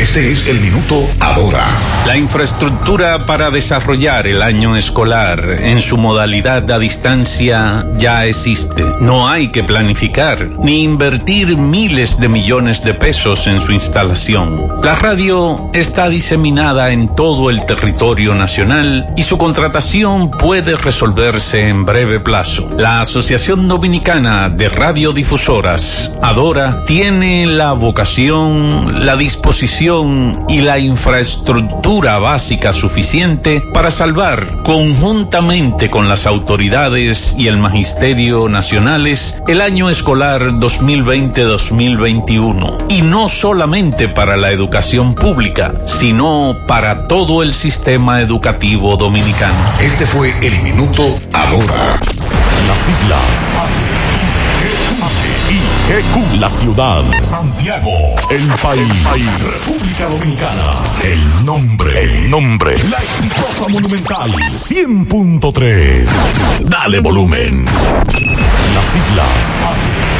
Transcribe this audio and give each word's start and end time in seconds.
Este 0.00 0.32
es 0.32 0.46
el 0.46 0.62
minuto 0.62 1.06
ahora. 1.20 1.62
La 2.06 2.16
infraestructura 2.16 3.18
para 3.26 3.50
desarrollar 3.50 4.26
el 4.26 4.40
año 4.40 4.74
escolar 4.74 5.58
en 5.60 5.82
su 5.82 5.98
modalidad 5.98 6.70
a 6.70 6.78
distancia 6.78 7.84
ya 7.98 8.24
existe. 8.24 8.82
No 9.02 9.28
hay 9.28 9.48
que 9.48 9.62
planificar 9.62 10.48
ni 10.62 10.84
invertir 10.84 11.54
miles 11.58 12.18
de 12.18 12.30
millones 12.30 12.82
de 12.82 12.94
pesos 12.94 13.46
en 13.46 13.60
su 13.60 13.72
instalación. 13.72 14.80
La 14.82 14.94
radio 14.94 15.70
está 15.74 16.08
diseminada 16.08 16.92
en 16.92 17.14
todo 17.14 17.50
el 17.50 17.66
territorio 17.66 18.34
nacional 18.34 19.12
y 19.18 19.24
su 19.24 19.36
contratación 19.36 20.30
puede 20.30 20.78
resolverse 20.78 21.68
en 21.68 21.84
breve 21.84 22.20
plazo. 22.20 22.70
La 22.78 23.02
Asociación 23.02 23.68
Dominicana 23.68 24.48
de 24.48 24.70
Radiodifusoras, 24.70 26.10
Adora, 26.22 26.86
tiene 26.86 27.44
la 27.44 27.74
vocación, 27.74 29.04
la 29.04 29.16
disposición 29.16 29.89
y 30.48 30.60
la 30.60 30.78
infraestructura 30.78 32.18
básica 32.18 32.72
suficiente 32.72 33.60
para 33.74 33.90
salvar 33.90 34.62
conjuntamente 34.62 35.90
con 35.90 36.08
las 36.08 36.26
autoridades 36.26 37.34
y 37.36 37.48
el 37.48 37.58
magisterio 37.58 38.48
nacionales 38.48 39.42
el 39.48 39.60
año 39.60 39.90
escolar 39.90 40.52
2020-2021. 40.52 42.84
Y 42.88 43.02
no 43.02 43.28
solamente 43.28 44.06
para 44.06 44.36
la 44.36 44.52
educación 44.52 45.14
pública, 45.14 45.74
sino 45.86 46.54
para 46.68 47.08
todo 47.08 47.42
el 47.42 47.52
sistema 47.52 48.20
educativo 48.20 48.96
dominicano. 48.96 49.58
Este 49.80 50.06
fue 50.06 50.36
el 50.40 50.62
minuto 50.62 51.18
ahora. 51.32 51.98
Las 52.68 52.78
siglas 52.78 53.89
la 56.38 56.48
ciudad. 56.48 57.02
Santiago. 57.24 57.90
El 58.30 58.46
país. 58.62 59.42
República 59.42 60.08
Dominicana. 60.08 60.72
El 61.02 61.44
nombre. 61.44 62.00
El 62.00 62.30
nombre. 62.30 62.76
La 62.88 62.98
exitosa 62.98 63.68
monumental. 63.68 64.30
100.3. 64.30 66.08
Dale 66.60 67.00
volumen. 67.00 67.64
Las 67.64 68.86
siglas. 68.86 70.19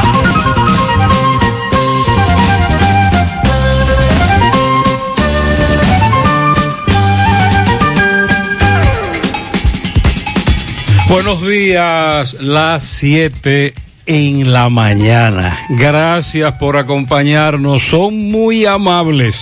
Buenos 11.11 11.45
días, 11.45 12.37
las 12.39 12.83
7 12.83 13.73
en 14.05 14.53
la 14.53 14.69
mañana. 14.69 15.59
Gracias 15.71 16.53
por 16.53 16.77
acompañarnos, 16.77 17.83
son 17.83 18.31
muy 18.31 18.65
amables. 18.65 19.35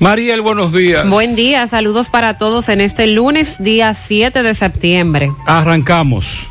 Mariel, 0.00 0.42
buenos 0.42 0.74
días. 0.74 1.08
Buen 1.08 1.34
día, 1.34 1.66
saludos 1.66 2.10
para 2.10 2.36
todos 2.36 2.68
en 2.68 2.82
este 2.82 3.06
lunes, 3.06 3.56
día 3.64 3.94
7 3.94 4.42
de 4.42 4.54
septiembre. 4.54 5.32
Arrancamos. 5.46 6.46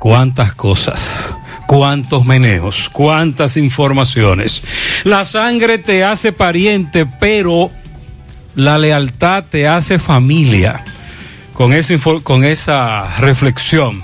Cuántas 0.00 0.54
cosas, 0.54 1.38
cuántos 1.68 2.24
menejos, 2.24 2.90
cuántas 2.92 3.56
informaciones. 3.56 4.64
La 5.04 5.24
sangre 5.24 5.78
te 5.78 6.02
hace 6.02 6.32
pariente, 6.32 7.06
pero 7.06 7.70
la 8.56 8.76
lealtad 8.76 9.44
te 9.44 9.68
hace 9.68 10.00
familia. 10.00 10.82
Con 11.54 11.72
esa, 11.72 11.94
con 12.22 12.44
esa 12.44 13.16
reflexión 13.18 14.02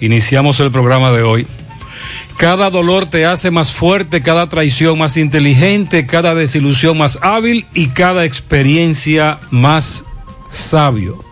iniciamos 0.00 0.58
el 0.60 0.70
programa 0.70 1.12
de 1.12 1.22
hoy. 1.22 1.46
Cada 2.36 2.70
dolor 2.70 3.06
te 3.06 3.24
hace 3.24 3.50
más 3.50 3.70
fuerte, 3.70 4.20
cada 4.20 4.48
traición 4.48 4.98
más 4.98 5.16
inteligente, 5.16 6.06
cada 6.06 6.34
desilusión 6.34 6.98
más 6.98 7.18
hábil 7.22 7.66
y 7.72 7.88
cada 7.88 8.24
experiencia 8.24 9.38
más 9.50 10.04
sabio. 10.50 11.24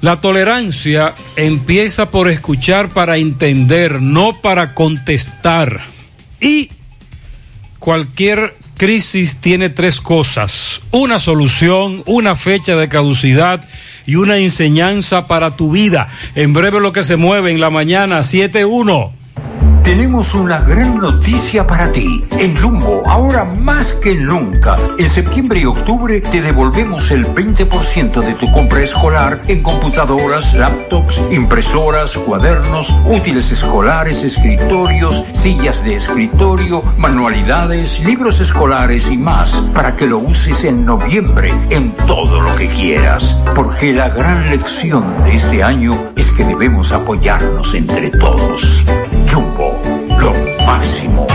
La 0.00 0.20
tolerancia 0.20 1.14
empieza 1.36 2.10
por 2.10 2.28
escuchar 2.28 2.88
para 2.88 3.18
entender, 3.18 4.00
no 4.00 4.32
para 4.40 4.74
contestar. 4.74 5.86
Y 6.40 6.70
cualquier 7.78 8.54
crisis 8.76 9.38
tiene 9.38 9.68
tres 9.68 10.00
cosas. 10.00 10.80
Una 10.90 11.18
solución, 11.18 12.02
una 12.06 12.36
fecha 12.36 12.76
de 12.76 12.88
caducidad 12.88 13.62
y 14.10 14.16
una 14.16 14.38
enseñanza 14.38 15.28
para 15.28 15.54
tu 15.54 15.70
vida. 15.70 16.08
En 16.34 16.52
breve 16.52 16.80
lo 16.80 16.92
que 16.92 17.04
se 17.04 17.14
mueve 17.14 17.52
en 17.52 17.60
la 17.60 17.70
mañana 17.70 18.22
7-1. 18.22 19.19
Tenemos 19.90 20.36
una 20.36 20.60
gran 20.60 20.98
noticia 20.98 21.66
para 21.66 21.90
ti. 21.90 22.24
En 22.38 22.56
Jumbo, 22.56 23.02
ahora 23.06 23.44
más 23.44 23.94
que 23.94 24.14
nunca, 24.14 24.76
en 24.96 25.10
septiembre 25.10 25.58
y 25.58 25.64
octubre 25.64 26.20
te 26.20 26.40
devolvemos 26.40 27.10
el 27.10 27.26
20% 27.26 28.20
de 28.20 28.34
tu 28.34 28.48
compra 28.52 28.82
escolar 28.82 29.42
en 29.48 29.64
computadoras, 29.64 30.54
laptops, 30.54 31.20
impresoras, 31.32 32.16
cuadernos, 32.18 32.94
útiles 33.04 33.50
escolares, 33.50 34.22
escritorios, 34.22 35.24
sillas 35.32 35.84
de 35.84 35.96
escritorio, 35.96 36.84
manualidades, 36.96 37.98
libros 38.04 38.40
escolares 38.40 39.10
y 39.10 39.16
más 39.16 39.50
para 39.74 39.96
que 39.96 40.06
lo 40.06 40.18
uses 40.18 40.62
en 40.66 40.86
noviembre 40.86 41.52
en 41.70 41.96
todo 42.06 42.40
lo 42.40 42.54
que 42.54 42.68
quieras. 42.68 43.36
Porque 43.56 43.92
la 43.92 44.08
gran 44.08 44.50
lección 44.50 45.04
de 45.24 45.34
este 45.34 45.64
año 45.64 46.12
es 46.14 46.30
que 46.30 46.44
debemos 46.44 46.92
apoyarnos 46.92 47.74
entre 47.74 48.10
todos. 48.10 48.86
Jumbo 49.28 49.79
lo 50.20 50.34
máximo. 50.66 51.26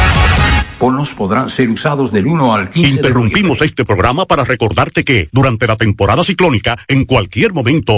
Bonos 0.79 1.13
podrán 1.13 1.49
ser 1.49 1.69
usados 1.69 2.11
del 2.11 2.27
1 2.27 2.53
al 2.53 2.69
15 2.69 2.89
Interrumpimos 2.89 3.61
este 3.61 3.85
programa 3.85 4.25
para 4.25 4.43
recordarte 4.43 5.03
que 5.03 5.29
durante 5.31 5.65
la 5.67 5.77
temporada 5.77 6.23
ciclónica, 6.23 6.77
en 6.87 7.05
cualquier 7.05 7.53
momento. 7.53 7.97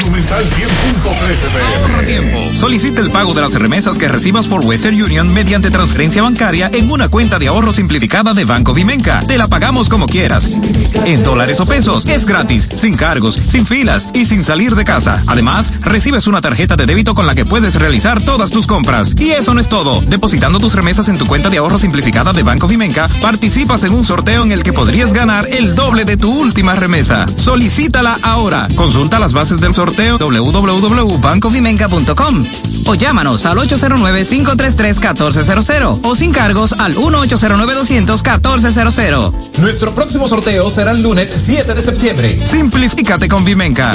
Monumental 0.00 0.44
100.13 0.44 1.80
Ahorra 1.80 2.06
tiempo. 2.06 2.38
Solicita 2.54 3.00
el 3.00 3.10
pago 3.10 3.34
de 3.34 3.40
las 3.40 3.54
remesas 3.54 3.98
que 3.98 4.08
recibas 4.08 4.46
por 4.46 4.64
Western 4.64 5.00
Union 5.00 5.32
mediante 5.32 5.70
transferencia 5.70 6.22
bancaria 6.22 6.70
en 6.72 6.90
una 6.90 7.08
cuenta 7.08 7.38
de 7.38 7.48
ahorro 7.48 7.72
simplificada 7.72 8.34
de 8.34 8.44
Banco 8.44 8.74
Vimenca. 8.74 9.20
Te 9.26 9.36
la 9.36 9.48
pagamos 9.48 9.88
como 9.88 10.06
quieras. 10.06 10.58
En 11.06 11.22
dólares 11.22 11.60
o 11.60 11.66
pesos. 11.66 12.06
Es 12.06 12.24
gratis, 12.24 12.68
sin 12.76 12.96
cargos, 12.96 13.34
sin 13.34 13.66
filas 13.66 14.10
y 14.14 14.26
sin 14.26 14.44
salir 14.44 14.74
de 14.74 14.84
casa. 14.84 15.20
Además, 15.26 15.72
recibes 15.80 16.26
una 16.26 16.40
tarjeta 16.40 16.76
de 16.76 16.86
débito 16.86 17.14
con 17.14 17.26
la 17.26 17.34
que 17.34 17.44
puedes 17.44 17.74
realizar 17.74 18.22
todas 18.22 18.50
tus 18.50 18.66
compras. 18.66 19.14
Y 19.18 19.30
eso 19.30 19.54
no 19.54 19.60
es 19.60 19.68
todo. 19.68 20.00
Depositando 20.06 20.60
tus 20.60 20.74
remesas 20.74 21.08
en 21.08 21.18
tu 21.18 21.26
cuenta 21.26 21.50
de 21.50 21.58
ahorro 21.58 21.78
simplificada 21.78 22.32
de 22.32 22.42
Banco 22.42 22.66
Vimenca, 22.66 23.08
participas 23.22 23.84
en 23.84 23.94
un 23.94 24.04
sorteo 24.04 24.44
en 24.44 24.52
el 24.52 24.62
que 24.62 24.72
podrías 24.72 25.12
ganar 25.12 25.46
el 25.48 25.74
doble 25.74 26.04
de 26.04 26.16
tu 26.16 26.32
última 26.32 26.74
remesa. 26.74 27.26
Solicítala 27.36 28.18
ahora. 28.22 28.68
Consulta 28.90 29.20
las 29.20 29.32
bases 29.32 29.60
del 29.60 29.72
sorteo 29.72 30.18
www.bancovimenca.com 30.18 32.42
o 32.86 32.94
llámanos 32.96 33.46
al 33.46 33.58
809-533-1400 33.58 36.00
o 36.02 36.16
sin 36.16 36.32
cargos 36.32 36.72
al 36.72 36.96
1-809-200-1400. 36.96 39.58
Nuestro 39.58 39.94
próximo 39.94 40.26
sorteo 40.26 40.68
será 40.70 40.90
el 40.90 41.04
lunes 41.04 41.28
7 41.28 41.72
de 41.72 41.82
septiembre. 41.82 42.36
Simplifícate 42.44 43.28
con 43.28 43.44
Vimenca. 43.44 43.92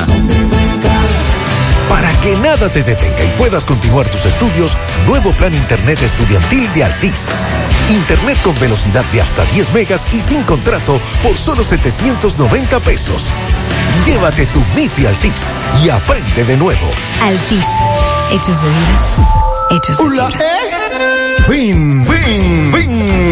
Para 1.89 2.11
que 2.21 2.35
nada 2.37 2.71
te 2.71 2.83
detenga 2.83 3.23
y 3.23 3.29
puedas 3.37 3.65
continuar 3.65 4.09
tus 4.09 4.25
estudios, 4.25 4.77
nuevo 5.05 5.31
plan 5.33 5.53
Internet 5.53 6.01
estudiantil 6.01 6.71
de 6.73 6.83
Altis. 6.83 7.29
Internet 7.89 8.37
con 8.43 8.59
velocidad 8.59 9.05
de 9.11 9.21
hasta 9.21 9.45
10 9.45 9.71
megas 9.73 10.07
y 10.11 10.21
sin 10.21 10.43
contrato 10.43 10.99
por 11.21 11.37
solo 11.37 11.63
790 11.63 12.79
pesos. 12.79 13.31
Llévate 14.05 14.47
tu 14.47 14.59
MIFI 14.75 15.05
Altis 15.05 15.53
y 15.83 15.89
aprende 15.89 16.43
de 16.43 16.57
nuevo. 16.57 16.91
Altis, 17.21 17.65
hechos 18.31 18.61
de 18.61 18.69
vida, 18.69 18.99
hechos 19.71 19.97
de 19.97 20.09
vida. 20.09 20.29
Ven, 21.47 22.03
ven, 22.07 22.71
ven 22.71 22.74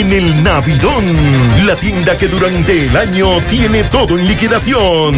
en 0.00 0.12
el 0.12 0.44
Navidón, 0.44 1.04
la 1.64 1.74
tienda 1.74 2.16
que 2.18 2.28
durante 2.28 2.84
el 2.84 2.94
año 2.94 3.40
tiene 3.48 3.82
todo 3.84 4.18
en 4.18 4.28
liquidación. 4.28 5.14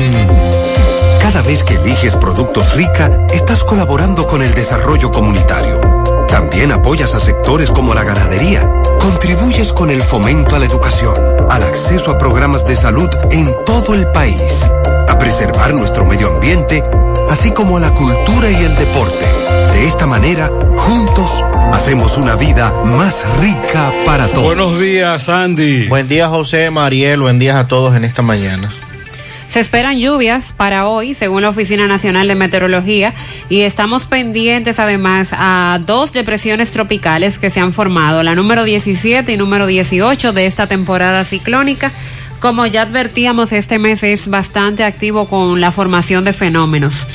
Cada 1.20 1.42
vez 1.42 1.64
que 1.64 1.74
eliges 1.74 2.14
productos 2.14 2.74
rica, 2.74 3.26
estás 3.34 3.64
colaborando 3.64 4.26
con 4.28 4.40
el 4.40 4.54
desarrollo 4.54 5.10
comunitario. 5.10 5.80
También 6.28 6.70
apoyas 6.70 7.12
a 7.16 7.20
sectores 7.20 7.70
como 7.70 7.92
la 7.92 8.04
ganadería. 8.04 8.70
Contribuyes 9.00 9.72
con 9.72 9.90
el 9.90 10.02
fomento 10.02 10.54
a 10.54 10.60
la 10.60 10.66
educación, 10.66 11.14
al 11.50 11.62
acceso 11.64 12.12
a 12.12 12.18
programas 12.18 12.64
de 12.64 12.76
salud 12.76 13.10
en 13.32 13.52
todo 13.66 13.94
el 13.94 14.06
país, 14.08 14.64
a 15.08 15.18
preservar 15.18 15.74
nuestro 15.74 16.04
medio 16.04 16.28
ambiente, 16.34 16.84
así 17.28 17.50
como 17.50 17.78
a 17.78 17.80
la 17.80 17.90
cultura 17.92 18.48
y 18.48 18.56
el 18.56 18.76
deporte. 18.76 19.57
De 19.78 19.86
esta 19.86 20.08
manera, 20.08 20.48
juntos, 20.74 21.44
hacemos 21.72 22.18
una 22.18 22.34
vida 22.34 22.74
más 22.82 23.24
rica 23.40 23.92
para 24.04 24.26
todos. 24.26 24.46
Buenos 24.46 24.80
días, 24.80 25.28
Andy. 25.28 25.86
Buen 25.86 26.08
día, 26.08 26.28
José, 26.28 26.68
Mariel. 26.72 27.20
Buen 27.20 27.38
día 27.38 27.60
a 27.60 27.68
todos 27.68 27.94
en 27.94 28.02
esta 28.02 28.20
mañana. 28.20 28.74
Se 29.48 29.60
esperan 29.60 30.00
lluvias 30.00 30.52
para 30.56 30.88
hoy, 30.88 31.14
según 31.14 31.42
la 31.42 31.50
Oficina 31.50 31.86
Nacional 31.86 32.26
de 32.26 32.34
Meteorología, 32.34 33.14
y 33.48 33.60
estamos 33.60 34.06
pendientes 34.06 34.80
además 34.80 35.32
a 35.32 35.78
dos 35.86 36.12
depresiones 36.12 36.72
tropicales 36.72 37.38
que 37.38 37.50
se 37.50 37.60
han 37.60 37.72
formado, 37.72 38.24
la 38.24 38.34
número 38.34 38.64
17 38.64 39.32
y 39.32 39.36
número 39.36 39.66
18 39.66 40.32
de 40.32 40.46
esta 40.46 40.66
temporada 40.66 41.24
ciclónica. 41.24 41.92
Como 42.40 42.66
ya 42.66 42.82
advertíamos, 42.82 43.52
este 43.52 43.78
mes 43.78 44.02
es 44.02 44.26
bastante 44.26 44.82
activo 44.82 45.28
con 45.28 45.60
la 45.60 45.70
formación 45.70 46.24
de 46.24 46.32
fenómenos 46.32 47.06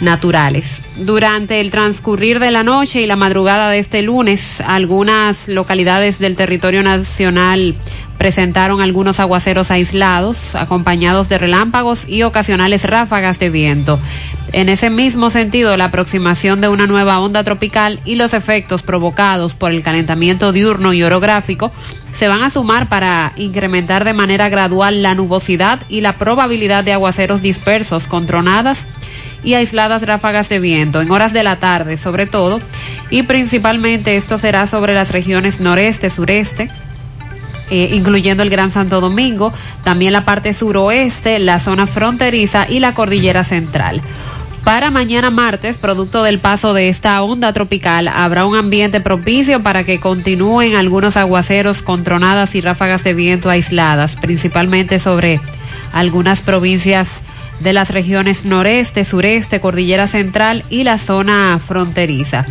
naturales. 0.00 0.82
Durante 0.96 1.60
el 1.60 1.70
transcurrir 1.70 2.38
de 2.38 2.50
la 2.50 2.62
noche 2.62 3.00
y 3.02 3.06
la 3.06 3.16
madrugada 3.16 3.70
de 3.70 3.78
este 3.78 4.02
lunes, 4.02 4.60
algunas 4.60 5.48
localidades 5.48 6.18
del 6.18 6.36
territorio 6.36 6.82
nacional 6.82 7.76
presentaron 8.18 8.80
algunos 8.80 9.20
aguaceros 9.20 9.70
aislados, 9.70 10.54
acompañados 10.54 11.28
de 11.28 11.38
relámpagos 11.38 12.08
y 12.08 12.22
ocasionales 12.22 12.84
ráfagas 12.84 13.38
de 13.38 13.50
viento. 13.50 13.98
En 14.52 14.68
ese 14.68 14.88
mismo 14.88 15.30
sentido, 15.30 15.76
la 15.76 15.86
aproximación 15.86 16.60
de 16.60 16.68
una 16.68 16.86
nueva 16.86 17.18
onda 17.18 17.42
tropical 17.42 18.00
y 18.04 18.14
los 18.14 18.34
efectos 18.34 18.82
provocados 18.82 19.54
por 19.54 19.72
el 19.72 19.82
calentamiento 19.82 20.52
diurno 20.52 20.92
y 20.92 21.02
orográfico 21.02 21.72
se 22.12 22.28
van 22.28 22.42
a 22.42 22.50
sumar 22.50 22.88
para 22.88 23.32
incrementar 23.34 24.04
de 24.04 24.12
manera 24.12 24.48
gradual 24.48 25.02
la 25.02 25.16
nubosidad 25.16 25.80
y 25.88 26.00
la 26.00 26.12
probabilidad 26.12 26.84
de 26.84 26.92
aguaceros 26.92 27.42
dispersos 27.42 28.06
con 28.06 28.26
tronadas 28.26 28.86
y 29.44 29.54
aisladas 29.54 30.02
ráfagas 30.02 30.48
de 30.48 30.58
viento 30.58 31.00
en 31.00 31.10
horas 31.10 31.32
de 31.32 31.42
la 31.42 31.56
tarde 31.56 31.96
sobre 31.96 32.26
todo 32.26 32.60
y 33.10 33.22
principalmente 33.22 34.16
esto 34.16 34.38
será 34.38 34.66
sobre 34.66 34.94
las 34.94 35.10
regiones 35.10 35.60
noreste, 35.60 36.10
sureste, 36.10 36.70
eh, 37.70 37.90
incluyendo 37.92 38.42
el 38.42 38.50
Gran 38.50 38.70
Santo 38.70 39.00
Domingo, 39.00 39.52
también 39.84 40.12
la 40.12 40.24
parte 40.24 40.52
suroeste, 40.52 41.38
la 41.38 41.60
zona 41.60 41.86
fronteriza 41.86 42.66
y 42.68 42.80
la 42.80 42.94
cordillera 42.94 43.44
central. 43.44 44.02
Para 44.64 44.90
mañana 44.90 45.30
martes, 45.30 45.76
producto 45.76 46.22
del 46.22 46.38
paso 46.38 46.72
de 46.72 46.88
esta 46.88 47.22
onda 47.22 47.52
tropical, 47.52 48.08
habrá 48.08 48.46
un 48.46 48.56
ambiente 48.56 49.00
propicio 49.00 49.62
para 49.62 49.84
que 49.84 50.00
continúen 50.00 50.74
algunos 50.74 51.18
aguaceros 51.18 51.82
con 51.82 52.02
tronadas 52.02 52.54
y 52.54 52.62
ráfagas 52.62 53.04
de 53.04 53.12
viento 53.12 53.50
aisladas, 53.50 54.16
principalmente 54.16 54.98
sobre 54.98 55.38
algunas 55.92 56.40
provincias 56.40 57.22
de 57.60 57.72
las 57.72 57.90
regiones 57.90 58.44
noreste, 58.44 59.04
sureste, 59.04 59.60
cordillera 59.60 60.08
central 60.08 60.64
y 60.70 60.84
la 60.84 60.98
zona 60.98 61.58
fronteriza. 61.64 62.46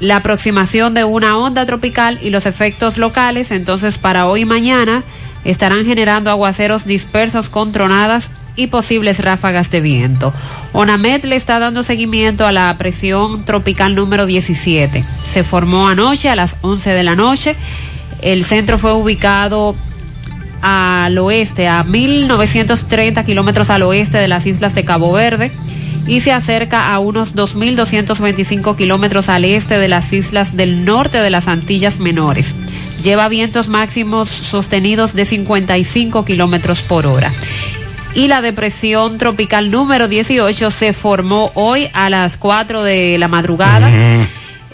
La 0.00 0.16
aproximación 0.16 0.94
de 0.94 1.04
una 1.04 1.38
onda 1.38 1.64
tropical 1.64 2.18
y 2.20 2.30
los 2.30 2.46
efectos 2.46 2.98
locales, 2.98 3.50
entonces 3.50 3.98
para 3.98 4.26
hoy 4.26 4.42
y 4.42 4.44
mañana, 4.44 5.02
estarán 5.44 5.86
generando 5.86 6.30
aguaceros 6.30 6.84
dispersos 6.84 7.48
con 7.48 7.72
tronadas 7.72 8.30
y 8.56 8.66
posibles 8.68 9.22
ráfagas 9.22 9.70
de 9.70 9.80
viento. 9.80 10.32
ONAMED 10.72 11.24
le 11.24 11.36
está 11.36 11.58
dando 11.58 11.82
seguimiento 11.82 12.46
a 12.46 12.52
la 12.52 12.76
presión 12.78 13.44
tropical 13.44 13.94
número 13.94 14.26
17. 14.26 15.04
Se 15.28 15.44
formó 15.44 15.88
anoche 15.88 16.28
a 16.28 16.36
las 16.36 16.56
11 16.62 16.90
de 16.90 17.02
la 17.02 17.14
noche. 17.14 17.54
El 18.22 18.44
centro 18.44 18.78
fue 18.78 18.92
ubicado 18.92 19.76
al 20.62 21.18
oeste, 21.18 21.68
a 21.68 21.82
1930 21.82 23.24
kilómetros 23.24 23.70
al 23.70 23.82
oeste 23.82 24.18
de 24.18 24.28
las 24.28 24.46
islas 24.46 24.74
de 24.74 24.84
Cabo 24.84 25.12
Verde 25.12 25.52
y 26.06 26.20
se 26.20 26.32
acerca 26.32 26.92
a 26.92 26.98
unos 26.98 27.34
2.225 27.34 28.76
kilómetros 28.76 29.28
al 29.28 29.44
este 29.44 29.78
de 29.78 29.88
las 29.88 30.12
islas 30.12 30.56
del 30.56 30.84
norte 30.84 31.18
de 31.18 31.30
las 31.30 31.48
Antillas 31.48 31.98
Menores. 31.98 32.54
Lleva 33.02 33.28
vientos 33.28 33.68
máximos 33.68 34.28
sostenidos 34.28 35.14
de 35.14 35.26
55 35.26 36.24
kilómetros 36.24 36.82
por 36.82 37.06
hora. 37.06 37.32
y 38.14 38.28
la 38.28 38.40
depresión 38.40 39.18
tropical 39.18 39.70
número 39.70 40.08
18 40.08 40.70
se 40.70 40.94
formó 40.94 41.50
hoy 41.54 41.90
a 41.92 42.08
las 42.08 42.38
4 42.38 42.82
de 42.82 43.18
la 43.18 43.28
madrugada. 43.28 43.90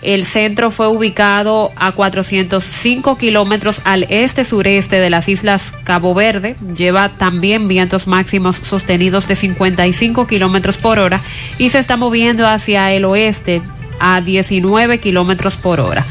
El 0.02 0.24
centro 0.24 0.72
fue 0.72 0.88
ubicado 0.88 1.70
a 1.76 1.92
405 1.92 3.16
kilómetros 3.16 3.80
al 3.84 4.04
este-sureste 4.10 4.98
de 4.98 5.10
las 5.10 5.28
islas 5.28 5.72
Cabo 5.84 6.12
Verde. 6.12 6.56
Lleva 6.76 7.10
también 7.10 7.68
vientos 7.68 8.08
máximos 8.08 8.56
sostenidos 8.56 9.28
de 9.28 9.36
55 9.36 10.26
kilómetros 10.26 10.76
por 10.76 10.98
hora 10.98 11.20
y 11.56 11.70
se 11.70 11.78
está 11.78 11.96
moviendo 11.96 12.48
hacia 12.48 12.92
el 12.92 13.04
oeste 13.04 13.62
a 14.00 14.20
19 14.20 14.98
kilómetros 14.98 15.56
por 15.56 15.78
hora. 15.78 16.04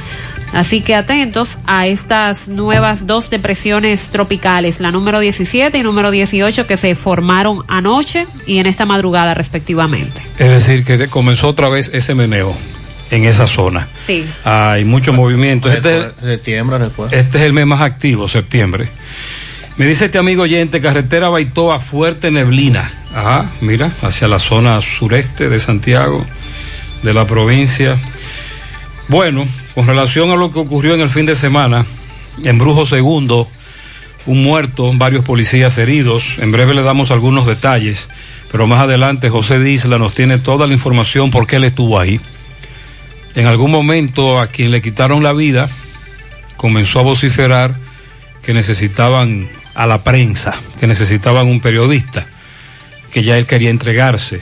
Así 0.54 0.82
que 0.82 0.96
atentos 0.96 1.60
a 1.66 1.88
estas 1.88 2.48
nuevas 2.48 3.08
dos 3.08 3.30
depresiones 3.30 4.10
tropicales, 4.10 4.80
la 4.80 4.92
número 4.92 5.20
17 5.20 5.78
y 5.78 5.84
número 5.84 6.12
18 6.12 6.68
que 6.68 6.78
se 6.78 6.96
formaron 6.96 7.64
anoche 7.68 8.28
y 8.46 8.58
en 8.58 8.68
esta 8.68 8.86
madrugada 8.86 9.34
respectivamente. 9.34 10.22
Es 10.38 10.50
decir, 10.50 10.84
que 10.84 11.08
comenzó 11.08 11.48
otra 11.48 11.70
vez 11.70 11.90
ese 11.94 12.16
meneo 12.16 12.56
en 13.12 13.25
esa 13.25 13.46
zona. 13.46 13.88
Sí. 14.03 14.25
Hay 14.44 14.86
mucho 14.86 15.13
movimiento. 15.13 15.72
Este, 15.72 16.12
septiembre, 16.22 16.80
después. 16.80 17.13
este 17.13 17.38
es 17.38 17.44
el 17.44 17.53
mes 17.53 17.68
más 17.68 17.82
activo, 17.82 18.27
septiembre. 18.27 18.89
Me 19.77 19.86
dice 19.86 20.06
este 20.06 20.18
amigo 20.18 20.44
oyente, 20.44 20.82
carretera 20.82 21.30
Baitoa, 21.30 21.80
fuerte 21.80 22.32
neblina. 22.32 22.91
Ajá, 23.13 23.51
mira, 23.62 23.91
hacia 24.01 24.27
la 24.27 24.39
zona 24.39 24.80
sureste 24.82 25.50
de 25.50 25.60
Santiago, 25.60 26.25
de 27.03 27.13
la 27.13 27.27
provincia. 27.27 27.98
Bueno, 29.08 29.48
con 29.75 29.88
relación 29.88 30.32
a 30.32 30.36
lo 30.36 30.51
que 30.51 30.60
ocurrió 30.60 30.94
en 30.94 31.01
el 31.01 31.10
fin 31.10 31.25
de 31.25 31.36
semana, 31.36 31.86
en 32.44 32.58
Brujo 32.58 32.86
Segundo, 32.86 33.48
un 34.25 34.44
muerto, 34.44 34.91
varios 34.94 35.25
policías 35.25 35.77
heridos. 35.77 36.38
En 36.38 36.51
breve 36.51 36.74
le 36.74 36.84
damos 36.84 37.12
algunos 37.12 37.46
detalles, 37.46 38.10
pero 38.51 38.68
más 38.68 38.82
adelante 38.82 39.30
José 39.30 39.60
Disla 39.60 39.98
nos 39.98 40.13
tiene 40.13 40.38
toda 40.38 40.68
la 40.68 40.74
información 40.74 41.32
porque 41.32 41.58
él 41.58 41.63
estuvo 41.63 42.00
ahí. 42.00 42.20
En 43.36 43.48
algún 43.48 43.72
momento 43.72 44.40
a 44.40 44.48
quien 44.48 44.72
le 44.72 44.82
quitaron 44.82 45.24
la 45.24 45.34
vida 45.34 45.70
comenzó 46.58 47.00
a 47.00 47.04
vociferar 47.04 47.76
que 48.42 48.54
necesitaban 48.54 49.50
a 49.74 49.86
la 49.88 50.04
prensa, 50.04 50.60
que 50.80 50.88
necesitaban 50.88 51.48
un 51.48 51.60
periodista, 51.60 52.26
que 53.12 53.24
ya 53.24 53.38
él 53.38 53.46
quería 53.46 53.70
entregarse. 53.70 54.42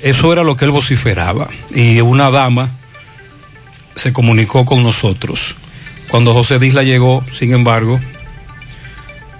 Eso 0.00 0.32
era 0.32 0.44
lo 0.44 0.56
que 0.56 0.66
él 0.66 0.70
vociferaba. 0.70 1.48
Y 1.74 2.00
una 2.00 2.30
dama 2.30 2.70
se 3.94 4.12
comunicó 4.12 4.64
con 4.64 4.82
nosotros. 4.82 5.56
Cuando 6.08 6.34
José 6.34 6.58
Disla 6.58 6.82
llegó, 6.82 7.24
sin 7.32 7.52
embargo, 7.52 7.98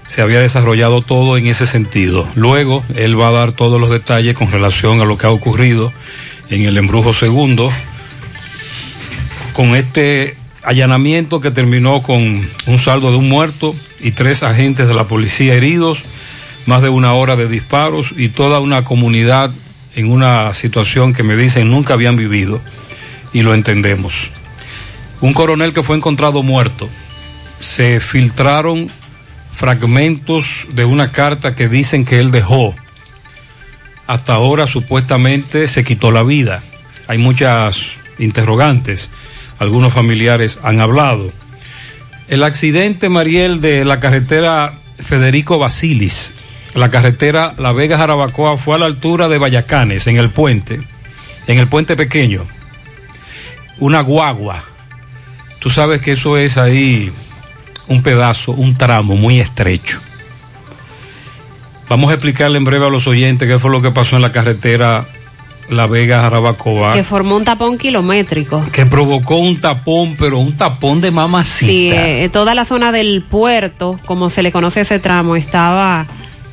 se 0.09 0.23
había 0.23 0.41
desarrollado 0.41 1.03
todo 1.03 1.37
en 1.37 1.47
ese 1.47 1.67
sentido. 1.67 2.27
Luego, 2.35 2.85
él 2.95 3.19
va 3.19 3.29
a 3.29 3.33
dar 3.33 3.53
todos 3.53 3.81
los 3.81 3.91
detalles 3.91 4.35
con 4.35 4.51
relación 4.51 5.01
a 5.01 5.05
lo 5.05 5.19
que 5.19 5.27
ha 5.27 5.31
ocurrido 5.31 5.93
en 6.51 6.63
el 6.63 6.79
embrujo 6.79 7.13
segundo, 7.13 7.73
con 9.57 9.75
este 9.75 10.37
allanamiento 10.65 11.41
que 11.41 11.51
terminó 11.51 12.03
con 12.03 12.47
un 12.67 12.79
saldo 12.79 13.11
de 13.11 13.17
un 13.17 13.31
muerto 13.31 13.75
y 14.01 14.11
tres 14.11 14.43
agentes 14.43 14.87
de 14.87 14.93
la 14.93 15.09
policía 15.09 15.55
heridos, 15.55 16.05
más 16.67 16.83
de 16.83 16.91
una 16.91 17.15
hora 17.15 17.37
de 17.37 17.49
disparos 17.49 18.13
y 18.15 18.29
toda 18.29 18.61
una 18.61 18.85
comunidad 18.85 19.51
en 19.95 20.11
una 20.11 20.53
situación 20.53 21.15
que 21.15 21.23
me 21.23 21.37
dicen 21.37 21.71
nunca 21.71 21.95
habían 21.95 22.17
vivido 22.17 22.61
y 23.33 23.41
lo 23.41 23.55
entendemos. 23.55 24.31
Un 25.23 25.33
coronel 25.33 25.73
que 25.73 25.83
fue 25.83 25.97
encontrado 25.97 26.43
muerto. 26.43 26.91
Se 27.59 27.99
filtraron 27.99 28.89
fragmentos 29.55 30.67
de 30.75 30.85
una 30.85 31.13
carta 31.13 31.55
que 31.57 31.71
dicen 31.71 32.05
que 32.05 32.21
él 32.21 32.31
dejó. 32.31 32.75
Hasta 34.07 34.35
ahora 34.35 34.67
supuestamente 34.67 35.67
se 35.67 35.83
quitó 35.83 36.11
la 36.11 36.25
vida. 36.25 36.63
Hay 37.09 37.17
muchas 37.17 37.87
interrogantes. 38.19 39.09
Algunos 39.59 39.93
familiares 39.93 40.59
han 40.63 40.81
hablado. 40.81 41.33
El 42.29 42.43
accidente, 42.43 43.09
Mariel, 43.09 43.61
de 43.61 43.85
la 43.85 44.01
carretera 44.01 44.75
Federico 44.99 45.59
Basilis, 45.59 46.35
la 46.75 46.91
carretera 46.91 47.55
La 47.59 47.73
Vega 47.73 47.97
Jarabacoa, 47.97 48.59
fue 48.59 48.75
a 48.75 48.79
la 48.79 48.87
altura 48.87 49.29
de 49.29 49.39
Vallacanes, 49.39 50.07
en 50.07 50.17
el 50.17 50.31
puente, 50.31 50.81
en 51.47 51.59
el 51.59 51.69
puente 51.69 51.97
pequeño. 51.97 52.47
Una 53.79 54.01
guagua. 54.01 54.63
Tú 55.59 55.71
sabes 55.71 56.01
que 56.01 56.13
eso 56.13 56.37
es 56.37 56.59
ahí 56.59 57.13
un 57.89 58.03
pedazo, 58.03 58.53
un 58.53 58.75
tramo 58.75 59.17
muy 59.17 59.41
estrecho. 59.41 60.01
Vamos 61.89 62.11
a 62.11 62.15
explicarle 62.15 62.59
en 62.59 62.65
breve 62.65 62.87
a 62.87 62.91
los 62.91 63.07
oyentes 63.07 63.49
qué 63.49 63.59
fue 63.59 63.71
lo 63.71 63.81
que 63.81 63.93
pasó 63.93 64.17
en 64.17 64.23
la 64.23 64.33
carretera 64.33 65.07
La 65.69 65.87
Vega 65.87 66.21
Jarabacoa. 66.21 66.93
Que 66.93 67.05
formó 67.05 67.37
un 67.37 67.45
tapón 67.45 67.79
kilométrico. 67.79 68.65
Que 68.73 68.87
provocó 68.87 69.37
un 69.37 69.61
tapón, 69.61 70.17
pero 70.19 70.39
un 70.39 70.57
tapón 70.57 71.01
de 71.01 71.11
mamacita. 71.11 71.71
Sí, 71.71 71.91
eh, 71.93 72.29
toda 72.33 72.55
la 72.55 72.65
zona 72.65 72.93
del 72.93 73.23
puerto, 73.23 73.99
como 74.05 74.31
se 74.31 74.43
le 74.43 74.53
conoce 74.53 74.83
ese 74.83 74.99
tramo, 74.99 75.37
estaba 75.37 76.07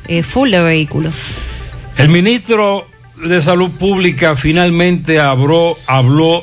eh, 0.08 0.22
full 0.22 0.50
de 0.50 0.60
vehículos. 0.60 1.36
El 1.96 2.08
ministro 2.08 2.88
de 3.16 3.40
Salud 3.40 3.70
Pública 3.72 4.34
finalmente 4.34 5.20
habló, 5.20 5.78
habló 5.86 6.42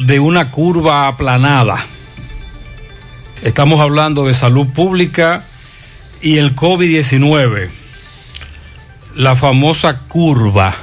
de 0.00 0.18
una 0.18 0.50
curva 0.50 1.08
aplanada. 1.08 1.84
Estamos 3.42 3.80
hablando 3.80 4.26
de 4.26 4.34
salud 4.34 4.66
pública 4.68 5.44
y 6.22 6.38
el 6.38 6.54
COVID-19. 6.56 7.68
La 9.14 9.36
famosa 9.36 10.00
curva. 10.08 10.74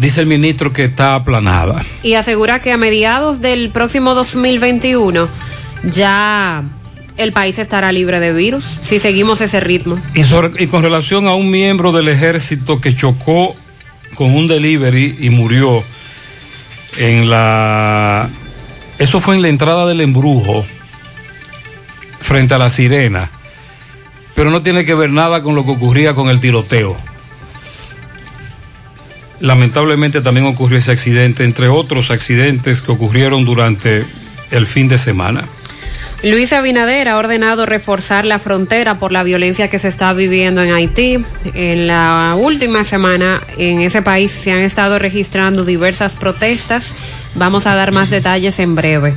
Dice 0.00 0.20
el 0.22 0.26
ministro 0.26 0.72
que 0.72 0.84
está 0.84 1.14
aplanada. 1.14 1.84
Y 2.02 2.14
asegura 2.14 2.60
que 2.62 2.72
a 2.72 2.76
mediados 2.78 3.40
del 3.40 3.70
próximo 3.70 4.14
2021 4.14 5.28
ya 5.84 6.62
el 7.16 7.32
país 7.34 7.58
estará 7.58 7.92
libre 7.92 8.18
de 8.18 8.32
virus 8.32 8.64
si 8.82 8.98
seguimos 8.98 9.40
ese 9.42 9.60
ritmo. 9.60 9.98
Y, 10.14 10.24
sobre- 10.24 10.62
y 10.62 10.68
con 10.68 10.82
relación 10.82 11.26
a 11.26 11.34
un 11.34 11.50
miembro 11.50 11.92
del 11.92 12.08
ejército 12.08 12.80
que 12.80 12.94
chocó 12.94 13.54
con 14.14 14.34
un 14.34 14.46
delivery 14.48 15.16
y 15.20 15.28
murió 15.30 15.82
en 16.96 17.28
la... 17.28 18.28
Eso 18.98 19.20
fue 19.20 19.34
en 19.34 19.42
la 19.42 19.48
entrada 19.48 19.86
del 19.86 20.00
embrujo, 20.00 20.64
frente 22.20 22.54
a 22.54 22.58
la 22.58 22.68
sirena, 22.70 23.30
pero 24.34 24.50
no 24.50 24.62
tiene 24.62 24.84
que 24.84 24.94
ver 24.94 25.10
nada 25.10 25.42
con 25.42 25.54
lo 25.54 25.64
que 25.64 25.70
ocurría 25.72 26.14
con 26.14 26.28
el 26.28 26.40
tiroteo. 26.40 26.96
Lamentablemente 29.40 30.20
también 30.20 30.46
ocurrió 30.46 30.78
ese 30.78 30.92
accidente, 30.92 31.44
entre 31.44 31.68
otros 31.68 32.10
accidentes 32.10 32.82
que 32.82 32.92
ocurrieron 32.92 33.44
durante 33.44 34.04
el 34.50 34.66
fin 34.66 34.88
de 34.88 34.98
semana. 34.98 35.48
Luis 36.22 36.52
Abinader 36.52 37.08
ha 37.08 37.16
ordenado 37.16 37.64
reforzar 37.64 38.26
la 38.26 38.38
frontera 38.38 38.98
por 38.98 39.10
la 39.10 39.22
violencia 39.22 39.70
que 39.70 39.78
se 39.78 39.88
está 39.88 40.12
viviendo 40.12 40.62
en 40.62 40.70
Haití. 40.70 41.24
En 41.54 41.86
la 41.86 42.36
última 42.38 42.84
semana 42.84 43.40
en 43.56 43.80
ese 43.80 44.02
país 44.02 44.30
se 44.30 44.52
han 44.52 44.60
estado 44.60 44.98
registrando 44.98 45.64
diversas 45.64 46.16
protestas. 46.16 46.94
Vamos 47.34 47.66
a 47.66 47.74
dar 47.74 47.92
más 47.92 48.10
detalles 48.10 48.58
en 48.58 48.74
breve. 48.74 49.14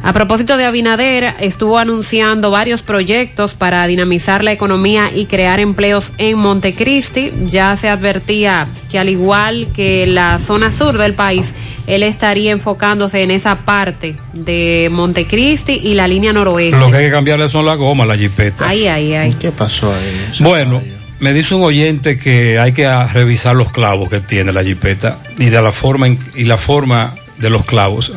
A 0.00 0.12
propósito 0.12 0.56
de 0.56 0.64
Abinader, 0.64 1.34
estuvo 1.40 1.76
anunciando 1.76 2.50
varios 2.52 2.82
proyectos 2.82 3.54
para 3.54 3.86
dinamizar 3.86 4.44
la 4.44 4.52
economía 4.52 5.10
y 5.14 5.26
crear 5.26 5.58
empleos 5.60 6.12
en 6.18 6.38
Montecristi. 6.38 7.32
Ya 7.46 7.74
se 7.76 7.88
advertía 7.88 8.68
que 8.90 8.98
al 9.00 9.08
igual 9.08 9.68
que 9.74 10.06
la 10.06 10.38
zona 10.38 10.70
sur 10.70 10.96
del 10.98 11.14
país, 11.14 11.52
él 11.88 12.04
estaría 12.04 12.52
enfocándose 12.52 13.22
en 13.22 13.32
esa 13.32 13.58
parte 13.58 14.14
de 14.32 14.88
Montecristi 14.90 15.80
y 15.82 15.94
la 15.94 16.06
línea 16.06 16.32
noroeste. 16.32 16.78
Lo 16.78 16.90
que 16.90 16.98
hay 16.98 17.04
que 17.06 17.10
cambiarle 17.12 17.48
son 17.48 17.66
las 17.66 17.76
gomas, 17.76 18.06
la 18.06 18.16
jipeta. 18.16 18.68
Ay, 18.68 18.86
ay, 18.86 19.14
ay. 19.14 19.34
¿Qué 19.38 19.50
pasó 19.50 19.92
ahí? 19.92 20.30
Bueno, 20.40 20.80
me 21.18 21.32
dice 21.34 21.56
un 21.56 21.62
oyente 21.64 22.18
que 22.18 22.60
hay 22.60 22.72
que 22.72 22.88
revisar 23.12 23.56
los 23.56 23.72
clavos 23.72 24.08
que 24.08 24.20
tiene 24.20 24.52
la 24.52 24.62
jipeta 24.62 25.18
y 25.38 25.46
de 25.46 25.60
la 25.60 25.72
forma 25.72 26.06
en- 26.06 26.18
y 26.36 26.44
la 26.44 26.56
forma 26.56 27.14
de 27.38 27.50
los 27.50 27.64
clavos 27.64 28.12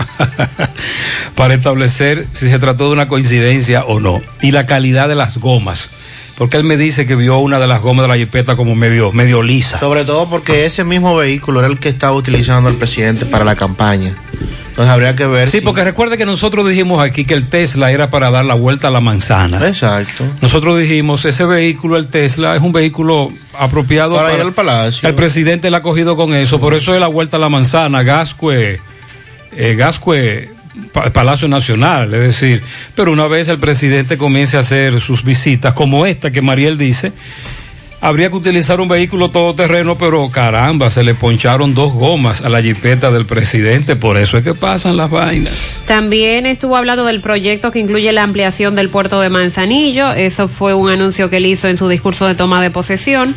para 1.36 1.54
establecer 1.54 2.28
si 2.32 2.50
se 2.50 2.60
trató 2.60 2.88
de 2.88 2.94
una 2.94 3.08
coincidencia 3.08 3.84
o 3.86 4.00
no 4.00 4.22
y 4.42 4.52
la 4.52 4.66
calidad 4.66 5.08
de 5.10 5.16
las 5.16 5.38
gomas 5.38 5.90
porque 6.38 6.58
él 6.58 6.64
me 6.64 6.76
dice 6.78 7.06
que 7.06 7.16
vio 7.16 7.38
una 7.38 7.60
de 7.60 7.68
las 7.68 7.82
gomas 7.82 8.04
de 8.04 8.08
la 8.10 8.18
jipeta 8.18 8.56
como 8.56 8.74
medio 8.76 9.12
medio 9.12 9.44
lisa 9.44 9.80
Sobre 9.80 10.06
todo 10.06 10.28
porque 10.30 10.66
ese 10.66 10.84
mismo 10.84 11.16
vehículo 11.16 11.60
era 11.60 11.68
el 11.68 11.78
que 11.80 11.90
estaba 11.90 12.14
utilizando 12.14 12.70
el 12.70 12.78
presidente 12.78 13.26
para 13.28 13.46
la 13.46 13.56
campaña. 13.56 14.16
Entonces 14.70 14.90
habría 14.92 15.16
que 15.16 15.28
ver 15.28 15.50
sí 15.50 15.60
si- 15.60 15.64
porque 15.66 15.84
recuerde 15.84 16.18
que 16.18 16.26
nosotros 16.26 16.68
dijimos 16.68 17.04
aquí 17.04 17.26
que 17.26 17.34
el 17.36 17.48
Tesla 17.50 17.92
era 17.92 18.10
para 18.10 18.32
dar 18.32 18.46
la 18.46 18.56
vuelta 18.56 18.88
a 18.88 18.92
la 18.92 19.02
manzana 19.02 19.68
Exacto. 19.68 20.24
nosotros 20.42 20.80
dijimos 20.80 21.26
ese 21.26 21.46
vehículo 21.46 21.98
el 21.98 22.08
Tesla 22.08 22.56
es 22.56 22.62
un 22.64 22.72
vehículo 22.72 23.32
apropiado 23.54 24.16
Para 24.16 24.34
ir 24.34 24.40
al 24.42 24.54
palacio. 24.54 25.08
El 25.08 25.14
presidente 25.14 25.70
le 25.70 25.78
ha 25.78 25.82
cogido 25.82 26.16
con 26.16 26.34
eso, 26.34 26.60
por 26.60 26.74
eso 26.74 26.96
es 26.96 27.02
la 27.02 27.08
vuelta 27.08 27.38
a 27.38 27.40
la 27.40 27.50
manzana, 27.50 28.02
Gascue, 28.02 28.80
eh, 29.56 29.76
Gascue, 29.76 30.50
Pa- 30.94 31.12
Palacio 31.12 31.48
Nacional, 31.48 32.14
es 32.14 32.22
decir, 32.22 32.64
pero 32.96 33.12
una 33.12 33.28
vez 33.28 33.48
el 33.50 33.60
presidente 33.60 34.18
comience 34.18 34.58
a 34.58 34.62
hacer 34.62 35.02
sus 35.02 35.24
visitas, 35.24 35.74
como 35.74 36.06
esta 36.06 36.32
que 36.32 36.42
Mariel 36.42 36.78
dice, 36.78 37.12
habría 38.00 38.30
que 38.30 38.36
utilizar 38.38 38.80
un 38.80 38.88
vehículo 38.88 39.30
todoterreno, 39.32 39.98
pero 39.98 40.30
caramba, 40.32 40.90
se 40.90 41.04
le 41.04 41.14
poncharon 41.14 41.76
dos 41.76 41.92
gomas 41.94 42.42
a 42.42 42.50
la 42.50 42.62
jipeta 42.62 43.12
del 43.12 43.26
presidente, 43.26 43.96
por 43.98 44.18
eso 44.18 44.38
es 44.38 44.44
que 44.44 44.54
pasan 44.56 44.96
las 44.98 45.12
vainas. 45.12 45.82
También 45.86 46.46
estuvo 46.46 46.78
hablando 46.78 47.04
del 47.06 47.22
proyecto 47.22 47.70
que 47.72 47.80
incluye 47.80 48.12
la 48.14 48.24
ampliación 48.24 48.74
del 48.76 48.90
puerto 48.90 49.20
de 49.22 49.30
Manzanillo, 49.30 50.14
eso 50.14 50.48
fue 50.48 50.74
un 50.74 50.90
anuncio 50.90 51.30
que 51.30 51.38
él 51.38 51.46
hizo 51.46 51.68
en 51.68 51.76
su 51.78 51.90
discurso 51.90 52.26
de 52.28 52.36
toma 52.36 52.62
de 52.62 52.72
posesión, 52.72 53.36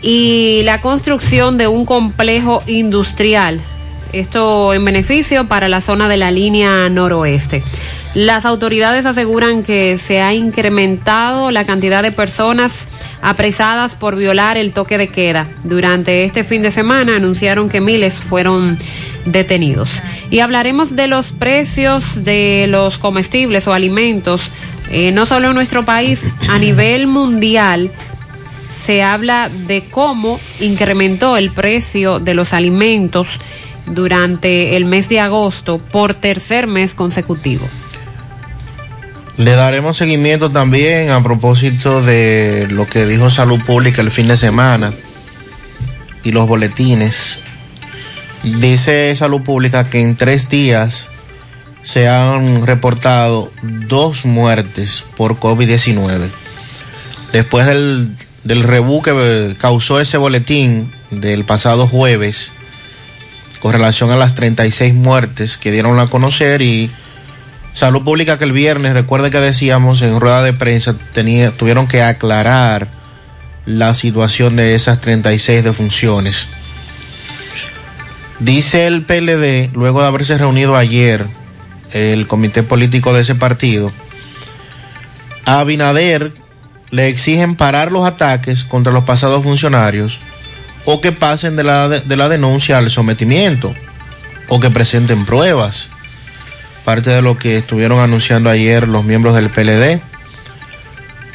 y 0.00 0.62
la 0.64 0.80
construcción 0.80 1.58
de 1.58 1.66
un 1.66 1.84
complejo 1.84 2.62
industrial, 2.66 3.60
esto 4.12 4.74
en 4.74 4.84
beneficio 4.84 5.46
para 5.48 5.68
la 5.68 5.80
zona 5.80 6.08
de 6.08 6.16
la 6.16 6.30
línea 6.30 6.88
noroeste. 6.88 7.62
Las 8.14 8.44
autoridades 8.44 9.06
aseguran 9.06 9.62
que 9.62 9.96
se 9.96 10.20
ha 10.20 10.34
incrementado 10.34 11.50
la 11.50 11.64
cantidad 11.64 12.02
de 12.02 12.12
personas 12.12 12.88
apresadas 13.22 13.94
por 13.94 14.16
violar 14.16 14.58
el 14.58 14.72
toque 14.72 14.98
de 14.98 15.08
queda. 15.08 15.48
Durante 15.64 16.24
este 16.24 16.44
fin 16.44 16.60
de 16.60 16.70
semana 16.70 17.16
anunciaron 17.16 17.70
que 17.70 17.80
miles 17.80 18.20
fueron 18.20 18.78
detenidos. 19.24 20.02
Y 20.30 20.40
hablaremos 20.40 20.94
de 20.94 21.06
los 21.06 21.32
precios 21.32 22.24
de 22.24 22.66
los 22.68 22.98
comestibles 22.98 23.66
o 23.66 23.72
alimentos, 23.72 24.50
eh, 24.90 25.10
no 25.10 25.24
solo 25.24 25.48
en 25.48 25.54
nuestro 25.54 25.86
país, 25.86 26.26
a 26.50 26.58
nivel 26.58 27.06
mundial 27.06 27.90
se 28.70 29.02
habla 29.02 29.48
de 29.48 29.84
cómo 29.90 30.40
incrementó 30.60 31.36
el 31.36 31.50
precio 31.50 32.18
de 32.18 32.34
los 32.34 32.52
alimentos 32.52 33.26
durante 33.86 34.76
el 34.76 34.84
mes 34.84 35.08
de 35.08 35.20
agosto 35.20 35.78
por 35.78 36.14
tercer 36.14 36.66
mes 36.66 36.94
consecutivo. 36.94 37.68
Le 39.36 39.52
daremos 39.52 39.96
seguimiento 39.96 40.50
también 40.50 41.10
a 41.10 41.22
propósito 41.22 42.02
de 42.02 42.68
lo 42.70 42.86
que 42.86 43.06
dijo 43.06 43.30
Salud 43.30 43.60
Pública 43.64 44.02
el 44.02 44.10
fin 44.10 44.28
de 44.28 44.36
semana 44.36 44.92
y 46.22 46.32
los 46.32 46.46
boletines. 46.46 47.38
Dice 48.42 49.14
Salud 49.16 49.42
Pública 49.42 49.88
que 49.88 50.00
en 50.00 50.16
tres 50.16 50.48
días 50.48 51.08
se 51.82 52.08
han 52.08 52.66
reportado 52.66 53.50
dos 53.62 54.26
muertes 54.26 55.04
por 55.16 55.36
COVID-19. 55.38 56.28
Después 57.32 57.66
del, 57.66 58.14
del 58.44 58.62
rebú 58.62 59.00
que 59.00 59.56
causó 59.58 59.98
ese 59.98 60.18
boletín 60.18 60.92
del 61.10 61.44
pasado 61.44 61.88
jueves 61.88 62.52
con 63.62 63.72
relación 63.72 64.10
a 64.10 64.16
las 64.16 64.34
36 64.34 64.92
muertes 64.92 65.56
que 65.56 65.70
dieron 65.70 66.00
a 66.00 66.08
conocer 66.08 66.62
y 66.62 66.90
Salud 67.74 68.02
Pública 68.02 68.36
que 68.36 68.42
el 68.42 68.50
viernes, 68.50 68.92
recuerde 68.92 69.30
que 69.30 69.38
decíamos 69.38 70.02
en 70.02 70.18
rueda 70.18 70.42
de 70.42 70.52
prensa, 70.52 70.96
tenía, 71.14 71.52
tuvieron 71.52 71.86
que 71.86 72.02
aclarar 72.02 72.88
la 73.64 73.94
situación 73.94 74.56
de 74.56 74.74
esas 74.74 75.00
36 75.00 75.62
defunciones. 75.62 76.48
Dice 78.40 78.88
el 78.88 79.02
PLD, 79.02 79.72
luego 79.74 80.02
de 80.02 80.08
haberse 80.08 80.36
reunido 80.36 80.76
ayer 80.76 81.28
el 81.92 82.26
comité 82.26 82.64
político 82.64 83.12
de 83.14 83.20
ese 83.20 83.36
partido, 83.36 83.92
a 85.46 85.60
Abinader 85.60 86.34
le 86.90 87.06
exigen 87.06 87.54
parar 87.54 87.92
los 87.92 88.04
ataques 88.04 88.64
contra 88.64 88.92
los 88.92 89.04
pasados 89.04 89.44
funcionarios 89.44 90.18
o 90.84 91.00
que 91.00 91.12
pasen 91.12 91.56
de 91.56 91.64
la, 91.64 91.88
de 91.88 92.16
la 92.16 92.28
denuncia 92.28 92.78
al 92.78 92.90
sometimiento 92.90 93.74
o 94.48 94.60
que 94.60 94.70
presenten 94.70 95.24
pruebas 95.24 95.88
parte 96.84 97.10
de 97.10 97.22
lo 97.22 97.38
que 97.38 97.58
estuvieron 97.58 98.00
anunciando 98.00 98.50
ayer 98.50 98.88
los 98.88 99.04
miembros 99.04 99.34
del 99.34 99.50
PLD. 99.50 100.00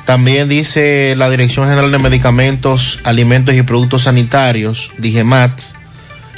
También 0.06 0.48
dice 0.48 1.16
la 1.18 1.30
Dirección 1.30 1.68
General 1.68 1.92
de 1.92 2.00
Medicamentos, 2.00 3.00
Alimentos 3.04 3.56
y 3.56 3.62
Productos 3.64 4.04
Sanitarios, 4.04 4.92
DIGEMATS, 4.98 5.76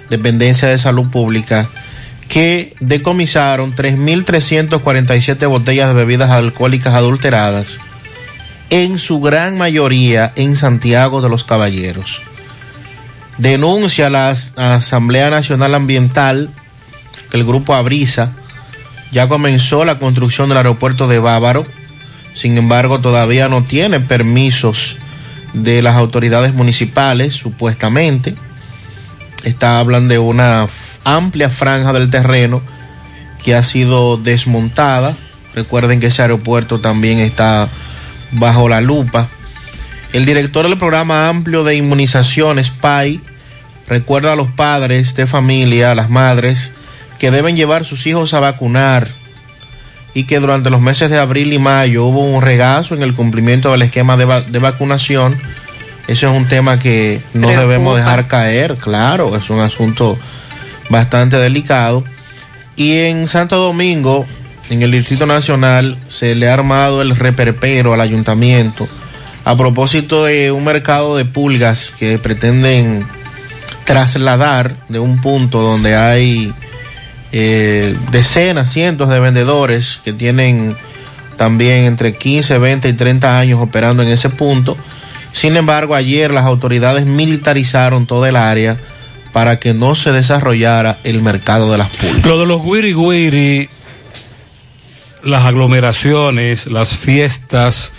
Dependencia 0.09 0.67
de 0.67 0.79
Salud 0.79 1.09
Pública, 1.09 1.69
que 2.27 2.75
decomisaron 2.79 3.75
3.347 3.75 5.47
botellas 5.47 5.89
de 5.89 5.93
bebidas 5.93 6.31
alcohólicas 6.31 6.95
adulteradas, 6.95 7.79
en 8.71 8.97
su 8.97 9.19
gran 9.19 9.57
mayoría 9.57 10.31
en 10.35 10.55
Santiago 10.55 11.21
de 11.21 11.29
los 11.29 11.43
Caballeros. 11.43 12.21
Denuncia 13.39 14.09
la 14.09 14.35
Asamblea 14.57 15.29
Nacional 15.29 15.73
Ambiental 15.73 16.49
que 17.31 17.37
el 17.37 17.45
grupo 17.45 17.73
Abrisa 17.73 18.33
ya 19.11 19.29
comenzó 19.29 19.85
la 19.85 19.97
construcción 19.97 20.49
del 20.49 20.57
aeropuerto 20.57 21.07
de 21.07 21.19
Bávaro, 21.19 21.65
sin 22.33 22.57
embargo 22.57 22.99
todavía 22.99 23.47
no 23.47 23.63
tiene 23.63 24.01
permisos 24.01 24.97
de 25.53 25.81
las 25.81 25.95
autoridades 25.95 26.53
municipales, 26.53 27.33
supuestamente. 27.33 28.35
Está 29.45 29.79
hablan 29.79 30.09
de 30.09 30.19
una 30.19 30.67
amplia 31.05 31.49
franja 31.49 31.93
del 31.93 32.09
terreno 32.09 32.61
que 33.41 33.55
ha 33.55 33.63
sido 33.63 34.17
desmontada. 34.17 35.15
Recuerden 35.55 36.01
que 36.01 36.07
ese 36.07 36.21
aeropuerto 36.21 36.79
también 36.79 37.19
está 37.19 37.69
bajo 38.33 38.67
la 38.67 38.81
lupa. 38.81 39.29
El 40.11 40.25
director 40.25 40.67
del 40.67 40.77
programa 40.77 41.29
amplio 41.29 41.63
de 41.63 41.75
inmunizaciones, 41.75 42.69
PAI, 42.69 43.21
recuerda 43.89 44.33
a 44.33 44.35
los 44.35 44.47
padres 44.47 45.15
de 45.15 45.27
familia, 45.27 45.91
a 45.91 45.95
las 45.95 46.09
madres, 46.09 46.71
que 47.17 47.31
deben 47.31 47.57
llevar 47.57 47.83
sus 47.83 48.05
hijos 48.07 48.33
a 48.33 48.39
vacunar 48.39 49.07
y 50.13 50.23
que 50.23 50.39
durante 50.39 50.69
los 50.69 50.79
meses 50.79 51.09
de 51.09 51.17
abril 51.17 51.51
y 51.51 51.59
mayo 51.59 52.05
hubo 52.05 52.23
un 52.23 52.41
regazo 52.41 52.95
en 52.95 53.03
el 53.03 53.13
cumplimiento 53.13 53.71
del 53.71 53.81
esquema 53.81 54.15
de, 54.15 54.25
va 54.25 54.41
de 54.41 54.59
vacunación. 54.59 55.37
Ese 56.07 56.27
es 56.27 56.31
un 56.31 56.47
tema 56.47 56.79
que 56.79 57.21
no 57.33 57.47
Preocupa. 57.47 57.61
debemos 57.61 57.95
dejar 57.97 58.27
caer, 58.27 58.75
claro, 58.77 59.35
es 59.35 59.49
un 59.49 59.59
asunto 59.59 60.17
bastante 60.89 61.37
delicado. 61.37 62.03
Y 62.75 62.93
en 62.99 63.27
Santo 63.27 63.57
Domingo, 63.57 64.25
en 64.69 64.81
el 64.81 64.91
Distrito 64.91 65.25
Nacional, 65.25 65.97
se 66.07 66.35
le 66.35 66.49
ha 66.49 66.53
armado 66.53 67.01
el 67.01 67.15
reperpero 67.15 67.93
al 67.93 68.01
ayuntamiento 68.01 68.87
a 69.45 69.55
propósito 69.55 70.25
de 70.25 70.51
un 70.51 70.63
mercado 70.63 71.17
de 71.17 71.25
pulgas 71.25 71.91
que 71.97 72.17
pretenden 72.17 73.05
trasladar 73.89 74.75
de 74.87 74.99
un 74.99 75.19
punto 75.19 75.63
donde 75.63 75.95
hay 75.95 76.53
eh, 77.31 77.97
decenas, 78.11 78.71
cientos 78.71 79.09
de 79.09 79.19
vendedores 79.19 79.99
que 80.05 80.13
tienen 80.13 80.77
también 81.37 81.85
entre 81.85 82.13
15, 82.13 82.59
20 82.59 82.87
y 82.87 82.93
30 82.93 83.39
años 83.39 83.59
operando 83.59 84.03
en 84.03 84.09
ese 84.09 84.29
punto. 84.29 84.77
Sin 85.31 85.57
embargo, 85.57 85.95
ayer 85.95 86.29
las 86.29 86.45
autoridades 86.45 87.07
militarizaron 87.07 88.05
toda 88.05 88.29
el 88.29 88.35
área 88.35 88.77
para 89.33 89.57
que 89.57 89.73
no 89.73 89.95
se 89.95 90.11
desarrollara 90.11 90.99
el 91.03 91.23
mercado 91.23 91.71
de 91.71 91.79
las 91.79 91.89
pulgas. 91.89 92.25
Lo 92.27 92.39
de 92.39 92.45
los 92.45 92.63
guiri 92.63 92.93
guiri, 92.93 93.69
las 95.23 95.45
aglomeraciones, 95.45 96.67
las 96.67 96.89
fiestas, 96.89 97.91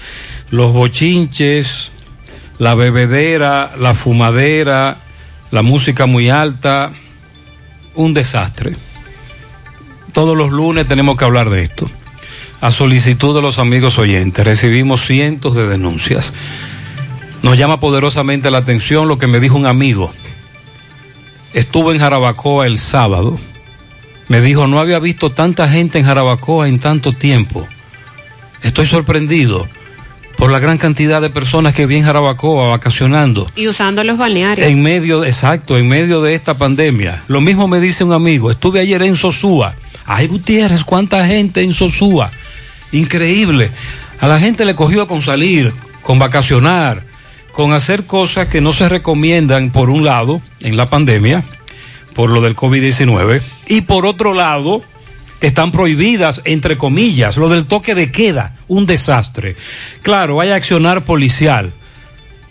los 0.50 0.72
bochinches, 0.72 1.90
la 2.58 2.76
bebedera, 2.76 3.72
la 3.76 3.94
fumadera, 3.94 4.98
la 5.50 5.62
música 5.62 6.06
muy 6.06 6.30
alta, 6.30 6.92
un 7.94 8.14
desastre 8.14 8.76
todos 10.12 10.36
los 10.36 10.50
lunes 10.50 10.86
tenemos 10.86 11.16
que 11.16 11.24
hablar 11.24 11.50
de 11.50 11.62
esto. 11.62 11.88
A 12.60 12.70
solicitud 12.70 13.34
de 13.34 13.42
los 13.42 13.58
amigos 13.58 13.98
oyentes, 13.98 14.44
recibimos 14.44 15.06
cientos 15.06 15.54
de 15.54 15.66
denuncias. 15.66 16.34
Nos 17.42 17.56
llama 17.56 17.80
poderosamente 17.80 18.50
la 18.50 18.58
atención 18.58 19.08
lo 19.08 19.18
que 19.18 19.26
me 19.26 19.40
dijo 19.40 19.56
un 19.56 19.66
amigo. 19.66 20.12
Estuve 21.54 21.94
en 21.94 22.00
Jarabacoa 22.00 22.66
el 22.66 22.78
sábado. 22.78 23.38
Me 24.28 24.40
dijo, 24.40 24.66
no 24.66 24.78
había 24.78 24.98
visto 24.98 25.32
tanta 25.32 25.68
gente 25.68 25.98
en 25.98 26.04
Jarabacoa 26.04 26.68
en 26.68 26.78
tanto 26.78 27.12
tiempo. 27.12 27.66
Estoy 28.62 28.86
sorprendido 28.86 29.68
por 30.40 30.50
la 30.50 30.58
gran 30.58 30.78
cantidad 30.78 31.20
de 31.20 31.28
personas 31.28 31.74
que 31.74 31.84
vienen 31.84 32.04
a 32.04 32.06
Jarabacoa 32.06 32.70
vacacionando. 32.70 33.46
Y 33.56 33.68
usando 33.68 34.02
los 34.04 34.16
balnearios. 34.16 34.66
En 34.66 34.82
medio, 34.82 35.22
exacto, 35.22 35.76
en 35.76 35.86
medio 35.86 36.22
de 36.22 36.34
esta 36.34 36.56
pandemia. 36.56 37.24
Lo 37.28 37.42
mismo 37.42 37.68
me 37.68 37.78
dice 37.78 38.04
un 38.04 38.14
amigo. 38.14 38.50
Estuve 38.50 38.80
ayer 38.80 39.02
en 39.02 39.16
Sosúa. 39.16 39.74
Ay, 40.06 40.28
Gutiérrez, 40.28 40.82
cuánta 40.82 41.26
gente 41.26 41.60
en 41.60 41.74
Sosúa. 41.74 42.30
Increíble. 42.90 43.70
A 44.18 44.28
la 44.28 44.40
gente 44.40 44.64
le 44.64 44.74
cogió 44.74 45.06
con 45.06 45.20
salir, 45.20 45.74
con 46.00 46.18
vacacionar, 46.18 47.04
con 47.52 47.74
hacer 47.74 48.06
cosas 48.06 48.48
que 48.48 48.62
no 48.62 48.72
se 48.72 48.88
recomiendan, 48.88 49.70
por 49.70 49.90
un 49.90 50.06
lado, 50.06 50.40
en 50.62 50.78
la 50.78 50.88
pandemia, 50.88 51.44
por 52.14 52.30
lo 52.30 52.40
del 52.40 52.56
COVID-19, 52.56 53.42
y 53.68 53.82
por 53.82 54.06
otro 54.06 54.32
lado, 54.32 54.82
están 55.40 55.72
prohibidas, 55.72 56.42
entre 56.44 56.76
comillas, 56.76 57.36
lo 57.36 57.48
del 57.48 57.66
toque 57.66 57.94
de 57.94 58.12
queda, 58.12 58.56
un 58.68 58.86
desastre. 58.86 59.56
Claro, 60.02 60.40
hay 60.40 60.50
accionar 60.50 61.04
policial 61.04 61.72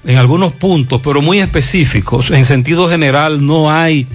en 0.05 0.17
algunos 0.17 0.53
puntos, 0.53 1.01
pero 1.03 1.21
muy 1.21 1.39
específicos. 1.39 2.31
En 2.31 2.45
sentido 2.45 2.89
general, 2.89 3.45
no 3.45 3.71
hay 3.71 4.07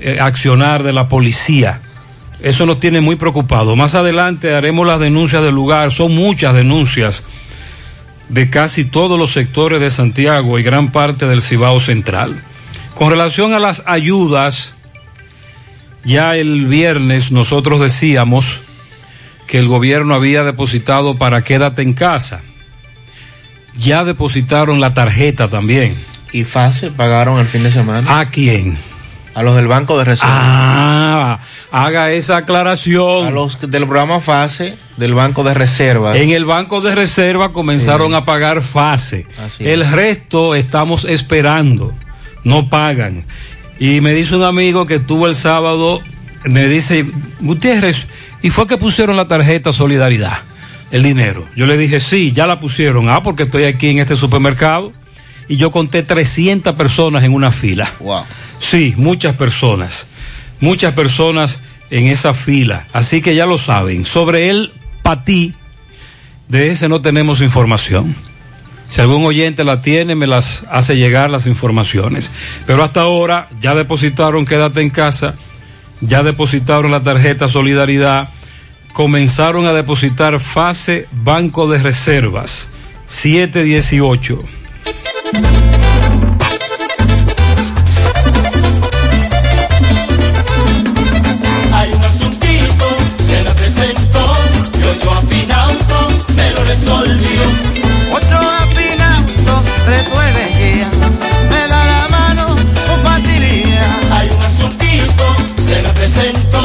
eh, 0.00 0.18
accionar 0.20 0.82
de 0.82 0.92
la 0.92 1.08
policía. 1.08 1.80
Eso 2.40 2.66
nos 2.66 2.78
tiene 2.78 3.00
muy 3.00 3.16
preocupados. 3.16 3.76
Más 3.76 3.94
adelante 3.94 4.54
haremos 4.54 4.86
las 4.86 5.00
denuncias 5.00 5.42
del 5.42 5.54
lugar. 5.54 5.92
Son 5.92 6.14
muchas 6.14 6.54
denuncias 6.54 7.24
de 8.28 8.50
casi 8.50 8.84
todos 8.84 9.18
los 9.18 9.32
sectores 9.32 9.80
de 9.80 9.90
Santiago 9.90 10.58
y 10.58 10.62
gran 10.62 10.92
parte 10.92 11.26
del 11.26 11.42
Cibao 11.42 11.80
Central. 11.80 12.40
Con 12.94 13.10
relación 13.10 13.54
a 13.54 13.58
las 13.58 13.82
ayudas, 13.86 14.74
ya 16.04 16.36
el 16.36 16.66
viernes 16.66 17.30
nosotros 17.32 17.80
decíamos 17.80 18.60
que 19.46 19.58
el 19.58 19.68
gobierno 19.68 20.14
había 20.14 20.44
depositado 20.44 21.16
para 21.16 21.42
quédate 21.42 21.82
en 21.82 21.94
casa. 21.94 22.40
Ya 23.76 24.04
depositaron 24.04 24.80
la 24.80 24.92
tarjeta 24.94 25.48
también. 25.48 25.94
Y 26.32 26.44
fácil 26.44 26.90
pagaron 26.90 27.38
el 27.38 27.46
fin 27.48 27.62
de 27.62 27.70
semana. 27.70 28.18
¿A 28.20 28.30
quién? 28.30 28.76
A 29.34 29.42
los 29.42 29.54
del 29.54 29.68
Banco 29.68 29.96
de 29.96 30.04
Reserva. 30.04 30.32
Ah, 30.34 31.38
haga 31.70 32.10
esa 32.10 32.38
aclaración. 32.38 33.26
A 33.26 33.30
los 33.30 33.60
del 33.60 33.84
programa 33.84 34.20
FASE 34.20 34.76
del 34.96 35.14
Banco 35.14 35.44
de 35.44 35.54
Reserva. 35.54 36.16
En 36.16 36.30
el 36.30 36.44
Banco 36.44 36.80
de 36.80 36.94
Reserva 36.94 37.52
comenzaron 37.52 38.08
Sí. 38.08 38.14
a 38.14 38.24
pagar 38.24 38.62
FASE. 38.62 39.26
El 39.60 39.82
es. 39.82 39.92
resto 39.92 40.56
estamos 40.56 41.04
esperando. 41.04 41.94
No 42.42 42.68
pagan. 42.68 43.24
Y 43.78 44.00
me 44.00 44.12
dice 44.12 44.34
un 44.34 44.42
amigo 44.42 44.86
que 44.86 44.98
tuvo 44.98 45.26
el 45.26 45.36
sábado, 45.36 46.00
me 46.44 46.68
dice, 46.68 47.06
Gutiérrez, 47.40 48.06
¿y 48.42 48.50
fue 48.50 48.66
que 48.66 48.76
pusieron 48.76 49.16
la 49.16 49.28
tarjeta 49.28 49.72
Solidaridad? 49.72 50.38
El 50.90 51.02
dinero. 51.02 51.46
Yo 51.54 51.66
le 51.66 51.76
dije, 51.76 52.00
sí, 52.00 52.32
ya 52.32 52.46
la 52.46 52.60
pusieron. 52.60 53.08
Ah, 53.08 53.22
porque 53.22 53.44
estoy 53.44 53.64
aquí 53.64 53.90
en 53.90 53.98
este 53.98 54.16
supermercado. 54.16 54.92
Y 55.46 55.56
yo 55.56 55.70
conté 55.70 56.02
300 56.02 56.74
personas 56.76 57.24
en 57.24 57.32
una 57.32 57.50
fila. 57.50 57.92
Wow. 58.00 58.24
Sí, 58.60 58.94
muchas 58.96 59.36
personas. 59.36 60.08
Muchas 60.60 60.94
personas 60.94 61.60
en 61.90 62.06
esa 62.06 62.34
fila. 62.34 62.86
Así 62.92 63.22
que 63.22 63.34
ya 63.34 63.46
lo 63.46 63.58
saben. 63.58 64.04
Sobre 64.04 64.50
el 64.50 64.72
patí, 65.02 65.54
de 66.48 66.70
ese 66.70 66.88
no 66.88 67.00
tenemos 67.00 67.40
información. 67.40 68.14
Si 68.88 69.00
algún 69.00 69.24
oyente 69.26 69.64
la 69.64 69.80
tiene, 69.80 70.14
me 70.14 70.26
las 70.26 70.64
hace 70.70 70.96
llegar 70.96 71.30
las 71.30 71.46
informaciones. 71.46 72.30
Pero 72.66 72.82
hasta 72.82 73.02
ahora 73.02 73.48
ya 73.60 73.74
depositaron 73.74 74.46
Quédate 74.46 74.80
en 74.80 74.90
casa, 74.90 75.34
ya 76.00 76.22
depositaron 76.22 76.90
la 76.90 77.02
tarjeta 77.02 77.48
Solidaridad, 77.48 78.30
comenzaron 78.92 79.66
a 79.66 79.72
depositar 79.72 80.40
fase 80.40 81.06
Banco 81.12 81.68
de 81.68 81.78
Reservas 81.78 82.70
718. 83.06 84.42
Hay 91.72 91.92
un 91.92 92.04
asuntito, 92.04 92.86
se 93.18 93.44
presentó, 93.54 94.36
yo 94.80 94.94
resolvió. 96.64 97.67
Resuelve 99.88 100.44
ya, 100.78 100.88
me 101.50 101.66
da 101.66 101.84
la 101.86 102.06
mano 102.10 102.46
con 102.46 103.02
facilidad. 103.02 104.12
Hay 104.12 104.28
un 104.28 104.42
asuntito, 104.42 105.24
se 105.66 105.82
me 105.82 105.88
presentó, 105.90 106.62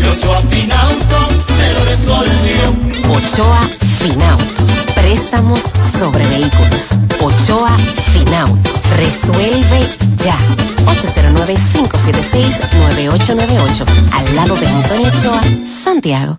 yo 0.00 0.12
yo 0.14 0.32
afinauto, 0.32 1.28
me 1.58 1.72
lo 1.74 1.84
resolvió. 1.84 2.90
Ochoa 3.10 3.68
Finauto. 3.98 4.62
Préstamos 4.94 5.60
sobre 5.98 6.26
vehículos. 6.28 6.90
Ochoa 7.20 7.76
Finauto. 8.12 8.70
Resuelve 8.96 9.88
ya. 10.24 10.38
809-576-9898. 10.86 13.84
Al 14.12 14.36
lado 14.36 14.54
de 14.56 14.66
Antonio 14.66 15.08
Ochoa, 15.08 15.42
Santiago. 15.84 16.38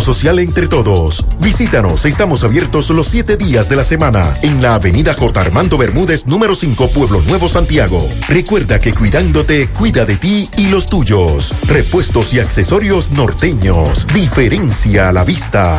social 0.00 0.38
entre 0.38 0.68
todos. 0.68 1.24
Visítanos, 1.40 2.04
estamos 2.06 2.44
abiertos 2.44 2.90
los 2.90 3.08
siete 3.08 3.36
días 3.36 3.68
de 3.68 3.76
la 3.76 3.84
semana 3.84 4.34
en 4.42 4.62
la 4.62 4.74
avenida 4.74 5.14
J. 5.14 5.40
Armando 5.40 5.76
Bermúdez, 5.78 6.26
número 6.26 6.54
5, 6.54 6.90
Pueblo 6.90 7.22
Nuevo, 7.22 7.48
Santiago. 7.48 8.06
Recuerda 8.28 8.78
que 8.78 8.92
cuidándote, 8.92 9.68
cuida 9.68 10.04
de 10.04 10.16
ti 10.16 10.48
y 10.56 10.68
los 10.68 10.88
tuyos. 10.88 11.54
Repuestos 11.66 12.32
y 12.34 12.40
accesorios 12.40 13.10
norteños. 13.10 14.06
Diferencia 14.12 15.08
a 15.08 15.12
la 15.12 15.24
vista. 15.24 15.78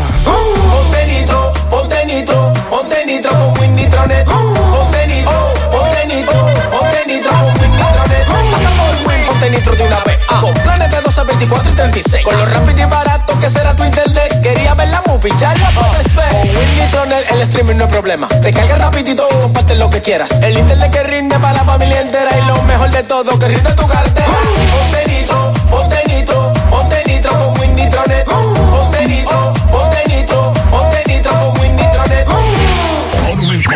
De 11.19 11.25
12, 11.25 11.25
24 11.25 11.71
y 11.71 11.75
36. 11.75 12.23
Con 12.23 12.37
lo 12.37 12.45
rápido 12.45 12.81
y 12.81 12.85
barato 12.85 13.39
que 13.39 13.49
será 13.49 13.75
tu 13.75 13.83
internet. 13.83 14.41
Quería 14.41 14.73
ver 14.75 14.87
la 14.89 15.01
movie, 15.05 15.31
ya 15.39 15.53
la 15.55 15.69
puedes 15.71 16.15
ver. 16.15 16.29
Con 16.29 16.41
Win 16.41 16.79
Nitronet 16.79 17.31
el 17.31 17.41
streaming 17.41 17.75
no 17.75 17.85
es 17.85 17.91
problema. 17.91 18.27
Te 18.27 18.53
carga 18.53 18.75
rapidito 18.75 19.27
y 19.29 19.41
comparte 19.41 19.75
lo 19.75 19.89
que 19.89 20.01
quieras. 20.01 20.31
El 20.41 20.57
internet 20.57 20.91
que 20.91 21.03
rinde 21.03 21.37
para 21.39 21.53
la 21.53 21.63
familia 21.63 22.01
entera. 22.01 22.31
Y 22.37 22.47
lo 22.47 22.61
mejor 22.63 22.91
de 22.91 23.03
todo, 23.03 23.37
que 23.37 23.47
rinde 23.47 23.71
tu 23.73 23.87
cartera. 23.87 24.27
Ponte 24.71 25.11
nitro, 25.11 25.53
ponte 25.69 26.03
nitro, 26.07 26.53
ponte 26.69 27.03
nitro 27.05 27.31
con 27.31 27.59
Win 27.59 27.75
Nitronet. 27.75 28.27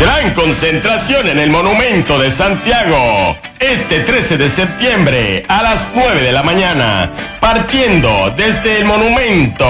Gran 0.00 0.34
concentración 0.34 1.28
en 1.28 1.38
el 1.38 1.50
Monumento 1.50 2.18
de 2.18 2.30
Santiago. 2.30 3.38
Este 3.60 4.00
13 4.00 4.36
de 4.36 4.48
septiembre 4.48 5.46
a 5.48 5.62
las 5.62 5.90
9 5.94 6.20
de 6.20 6.32
la 6.32 6.42
mañana. 6.42 7.38
Partiendo 7.40 8.32
desde 8.36 8.78
el 8.78 8.86
monumento, 8.86 9.66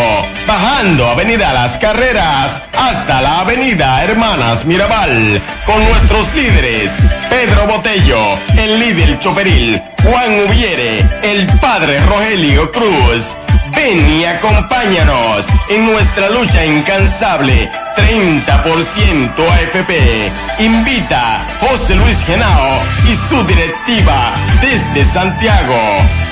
bajando 0.46 1.08
Avenida 1.10 1.52
Las 1.52 1.76
Carreras 1.76 2.62
hasta 2.72 3.20
la 3.20 3.40
Avenida 3.40 4.02
Hermanas 4.02 4.64
Mirabal. 4.64 5.42
Con 5.66 5.84
nuestros 5.84 6.34
líderes, 6.34 6.92
Pedro 7.28 7.66
Botello, 7.66 8.38
el 8.56 8.80
líder 8.80 9.18
choferil, 9.18 9.80
Juan 10.02 10.46
Ubiere, 10.48 11.06
el 11.22 11.46
padre 11.60 12.00
Rogelio 12.00 12.72
Cruz. 12.72 13.43
Ven 13.76 14.10
y 14.10 14.24
acompáñanos 14.24 15.46
en 15.68 15.86
nuestra 15.86 16.30
lucha 16.30 16.64
incansable 16.64 17.70
30% 17.96 19.34
AFP. 19.36 20.32
Invita 20.58 21.44
José 21.60 21.94
Luis 21.94 22.18
Genao 22.24 22.82
y 23.04 23.16
su 23.28 23.44
directiva 23.44 24.34
desde 24.60 25.04
Santiago. 25.12 25.76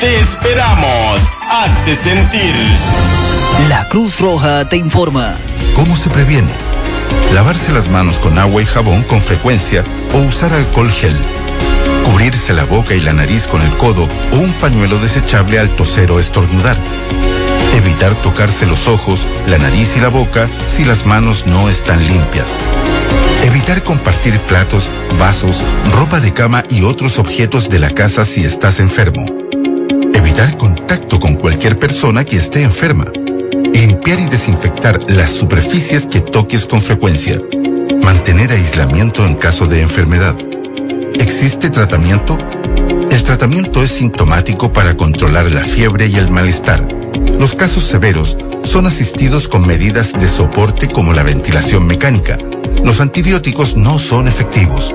Te 0.01 0.21
esperamos. 0.21 1.23
Hazte 1.51 1.97
sentir. 1.97 2.55
La 3.69 3.89
Cruz 3.89 4.19
Roja 4.21 4.69
te 4.69 4.77
informa. 4.77 5.35
¿Cómo 5.75 5.97
se 5.97 6.11
previene? 6.11 6.51
Lavarse 7.33 7.73
las 7.73 7.89
manos 7.89 8.19
con 8.19 8.39
agua 8.39 8.63
y 8.63 8.67
jabón 8.67 9.03
con 9.05 9.21
frecuencia 9.21 9.85
o 10.15 10.19
usar 10.19 10.53
alcohol 10.53 10.91
gel. 10.91 11.17
Cubrirse 12.05 12.53
la 12.53 12.65
boca 12.65 12.95
y 12.95 13.01
la 13.01 13.13
nariz 13.13 13.47
con 13.47 13.63
el 13.63 13.71
codo 13.77 14.09
o 14.33 14.37
un 14.37 14.53
pañuelo 14.55 14.99
desechable 14.99 15.59
al 15.59 15.71
toser 15.71 16.11
o 16.11 16.21
estornudar 16.21 16.77
Evitar 17.75 18.15
tocarse 18.17 18.67
los 18.67 18.87
ojos, 18.87 19.27
la 19.47 19.57
nariz 19.57 19.97
y 19.97 20.01
la 20.01 20.09
boca 20.09 20.47
si 20.67 20.85
las 20.85 21.07
manos 21.07 21.47
no 21.47 21.71
están 21.71 22.07
limpias. 22.07 22.59
Evitar 23.45 23.83
compartir 23.83 24.39
platos, 24.41 24.91
vasos, 25.19 25.63
ropa 25.97 26.21
de 26.21 26.33
cama 26.33 26.65
y 26.69 26.83
otros 26.83 27.19
objetos 27.19 27.71
de 27.71 27.79
la 27.79 27.91
casa 27.91 28.25
si 28.25 28.45
estás 28.45 28.79
enfermo. 28.79 29.27
Evitar 30.13 30.57
contacto 30.59 31.19
con 31.19 31.37
cualquier 31.37 31.79
persona 31.79 32.25
que 32.25 32.37
esté 32.37 32.63
enferma. 32.63 33.07
Limpiar 33.73 34.21
y 34.21 34.27
desinfectar 34.27 34.99
las 35.11 35.31
superficies 35.31 36.07
que 36.07 36.21
toques 36.21 36.67
con 36.67 36.83
frecuencia. 36.83 37.41
Mantener 38.03 38.53
aislamiento 38.53 39.27
en 39.27 39.35
caso 39.35 39.67
de 39.67 39.81
enfermedad. 39.81 40.37
¿Existe 41.15 41.71
tratamiento? 41.71 42.39
El 43.11 43.23
tratamiento 43.23 43.83
es 43.83 43.91
sintomático 43.93 44.73
para 44.73 44.97
controlar 44.97 45.51
la 45.51 45.63
fiebre 45.63 46.07
y 46.07 46.17
el 46.17 46.31
malestar 46.31 46.87
los 47.43 47.57
casos 47.57 47.83
severos 47.83 48.37
son 48.63 48.87
asistidos 48.87 49.49
con 49.49 49.67
medidas 49.67 50.13
de 50.13 50.29
soporte 50.29 50.89
como 50.89 51.13
la 51.13 51.25
ventilación 51.25 51.85
mecánica. 51.87 52.39
Los 52.85 53.01
antibióticos 53.01 53.77
no 53.77 53.99
son 53.99 54.29
efectivos. 54.29 54.95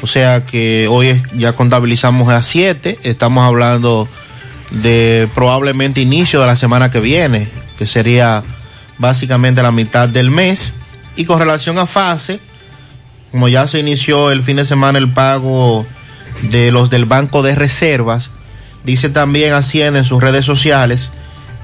O 0.00 0.06
sea 0.06 0.44
que 0.46 0.86
hoy 0.88 1.20
ya 1.34 1.54
contabilizamos 1.54 2.32
a 2.32 2.42
7, 2.42 3.00
estamos 3.02 3.44
hablando 3.44 4.08
de 4.70 5.28
probablemente 5.34 6.00
inicio 6.00 6.40
de 6.40 6.46
la 6.46 6.56
semana 6.56 6.90
que 6.90 7.00
viene, 7.00 7.48
que 7.78 7.86
sería 7.86 8.44
básicamente 8.98 9.62
la 9.62 9.72
mitad 9.72 10.08
del 10.08 10.30
mes. 10.30 10.72
Y 11.16 11.24
con 11.24 11.40
relación 11.40 11.78
a 11.78 11.86
fase, 11.86 12.38
como 13.30 13.48
ya 13.48 13.66
se 13.66 13.78
inició 13.78 14.30
el 14.30 14.42
fin 14.42 14.56
de 14.56 14.64
semana 14.64 14.98
el 14.98 15.10
pago 15.12 15.86
de 16.42 16.70
los 16.70 16.90
del 16.90 17.04
Banco 17.04 17.42
de 17.42 17.54
Reservas, 17.54 18.30
dice 18.84 19.08
también 19.08 19.52
Hacienda 19.52 19.98
en 19.98 20.04
sus 20.04 20.22
redes 20.22 20.44
sociales 20.44 21.10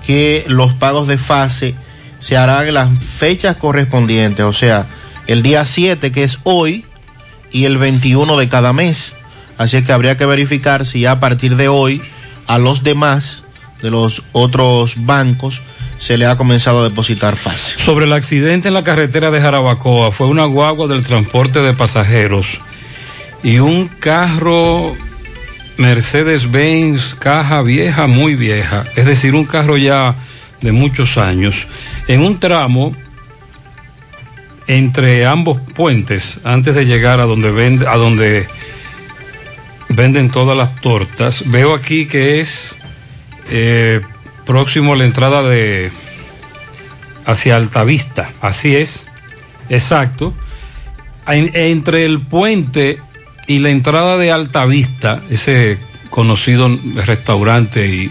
que 0.06 0.44
los 0.48 0.74
pagos 0.74 1.08
de 1.08 1.18
fase 1.18 1.74
se 2.18 2.36
harán 2.36 2.66
en 2.66 2.74
las 2.74 2.98
fechas 2.98 3.56
correspondientes, 3.56 4.44
o 4.44 4.52
sea, 4.52 4.86
el 5.26 5.42
día 5.42 5.64
7 5.64 6.12
que 6.12 6.24
es 6.24 6.38
hoy 6.44 6.84
y 7.50 7.64
el 7.64 7.78
21 7.78 8.36
de 8.36 8.48
cada 8.48 8.72
mes. 8.72 9.16
Así 9.56 9.76
es 9.76 9.86
que 9.86 9.92
habría 9.92 10.16
que 10.16 10.26
verificar 10.26 10.86
si 10.86 11.00
ya 11.00 11.12
a 11.12 11.20
partir 11.20 11.56
de 11.56 11.68
hoy 11.68 12.02
a 12.46 12.58
los 12.58 12.82
demás 12.82 13.44
de 13.82 13.90
los 13.90 14.22
otros 14.32 14.94
bancos 14.96 15.60
se 16.04 16.18
le 16.18 16.26
ha 16.26 16.36
comenzado 16.36 16.80
a 16.80 16.84
depositar 16.84 17.34
fase. 17.34 17.80
Sobre 17.80 18.04
el 18.04 18.12
accidente 18.12 18.68
en 18.68 18.74
la 18.74 18.84
carretera 18.84 19.30
de 19.30 19.40
Jarabacoa, 19.40 20.12
fue 20.12 20.26
una 20.26 20.44
guagua 20.44 20.86
del 20.86 21.02
transporte 21.02 21.60
de 21.60 21.72
pasajeros 21.72 22.60
y 23.42 23.58
un 23.58 23.88
carro 23.88 24.94
Mercedes-Benz, 25.78 27.14
caja 27.14 27.62
vieja, 27.62 28.06
muy 28.06 28.34
vieja, 28.34 28.84
es 28.96 29.06
decir, 29.06 29.34
un 29.34 29.46
carro 29.46 29.78
ya 29.78 30.16
de 30.60 30.72
muchos 30.72 31.16
años, 31.16 31.66
en 32.06 32.20
un 32.20 32.38
tramo 32.38 32.94
entre 34.66 35.24
ambos 35.24 35.58
puentes, 35.74 36.38
antes 36.44 36.74
de 36.74 36.84
llegar 36.84 37.18
a 37.20 37.24
donde 37.24 37.50
vende, 37.50 37.88
a 37.88 37.96
donde 37.96 38.46
venden 39.88 40.30
todas 40.30 40.54
las 40.54 40.78
tortas. 40.82 41.44
Veo 41.46 41.72
aquí 41.72 42.04
que 42.04 42.40
es 42.40 42.76
eh, 43.50 44.02
próximo 44.46 44.92
a 44.92 44.96
la 44.96 45.04
entrada 45.04 45.42
de 45.42 45.90
hacia 47.26 47.56
Altavista, 47.56 48.32
así 48.40 48.76
es, 48.76 49.06
exacto. 49.68 50.34
En- 51.26 51.50
entre 51.54 52.04
el 52.04 52.20
puente 52.20 52.98
y 53.46 53.60
la 53.60 53.70
entrada 53.70 54.18
de 54.18 54.30
Altavista, 54.30 55.22
ese 55.30 55.78
conocido 56.10 56.68
restaurante 57.06 57.86
y 57.88 58.10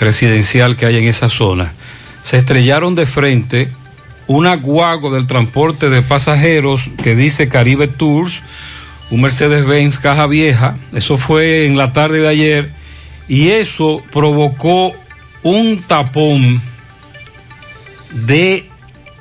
residencial 0.00 0.76
que 0.76 0.86
hay 0.86 0.98
en 0.98 1.04
esa 1.04 1.28
zona, 1.28 1.72
se 2.22 2.36
estrellaron 2.36 2.94
de 2.94 3.06
frente 3.06 3.68
una 4.26 4.56
guagua 4.56 5.14
del 5.14 5.26
transporte 5.26 5.90
de 5.90 6.02
pasajeros 6.02 6.88
que 7.02 7.14
dice 7.14 7.48
Caribe 7.48 7.88
Tours, 7.88 8.42
un 9.10 9.20
Mercedes-Benz 9.20 9.98
caja 9.98 10.26
vieja, 10.26 10.76
eso 10.94 11.18
fue 11.18 11.66
en 11.66 11.76
la 11.76 11.92
tarde 11.92 12.20
de 12.20 12.28
ayer, 12.28 12.72
y 13.28 13.50
eso 13.50 14.02
provocó 14.12 14.94
un 15.44 15.82
tapón 15.82 16.60
de 18.10 18.68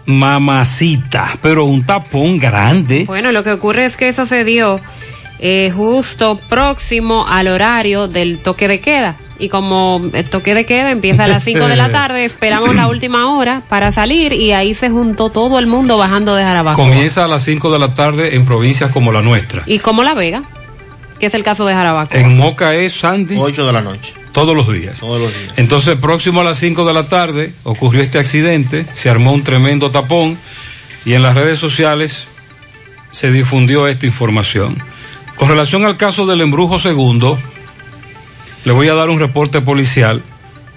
mamacita, 0.05 1.37
pero 1.41 1.65
un 1.65 1.85
tapón 1.85 2.39
grande. 2.39 3.05
Bueno, 3.05 3.31
lo 3.31 3.43
que 3.43 3.51
ocurre 3.51 3.85
es 3.85 3.95
que 3.95 4.09
eso 4.09 4.25
se 4.25 4.43
dio 4.43 4.79
eh, 5.39 5.71
justo 5.75 6.39
próximo 6.49 7.27
al 7.27 7.47
horario 7.47 8.07
del 8.07 8.39
toque 8.39 8.67
de 8.67 8.79
queda. 8.79 9.15
Y 9.39 9.49
como 9.49 10.01
el 10.13 10.29
toque 10.29 10.53
de 10.53 10.65
queda 10.65 10.91
empieza 10.91 11.25
a 11.25 11.27
las 11.27 11.43
5 11.43 11.67
de 11.67 11.75
la 11.75 11.89
tarde, 11.91 12.23
esperamos 12.23 12.73
la 12.75 12.87
última 12.87 13.29
hora 13.35 13.61
para 13.67 13.91
salir 13.91 14.31
y 14.31 14.53
ahí 14.53 14.73
se 14.73 14.89
juntó 14.89 15.29
todo 15.29 15.59
el 15.59 15.67
mundo 15.67 15.97
bajando 15.97 16.35
de 16.35 16.43
Jarabacoa. 16.43 16.85
Comienza 16.85 17.25
a 17.25 17.27
las 17.27 17.43
5 17.43 17.71
de 17.73 17.79
la 17.79 17.93
tarde 17.93 18.35
en 18.35 18.45
provincias 18.45 18.91
como 18.91 19.11
la 19.11 19.21
nuestra. 19.21 19.63
Y 19.65 19.79
como 19.79 20.03
La 20.03 20.13
Vega, 20.13 20.43
que 21.19 21.25
es 21.25 21.33
el 21.33 21.43
caso 21.43 21.65
de 21.65 21.73
Jarabacoa. 21.73 22.17
En 22.17 22.37
Moca 22.37 22.73
es 22.75 22.93
Sandy. 22.93 23.35
8 23.37 23.65
de 23.65 23.73
la 23.73 23.81
noche. 23.81 24.13
Todos 24.33 24.55
los 24.55 24.71
días. 24.71 24.99
Todos 24.99 25.21
los 25.21 25.33
días. 25.33 25.53
Entonces, 25.57 25.95
próximo 25.95 26.41
a 26.41 26.43
las 26.43 26.57
5 26.57 26.85
de 26.85 26.93
la 26.93 27.07
tarde 27.07 27.53
ocurrió 27.63 28.01
este 28.01 28.19
accidente, 28.19 28.85
se 28.93 29.09
armó 29.09 29.31
un 29.31 29.43
tremendo 29.43 29.91
tapón 29.91 30.37
y 31.05 31.13
en 31.13 31.21
las 31.21 31.35
redes 31.35 31.59
sociales 31.59 32.27
se 33.11 33.31
difundió 33.31 33.87
esta 33.87 34.05
información. 34.05 34.75
Con 35.35 35.49
relación 35.49 35.85
al 35.85 35.97
caso 35.97 36.25
del 36.25 36.41
embrujo 36.41 36.79
segundo, 36.79 37.37
le 38.65 38.71
voy 38.71 38.87
a 38.87 38.95
dar 38.95 39.09
un 39.09 39.19
reporte 39.19 39.61
policial 39.61 40.23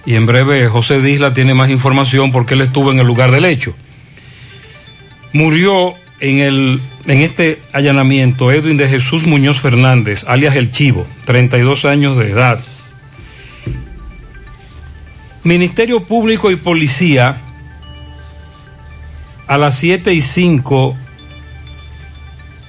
y 0.05 0.15
en 0.15 0.25
breve 0.25 0.67
José 0.67 1.01
Disla 1.01 1.33
tiene 1.33 1.53
más 1.53 1.69
información 1.69 2.31
porque 2.31 2.53
él 2.53 2.61
estuvo 2.61 2.91
en 2.91 2.99
el 2.99 3.07
lugar 3.07 3.31
del 3.31 3.45
hecho. 3.45 3.75
Murió 5.33 5.95
en, 6.19 6.39
el, 6.39 6.79
en 7.07 7.21
este 7.21 7.59
allanamiento 7.73 8.51
Edwin 8.51 8.77
de 8.77 8.87
Jesús 8.87 9.25
Muñoz 9.25 9.59
Fernández, 9.59 10.25
alias 10.27 10.55
El 10.55 10.71
Chivo, 10.71 11.07
32 11.25 11.85
años 11.85 12.17
de 12.17 12.31
edad. 12.31 12.59
Ministerio 15.47 16.03
Público 16.03 16.51
y 16.51 16.57
Policía 16.57 17.37
a 19.47 19.57
las 19.57 19.77
7 19.77 20.13
y 20.13 20.21
5 20.21 20.93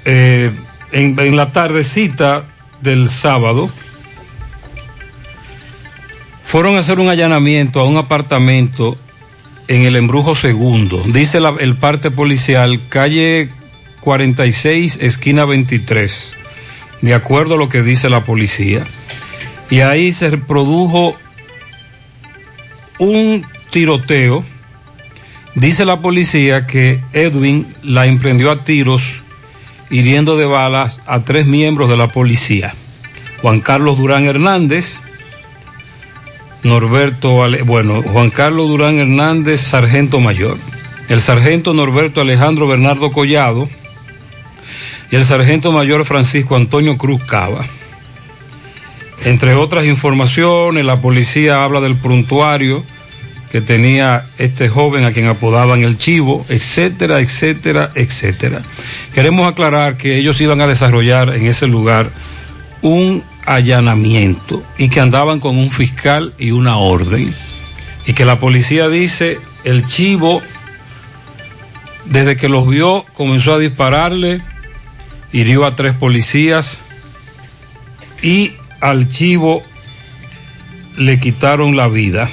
eh, 0.05 0.53
en, 0.93 1.37
la 1.37 1.51
tardecita 1.51 2.45
del 2.81 3.09
sábado 3.09 3.69
fueron 6.45 6.77
a 6.77 6.79
hacer 6.79 7.01
un 7.01 7.09
allanamiento 7.09 7.81
a 7.81 7.85
un 7.85 7.97
apartamento 7.97 8.97
en 9.67 9.83
el 9.83 9.97
embrujo 9.97 10.37
segundo. 10.37 11.03
Dice 11.09 11.41
el 11.59 11.75
parte 11.75 12.13
policial, 12.13 12.81
calle 12.89 13.51
46, 14.03 14.99
esquina 15.03 15.45
23, 15.47 16.35
de 17.03 17.13
acuerdo 17.13 17.57
a 17.57 17.59
lo 17.59 17.69
que 17.69 17.83
dice 17.83 18.09
la 18.09 18.25
policía. 18.25 18.87
Y 19.69 19.81
ahí 19.81 20.13
se 20.13 20.39
produjo 20.39 21.17
un 22.99 23.47
tiroteo. 23.71 24.45
Dice 25.55 25.85
la 25.85 26.01
policía 26.01 26.67
que 26.67 27.03
Edwin 27.13 27.67
la 27.83 28.07
emprendió 28.07 28.51
a 28.51 28.65
tiros, 28.65 29.23
hiriendo 29.91 30.37
de 30.37 30.47
balas 30.47 31.01
a 31.07 31.21
tres 31.21 31.47
miembros 31.47 31.89
de 31.89 31.97
la 31.97 32.13
policía. 32.13 32.75
Juan 33.43 33.61
Carlos 33.61 33.97
Durán 33.97 34.25
Hernández, 34.25 35.01
Norberto, 36.63 37.39
bueno, 37.65 38.03
Juan 38.03 38.31
Carlos 38.31 38.69
Durán 38.69 38.99
Hernández, 38.99 39.61
sargento 39.61 40.21
mayor. 40.21 40.59
El 41.09 41.21
sargento 41.21 41.73
Norberto 41.73 42.21
Alejandro 42.21 42.67
Bernardo 42.67 43.11
Collado 43.13 43.69
y 45.11 45.17
el 45.17 45.25
sargento 45.25 45.73
mayor 45.73 46.05
Francisco 46.05 46.55
Antonio 46.57 46.99
Cruz 46.99 47.23
Cava. 47.25 47.65
Entre 49.25 49.55
otras 49.55 49.85
informaciones, 49.85 50.85
la 50.85 51.01
policía 51.01 51.65
habla 51.65 51.81
del 51.81 51.97
prontuario 51.97 52.85
que 53.51 53.61
tenía 53.61 54.27
este 54.39 54.69
joven 54.69 55.05
a 55.05 55.13
quien 55.13 55.27
apodaban 55.27 55.83
el 55.83 55.97
chivo, 55.97 56.45
etcétera, 56.49 57.21
etcétera, 57.21 57.91
etcétera. 57.95 58.63
Queremos 59.15 59.51
aclarar 59.51 59.97
que 59.97 60.17
ellos 60.17 60.41
iban 60.41 60.61
a 60.61 60.67
desarrollar 60.67 61.35
en 61.35 61.47
ese 61.47 61.67
lugar 61.67 62.11
un 62.83 63.25
allanamiento 63.47 64.63
y 64.77 64.89
que 64.91 65.01
andaban 65.01 65.41
con 65.41 65.57
un 65.57 65.71
fiscal 65.71 66.35
y 66.39 66.51
una 66.51 66.77
orden. 66.77 67.35
Y 68.07 68.13
que 68.13 68.25
la 68.25 68.39
policía 68.39 68.89
dice, 68.89 69.39
el 69.65 69.87
chivo, 69.87 70.43
desde 72.05 72.37
que 72.37 72.49
los 72.49 72.69
vio, 72.69 73.05
comenzó 73.15 73.55
a 73.55 73.59
dispararle, 73.59 74.43
hirió 75.33 75.65
a 75.65 75.75
tres 75.75 75.95
policías 75.95 76.79
y 78.23 78.53
al 78.81 79.09
chivo 79.09 79.63
le 80.97 81.21
quitaron 81.21 81.77
la 81.77 81.89
vida. 81.89 82.29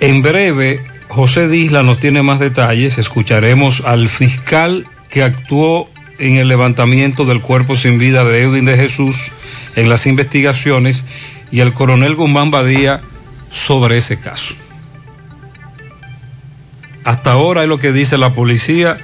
En 0.00 0.22
breve, 0.22 0.84
José 1.08 1.48
Disla 1.48 1.82
nos 1.82 1.98
tiene 1.98 2.22
más 2.22 2.40
detalles. 2.40 2.98
Escucharemos 2.98 3.82
al 3.84 4.08
fiscal 4.08 4.86
que 5.08 5.22
actuó 5.22 5.88
en 6.18 6.36
el 6.36 6.48
levantamiento 6.48 7.24
del 7.24 7.40
cuerpo 7.40 7.76
sin 7.76 7.98
vida 7.98 8.24
de 8.24 8.42
Edwin 8.42 8.64
de 8.64 8.76
Jesús 8.76 9.32
en 9.74 9.88
las 9.88 10.06
investigaciones 10.06 11.04
y 11.50 11.60
el 11.60 11.72
coronel 11.72 12.14
Guzmán 12.14 12.50
Badía 12.50 13.02
sobre 13.50 13.98
ese 13.98 14.18
caso. 14.18 14.54
Hasta 17.04 17.32
ahora 17.32 17.62
es 17.62 17.68
lo 17.68 17.78
que 17.78 17.92
dice 17.92 18.18
la 18.18 18.34
policía 18.34 18.96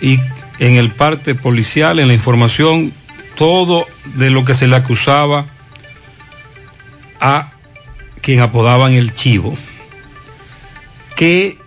y 0.00 0.20
en 0.60 0.76
el 0.76 0.90
parte 0.90 1.34
policial, 1.34 1.98
en 1.98 2.08
la 2.08 2.14
información, 2.14 2.92
todo 3.38 3.86
de 4.04 4.30
lo 4.30 4.44
que 4.44 4.54
se 4.54 4.66
le 4.66 4.76
acusaba 4.76 5.46
a 7.20 7.52
quien 8.20 8.40
apodaban 8.40 8.92
el 8.92 9.14
chivo 9.14 9.56
que, 11.16 11.58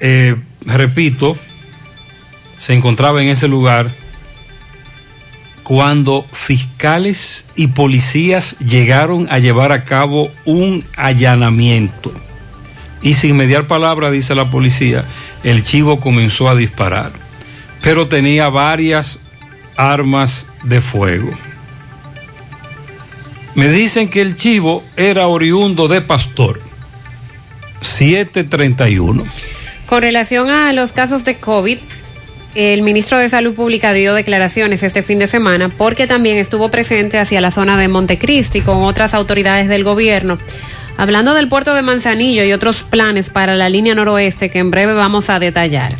eh, 0.00 0.36
repito, 0.62 1.38
se 2.58 2.74
encontraba 2.74 3.22
en 3.22 3.28
ese 3.28 3.48
lugar 3.48 3.90
cuando 5.62 6.26
fiscales 6.30 7.46
y 7.54 7.68
policías 7.68 8.58
llegaron 8.58 9.26
a 9.30 9.38
llevar 9.38 9.72
a 9.72 9.84
cabo 9.84 10.30
un 10.44 10.84
allanamiento. 10.96 12.12
Y 13.00 13.14
sin 13.14 13.36
mediar 13.36 13.66
palabra, 13.66 14.10
dice 14.10 14.34
la 14.34 14.50
policía, 14.50 15.06
el 15.42 15.64
chivo 15.64 16.00
comenzó 16.00 16.48
a 16.48 16.56
disparar, 16.56 17.12
pero 17.82 18.08
tenía 18.08 18.50
varias 18.50 19.20
armas 19.76 20.46
de 20.62 20.80
fuego. 20.80 21.30
Me 23.54 23.70
dicen 23.70 24.08
que 24.08 24.20
el 24.20 24.36
chivo 24.36 24.82
era 24.96 25.28
oriundo 25.28 25.86
de 25.86 26.00
Pastor. 26.00 26.60
731. 27.80 29.24
Con 29.86 30.02
relación 30.02 30.50
a 30.50 30.72
los 30.72 30.92
casos 30.92 31.24
de 31.24 31.36
COVID, 31.36 31.78
el 32.54 32.82
ministro 32.82 33.18
de 33.18 33.28
Salud 33.28 33.54
Pública 33.54 33.92
dio 33.92 34.14
declaraciones 34.14 34.82
este 34.82 35.02
fin 35.02 35.18
de 35.18 35.26
semana 35.26 35.68
porque 35.68 36.06
también 36.06 36.36
estuvo 36.36 36.70
presente 36.70 37.18
hacia 37.18 37.40
la 37.40 37.50
zona 37.50 37.76
de 37.76 37.88
Montecristi 37.88 38.60
con 38.60 38.82
otras 38.82 39.14
autoridades 39.14 39.68
del 39.68 39.84
gobierno. 39.84 40.38
Hablando 40.96 41.34
del 41.34 41.48
puerto 41.48 41.74
de 41.74 41.82
Manzanillo 41.82 42.44
y 42.44 42.52
otros 42.52 42.82
planes 42.82 43.28
para 43.28 43.56
la 43.56 43.68
línea 43.68 43.94
noroeste 43.94 44.50
que 44.50 44.60
en 44.60 44.70
breve 44.70 44.94
vamos 44.94 45.30
a 45.30 45.38
detallar. 45.38 45.96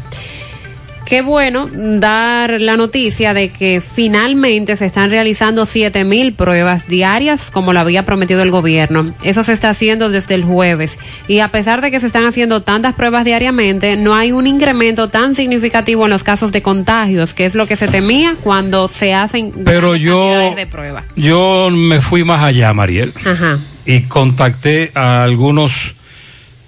Qué 1.07 1.21
bueno 1.21 1.69
dar 1.71 2.61
la 2.63 2.79
noticia 2.79 3.35
de 3.35 3.51
que 3.51 3.83
finalmente 3.83 4.75
se 4.79 4.87
están 4.87 5.11
realizando 5.11 5.67
7000 5.67 6.33
pruebas 6.33 6.89
diarias 6.89 7.51
como 7.51 7.75
lo 7.75 7.81
había 7.81 8.07
prometido 8.07 8.43
el 8.43 8.51
gobierno. 8.51 9.15
Eso 9.23 9.43
se 9.45 9.53
está 9.53 9.69
haciendo 9.69 10.09
desde 10.09 10.35
el 10.35 10.45
jueves 10.45 10.99
y 11.29 11.41
a 11.41 11.49
pesar 11.49 11.83
de 11.83 11.91
que 11.91 12.01
se 12.01 12.07
están 12.07 12.25
haciendo 12.25 12.63
tantas 12.63 12.95
pruebas 12.95 13.27
diariamente, 13.27 13.97
no 13.97 14.15
hay 14.15 14.33
un 14.33 14.47
incremento 14.47 15.09
tan 15.11 15.35
significativo 15.35 16.05
en 16.05 16.11
los 16.11 16.23
casos 16.25 16.53
de 16.53 16.63
contagios, 16.63 17.35
que 17.35 17.45
es 17.45 17.55
lo 17.55 17.67
que 17.67 17.77
se 17.77 17.87
temía 17.89 18.37
cuando 18.43 18.89
se 18.89 19.13
hacen 19.13 19.53
Pero 19.65 19.97
yo, 19.97 20.55
de 20.57 20.67
pruebas. 20.67 21.05
yo 21.17 21.69
me 21.71 22.01
fui 22.01 22.25
más 22.25 22.43
allá, 22.43 22.73
Mariel, 22.73 23.13
Ajá. 23.27 23.59
y 23.85 24.01
contacté 24.05 24.91
a 24.95 25.23
algunos 25.23 25.95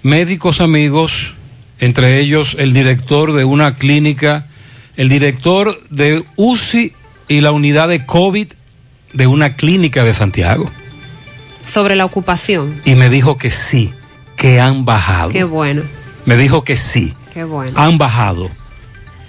médicos 0.03 0.61
amigos, 0.61 1.33
entre 1.79 2.19
ellos 2.19 2.55
el 2.59 2.73
director 2.73 3.33
de 3.33 3.45
una 3.45 3.75
clínica, 3.75 4.47
el 4.95 5.09
director 5.09 5.79
de 5.89 6.23
UCI 6.35 6.93
y 7.27 7.41
la 7.41 7.51
unidad 7.51 7.87
de 7.87 8.05
COVID 8.05 8.47
de 9.13 9.27
una 9.27 9.55
clínica 9.55 10.03
de 10.03 10.13
Santiago. 10.13 10.69
Sobre 11.65 11.95
la 11.95 12.05
ocupación. 12.05 12.75
Y 12.85 12.95
me 12.95 13.09
dijo 13.09 13.37
que 13.37 13.51
sí, 13.51 13.93
que 14.37 14.59
han 14.59 14.85
bajado. 14.85 15.29
Qué 15.29 15.43
bueno, 15.43 15.83
Me 16.25 16.37
dijo 16.37 16.63
que 16.63 16.77
sí, 16.77 17.13
qué 17.33 17.43
bueno. 17.43 17.71
han 17.75 17.97
bajado, 17.97 18.49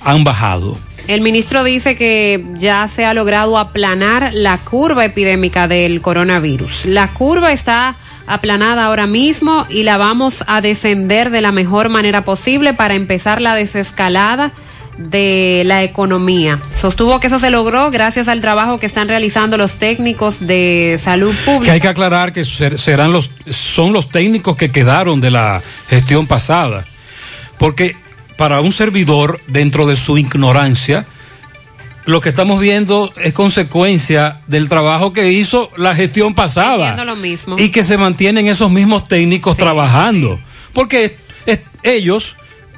han 0.00 0.24
bajado. 0.24 0.78
El 1.08 1.22
ministro 1.22 1.64
dice 1.64 1.94
que 1.94 2.44
ya 2.58 2.86
se 2.86 3.06
ha 3.06 3.14
logrado 3.14 3.56
aplanar 3.56 4.30
la 4.34 4.58
curva 4.58 5.06
epidémica 5.06 5.66
del 5.66 6.02
coronavirus. 6.02 6.84
La 6.84 7.14
curva 7.14 7.50
está 7.52 7.96
aplanada 8.28 8.84
ahora 8.84 9.06
mismo 9.06 9.66
y 9.68 9.82
la 9.82 9.96
vamos 9.96 10.44
a 10.46 10.60
descender 10.60 11.30
de 11.30 11.40
la 11.40 11.50
mejor 11.52 11.88
manera 11.88 12.24
posible 12.24 12.74
para 12.74 12.94
empezar 12.94 13.40
la 13.40 13.54
desescalada 13.54 14.52
de 14.98 15.62
la 15.64 15.82
economía. 15.84 16.58
Sostuvo 16.76 17.20
que 17.20 17.28
eso 17.28 17.38
se 17.38 17.50
logró 17.50 17.90
gracias 17.90 18.26
al 18.28 18.40
trabajo 18.40 18.78
que 18.80 18.86
están 18.86 19.06
realizando 19.08 19.56
los 19.56 19.76
técnicos 19.76 20.44
de 20.46 20.98
salud 21.02 21.32
Que 21.34 21.50
pública. 21.52 21.72
hay 21.72 21.80
que 21.80 21.88
aclarar 21.88 22.32
que 22.32 22.44
ser- 22.44 22.78
serán 22.78 23.12
los, 23.12 23.30
son 23.50 23.92
los 23.92 24.08
técnicos 24.10 24.56
que 24.56 24.70
quedaron 24.72 25.20
de 25.20 25.30
la 25.30 25.62
gestión 25.88 26.26
pasada. 26.26 26.84
Porque 27.58 27.96
para 28.36 28.60
un 28.60 28.72
servidor, 28.72 29.40
dentro 29.46 29.86
de 29.86 29.94
su 29.96 30.18
ignorancia, 30.18 31.06
lo 32.08 32.22
que 32.22 32.30
estamos 32.30 32.58
viendo 32.58 33.12
es 33.22 33.34
consecuencia 33.34 34.40
del 34.46 34.68
trabajo 34.68 35.12
que 35.12 35.30
hizo 35.30 35.70
la 35.76 35.94
gestión 35.94 36.34
pasada. 36.34 36.90
Haciendo 36.92 37.04
lo 37.04 37.16
mismo. 37.16 37.56
Y 37.58 37.68
que 37.70 37.84
se 37.84 37.98
mantienen 37.98 38.46
esos 38.46 38.70
mismos 38.70 39.06
técnicos 39.08 39.58
trabajando. 39.58 40.40
Porque 40.72 41.04
es- 41.04 41.12
es- 41.44 41.60
ellos, 41.82 42.34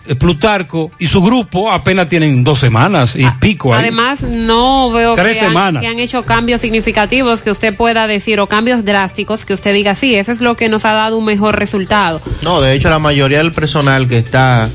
eh, 0.07 0.16
Plutarco 0.16 0.91
y 0.99 1.07
su 1.07 1.22
grupo 1.22 1.70
apenas 1.70 2.09
tienen 2.09 2.43
dos 2.43 2.59
semanas 2.59 3.14
y 3.14 3.24
pico 3.39 3.72
ahí. 3.72 3.83
Además, 3.83 4.22
no 4.22 4.91
veo 4.91 5.14
Tres 5.14 5.35
que 5.39 5.45
han, 5.45 5.51
semanas. 5.51 5.81
que 5.83 5.87
han 5.87 6.01
hecho 6.01 6.24
cambios 6.24 6.61
significativos 6.61 7.43
que 7.43 7.53
usted 7.53 7.76
pueda 7.76 8.09
decir 8.09 8.41
o 8.41 8.49
cambios 8.49 8.85
drásticos 8.85 9.45
que 9.45 9.55
usted 9.55 9.72
diga, 9.72 9.95
sí, 9.95 10.16
eso 10.16 10.33
es 10.33 10.41
lo 10.41 10.57
que 10.57 10.68
nos 10.68 10.85
ha 10.85 10.93
dado 10.93 11.16
un 11.16 11.24
mejor 11.24 11.57
resultado. 11.57 12.20
No, 12.43 12.61
de 12.61 12.72
hecho 12.74 12.91
la 12.91 12.99
mayoría 12.99 13.39
del 13.39 13.53
personal 13.53 14.09
que 14.09 14.18
está 14.18 14.68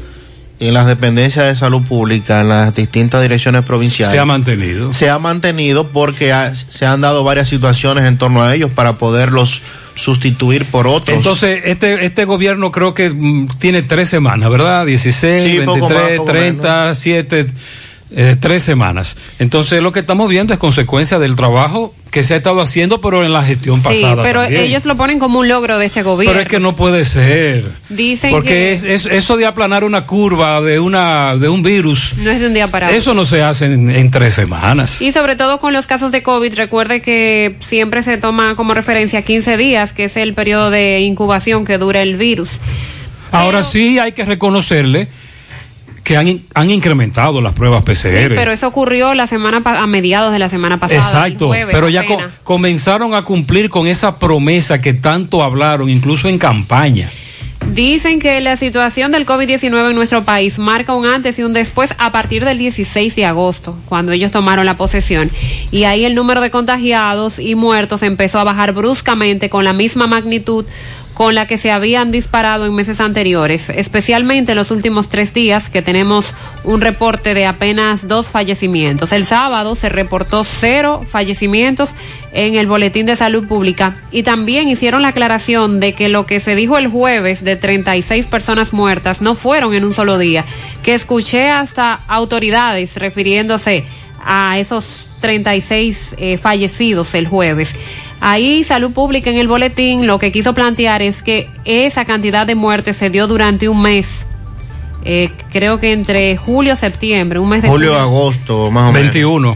en 0.60 0.74
las 0.74 0.88
dependencias 0.88 1.46
de 1.48 1.56
salud 1.56 1.82
pública, 1.84 2.42
en 2.42 2.50
las 2.50 2.76
distintas 2.76 3.22
direcciones 3.22 3.64
provinciales, 3.64 4.14
se 4.14 4.20
ha 4.20 4.26
mantenido. 4.26 4.94
se 4.94 5.10
ha 5.10 5.20
mantenido 5.20 5.88
porque 5.90 6.32
ha- 6.32 6.56
se 6.56 6.86
han 6.86 7.02
dado 7.02 7.24
varias 7.24 7.50
situaciones 7.50 8.06
en 8.06 8.18
torno 8.18 8.42
a 8.42 8.56
ellos 8.56 8.72
para 8.74 8.98
poderlos 8.98 9.62
sustituir 9.96 10.66
por 10.66 10.88
otros. 10.88 11.16
Entonces, 11.16 11.62
este, 11.66 12.06
este 12.06 12.26
gobierno 12.26 12.72
creo 12.72 12.94
que 12.94 13.10
mm, 13.10 13.48
tiene 13.60 13.82
tres 13.82 14.10
semanas, 14.10 14.50
¿verdad? 14.50 14.86
16, 14.86 15.52
Sí, 15.52 15.60
poco 15.66 15.88
23, 15.88 16.02
más, 16.10 16.18
poco 16.18 16.32
30, 16.32 16.96
7, 16.96 17.48
eh, 18.12 18.36
tres 18.40 18.64
semanas. 18.64 19.18
Entonces, 19.40 19.82
lo 19.82 19.92
que 19.92 20.00
estamos 20.02 20.30
viendo 20.30 20.54
es 20.54 20.60
consecuencia 20.60 21.18
del 21.20 21.36
trabajo 21.36 21.94
que 22.12 22.24
se 22.24 22.34
ha 22.34 22.38
estado 22.38 22.62
haciendo, 22.62 23.02
pero 23.02 23.26
en 23.26 23.34
la 23.34 23.44
gestión 23.44 23.78
Sí, 23.78 23.84
pasada. 23.84 24.24
pero 24.24 24.42
también. 24.44 24.62
ellos 24.64 24.86
lo 24.86 24.96
ponen 24.96 25.20
como 25.20 25.40
un 25.40 25.50
logro 25.50 25.78
de 25.80 25.86
este 25.88 26.02
gobierno. 26.02 26.32
Pero 26.32 26.44
es 26.44 26.48
que 26.50 26.60
no 26.62 26.74
puede 26.76 27.04
ser. 27.04 27.70
Dicen 27.90 28.32
Porque 28.32 28.50
que 28.50 28.72
es, 28.74 28.84
es- 28.84 29.06
eso 29.06 29.36
de 29.36 29.46
aplanar 29.46 29.84
una 29.84 30.06
curva 30.06 30.62
de, 30.62 30.80
una, 30.80 31.36
de 31.36 31.50
un 31.50 31.62
virus, 31.62 32.14
no 32.18 32.32
es 32.32 32.40
de 32.40 32.48
un 32.48 32.54
día 32.54 32.70
para 32.72 32.88
otro. 32.88 32.98
eso 32.98 33.14
no 33.14 33.26
se 33.26 33.42
hace 33.44 33.66
en, 33.66 33.90
en 33.92 34.12
tres 34.12 34.34
semanas. 34.36 35.02
Y 35.02 35.12
sobre 35.12 35.36
todo 35.36 35.60
con 35.60 35.74
los 35.74 35.88
casos 35.88 36.12
de 36.14 36.24
COVID, 36.24 36.54
recuerde 36.56 37.02
que 37.02 37.58
siempre 37.62 38.02
se 38.02 38.18
toma 38.18 38.56
como 38.56 38.74
referencia 38.74 39.24
15 39.24 39.58
días, 39.58 39.92
que 39.92 40.06
es 40.06 40.16
el 40.16 40.34
periodo 40.34 40.70
de 40.70 41.02
incubación 41.02 41.66
que 41.66 41.78
dura 41.78 42.02
el 42.02 42.16
virus. 42.16 42.52
Ahora 43.32 43.64
sí 43.64 44.00
hay 44.00 44.14
que 44.14 44.24
reconocerle 44.24 45.10
que 46.06 46.16
han, 46.16 46.42
han 46.54 46.70
incrementado 46.72 47.42
las 47.42 47.52
pruebas 47.54 47.84
PCR. 47.84 48.36
Pero 48.36 48.52
eso 48.54 48.68
ocurrió 48.68 49.14
la 49.16 49.28
semana 49.28 49.62
a 49.66 49.88
mediados 49.88 50.32
de 50.32 50.40
la 50.40 50.48
semana 50.50 50.80
pasada. 50.80 51.02
Exacto, 51.02 51.48
jueves, 51.48 51.74
pero 51.76 51.90
ya 51.90 52.06
co- 52.06 52.22
comenzaron 52.44 53.14
a 53.16 53.24
cumplir 53.24 53.70
con 53.70 53.88
esa 53.88 54.18
promesa 54.20 54.80
que 54.80 54.94
tanto 54.94 55.44
hablaron, 55.44 55.90
incluso 55.90 56.30
en 56.30 56.38
campaña. 56.38 57.10
Dicen 57.74 58.20
que 58.20 58.40
la 58.42 58.56
situación 58.58 59.12
del 59.12 59.26
COVID-19 59.26 59.90
en 59.90 59.96
nuestro 59.96 60.24
país 60.24 60.60
marca 60.60 60.94
un 60.94 61.08
antes 61.08 61.40
y 61.40 61.44
un 61.44 61.54
después 61.54 61.96
a 61.98 62.12
partir 62.12 62.46
del 62.46 62.60
16 62.60 63.16
de 63.16 63.26
agosto, 63.26 63.76
cuando 63.88 64.12
ellos 64.12 64.30
tomaron 64.30 64.68
la 64.68 64.78
posesión. 64.78 65.32
Y 65.72 65.86
ahí 65.86 66.06
el 66.06 66.14
número 66.14 66.42
de 66.42 66.52
contagiados 66.52 67.40
y 67.40 67.56
muertos 67.56 68.04
empezó 68.04 68.38
a 68.40 68.44
bajar 68.44 68.74
bruscamente 68.74 69.50
con 69.50 69.64
la 69.64 69.74
misma 69.74 70.06
magnitud 70.06 70.66
con 71.16 71.34
la 71.34 71.48
que 71.48 71.58
se 71.58 71.72
habían 71.72 72.12
disparado 72.12 72.66
en 72.66 72.76
meses 72.76 73.00
anteriores, 73.00 73.70
especialmente 73.70 74.52
en 74.52 74.58
los 74.58 74.70
últimos 74.70 75.10
tres 75.10 75.34
días 75.34 75.70
que 75.70 75.82
tenemos 75.82 76.36
un 76.66 76.82
reporte 76.82 77.34
de 77.34 77.46
apenas 77.46 78.08
dos 78.08 78.28
fallecimientos. 78.28 79.14
El 79.14 79.26
sábado 79.26 79.76
se 79.76 79.90
reportó 79.90 80.44
cero 80.44 81.04
fallecimientos 81.08 81.92
en 82.34 82.56
el 82.56 82.68
Boletín 82.68 83.06
de 83.06 83.16
Salud 83.16 83.48
Pública 83.48 83.96
y 84.12 84.24
también 84.24 84.68
hicieron 84.68 85.02
la 85.02 85.08
aclaración 85.10 85.80
de 85.80 85.94
que 85.94 86.10
lo 86.10 86.26
que 86.26 86.42
se 86.42 86.54
dijo 86.54 86.78
el 86.78 86.90
jueves 86.90 87.46
de 87.46 87.56
36 87.56 88.28
personas 88.28 88.74
muertas 88.74 89.22
no 89.22 89.36
fueron 89.36 89.74
en 89.74 89.86
un 89.86 89.94
solo 89.94 90.18
día, 90.18 90.44
que 90.84 90.94
escuché 90.94 91.50
hasta 91.50 92.02
autoridades 92.08 92.98
refiriéndose 92.98 93.86
a 94.22 94.60
esos 94.60 94.84
36 95.22 96.16
eh, 96.18 96.38
fallecidos 96.38 97.16
el 97.16 97.28
jueves. 97.28 97.74
Ahí 98.28 98.64
Salud 98.64 98.92
Pública 98.92 99.30
en 99.30 99.38
el 99.38 99.48
boletín 99.48 100.08
lo 100.08 100.18
que 100.18 100.32
quiso 100.32 100.56
plantear 100.56 101.04
es 101.04 101.22
que 101.22 101.48
esa 101.64 102.06
cantidad 102.06 102.48
de 102.48 102.56
muertes 102.56 102.98
se 102.98 103.12
dio 103.12 103.28
durante 103.28 103.70
un 103.70 103.80
mes, 103.80 104.26
eh, 105.04 105.30
creo 105.52 105.80
que 105.80 105.92
entre 105.92 106.36
julio 106.36 106.74
y 106.74 106.76
septiembre, 106.76 107.38
un 107.38 107.50
mes 107.50 107.62
de 107.62 107.68
Julio, 107.68 107.94
agosto, 107.94 108.72
más 108.72 108.90
o 108.90 108.94
menos. 108.94 109.14
21. 109.14 109.56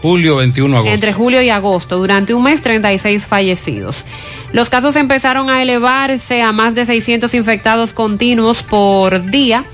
Julio 0.00 0.36
21 0.36 0.74
agosto. 0.74 0.94
entre 0.94 1.12
julio 1.12 1.42
y 1.42 1.50
agosto, 1.50 1.98
durante 1.98 2.32
un 2.32 2.42
mes 2.44 2.62
36 2.62 3.26
fallecidos. 3.26 4.06
Los 4.52 4.70
casos 4.70 4.96
empezaron 4.96 5.50
a 5.50 5.60
elevarse 5.60 6.40
a 6.40 6.50
más 6.50 6.74
de 6.74 6.86
600 6.86 7.34
infectados 7.34 7.92
continuos 7.92 8.62
por 8.62 9.22
día 9.26 9.66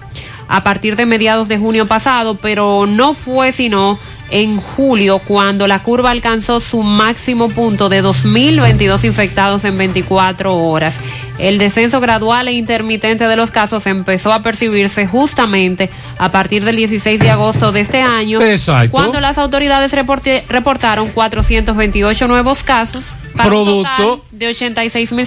a 0.49 0.65
partir 0.65 0.97
de 0.97 1.07
mediados 1.07 1.47
de 1.47 1.57
junio 1.57 1.87
pasado, 1.87 2.35
pero 2.35 2.87
no 2.89 3.15
fue 3.15 3.53
sino 3.53 3.97
en 4.31 4.59
julio 4.61 5.19
cuando 5.21 5.67
la 5.67 5.83
curva 5.83 6.11
alcanzó 6.11 6.61
su 6.61 6.83
máximo 6.83 7.49
punto 7.49 7.89
de 7.89 8.03
2.022 8.05 9.05
infectados 9.05 9.65
en 9.65 9.79
24 9.79 10.55
horas. 10.55 11.01
El 11.39 11.57
descenso 11.59 12.01
gradual 12.01 12.49
e 12.49 12.53
intermitente 12.53 13.27
de 13.29 13.37
los 13.37 13.51
casos 13.51 13.87
empezó 13.87 14.33
a 14.33 14.43
percibirse 14.43 15.07
justamente 15.07 15.89
a 16.19 16.31
partir 16.31 16.65
del 16.65 16.77
16 16.77 17.21
de 17.21 17.31
agosto 17.31 17.73
de 17.73 17.81
este 17.81 18.01
año, 18.03 18.43
Exacto. 18.43 18.91
cuando 18.91 19.21
las 19.21 19.39
autoridades 19.39 19.93
reporte- 19.93 20.45
reportaron 20.49 21.09
428 21.09 22.29
nuevos 22.29 22.63
casos 22.65 23.05
para 23.37 23.49
un 23.51 23.65
Producto. 23.65 23.91
total 23.99 24.21
de 24.33 24.49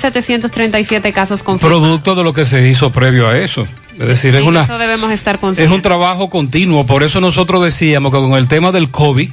86.737 0.10 1.14
casos 1.14 1.44
confirmados. 1.44 1.82
Producto 1.82 2.16
de 2.16 2.24
lo 2.24 2.34
que 2.34 2.46
se 2.46 2.68
hizo 2.70 2.92
previo 2.92 3.28
a 3.28 3.38
eso. 3.38 3.66
Es 4.02 4.08
decir, 4.08 4.36
es 4.36 4.44
una, 4.44 4.64
eso 4.64 4.80
debemos 4.80 5.12
estar 5.12 5.40
es 5.58 5.70
un 5.70 5.82
trabajo 5.84 6.32
continuo. 6.32 6.88
Por 6.88 7.04
eso 7.04 7.22
nosotros 7.22 7.64
decíamos 7.64 8.12
que 8.12 8.18
con 8.18 8.34
el 8.34 8.48
tema 8.48 8.72
del 8.72 8.90
COVID 8.90 9.30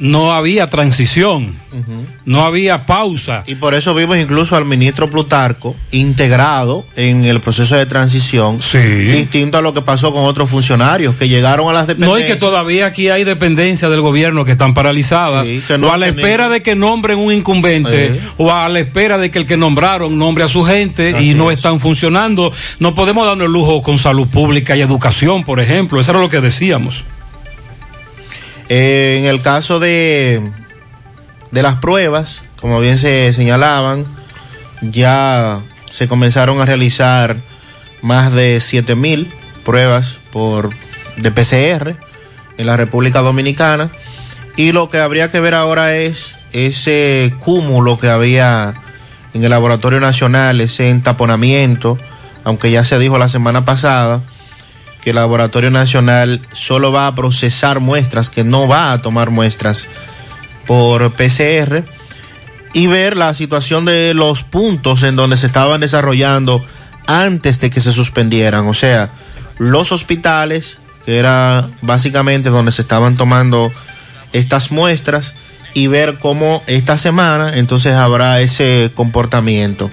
no 0.00 0.32
había 0.32 0.68
transición, 0.70 1.54
no 2.24 2.42
había 2.42 2.86
pausa. 2.86 3.44
Y 3.46 3.54
por 3.56 3.74
eso 3.74 3.94
vimos 3.94 4.16
incluso 4.18 4.56
al 4.56 4.64
ministro 4.64 5.08
Plutarco 5.08 5.76
integrado 5.92 6.84
en 6.96 7.24
el 7.24 7.40
proceso 7.40 7.76
de 7.76 7.86
transición, 7.86 8.58
distinto 9.12 9.58
a 9.58 9.62
lo 9.62 9.72
que 9.74 9.82
pasó 9.82 10.12
con 10.12 10.24
otros 10.24 10.50
funcionarios 10.50 11.14
que 11.16 11.28
llegaron 11.28 11.68
a 11.68 11.72
las 11.72 11.86
No, 11.86 11.92
y 11.92 11.96
dependencias. 11.96 12.28
que 12.32 12.40
todavía 12.40 12.86
aquí 12.86 13.08
hay 13.10 13.24
dependencias 13.24 13.90
del 13.90 14.00
gobierno 14.00 14.44
que 14.44 14.52
están 14.52 14.74
paralizadas, 14.74 15.48
que 15.48 15.78
no 15.78 15.88
o 15.88 15.92
a 15.92 15.98
la 15.98 16.08
espera 16.08 16.48
de 16.48 16.62
que 16.62 16.74
nombren 16.74 17.18
un 17.18 17.32
incumbente, 17.32 18.12
Sí. 18.14 18.20
o 18.38 18.50
a 18.52 18.68
la 18.68 18.80
espera 18.80 19.18
de 19.18 19.30
que 19.30 19.38
el 19.38 19.46
que 19.46 19.56
nombraron 19.56 20.18
nombre 20.18 20.44
a 20.44 20.48
su 20.48 20.64
gente 20.64 21.22
y 21.22 21.34
no 21.34 21.50
están 21.50 21.78
funcionando. 21.78 22.52
No 22.78 22.94
podemos 22.94 23.26
darnos 23.26 23.46
el 23.46 23.52
lujo 23.52 23.82
con 23.82 23.98
salud 23.98 24.26
pública 24.28 24.76
y 24.76 24.80
educación, 24.80 25.44
por 25.44 25.60
ejemplo. 25.60 26.00
Eso 26.00 26.12
era 26.12 26.20
lo 26.20 26.28
que 26.30 26.40
decíamos. 26.40 27.04
En 28.72 29.24
el 29.24 29.42
caso 29.42 29.80
de, 29.80 30.48
de 31.50 31.62
las 31.62 31.74
pruebas, 31.80 32.42
como 32.60 32.78
bien 32.78 32.98
se 32.98 33.32
señalaban, 33.32 34.06
ya 34.80 35.58
se 35.90 36.06
comenzaron 36.06 36.60
a 36.60 36.66
realizar 36.66 37.36
más 38.00 38.32
de 38.32 38.60
7000 38.60 39.28
pruebas 39.64 40.18
por 40.32 40.70
de 41.16 41.32
PCR 41.32 41.96
en 42.58 42.66
la 42.66 42.76
República 42.76 43.22
Dominicana. 43.22 43.90
Y 44.56 44.70
lo 44.70 44.88
que 44.88 45.00
habría 45.00 45.32
que 45.32 45.40
ver 45.40 45.54
ahora 45.54 45.96
es 45.96 46.36
ese 46.52 47.34
cúmulo 47.40 47.98
que 47.98 48.08
había 48.08 48.74
en 49.34 49.42
el 49.42 49.50
Laboratorio 49.50 49.98
Nacional, 49.98 50.60
ese 50.60 50.90
entaponamiento, 50.90 51.98
aunque 52.44 52.70
ya 52.70 52.84
se 52.84 53.00
dijo 53.00 53.18
la 53.18 53.28
semana 53.28 53.64
pasada 53.64 54.20
que 55.02 55.10
el 55.10 55.16
Laboratorio 55.16 55.70
Nacional 55.70 56.40
solo 56.52 56.92
va 56.92 57.06
a 57.06 57.14
procesar 57.14 57.80
muestras, 57.80 58.28
que 58.28 58.44
no 58.44 58.68
va 58.68 58.92
a 58.92 59.02
tomar 59.02 59.30
muestras 59.30 59.86
por 60.66 61.12
PCR, 61.12 61.84
y 62.72 62.86
ver 62.86 63.16
la 63.16 63.34
situación 63.34 63.84
de 63.84 64.14
los 64.14 64.44
puntos 64.44 65.02
en 65.02 65.16
donde 65.16 65.36
se 65.36 65.46
estaban 65.46 65.80
desarrollando 65.80 66.64
antes 67.06 67.60
de 67.60 67.70
que 67.70 67.80
se 67.80 67.92
suspendieran, 67.92 68.68
o 68.68 68.74
sea, 68.74 69.10
los 69.58 69.92
hospitales, 69.92 70.78
que 71.04 71.18
era 71.18 71.68
básicamente 71.82 72.50
donde 72.50 72.72
se 72.72 72.82
estaban 72.82 73.16
tomando 73.16 73.72
estas 74.32 74.70
muestras 74.70 75.34
y 75.74 75.86
ver 75.86 76.18
cómo 76.18 76.62
esta 76.66 76.98
semana 76.98 77.56
entonces 77.56 77.94
habrá 77.94 78.40
ese 78.40 78.90
comportamiento. 78.94 79.90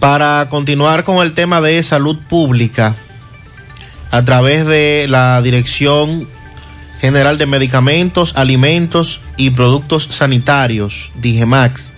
Para 0.00 0.48
continuar 0.50 1.04
con 1.04 1.18
el 1.18 1.32
tema 1.32 1.60
de 1.60 1.82
salud 1.82 2.18
pública, 2.28 2.94
a 4.10 4.24
través 4.24 4.66
de 4.66 5.06
la 5.08 5.40
Dirección 5.42 6.26
General 7.00 7.38
de 7.38 7.46
Medicamentos, 7.46 8.32
Alimentos 8.36 9.20
y 9.36 9.50
Productos 9.50 10.08
Sanitarios, 10.10 11.10
DIGEMAX, 11.16 11.96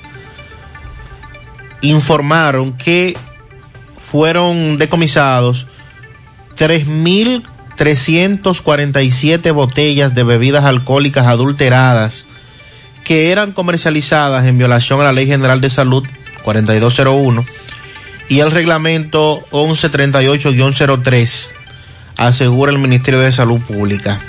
informaron 1.83 2.73
que 2.73 3.15
fueron 3.99 4.79
decomisados 4.79 5.67
3.347 6.57 9.53
botellas 9.53 10.15
de 10.15 10.25
bebidas 10.25 10.65
alcohólicas 10.65 11.27
adulteradas 11.27 12.27
que 13.05 13.31
eran 13.31 13.53
comercializadas 13.53 14.47
en 14.47 14.57
violación 14.59 15.01
a 15.01 15.05
la 15.05 15.13
Ley 15.13 15.27
General 15.27 15.61
de 15.61 15.71
Salud 15.71 16.05
4201 16.43 17.45
y 18.29 18.41
el 18.41 18.51
reglamento 18.51 19.47
1138-03, 19.51 21.53
asegura 22.17 22.73
el 22.73 22.79
Ministerio 22.79 23.21
de 23.21 23.33
Salud 23.33 23.61
Pública. 23.61 24.21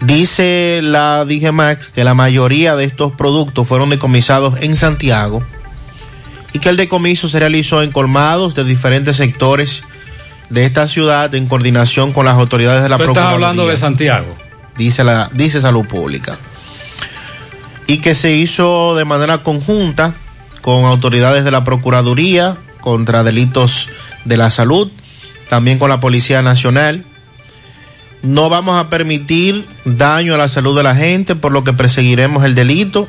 Dice 0.00 0.80
la 0.82 1.24
DGMAX 1.24 1.88
que 1.88 2.04
la 2.04 2.14
mayoría 2.14 2.76
de 2.76 2.84
estos 2.84 3.12
productos 3.12 3.66
fueron 3.66 3.90
decomisados 3.90 4.60
en 4.60 4.76
Santiago 4.76 5.42
y 6.52 6.60
que 6.60 6.68
el 6.68 6.76
decomiso 6.76 7.28
se 7.28 7.40
realizó 7.40 7.82
en 7.82 7.90
colmados 7.90 8.54
de 8.54 8.64
diferentes 8.64 9.16
sectores 9.16 9.82
de 10.50 10.64
esta 10.64 10.88
ciudad 10.88 11.34
en 11.34 11.46
coordinación 11.46 12.12
con 12.12 12.24
las 12.24 12.34
autoridades 12.34 12.82
de 12.82 12.88
la 12.88 12.96
Tú 12.96 13.02
estás 13.02 13.14
Procuraduría. 13.14 13.34
hablando 13.48 13.68
de 13.68 13.76
Santiago. 13.76 14.36
Dice, 14.76 15.04
la, 15.04 15.28
dice 15.34 15.60
Salud 15.60 15.86
Pública. 15.86 16.38
Y 17.86 17.98
que 17.98 18.14
se 18.14 18.32
hizo 18.32 18.94
de 18.94 19.04
manera 19.04 19.42
conjunta 19.42 20.14
con 20.62 20.84
autoridades 20.84 21.44
de 21.44 21.50
la 21.50 21.64
Procuraduría 21.64 22.56
contra 22.80 23.24
delitos 23.24 23.88
de 24.24 24.36
la 24.36 24.50
salud, 24.50 24.90
también 25.48 25.78
con 25.78 25.90
la 25.90 26.00
Policía 26.00 26.42
Nacional. 26.42 27.04
No 28.22 28.48
vamos 28.48 28.80
a 28.80 28.88
permitir 28.88 29.64
daño 29.84 30.34
a 30.34 30.38
la 30.38 30.48
salud 30.48 30.76
de 30.76 30.82
la 30.82 30.94
gente, 30.94 31.36
por 31.36 31.52
lo 31.52 31.64
que 31.64 31.72
perseguiremos 31.72 32.44
el 32.44 32.54
delito 32.54 33.06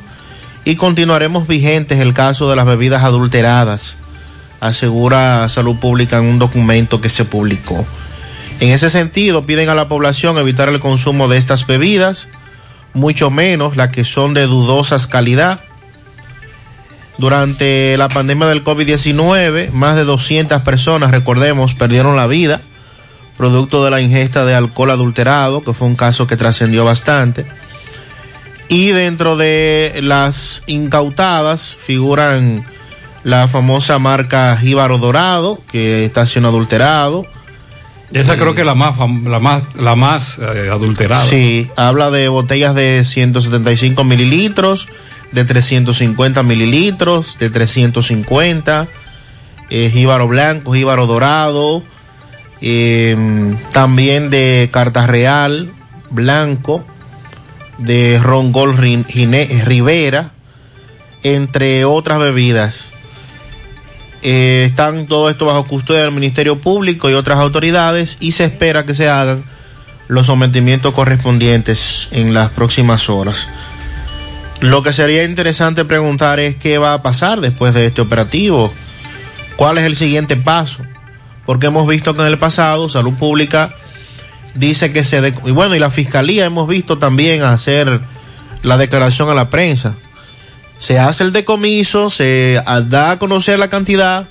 y 0.64 0.76
continuaremos 0.76 1.48
vigentes 1.48 1.98
el 1.98 2.14
caso 2.14 2.48
de 2.48 2.56
las 2.56 2.66
bebidas 2.66 3.02
adulteradas, 3.02 3.96
asegura 4.60 5.48
Salud 5.48 5.76
Pública 5.78 6.18
en 6.18 6.24
un 6.24 6.38
documento 6.38 7.00
que 7.00 7.08
se 7.08 7.24
publicó. 7.24 7.86
En 8.60 8.68
ese 8.68 8.90
sentido, 8.90 9.46
piden 9.46 9.70
a 9.70 9.74
la 9.74 9.88
población 9.88 10.36
evitar 10.38 10.68
el 10.68 10.80
consumo 10.80 11.28
de 11.28 11.38
estas 11.38 11.66
bebidas, 11.66 12.28
mucho 12.92 13.30
menos 13.30 13.76
las 13.76 13.88
que 13.90 14.04
son 14.04 14.34
de 14.34 14.46
dudosas 14.46 15.06
calidad. 15.06 15.60
Durante 17.20 17.98
la 17.98 18.08
pandemia 18.08 18.46
del 18.46 18.64
COVID-19, 18.64 19.72
más 19.72 19.94
de 19.94 20.04
200 20.04 20.62
personas, 20.62 21.10
recordemos, 21.10 21.74
perdieron 21.74 22.16
la 22.16 22.26
vida 22.26 22.62
producto 23.36 23.84
de 23.84 23.90
la 23.90 24.00
ingesta 24.00 24.46
de 24.46 24.54
alcohol 24.54 24.90
adulterado, 24.90 25.62
que 25.62 25.74
fue 25.74 25.86
un 25.86 25.96
caso 25.96 26.26
que 26.26 26.38
trascendió 26.38 26.82
bastante. 26.84 27.44
Y 28.68 28.88
dentro 28.88 29.36
de 29.36 30.00
las 30.02 30.62
incautadas 30.66 31.76
figuran 31.78 32.64
la 33.22 33.48
famosa 33.48 33.98
marca 33.98 34.56
Jíbaro 34.56 34.96
Dorado, 34.96 35.60
que 35.70 36.06
está 36.06 36.24
siendo 36.26 36.48
adulterado. 36.48 37.26
Esa 38.14 38.36
creo 38.36 38.54
que 38.54 38.62
es 38.62 38.66
la 38.66 38.74
más, 38.74 38.96
la 39.24 39.40
más, 39.40 39.62
la 39.74 39.94
más 39.94 40.38
eh, 40.38 40.70
adulterada. 40.72 41.26
Sí, 41.26 41.68
habla 41.76 42.10
de 42.10 42.28
botellas 42.28 42.74
de 42.74 43.04
175 43.04 44.04
mililitros, 44.04 44.88
de 45.32 45.44
350 45.44 46.42
mililitros, 46.42 47.38
de 47.38 47.50
350, 47.50 48.88
eh, 49.70 49.90
jíbaro 49.92 50.26
blanco, 50.28 50.72
jíbaro 50.74 51.06
dorado, 51.06 51.82
eh, 52.60 53.16
también 53.72 54.30
de 54.30 54.68
carta 54.72 55.06
real, 55.06 55.72
blanco, 56.10 56.84
de 57.78 58.20
Rin- 58.20 59.06
Gine- 59.06 59.64
Rivera, 59.64 60.32
entre 61.22 61.84
otras 61.84 62.18
bebidas. 62.18 62.90
Eh, 64.22 64.66
están 64.68 65.06
todo 65.06 65.30
esto 65.30 65.46
bajo 65.46 65.64
custodia 65.66 66.02
del 66.02 66.12
Ministerio 66.12 66.60
Público 66.60 67.08
y 67.08 67.14
otras 67.14 67.38
autoridades 67.38 68.18
y 68.20 68.32
se 68.32 68.44
espera 68.44 68.84
que 68.84 68.94
se 68.94 69.08
hagan 69.08 69.44
los 70.08 70.26
sometimientos 70.26 70.92
correspondientes 70.92 72.08
en 72.10 72.34
las 72.34 72.50
próximas 72.50 73.08
horas. 73.08 73.48
Lo 74.60 74.82
que 74.82 74.92
sería 74.92 75.24
interesante 75.24 75.86
preguntar 75.86 76.38
es 76.38 76.56
qué 76.56 76.76
va 76.76 76.92
a 76.92 77.02
pasar 77.02 77.40
después 77.40 77.72
de 77.72 77.86
este 77.86 78.02
operativo, 78.02 78.72
cuál 79.56 79.78
es 79.78 79.84
el 79.84 79.96
siguiente 79.96 80.36
paso, 80.36 80.82
porque 81.46 81.68
hemos 81.68 81.88
visto 81.88 82.14
que 82.14 82.20
en 82.20 82.28
el 82.28 82.38
pasado 82.38 82.88
Salud 82.90 83.14
Pública 83.14 83.74
dice 84.54 84.92
que 84.92 85.02
se... 85.02 85.34
y 85.46 85.50
bueno, 85.50 85.74
y 85.74 85.78
la 85.78 85.90
Fiscalía 85.90 86.44
hemos 86.44 86.68
visto 86.68 86.98
también 86.98 87.42
hacer 87.42 88.00
la 88.62 88.76
declaración 88.76 89.30
a 89.30 89.34
la 89.34 89.48
prensa. 89.48 89.94
Se 90.78 90.98
hace 90.98 91.24
el 91.24 91.32
decomiso, 91.32 92.10
se 92.10 92.62
da 92.86 93.12
a 93.12 93.18
conocer 93.18 93.58
la 93.58 93.68
cantidad, 93.68 94.28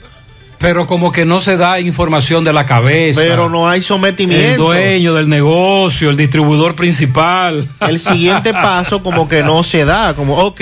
Pero 0.60 0.86
como 0.86 1.12
que 1.12 1.26
no 1.26 1.39
se 1.39 1.55
da 1.55 1.80
información 1.80 2.43
de 2.43 2.51
la 2.51 2.66
cabeza. 2.66 3.22
pero 3.22 3.49
no 3.49 3.68
hay 3.68 3.80
el 3.80 3.84
sometimiento. 3.84 4.64
dueño 4.64 5.14
del 5.14 5.30
negocio, 5.30 6.10
el 6.10 6.18
distribuidor 6.18 6.76
principal. 6.76 7.68
el 7.80 7.99
siguiente 7.99 8.53
paso 8.53 9.01
como 9.01 9.28
que 9.28 9.41
no 9.41 9.64
se 9.64 9.86
da, 9.86 10.14
como, 10.16 10.36
ok, 10.36 10.62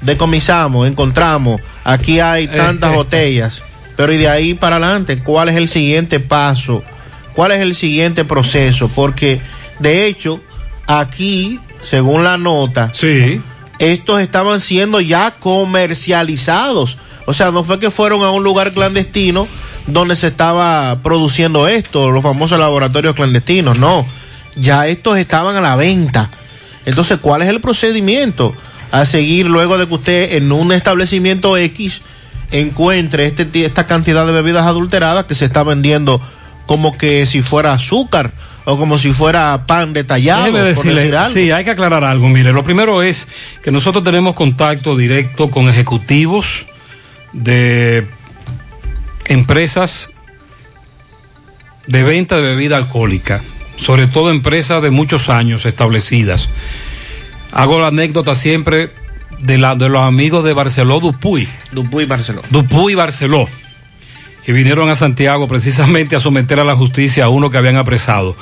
decomisamos, 0.00 0.88
encontramos, 0.88 1.60
aquí 1.84 2.20
hay 2.20 2.48
tantas 2.48 2.92
botellas, 2.94 3.62
pero 3.96 4.12
y 4.12 4.18
de 4.18 4.28
ahí 4.28 4.54
para 4.54 4.76
adelante, 4.76 5.18
¿cuál 5.20 5.48
es 5.48 5.56
el 5.56 5.68
siguiente 5.68 6.20
paso? 6.20 6.82
¿Cuál 7.34 7.52
es 7.52 7.60
el 7.60 7.74
siguiente 7.74 8.24
proceso? 8.24 8.90
Porque, 8.94 9.40
de 9.78 10.06
hecho, 10.06 10.40
aquí, 10.86 11.60
según 11.80 12.24
la 12.24 12.36
nota, 12.36 12.92
sí. 12.92 13.40
estos 13.78 14.20
estaban 14.20 14.60
siendo 14.60 15.00
ya 15.00 15.36
comercializados. 15.38 16.98
O 17.30 17.32
sea, 17.32 17.52
no 17.52 17.62
fue 17.62 17.78
que 17.78 17.92
fueron 17.92 18.24
a 18.24 18.32
un 18.32 18.42
lugar 18.42 18.72
clandestino 18.72 19.46
donde 19.86 20.16
se 20.16 20.26
estaba 20.26 20.98
produciendo 21.00 21.68
esto, 21.68 22.10
los 22.10 22.24
famosos 22.24 22.58
laboratorios 22.58 23.14
clandestinos, 23.14 23.78
no. 23.78 24.04
Ya 24.56 24.88
estos 24.88 25.16
estaban 25.16 25.54
a 25.54 25.60
la 25.60 25.76
venta. 25.76 26.28
Entonces, 26.86 27.20
¿cuál 27.20 27.42
es 27.42 27.48
el 27.48 27.60
procedimiento 27.60 28.52
a 28.90 29.06
seguir 29.06 29.46
luego 29.46 29.78
de 29.78 29.86
que 29.86 29.94
usted 29.94 30.32
en 30.32 30.50
un 30.50 30.72
establecimiento 30.72 31.56
X 31.56 32.02
encuentre 32.50 33.26
este, 33.26 33.48
esta 33.64 33.86
cantidad 33.86 34.26
de 34.26 34.32
bebidas 34.32 34.66
adulteradas 34.66 35.26
que 35.26 35.36
se 35.36 35.44
está 35.44 35.62
vendiendo 35.62 36.20
como 36.66 36.98
que 36.98 37.28
si 37.28 37.42
fuera 37.42 37.74
azúcar 37.74 38.32
o 38.64 38.76
como 38.76 38.98
si 38.98 39.12
fuera 39.12 39.66
pan 39.68 39.92
detallado? 39.92 40.46
Déjeme 40.46 40.58
por 40.58 40.68
decirle, 40.68 41.00
decir 41.02 41.16
algo? 41.16 41.34
sí, 41.34 41.52
hay 41.52 41.62
que 41.62 41.70
aclarar 41.70 42.02
algo. 42.02 42.28
Mire, 42.28 42.52
lo 42.52 42.64
primero 42.64 43.04
es 43.04 43.28
que 43.62 43.70
nosotros 43.70 44.02
tenemos 44.02 44.34
contacto 44.34 44.96
directo 44.96 45.48
con 45.48 45.68
ejecutivos 45.68 46.66
de 47.32 48.06
empresas 49.26 50.10
de 51.86 52.02
venta 52.02 52.36
de 52.36 52.42
bebida 52.42 52.76
alcohólica, 52.76 53.42
sobre 53.76 54.06
todo 54.06 54.30
empresas 54.30 54.82
de 54.82 54.90
muchos 54.90 55.28
años 55.28 55.66
establecidas. 55.66 56.48
Hago 57.52 57.80
la 57.80 57.88
anécdota 57.88 58.34
siempre 58.34 58.92
de, 59.40 59.58
la, 59.58 59.74
de 59.74 59.88
los 59.88 60.02
amigos 60.02 60.44
de 60.44 60.52
Barceló 60.52 61.00
Dupuy. 61.00 61.48
Dupuy 61.72 62.04
Barceló. 62.04 62.42
Dupuy 62.50 62.94
Barceló, 62.94 63.48
que 64.44 64.52
vinieron 64.52 64.88
a 64.88 64.94
Santiago 64.94 65.48
precisamente 65.48 66.16
a 66.16 66.20
someter 66.20 66.60
a 66.60 66.64
la 66.64 66.76
justicia 66.76 67.24
a 67.24 67.28
uno 67.28 67.50
que 67.50 67.58
habían 67.58 67.76
apresado. 67.76 68.36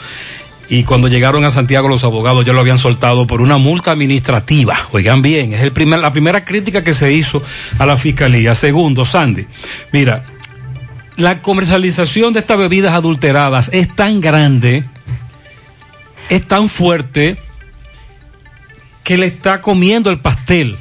Y 0.71 0.85
cuando 0.85 1.09
llegaron 1.09 1.45
a 1.45 1.51
Santiago 1.51 1.89
los 1.89 2.05
abogados 2.05 2.45
ya 2.45 2.53
lo 2.53 2.61
habían 2.61 2.79
soltado 2.79 3.27
por 3.27 3.41
una 3.41 3.57
multa 3.57 3.91
administrativa. 3.91 4.89
Oigan 4.93 5.23
bien, 5.23 5.55
es 5.55 5.63
el 5.63 5.73
primer, 5.73 5.99
la 6.01 6.13
primera 6.13 6.45
crítica 6.45 6.85
que 6.85 6.93
se 6.93 7.13
hizo 7.13 7.43
a 7.79 7.87
la 7.87 7.97
fiscalía. 7.97 8.55
Segundo, 8.55 9.07
Sandy, 9.07 9.47
mira, 9.93 10.25
la 11.17 11.41
comercialización 11.41 12.35
de 12.35 12.41
estas 12.41 12.59
bebidas 12.59 12.93
adulteradas 12.93 13.71
es 13.73 13.95
tan 13.97 14.21
grande, 14.21 14.85
es 16.29 16.47
tan 16.47 16.69
fuerte, 16.69 17.39
que 19.05 19.17
le 19.17 19.27
está 19.27 19.63
comiendo 19.63 20.11
el 20.11 20.21
pastel 20.21 20.79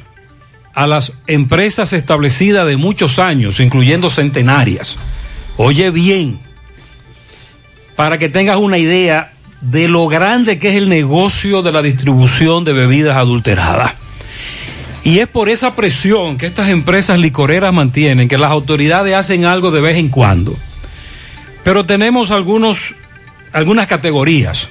a 0.74 0.86
las 0.86 1.14
empresas 1.26 1.94
establecidas 1.94 2.66
de 2.66 2.76
muchos 2.76 3.18
años, 3.18 3.58
incluyendo 3.58 4.10
centenarias. 4.10 4.98
Oye 5.56 5.90
bien, 5.90 6.38
para 7.96 8.18
que 8.18 8.28
tengas 8.28 8.58
una 8.58 8.76
idea 8.76 9.32
de 9.60 9.88
lo 9.88 10.06
grande 10.08 10.58
que 10.58 10.70
es 10.70 10.76
el 10.76 10.88
negocio 10.88 11.62
de 11.62 11.72
la 11.72 11.82
distribución 11.82 12.64
de 12.64 12.72
bebidas 12.72 13.16
adulteradas. 13.16 13.94
Y 15.04 15.20
es 15.20 15.28
por 15.28 15.48
esa 15.48 15.74
presión 15.74 16.36
que 16.38 16.46
estas 16.46 16.68
empresas 16.68 17.18
licoreras 17.18 17.72
mantienen, 17.72 18.28
que 18.28 18.38
las 18.38 18.50
autoridades 18.50 19.14
hacen 19.14 19.44
algo 19.44 19.70
de 19.70 19.80
vez 19.80 19.96
en 19.96 20.08
cuando. 20.08 20.56
Pero 21.64 21.84
tenemos 21.84 22.30
algunos, 22.30 22.94
algunas 23.52 23.86
categorías. 23.86 24.68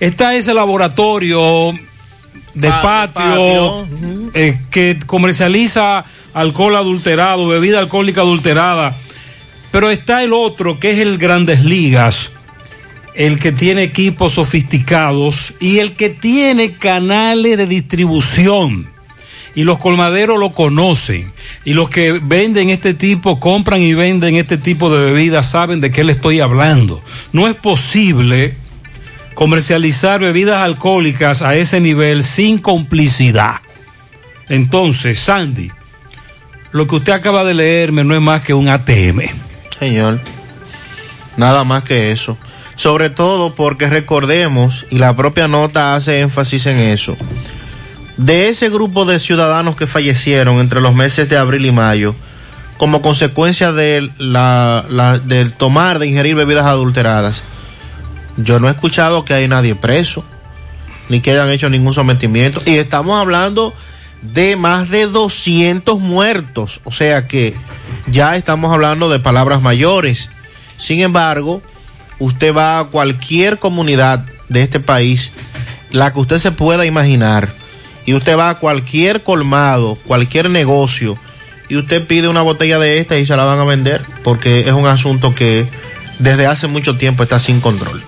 Está 0.00 0.34
ese 0.34 0.54
laboratorio 0.54 1.72
de 2.54 2.68
Pa- 2.68 3.10
patio, 3.12 3.86
eh, 4.34 4.60
que 4.70 4.98
comercializa 5.06 6.04
alcohol 6.34 6.76
adulterado, 6.76 7.46
bebida 7.48 7.78
alcohólica 7.78 8.20
adulterada. 8.22 8.96
Pero 9.70 9.90
está 9.90 10.22
el 10.22 10.32
otro, 10.32 10.78
que 10.80 10.92
es 10.92 10.98
el 10.98 11.18
Grandes 11.18 11.60
Ligas, 11.62 12.32
el 13.18 13.40
que 13.40 13.50
tiene 13.50 13.82
equipos 13.82 14.34
sofisticados 14.34 15.52
y 15.58 15.80
el 15.80 15.96
que 15.96 16.08
tiene 16.08 16.74
canales 16.74 17.58
de 17.58 17.66
distribución. 17.66 18.88
Y 19.56 19.64
los 19.64 19.78
colmaderos 19.78 20.38
lo 20.38 20.50
conocen. 20.50 21.32
Y 21.64 21.74
los 21.74 21.90
que 21.90 22.12
venden 22.12 22.70
este 22.70 22.94
tipo, 22.94 23.40
compran 23.40 23.82
y 23.82 23.92
venden 23.92 24.36
este 24.36 24.56
tipo 24.56 24.88
de 24.88 25.06
bebidas, 25.06 25.50
saben 25.50 25.80
de 25.80 25.90
qué 25.90 26.04
le 26.04 26.12
estoy 26.12 26.38
hablando. 26.38 27.02
No 27.32 27.48
es 27.48 27.56
posible 27.56 28.54
comercializar 29.34 30.20
bebidas 30.20 30.62
alcohólicas 30.62 31.42
a 31.42 31.56
ese 31.56 31.80
nivel 31.80 32.22
sin 32.22 32.58
complicidad. 32.58 33.56
Entonces, 34.48 35.18
Sandy, 35.18 35.72
lo 36.70 36.86
que 36.86 36.94
usted 36.94 37.14
acaba 37.14 37.42
de 37.42 37.54
leerme 37.54 38.04
no 38.04 38.14
es 38.14 38.20
más 38.20 38.42
que 38.42 38.54
un 38.54 38.68
ATM. 38.68 39.22
Señor, 39.76 40.20
nada 41.36 41.64
más 41.64 41.82
que 41.82 42.12
eso. 42.12 42.38
Sobre 42.78 43.10
todo 43.10 43.54
porque 43.56 43.88
recordemos, 43.90 44.86
y 44.88 44.98
la 44.98 45.14
propia 45.16 45.48
nota 45.48 45.94
hace 45.96 46.20
énfasis 46.20 46.64
en 46.66 46.78
eso, 46.78 47.16
de 48.16 48.48
ese 48.48 48.70
grupo 48.70 49.04
de 49.04 49.18
ciudadanos 49.20 49.74
que 49.76 49.86
fallecieron 49.88 50.60
entre 50.60 50.80
los 50.80 50.94
meses 50.94 51.28
de 51.28 51.36
abril 51.36 51.66
y 51.66 51.72
mayo, 51.72 52.14
como 52.76 53.02
consecuencia 53.02 53.72
de 53.72 54.08
la, 54.18 54.84
la- 54.88 55.18
del 55.18 55.52
tomar, 55.52 55.98
de 55.98 56.06
ingerir 56.06 56.36
bebidas 56.36 56.66
adulteradas, 56.66 57.42
yo 58.36 58.60
no 58.60 58.68
he 58.68 58.70
escuchado 58.70 59.24
que 59.24 59.34
hay 59.34 59.48
nadie 59.48 59.74
preso, 59.74 60.22
ni 61.08 61.20
que 61.20 61.32
hayan 61.32 61.50
hecho 61.50 61.68
ningún 61.68 61.94
sometimiento. 61.94 62.62
Y 62.64 62.76
estamos 62.76 63.20
hablando 63.20 63.74
de 64.22 64.54
más 64.54 64.88
de 64.88 65.06
200 65.08 65.98
muertos, 65.98 66.80
o 66.84 66.92
sea 66.92 67.26
que 67.26 67.54
ya 68.06 68.36
estamos 68.36 68.72
hablando 68.72 69.08
de 69.10 69.18
palabras 69.18 69.60
mayores. 69.60 70.30
Sin 70.76 71.00
embargo, 71.00 71.60
usted 72.18 72.54
va 72.54 72.80
a 72.80 72.84
cualquier 72.84 73.58
comunidad 73.58 74.24
de 74.48 74.62
este 74.62 74.80
país, 74.80 75.30
la 75.90 76.12
que 76.12 76.20
usted 76.20 76.38
se 76.38 76.52
pueda 76.52 76.86
imaginar, 76.86 77.48
y 78.06 78.14
usted 78.14 78.36
va 78.36 78.50
a 78.50 78.58
cualquier 78.58 79.22
colmado, 79.22 79.96
cualquier 80.06 80.50
negocio, 80.50 81.18
y 81.68 81.76
usted 81.76 82.06
pide 82.06 82.28
una 82.28 82.42
botella 82.42 82.78
de 82.78 82.98
esta 82.98 83.18
y 83.18 83.26
se 83.26 83.36
la 83.36 83.44
van 83.44 83.58
a 83.58 83.64
vender, 83.64 84.02
porque 84.24 84.60
es 84.60 84.72
un 84.72 84.86
asunto 84.86 85.34
que 85.34 85.66
desde 86.18 86.46
hace 86.46 86.66
mucho 86.66 86.96
tiempo 86.96 87.22
está 87.22 87.38
sin 87.38 87.60
control. 87.60 88.02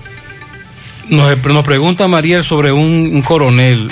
Nos, 1.08 1.44
nos 1.44 1.64
pregunta 1.64 2.08
Mariel 2.08 2.44
sobre 2.44 2.72
un, 2.72 3.10
un 3.12 3.22
coronel 3.22 3.90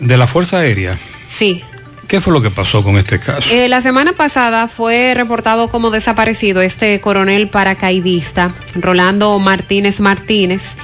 de 0.00 0.16
la 0.16 0.26
Fuerza 0.26 0.58
Aérea. 0.58 0.98
Sí. 1.26 1.62
¿Qué 2.08 2.20
fue 2.20 2.32
lo 2.32 2.40
que 2.40 2.50
pasó 2.50 2.84
con 2.84 2.96
este 2.98 3.18
caso? 3.18 3.50
Eh, 3.50 3.68
la 3.68 3.80
semana 3.80 4.12
pasada 4.12 4.68
fue 4.68 5.12
reportado 5.14 5.68
como 5.68 5.90
desaparecido 5.90 6.62
este 6.62 7.00
coronel 7.00 7.48
paracaidista, 7.48 8.54
Rolando 8.74 9.38
Martínez 9.40 9.98
Martínez. 10.00 10.76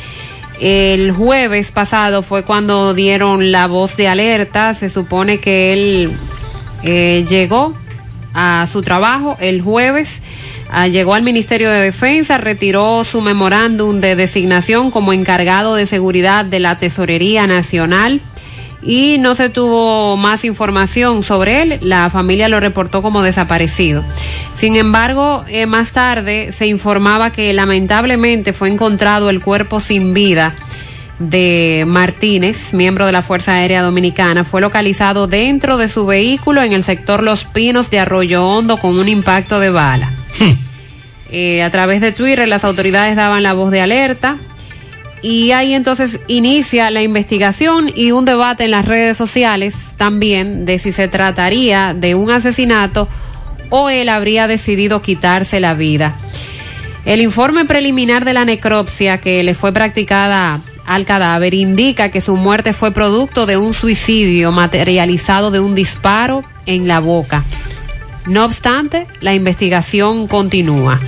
El 0.60 1.12
jueves 1.12 1.70
pasado 1.70 2.22
fue 2.22 2.44
cuando 2.44 2.92
dieron 2.94 3.52
la 3.52 3.68
voz 3.68 3.96
de 3.96 4.08
alerta. 4.08 4.74
Se 4.74 4.90
supone 4.90 5.38
que 5.38 5.72
él 5.72 6.12
eh, 6.82 7.24
llegó 7.28 7.74
a 8.34 8.66
su 8.70 8.82
trabajo 8.82 9.36
el 9.40 9.60
jueves, 9.62 10.22
ah, 10.70 10.88
llegó 10.88 11.14
al 11.14 11.22
Ministerio 11.22 11.70
de 11.70 11.80
Defensa, 11.80 12.38
retiró 12.38 13.04
su 13.04 13.20
memorándum 13.20 14.00
de 14.00 14.16
designación 14.16 14.90
como 14.90 15.12
encargado 15.12 15.74
de 15.74 15.86
seguridad 15.86 16.44
de 16.44 16.58
la 16.58 16.78
Tesorería 16.78 17.46
Nacional 17.46 18.22
y 18.82 19.18
no 19.18 19.34
se 19.34 19.48
tuvo 19.48 20.16
más 20.16 20.44
información 20.44 21.22
sobre 21.22 21.62
él. 21.62 21.78
La 21.80 22.10
familia 22.10 22.48
lo 22.48 22.60
reportó 22.60 23.02
como 23.02 23.22
desaparecido. 23.22 24.04
Sin 24.54 24.76
embargo, 24.76 25.44
eh, 25.48 25.66
más 25.66 25.92
tarde 25.92 26.52
se 26.52 26.66
informaba 26.66 27.30
que 27.30 27.52
lamentablemente 27.52 28.52
fue 28.52 28.68
encontrado 28.68 29.30
el 29.30 29.40
cuerpo 29.40 29.80
sin 29.80 30.14
vida 30.14 30.54
de 31.18 31.84
Martínez, 31.86 32.74
miembro 32.74 33.06
de 33.06 33.12
la 33.12 33.22
Fuerza 33.22 33.54
Aérea 33.54 33.82
Dominicana, 33.82 34.44
fue 34.44 34.60
localizado 34.60 35.28
dentro 35.28 35.76
de 35.76 35.88
su 35.88 36.04
vehículo 36.04 36.62
en 36.62 36.72
el 36.72 36.82
sector 36.82 37.22
Los 37.22 37.44
Pinos 37.44 37.90
de 37.90 38.00
Arroyo 38.00 38.44
Hondo 38.44 38.76
con 38.78 38.98
un 38.98 39.08
impacto 39.08 39.60
de 39.60 39.70
bala. 39.70 40.12
Eh, 41.34 41.62
a 41.62 41.70
través 41.70 42.02
de 42.02 42.12
Twitter 42.12 42.46
las 42.46 42.62
autoridades 42.62 43.16
daban 43.16 43.42
la 43.42 43.54
voz 43.54 43.70
de 43.70 43.80
alerta 43.80 44.36
y 45.22 45.52
ahí 45.52 45.72
entonces 45.72 46.20
inicia 46.26 46.90
la 46.90 47.00
investigación 47.00 47.90
y 47.94 48.10
un 48.10 48.24
debate 48.24 48.64
en 48.64 48.72
las 48.72 48.84
redes 48.84 49.16
sociales 49.16 49.94
también 49.96 50.64
de 50.66 50.80
si 50.80 50.90
se 50.92 51.06
trataría 51.06 51.94
de 51.94 52.16
un 52.16 52.30
asesinato 52.30 53.08
o 53.70 53.88
él 53.88 54.08
habría 54.08 54.48
decidido 54.48 55.00
quitarse 55.00 55.60
la 55.60 55.74
vida. 55.74 56.16
El 57.04 57.20
informe 57.20 57.64
preliminar 57.64 58.24
de 58.24 58.32
la 58.32 58.44
necropsia 58.44 59.18
que 59.18 59.42
le 59.42 59.54
fue 59.54 59.72
practicada 59.72 60.60
al 60.84 61.04
cadáver 61.04 61.54
indica 61.54 62.10
que 62.10 62.20
su 62.20 62.36
muerte 62.36 62.72
fue 62.72 62.90
producto 62.90 63.46
de 63.46 63.56
un 63.56 63.74
suicidio 63.74 64.50
materializado 64.50 65.50
de 65.50 65.60
un 65.60 65.74
disparo 65.74 66.44
en 66.66 66.88
la 66.88 66.98
boca. 66.98 67.44
No 68.26 68.44
obstante, 68.44 69.06
la 69.20 69.34
investigación 69.34 70.26
continúa. 70.26 71.00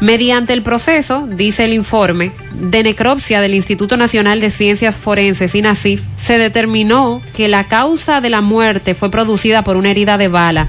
Mediante 0.00 0.52
el 0.52 0.62
proceso, 0.62 1.26
dice 1.26 1.64
el 1.64 1.72
informe, 1.72 2.32
de 2.52 2.82
necropsia 2.82 3.40
del 3.40 3.54
Instituto 3.54 3.96
Nacional 3.96 4.40
de 4.40 4.50
Ciencias 4.50 4.96
Forenses, 4.96 5.54
INACIF, 5.54 6.02
se 6.16 6.36
determinó 6.36 7.22
que 7.34 7.48
la 7.48 7.64
causa 7.64 8.20
de 8.20 8.28
la 8.28 8.40
muerte 8.40 8.94
fue 8.94 9.10
producida 9.10 9.62
por 9.62 9.76
una 9.76 9.90
herida 9.90 10.18
de 10.18 10.28
bala 10.28 10.68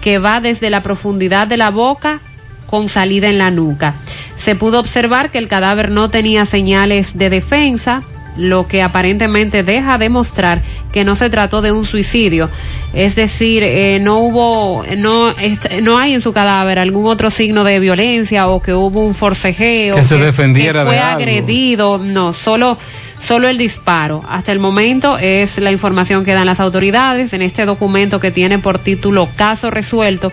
que 0.00 0.18
va 0.18 0.40
desde 0.40 0.70
la 0.70 0.82
profundidad 0.82 1.46
de 1.46 1.56
la 1.56 1.70
boca 1.70 2.20
con 2.66 2.88
salida 2.88 3.28
en 3.28 3.38
la 3.38 3.50
nuca. 3.50 3.94
Se 4.36 4.56
pudo 4.56 4.80
observar 4.80 5.30
que 5.30 5.38
el 5.38 5.48
cadáver 5.48 5.90
no 5.90 6.10
tenía 6.10 6.44
señales 6.44 7.16
de 7.16 7.30
defensa, 7.30 8.02
lo 8.36 8.66
que 8.66 8.82
aparentemente 8.82 9.62
deja 9.62 9.98
demostrar 9.98 10.62
que 10.92 11.04
no 11.04 11.16
se 11.16 11.30
trató 11.30 11.62
de 11.62 11.72
un 11.72 11.86
suicidio. 11.86 12.48
Es 12.92 13.16
decir, 13.16 13.62
eh, 13.62 13.98
no 14.00 14.18
hubo, 14.20 14.84
no, 14.96 15.34
no 15.82 15.98
hay 15.98 16.14
en 16.14 16.20
su 16.20 16.32
cadáver 16.32 16.78
algún 16.78 17.06
otro 17.06 17.30
signo 17.30 17.64
de 17.64 17.80
violencia 17.80 18.48
o 18.48 18.62
que 18.62 18.72
hubo 18.72 19.00
un 19.00 19.14
forcejeo. 19.14 19.96
Que 19.96 20.04
se 20.04 20.18
defendiera 20.18 20.80
que 20.80 20.86
fue 20.86 20.94
de 20.94 21.00
algo. 21.00 21.20
agredido. 21.20 21.98
No, 21.98 22.32
solo, 22.32 22.78
solo 23.24 23.48
el 23.48 23.58
disparo. 23.58 24.22
Hasta 24.28 24.52
el 24.52 24.58
momento 24.58 25.16
es 25.18 25.58
la 25.58 25.72
información 25.72 26.24
que 26.24 26.34
dan 26.34 26.46
las 26.46 26.60
autoridades 26.60 27.32
en 27.32 27.42
este 27.42 27.64
documento 27.64 28.20
que 28.20 28.30
tiene 28.30 28.58
por 28.58 28.78
título 28.78 29.28
Caso 29.34 29.70
Resuelto 29.70 30.32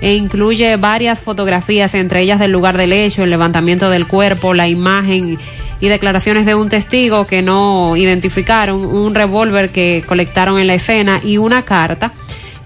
e 0.00 0.14
incluye 0.14 0.76
varias 0.76 1.18
fotografías, 1.20 1.94
entre 1.94 2.22
ellas 2.22 2.38
del 2.38 2.50
lugar 2.50 2.78
del 2.78 2.92
hecho, 2.92 3.22
el 3.24 3.30
levantamiento 3.30 3.90
del 3.90 4.06
cuerpo, 4.06 4.54
la 4.54 4.68
imagen 4.68 5.38
y 5.80 5.88
declaraciones 5.88 6.46
de 6.46 6.54
un 6.54 6.68
testigo 6.68 7.26
que 7.26 7.42
no 7.42 7.96
identificaron, 7.96 8.84
un 8.84 9.14
revólver 9.14 9.70
que 9.70 10.02
colectaron 10.06 10.58
en 10.58 10.66
la 10.66 10.74
escena 10.74 11.20
y 11.22 11.36
una 11.36 11.64
carta 11.64 12.12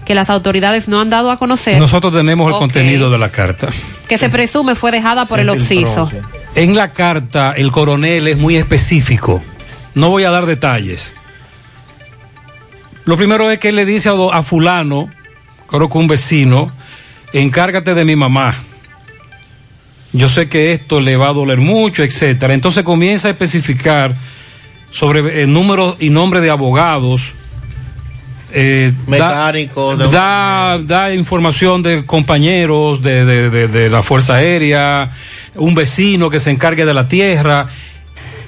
que 0.05 0.15
las 0.15 0.29
autoridades 0.29 0.87
no 0.87 1.01
han 1.01 1.09
dado 1.09 1.31
a 1.31 1.37
conocer, 1.37 1.79
Nosotros 1.79 2.13
tenemos 2.13 2.51
el 2.51 2.57
contenido 2.57 3.09
de 3.09 3.17
la 3.17 3.29
carta. 3.29 3.69
que 4.07 4.17
se 4.17 4.29
presume 4.29 4.75
fue 4.75 4.91
dejada 4.91 5.25
por 5.25 5.39
el 5.39 5.49
occiso. 5.49 6.09
En 6.53 6.75
la 6.75 6.91
carta, 6.91 7.53
el 7.57 7.71
coronel 7.71 8.27
es 8.27 8.37
muy 8.37 8.55
específico. 8.55 9.41
No 9.95 10.09
voy 10.09 10.23
a 10.25 10.29
dar 10.29 10.45
detalles. 10.45 11.13
Lo 13.05 13.17
primero 13.17 13.49
es 13.51 13.59
que 13.59 13.69
él 13.69 13.75
le 13.75 13.85
dice 13.85 14.09
a, 14.31 14.43
fulano, 14.43 15.09
creo 15.67 15.89
que 15.89 15.97
un 15.97 16.07
vecino, 16.07 16.71
encárgate 17.33 17.93
de 17.93 18.03
mi 18.05 18.15
mamá. 18.15 18.55
Yo 20.11 20.29
sé 20.29 20.47
que 20.49 20.71
esto 20.73 20.99
le 21.01 21.17
va 21.17 21.29
a 21.29 21.33
doler 21.33 21.59
mucho, 21.59 22.03
etcétera. 22.03 22.53
Entonces 22.53 22.83
comienza 22.83 23.27
a 23.27 23.31
especificar 23.31 24.15
sobre 24.91 25.43
el 25.43 25.51
número 25.51 25.95
y 25.99 26.09
nombre 26.09 26.41
de 26.41 26.49
abogados. 26.49 27.33
eh, 28.57 28.93
da- 29.19 29.29
de- 29.97 30.05
da, 30.13 30.79
da 30.81 31.13
información 31.13 31.83
de 31.83 32.05
compañeros 32.05 33.01
de- 33.01 33.25
de 33.67 33.89
la 33.89 34.01
Fuerza 34.01 34.35
Aérea, 34.35 35.09
un 35.55 35.75
vecino 35.75 36.29
que 36.29 36.39
se 36.39 36.51
encargue 36.51 36.85
de 36.85 36.93
la 36.93 37.09
tierra. 37.09 37.67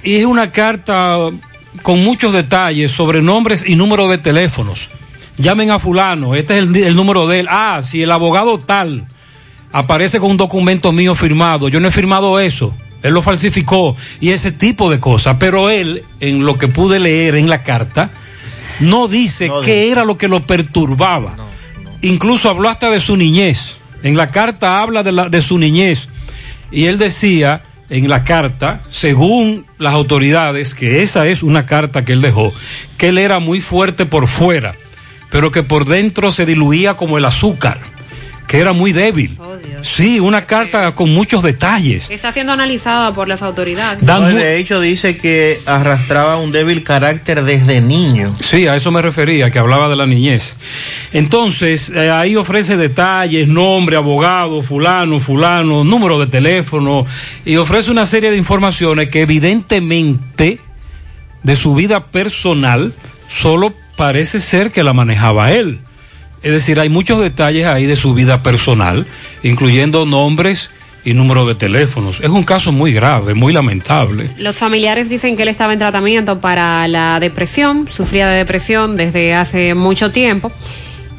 Y 0.08 0.16
es 0.16 0.26
una 0.26 0.54
carta 0.54 1.18
con 1.82 2.02
muchos 2.02 2.32
detalles 2.32 2.94
sobre 2.94 3.22
nombres 3.22 3.66
y 3.68 3.76
números 3.76 4.10
de 4.10 4.18
teléfonos. 4.18 4.90
Llamen 5.36 5.70
a 5.70 5.80
fulano, 5.80 6.34
este 6.34 6.58
es 6.58 6.64
el, 6.64 6.74
el 6.78 6.96
número 6.96 7.28
de 7.28 7.42
él. 7.42 7.48
Ah, 7.50 7.82
si 7.84 8.04
el 8.04 8.12
abogado 8.12 8.58
tal 8.58 9.06
aparece 9.74 10.22
con 10.22 10.32
un 10.32 10.38
documento 10.38 10.94
mío 10.94 11.14
firmado, 11.14 11.68
yo 11.68 11.82
no 11.82 11.90
he 11.90 11.92
firmado 11.92 12.40
eso. 12.40 12.74
Él 13.04 13.14
lo 13.16 13.22
falsificó 13.22 13.98
y 14.22 14.30
ese 14.30 14.54
tipo 14.54 14.90
de 14.90 15.02
cosas. 15.02 15.36
Pero 15.42 15.70
él, 15.70 16.06
en 16.22 16.46
lo 16.46 16.58
que 16.58 16.70
pude 16.70 17.00
leer 17.00 17.36
en 17.36 17.50
la 17.50 17.64
carta, 17.64 18.10
no 18.80 19.10
dice 19.10 19.52
qué 19.66 19.92
era 19.92 20.06
lo 20.06 20.18
que 20.18 20.30
lo 20.30 20.48
perturbaba. 20.48 21.36
Incluso 22.02 22.50
habló 22.50 22.70
hasta 22.70 22.90
de 22.90 23.02
su 23.02 23.18
niñez. 23.18 23.76
En 24.04 24.16
la 24.16 24.32
carta 24.32 24.82
habla 24.82 25.04
de, 25.04 25.12
la, 25.12 25.28
de 25.28 25.42
su 25.42 25.58
niñez. 25.58 26.08
Y 26.72 26.86
él 26.86 26.98
decía 26.98 27.62
en 27.90 28.10
la 28.10 28.24
carta, 28.24 28.82
según 28.92 29.66
las 29.78 29.94
autoridades, 29.94 30.76
que 30.76 31.02
esa 31.02 31.28
es 31.28 31.44
una 31.44 31.66
carta 31.66 32.04
que 32.04 32.14
él 32.14 32.22
dejó, 32.22 32.54
que 32.98 33.10
él 33.10 33.18
era 33.18 33.40
muy 33.40 33.62
fuerte 33.62 34.06
por 34.06 34.28
fuera, 34.28 34.76
pero 35.30 35.52
que 35.52 35.64
por 35.64 35.86
dentro 35.86 36.32
se 36.32 36.46
diluía 36.46 36.96
como 36.96 37.18
el 37.18 37.26
azúcar, 37.26 37.80
que 38.48 38.60
era 38.60 38.72
muy 38.72 38.94
débil. 38.94 39.38
Sí, 39.82 40.20
una 40.20 40.46
carta 40.46 40.96
con 40.96 41.14
muchos 41.14 41.44
detalles. 41.44 42.10
Está 42.10 42.32
siendo 42.32 42.54
analizada 42.54 43.14
por 43.14 43.28
las 43.28 43.42
autoridades. 43.42 44.02
No, 44.02 44.22
de 44.22 44.58
hecho 44.58 44.80
dice 44.80 45.18
que 45.18 45.60
arrastraba 45.66 46.38
un 46.38 46.52
débil 46.52 46.84
carácter 46.84 47.44
desde 47.44 47.82
niño. 47.82 48.34
Sí, 48.40 48.66
a 48.68 48.76
eso 48.76 48.90
me 48.90 49.02
refería, 49.02 49.52
que 49.52 49.60
hablaba 49.60 49.90
de 49.90 49.98
la 49.98 50.06
niñez. 50.06 50.56
Entonces, 51.12 51.90
eh, 51.90 52.10
ahí 52.10 52.36
ofrece 52.38 52.78
detalles, 52.78 53.48
nombre, 53.48 53.98
abogado, 53.98 54.62
fulano, 54.62 55.20
fulano, 55.20 55.84
número 55.84 56.18
de 56.20 56.28
teléfono, 56.28 57.06
y 57.46 57.58
ofrece 57.58 57.92
una 57.92 58.06
serie 58.06 58.32
de 58.32 58.38
informaciones 58.38 59.10
que 59.10 59.22
evidentemente 59.22 60.60
de 61.44 61.56
su 61.56 61.76
vida 61.76 62.06
personal 62.06 62.94
solo 63.28 63.74
parece 63.98 64.40
ser 64.40 64.72
que 64.72 64.84
la 64.84 64.94
manejaba 64.94 65.52
él. 65.52 65.80
Es 66.48 66.54
decir, 66.54 66.80
hay 66.80 66.88
muchos 66.88 67.20
detalles 67.20 67.66
ahí 67.66 67.86
de 67.88 67.98
su 67.98 68.14
vida 68.14 68.42
personal, 68.42 69.06
incluyendo 69.44 70.06
nombres 70.06 70.70
y 71.04 71.14
número 71.14 71.46
de 71.46 71.56
teléfonos. 71.56 72.22
Es 72.22 72.30
un 72.30 72.46
caso 72.46 72.72
muy 72.72 72.94
grave, 72.94 73.34
muy 73.34 73.52
lamentable. 73.52 74.30
Los 74.38 74.56
familiares 74.56 75.10
dicen 75.10 75.36
que 75.36 75.44
él 75.44 75.50
estaba 75.50 75.74
en 75.74 75.80
tratamiento 75.80 76.40
para 76.40 76.88
la 76.88 77.20
depresión, 77.20 77.90
sufría 77.94 78.30
de 78.30 78.38
depresión 78.38 78.96
desde 78.96 79.36
hace 79.36 79.74
mucho 79.74 80.10
tiempo. 80.12 80.50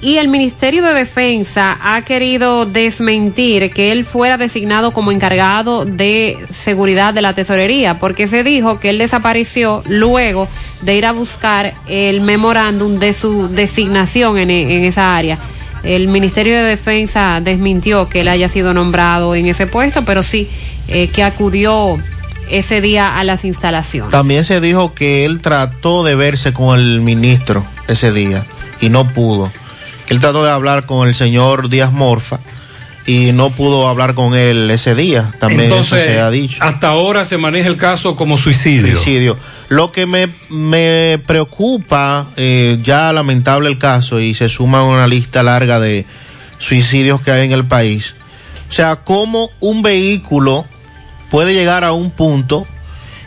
Y 0.01 0.17
el 0.17 0.29
Ministerio 0.29 0.83
de 0.83 0.95
Defensa 0.95 1.77
ha 1.83 2.01
querido 2.07 2.65
desmentir 2.65 3.71
que 3.73 3.93
él 3.93 4.07
fuera 4.07 4.39
designado 4.39 4.93
como 4.93 5.13
encargado 5.13 5.85
de 5.85 6.39
seguridad 6.53 7.13
de 7.13 7.21
la 7.21 7.35
tesorería, 7.35 7.99
porque 7.99 8.29
se 8.29 8.45
dijo 8.45 8.81
que 8.81 8.89
él 8.89 8.99
desapareció 8.99 9.83
luego 9.89 10.49
de 10.83 10.97
ir 10.97 11.07
a 11.07 11.13
buscar 11.13 11.75
el 11.87 12.21
memorándum 12.21 12.99
de 12.99 13.13
su 13.13 13.49
designación 13.49 14.39
en, 14.39 14.51
en 14.51 14.85
esa 14.85 15.17
área. 15.17 15.39
El 15.83 16.09
Ministerio 16.09 16.57
de 16.57 16.63
Defensa 16.63 17.41
desmintió 17.41 18.09
que 18.09 18.21
él 18.21 18.29
haya 18.29 18.49
sido 18.49 18.75
nombrado 18.75 19.35
en 19.35 19.47
ese 19.47 19.67
puesto, 19.67 20.05
pero 20.05 20.23
sí 20.23 20.49
eh, 20.89 21.09
que 21.09 21.23
acudió 21.23 21.99
ese 22.51 22.81
día 22.81 23.19
a 23.19 23.25
las 23.25 23.45
instalaciones. 23.45 24.11
También 24.11 24.45
se 24.45 24.61
dijo 24.61 24.95
que 24.95 25.25
él 25.25 25.41
trató 25.41 26.03
de 26.03 26.15
verse 26.15 26.53
con 26.53 26.79
el 26.79 27.01
ministro 27.01 27.65
ese 27.87 28.11
día 28.13 28.45
y 28.81 28.89
no 28.89 29.07
pudo. 29.13 29.53
Él 30.09 30.21
trató 30.21 30.43
de 30.43 30.51
hablar 30.51 30.87
con 30.87 31.07
el 31.07 31.15
señor 31.15 31.69
Díaz 31.69 31.93
Morfa 31.93 32.41
y 33.09 33.33
no 33.33 33.49
pudo 33.49 33.89
hablar 33.89 34.13
con 34.13 34.37
él 34.37 34.71
ese 34.71 34.95
día. 34.95 35.33
También 35.41 35.63
Entonces, 35.63 35.99
eso 35.99 36.13
se 36.13 36.21
ha 36.21 36.31
dicho. 36.31 36.59
Hasta 36.61 36.89
ahora 36.89 37.25
se 37.25 37.39
maneja 37.39 37.67
el 37.67 37.79
caso 37.79 38.15
como 38.15 38.37
suicidio. 38.37 38.97
Suicidio. 38.97 39.39
Lo 39.71 39.93
que 39.93 40.05
me, 40.05 40.29
me 40.51 41.19
preocupa, 41.27 42.27
eh, 42.37 42.79
ya 42.83 43.11
lamentable 43.15 43.71
el 43.71 43.79
caso, 43.79 44.21
y 44.21 44.35
se 44.35 44.51
suma 44.51 44.81
a 44.81 44.83
una 44.83 45.07
lista 45.07 45.43
larga 45.43 45.81
de 45.81 46.05
suicidios 46.59 47.23
que 47.23 47.31
hay 47.31 47.47
en 47.47 47.53
el 47.53 47.65
país. 47.65 48.15
O 48.69 48.73
sea, 48.73 48.97
cómo 48.97 49.49
un 49.59 49.81
vehículo 49.81 50.67
puede 51.31 51.55
llegar 51.55 51.85
a 51.85 51.93
un 51.93 52.11
punto, 52.11 52.67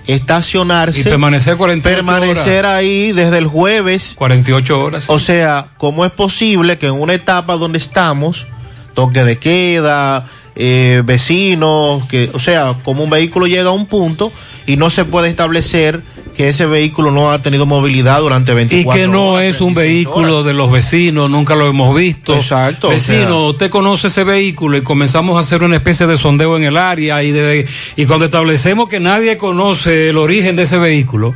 estacionarse, 0.06 1.00
Y 1.00 1.04
permanecer 1.06 1.58
48 1.58 1.96
permanecer 1.96 2.68
ahí 2.68 3.14
desde 3.14 3.40
el 3.40 3.48
jueves 3.48 4.14
48 4.16 4.80
horas. 4.80 5.10
o 5.10 5.18
sea, 5.18 5.70
¿cómo 5.78 6.06
es 6.06 6.12
posible 6.12 6.78
que 6.78 6.86
en 6.86 6.94
una 7.02 7.16
etapa 7.16 7.56
donde 7.56 7.80
estamos, 7.80 8.46
toque 8.94 9.24
de 9.24 9.38
queda, 9.38 10.26
eh, 10.56 11.02
vecinos, 11.06 12.06
que, 12.06 12.30
o 12.34 12.40
sea, 12.40 12.76
como 12.84 13.04
un 13.04 13.10
vehículo 13.10 13.48
llega 13.48 13.70
a 13.70 13.74
un 13.74 13.86
punto 13.86 14.32
y 14.68 14.78
no 14.78 14.90
se 14.90 15.06
puede 15.06 15.30
establecer 15.30 16.02
que 16.36 16.48
ese 16.48 16.66
vehículo 16.66 17.12
no 17.12 17.32
ha 17.32 17.40
tenido 17.42 17.66
movilidad 17.66 18.20
durante 18.22 18.54
Y 18.54 18.56
24 18.56 19.02
que 19.02 19.08
no 19.08 19.32
horas, 19.34 19.46
es 19.46 19.62
un 19.62 19.74
36 19.74 19.76
vehículo 20.06 20.34
horas. 20.36 20.46
de 20.46 20.54
los 20.54 20.72
vecinos, 20.72 21.30
nunca 21.30 21.56
lo 21.56 21.68
hemos 21.68 21.94
visto. 21.96 22.34
Exacto, 22.36 22.88
o 22.88 22.92
Vecino, 22.92 23.18
sea- 23.28 23.36
usted 23.50 23.70
conoce 23.70 24.08
ese 24.08 24.24
vehículo 24.24 24.78
y 24.78 24.82
comenzamos 24.82 25.36
a 25.36 25.42
hacer 25.42 25.62
una 25.64 25.76
especie 25.76 26.08
de 26.08 26.18
sondeo 26.18 26.56
en 26.58 26.64
el 26.64 26.78
área 26.78 27.22
y, 27.22 27.32
de, 27.32 27.68
y 27.98 28.06
cuando 28.06 28.26
establecemos 28.26 28.88
que 28.88 29.00
nadie 29.02 29.38
conoce 29.38 30.10
el 30.10 30.18
origen 30.18 30.56
de 30.56 30.64
ese 30.64 30.78
vehículo, 30.78 31.34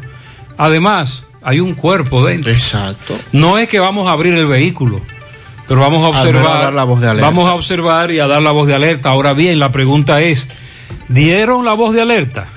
además 0.58 1.24
hay 1.44 1.60
un 1.60 1.74
cuerpo 1.74 2.26
dentro. 2.26 2.52
Exacto. 2.52 3.18
No 3.32 3.58
es 3.58 3.68
que 3.68 3.80
vamos 3.80 4.08
a 4.08 4.12
abrir 4.12 4.34
el 4.34 4.48
vehículo, 4.48 5.02
pero 5.68 5.82
vamos 5.82 6.04
a 6.06 6.10
observar. 6.10 6.58
a 6.58 6.64
dar 6.66 6.74
la 6.74 6.84
voz 6.84 7.02
de 7.02 7.10
alerta. 7.10 7.28
Vamos 7.28 7.50
a 7.50 7.56
observar 7.56 8.12
y 8.12 8.20
a 8.20 8.28
dar 8.28 8.42
la 8.42 8.52
voz 8.52 8.68
de 8.68 8.76
alerta. 8.76 9.10
Ahora 9.10 9.34
bien, 9.34 9.60
la 9.60 9.72
pregunta 9.72 10.22
es, 10.22 10.48
¿dieron 11.10 11.66
la 11.66 11.74
voz 11.74 11.94
de 11.94 12.02
alerta? 12.02 12.48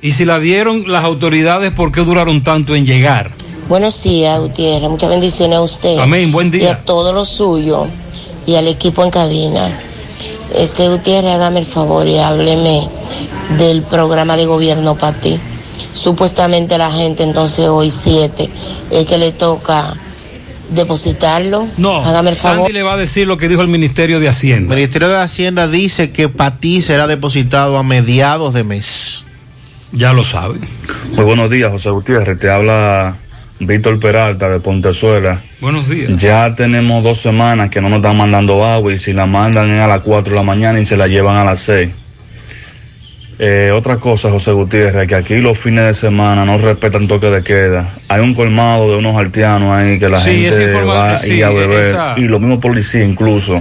Y 0.00 0.12
si 0.12 0.24
la 0.24 0.40
dieron 0.40 0.90
las 0.90 1.04
autoridades, 1.04 1.72
¿por 1.72 1.92
qué 1.92 2.00
duraron 2.00 2.42
tanto 2.42 2.74
en 2.74 2.84
llegar? 2.84 3.30
Buenos 3.68 4.02
días, 4.02 4.40
Gutiérrez. 4.40 4.90
Muchas 4.90 5.08
bendiciones 5.08 5.56
a 5.56 5.62
usted. 5.62 5.98
Amén, 5.98 6.32
buen 6.32 6.50
día. 6.50 6.62
Y 6.62 6.66
a 6.66 6.84
todo 6.84 7.12
lo 7.12 7.24
suyo 7.24 7.86
y 8.46 8.56
al 8.56 8.66
equipo 8.66 9.04
en 9.04 9.10
cabina. 9.10 9.70
Este 10.56 10.88
Gutiérrez, 10.88 11.32
hágame 11.32 11.60
el 11.60 11.66
favor 11.66 12.08
y 12.08 12.18
hábleme 12.18 12.88
del 13.56 13.82
programa 13.82 14.36
de 14.36 14.46
gobierno 14.46 14.96
para 14.96 15.16
ti. 15.16 15.38
Supuestamente 15.92 16.78
la 16.78 16.90
gente 16.90 17.22
entonces 17.22 17.68
hoy 17.68 17.90
7 17.90 18.50
es 18.90 19.06
que 19.06 19.18
le 19.18 19.30
toca 19.30 19.94
depositarlo. 20.74 21.68
No, 21.76 22.04
hágame 22.04 22.30
el 22.30 22.36
favor. 22.36 22.58
Sandy 22.58 22.72
le 22.72 22.82
va 22.82 22.94
a 22.94 22.96
decir 22.96 23.26
lo 23.26 23.38
que 23.38 23.48
dijo 23.48 23.62
el 23.62 23.68
Ministerio 23.68 24.20
de 24.20 24.28
Hacienda. 24.28 24.74
El 24.74 24.80
Ministerio 24.80 25.08
de 25.08 25.18
Hacienda 25.18 25.68
dice 25.68 26.12
que 26.12 26.28
para 26.28 26.56
ti 26.56 26.82
será 26.82 27.06
depositado 27.06 27.76
a 27.76 27.82
mediados 27.82 28.54
de 28.54 28.64
mes. 28.64 29.26
Ya 29.92 30.12
lo 30.12 30.24
saben. 30.24 30.60
Muy 31.14 31.24
buenos 31.24 31.50
días, 31.50 31.70
José 31.70 31.90
Gutiérrez. 31.90 32.38
Te 32.38 32.50
habla 32.50 33.16
Víctor 33.66 34.00
Peralta 34.00 34.48
de 34.48 34.60
Pontezuela. 34.60 35.42
Buenos 35.60 35.88
días. 35.88 36.20
Ya 36.20 36.54
tenemos 36.54 37.04
dos 37.04 37.18
semanas 37.18 37.70
que 37.70 37.80
no 37.80 37.88
nos 37.88 37.98
están 37.98 38.16
mandando 38.16 38.64
agua 38.64 38.92
y 38.92 38.98
si 38.98 39.12
la 39.12 39.26
mandan 39.26 39.70
es 39.70 39.80
a 39.80 39.86
las 39.86 40.00
4 40.00 40.32
de 40.32 40.36
la 40.36 40.42
mañana 40.42 40.80
y 40.80 40.84
se 40.84 40.96
la 40.96 41.06
llevan 41.06 41.36
a 41.36 41.44
las 41.44 41.60
6. 41.60 41.90
Eh, 43.44 43.72
otra 43.72 43.96
cosa, 43.96 44.30
José 44.30 44.52
Gutiérrez, 44.52 45.08
que 45.08 45.16
aquí 45.16 45.34
los 45.38 45.58
fines 45.58 45.84
de 45.84 45.94
semana 45.94 46.44
no 46.44 46.58
respetan 46.58 47.08
toque 47.08 47.26
de 47.26 47.42
queda. 47.42 47.88
Hay 48.08 48.20
un 48.20 48.34
colmado 48.34 48.88
de 48.88 48.96
unos 48.98 49.16
haitianos 49.16 49.72
ahí 49.72 49.98
que 49.98 50.08
la 50.08 50.20
Sí, 50.20 50.42
gente 50.48 50.84
va 50.84 51.18
sí, 51.18 51.34
y 51.34 51.42
a 51.42 51.48
beber. 51.48 51.86
esa- 51.86 52.14
Y 52.18 52.22
los 52.22 52.38
mismos 52.38 52.60
policías 52.60 53.02
incluso. 53.08 53.56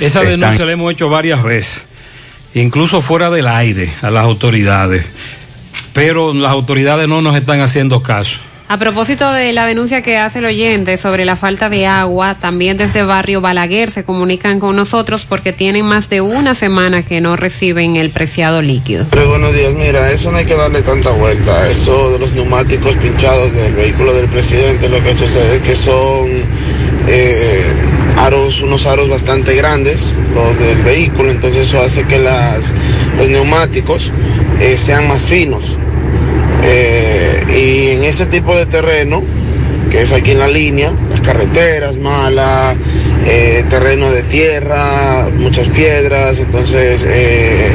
Esa 0.00 0.22
están- 0.24 0.26
denuncia 0.40 0.64
la 0.64 0.72
hemos 0.72 0.90
hecho 0.92 1.08
varias 1.08 1.44
veces, 1.44 1.84
incluso 2.54 3.00
fuera 3.02 3.30
del 3.30 3.46
aire 3.46 3.92
a 4.02 4.10
las 4.10 4.24
autoridades, 4.24 5.04
pero 5.92 6.34
las 6.34 6.50
autoridades 6.50 7.06
no 7.06 7.22
nos 7.22 7.36
están 7.36 7.60
haciendo 7.60 8.02
caso. 8.02 8.40
A 8.70 8.78
propósito 8.78 9.32
de 9.32 9.52
la 9.52 9.66
denuncia 9.66 10.00
que 10.00 10.16
hace 10.16 10.38
el 10.38 10.44
oyente 10.44 10.96
sobre 10.96 11.24
la 11.24 11.34
falta 11.34 11.68
de 11.68 11.88
agua, 11.88 12.36
también 12.36 12.76
desde 12.76 13.02
barrio 13.02 13.40
Balaguer 13.40 13.90
se 13.90 14.04
comunican 14.04 14.60
con 14.60 14.76
nosotros 14.76 15.26
porque 15.28 15.52
tienen 15.52 15.84
más 15.84 16.08
de 16.08 16.20
una 16.20 16.54
semana 16.54 17.04
que 17.04 17.20
no 17.20 17.34
reciben 17.34 17.96
el 17.96 18.10
preciado 18.10 18.62
líquido. 18.62 19.06
Pero 19.10 19.28
buenos 19.28 19.52
días, 19.56 19.74
mira, 19.74 20.12
eso 20.12 20.30
no 20.30 20.38
hay 20.38 20.44
que 20.44 20.54
darle 20.54 20.82
tanta 20.82 21.10
vuelta. 21.10 21.68
Eso 21.68 22.12
de 22.12 22.20
los 22.20 22.32
neumáticos 22.32 22.94
pinchados 22.98 23.52
del 23.52 23.74
vehículo 23.74 24.14
del 24.14 24.28
presidente, 24.28 24.88
lo 24.88 25.02
que 25.02 25.16
sucede 25.16 25.56
es 25.56 25.62
que 25.62 25.74
son 25.74 26.28
eh, 27.08 27.64
aros, 28.18 28.60
unos 28.60 28.86
aros 28.86 29.08
bastante 29.08 29.56
grandes, 29.56 30.14
los 30.32 30.56
del 30.60 30.80
vehículo, 30.84 31.32
entonces 31.32 31.66
eso 31.66 31.82
hace 31.82 32.04
que 32.04 32.20
los 32.20 33.28
neumáticos 33.28 34.12
eh, 34.60 34.76
sean 34.78 35.08
más 35.08 35.22
finos. 35.22 35.76
Eh, 36.62 37.09
y 37.54 37.88
en 37.88 38.04
ese 38.04 38.26
tipo 38.26 38.54
de 38.54 38.66
terreno, 38.66 39.22
que 39.90 40.02
es 40.02 40.12
aquí 40.12 40.32
en 40.32 40.38
la 40.38 40.48
línea, 40.48 40.92
las 41.10 41.20
carreteras 41.20 41.96
malas, 41.98 42.76
eh, 43.26 43.64
terreno 43.68 44.10
de 44.10 44.22
tierra, 44.22 45.28
muchas 45.36 45.68
piedras, 45.68 46.38
entonces 46.38 47.04
eh, 47.06 47.72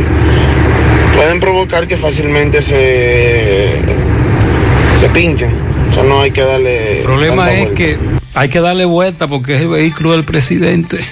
pueden 1.16 1.40
provocar 1.40 1.88
que 1.88 1.98
fácilmente 1.98 2.62
se, 2.62 3.76
se 5.00 5.10
pinchen. 5.10 5.50
O 5.90 5.94
sea, 5.94 6.04
no 6.04 6.22
hay 6.22 6.32
que 6.32 6.42
darle. 6.42 7.00
El 7.00 7.04
problema 7.04 7.46
tanta 7.46 7.54
es 7.54 7.60
vuelta. 7.60 7.76
que 7.76 7.98
hay 8.34 8.50
que 8.50 8.60
darle 8.60 8.86
vuelta 8.86 9.28
porque 9.28 9.56
es 9.56 9.62
el 9.62 9.70
vehículo 9.70 10.12
del 10.12 10.24
presidente. 10.26 11.06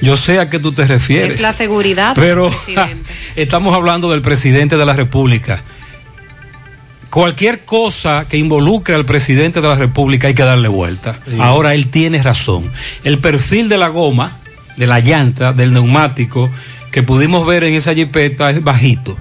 Yo 0.00 0.16
sé 0.16 0.38
a 0.40 0.50
qué 0.50 0.58
tú 0.58 0.72
te 0.72 0.84
refieres. 0.86 1.34
Es 1.34 1.40
la 1.40 1.52
seguridad 1.52 2.14
Pero 2.14 2.50
del 2.50 2.58
presidente. 2.58 3.12
estamos 3.36 3.74
hablando 3.74 4.10
del 4.10 4.22
presidente 4.22 4.76
de 4.76 4.86
la 4.86 4.94
República. 4.94 5.62
Cualquier 7.12 7.66
cosa 7.66 8.26
que 8.26 8.38
involucre 8.38 8.94
al 8.94 9.04
presidente 9.04 9.60
de 9.60 9.68
la 9.68 9.74
República 9.74 10.28
hay 10.28 10.34
que 10.34 10.44
darle 10.44 10.68
vuelta. 10.68 11.20
Ahora 11.40 11.74
él 11.74 11.90
tiene 11.90 12.22
razón. 12.22 12.72
El 13.04 13.18
perfil 13.18 13.68
de 13.68 13.76
la 13.76 13.88
goma, 13.88 14.38
de 14.78 14.86
la 14.86 14.98
llanta, 14.98 15.52
del 15.52 15.74
neumático 15.74 16.48
que 16.90 17.02
pudimos 17.02 17.46
ver 17.46 17.64
en 17.64 17.74
esa 17.74 17.92
jipeta 17.92 18.48
es 18.48 18.64
bajito. 18.64 19.18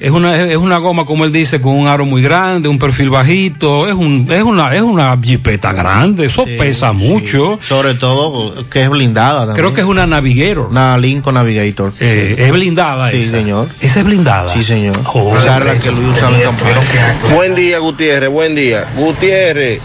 Es 0.00 0.10
una, 0.12 0.34
es 0.46 0.56
una 0.56 0.78
goma, 0.78 1.04
como 1.04 1.24
él 1.26 1.32
dice, 1.32 1.60
con 1.60 1.74
un 1.76 1.86
aro 1.86 2.06
muy 2.06 2.22
grande, 2.22 2.70
un 2.70 2.78
perfil 2.78 3.10
bajito. 3.10 3.86
Es, 3.86 3.92
un, 3.94 4.26
es, 4.30 4.42
una, 4.42 4.74
es 4.74 4.80
una 4.80 5.14
jipeta 5.22 5.74
grande, 5.74 6.24
eso 6.24 6.44
Sí, 6.46 6.56
pesa 6.58 6.90
sí. 6.92 6.96
mucho. 6.96 7.58
Sobre 7.68 7.92
todo 7.92 8.54
que 8.70 8.82
es 8.84 8.88
blindada 8.88 9.40
también. 9.40 9.56
Creo 9.56 9.72
que 9.74 9.82
es 9.82 9.86
una 9.86 10.06
Navigator. 10.06 10.68
Una 10.70 10.96
Lincoln 10.96 11.34
Navigator. 11.34 11.92
Eh, 12.00 12.34
es 12.38 12.50
blindada 12.50 13.10
Sí, 13.10 13.20
esa. 13.20 13.30
señor. 13.32 13.68
Esa 13.82 14.00
es 14.00 14.06
blindada. 14.06 14.48
Sí, 14.50 14.64
señor. 14.64 14.96
Oh. 15.12 15.36
Esa 15.36 15.58
es 15.58 15.64
la 15.66 15.78
que 15.78 15.90
Luis 15.90 16.16
usaba 16.16 16.34
en 16.34 16.42
campaña. 16.44 17.18
Buen 17.34 17.54
día, 17.54 17.78
Gutiérrez, 17.78 18.30
buen 18.30 18.54
día. 18.54 18.86
Gutiérrez, 18.96 19.82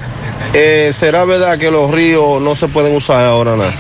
eh, 0.54 0.92
¿será 0.94 1.26
verdad 1.26 1.58
que 1.60 1.70
los 1.70 1.92
ríos 1.92 2.42
no 2.42 2.56
se 2.56 2.70
pueden 2.70 2.96
usar 2.96 3.26
ahora 3.26 3.58
nada? 3.58 3.74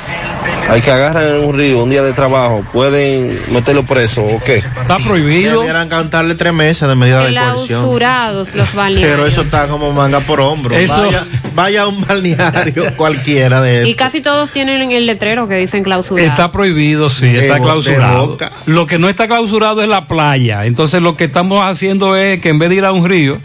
Hay 0.67 0.81
que 0.81 0.89
agarrar 0.91 1.23
en 1.35 1.43
un 1.45 1.55
río 1.57 1.83
un 1.83 1.89
día 1.91 2.01
de 2.01 2.11
trabajo, 2.11 2.63
pueden 2.73 3.39
meterlo 3.51 3.85
preso 3.85 4.23
o 4.23 4.41
qué? 4.43 4.57
Está 4.57 4.97
prohibido. 4.97 5.59
Debieran 5.59 5.87
cantarle 5.89 6.33
tres 6.35 6.53
meses 6.53 6.87
de 6.89 6.95
medida 6.95 7.19
de 7.23 7.33
coerción. 7.35 7.67
Clausurados 7.67 8.55
los 8.55 8.73
balnearios. 8.73 9.11
Pero 9.15 9.27
eso 9.27 9.41
está 9.43 9.67
como 9.67 9.93
manga 9.93 10.21
por 10.21 10.41
hombro. 10.41 10.75
Eso- 10.75 11.03
Vaya, 11.05 11.25
vaya 11.53 11.81
a 11.83 11.87
un 11.87 12.01
balneario 12.01 12.93
cualquiera 12.97 13.61
de 13.61 13.87
Y 13.87 13.91
estos. 13.91 13.95
casi 14.05 14.21
todos 14.21 14.49
tienen 14.51 14.91
el 14.91 15.05
letrero 15.05 15.47
que 15.47 15.55
dicen 15.55 15.83
clausurados. 15.83 16.27
Está 16.29 16.51
prohibido, 16.51 17.09
sí, 17.11 17.27
De 17.27 17.45
está 17.45 17.59
clausurado. 17.59 18.37
Lo 18.65 18.87
que 18.87 18.97
no 18.97 19.07
está 19.07 19.27
clausurado 19.27 19.83
es 19.83 19.87
la 19.87 20.07
playa. 20.07 20.65
Entonces 20.65 20.99
lo 21.01 21.15
que 21.15 21.25
estamos 21.25 21.63
haciendo 21.63 22.15
es 22.15 22.41
que 22.41 22.49
en 22.49 22.57
vez 22.59 22.69
de 22.69 22.75
ir 22.77 22.85
a 22.85 22.91
un 22.91 23.07
río, 23.07 23.37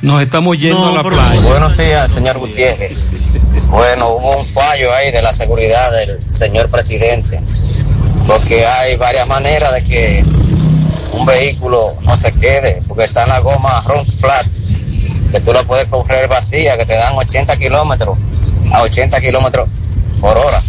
nos 0.00 0.22
estamos 0.22 0.56
yendo 0.56 0.88
a 0.88 0.92
la 0.92 1.02
playa. 1.04 1.40
Buenos 1.42 1.76
días, 1.76 2.10
señor 2.10 2.38
Gutiérrez. 2.38 3.26
Bueno, 3.70 4.08
hubo 4.10 4.36
un 4.36 4.44
fallo 4.44 4.92
ahí 4.92 5.12
de 5.12 5.22
la 5.22 5.32
seguridad 5.32 5.92
del 5.92 6.20
señor 6.28 6.68
presidente, 6.70 7.40
porque 8.26 8.66
hay 8.66 8.96
varias 8.96 9.28
maneras 9.28 9.72
de 9.72 9.84
que 9.84 10.24
un 11.12 11.24
vehículo 11.24 11.96
no 12.02 12.16
se 12.16 12.32
quede, 12.32 12.82
porque 12.88 13.04
está 13.04 13.22
en 13.22 13.28
la 13.28 13.38
goma 13.38 13.80
run 13.86 14.04
flat, 14.04 14.46
que 15.30 15.40
tú 15.40 15.52
la 15.52 15.62
puedes 15.62 15.86
correr 15.86 16.28
vacía, 16.28 16.76
que 16.76 16.84
te 16.84 16.94
dan 16.94 17.14
80 17.14 17.56
kilómetros 17.58 18.18
a 18.72 18.82
80 18.82 19.20
kilómetros 19.20 19.68
por 20.20 20.36
hora. 20.36 20.60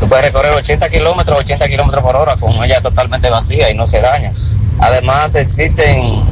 Tú 0.00 0.08
puedes 0.08 0.24
recorrer 0.24 0.52
80 0.54 0.88
kilómetros, 0.90 1.38
80 1.38 1.68
kilómetros 1.68 2.02
por 2.02 2.16
hora 2.16 2.36
con 2.36 2.52
ella 2.64 2.80
totalmente 2.80 3.30
vacía 3.30 3.70
y 3.70 3.74
no 3.74 3.86
se 3.86 4.00
daña. 4.00 4.32
Además 4.80 5.36
existen 5.36 6.24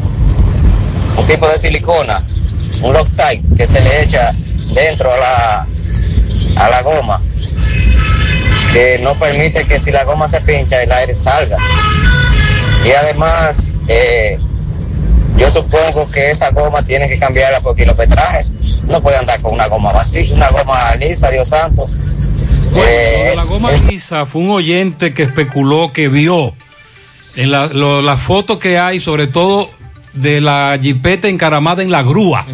un 1.17 1.27
tipo 1.29 1.49
de 1.49 1.59
silicona, 1.59 2.25
un 2.83 2.93
Loctite 2.93 3.43
que 3.57 3.69
se 3.69 3.81
le 3.81 4.03
echa 4.03 4.35
dentro 4.73 5.13
a 5.13 5.17
la, 5.19 5.67
a 6.57 6.69
la 6.71 6.83
goma, 6.83 7.21
que 8.73 8.99
no 9.03 9.19
permite 9.19 9.65
que 9.67 9.79
si 9.79 9.91
la 9.93 10.05
goma 10.05 10.29
se 10.29 10.41
pincha 10.41 10.83
el 10.83 10.91
aire 10.93 11.15
salga. 11.15 11.57
Y 12.85 12.91
además, 12.93 13.81
eh, 13.89 14.39
yo 15.37 15.51
supongo 15.51 16.09
que 16.11 16.31
esa 16.31 16.51
goma 16.51 16.83
tiene 16.85 17.09
que 17.09 17.19
cambiarla 17.19 17.61
por 17.61 17.77
kilometraje. 17.77 18.47
No 18.89 19.01
puede 19.01 19.17
andar 19.17 19.41
con 19.41 19.55
una 19.55 19.67
goma 19.69 19.93
vacía, 19.93 20.35
una 20.35 20.51
goma 20.51 20.95
lisa, 20.97 21.31
Dios 21.31 21.49
santo. 21.49 21.87
Bueno, 21.87 22.85
Eh, 22.91 23.33
la 23.37 23.45
goma 23.45 23.71
lisa 23.89 24.27
fue 24.27 24.43
un 24.43 24.51
oyente 24.51 25.15
que 25.15 25.23
especuló 25.23 25.93
que 25.93 26.09
vio 26.09 26.55
en 27.37 27.51
la, 27.53 27.67
lo- 27.67 28.03
las 28.03 28.21
fotos 28.21 28.59
que 28.59 28.79
hay, 28.79 29.01
sobre 29.01 29.27
todo 29.29 29.71
de 30.15 30.41
la 30.41 30.79
jipeta 30.81 31.29
encaramada 31.29 31.83
en 31.83 31.91
la 31.91 32.03
grúa. 32.03 32.47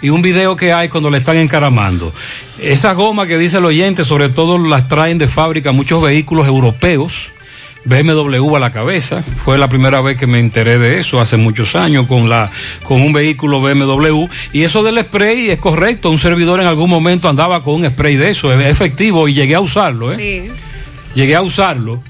Y 0.00 0.10
un 0.10 0.22
video 0.22 0.56
que 0.56 0.72
hay 0.72 0.88
cuando 0.88 1.10
le 1.10 1.18
están 1.18 1.36
encaramando. 1.36 2.12
Esa 2.60 2.92
goma 2.92 3.26
que 3.26 3.38
dice 3.38 3.58
el 3.58 3.64
oyente, 3.64 4.04
sobre 4.04 4.28
todo 4.28 4.58
las 4.58 4.88
traen 4.88 5.18
de 5.18 5.28
fábrica 5.28 5.72
muchos 5.72 6.02
vehículos 6.02 6.46
europeos. 6.46 7.30
BMW 7.84 8.56
a 8.56 8.60
la 8.60 8.70
cabeza. 8.70 9.24
Fue 9.44 9.56
la 9.56 9.68
primera 9.68 10.00
vez 10.00 10.16
que 10.16 10.26
me 10.26 10.40
enteré 10.40 10.78
de 10.78 11.00
eso 11.00 11.20
hace 11.20 11.36
muchos 11.36 11.74
años 11.74 12.06
con 12.06 12.28
la 12.28 12.50
con 12.82 13.00
un 13.00 13.12
vehículo 13.12 13.60
BMW 13.60 14.26
y 14.52 14.62
eso 14.62 14.82
del 14.82 14.98
spray 15.00 15.50
es 15.50 15.58
correcto. 15.58 16.10
Un 16.10 16.18
servidor 16.18 16.60
en 16.60 16.66
algún 16.66 16.90
momento 16.90 17.28
andaba 17.28 17.62
con 17.62 17.74
un 17.74 17.86
spray 17.86 18.16
de 18.16 18.30
eso, 18.30 18.52
es 18.52 18.66
efectivo 18.66 19.26
y 19.28 19.34
llegué 19.34 19.54
a 19.54 19.60
usarlo, 19.60 20.12
¿eh? 20.12 20.16
Sí. 20.18 20.50
Llegué 21.14 21.34
a 21.34 21.40
usarlo. 21.40 22.02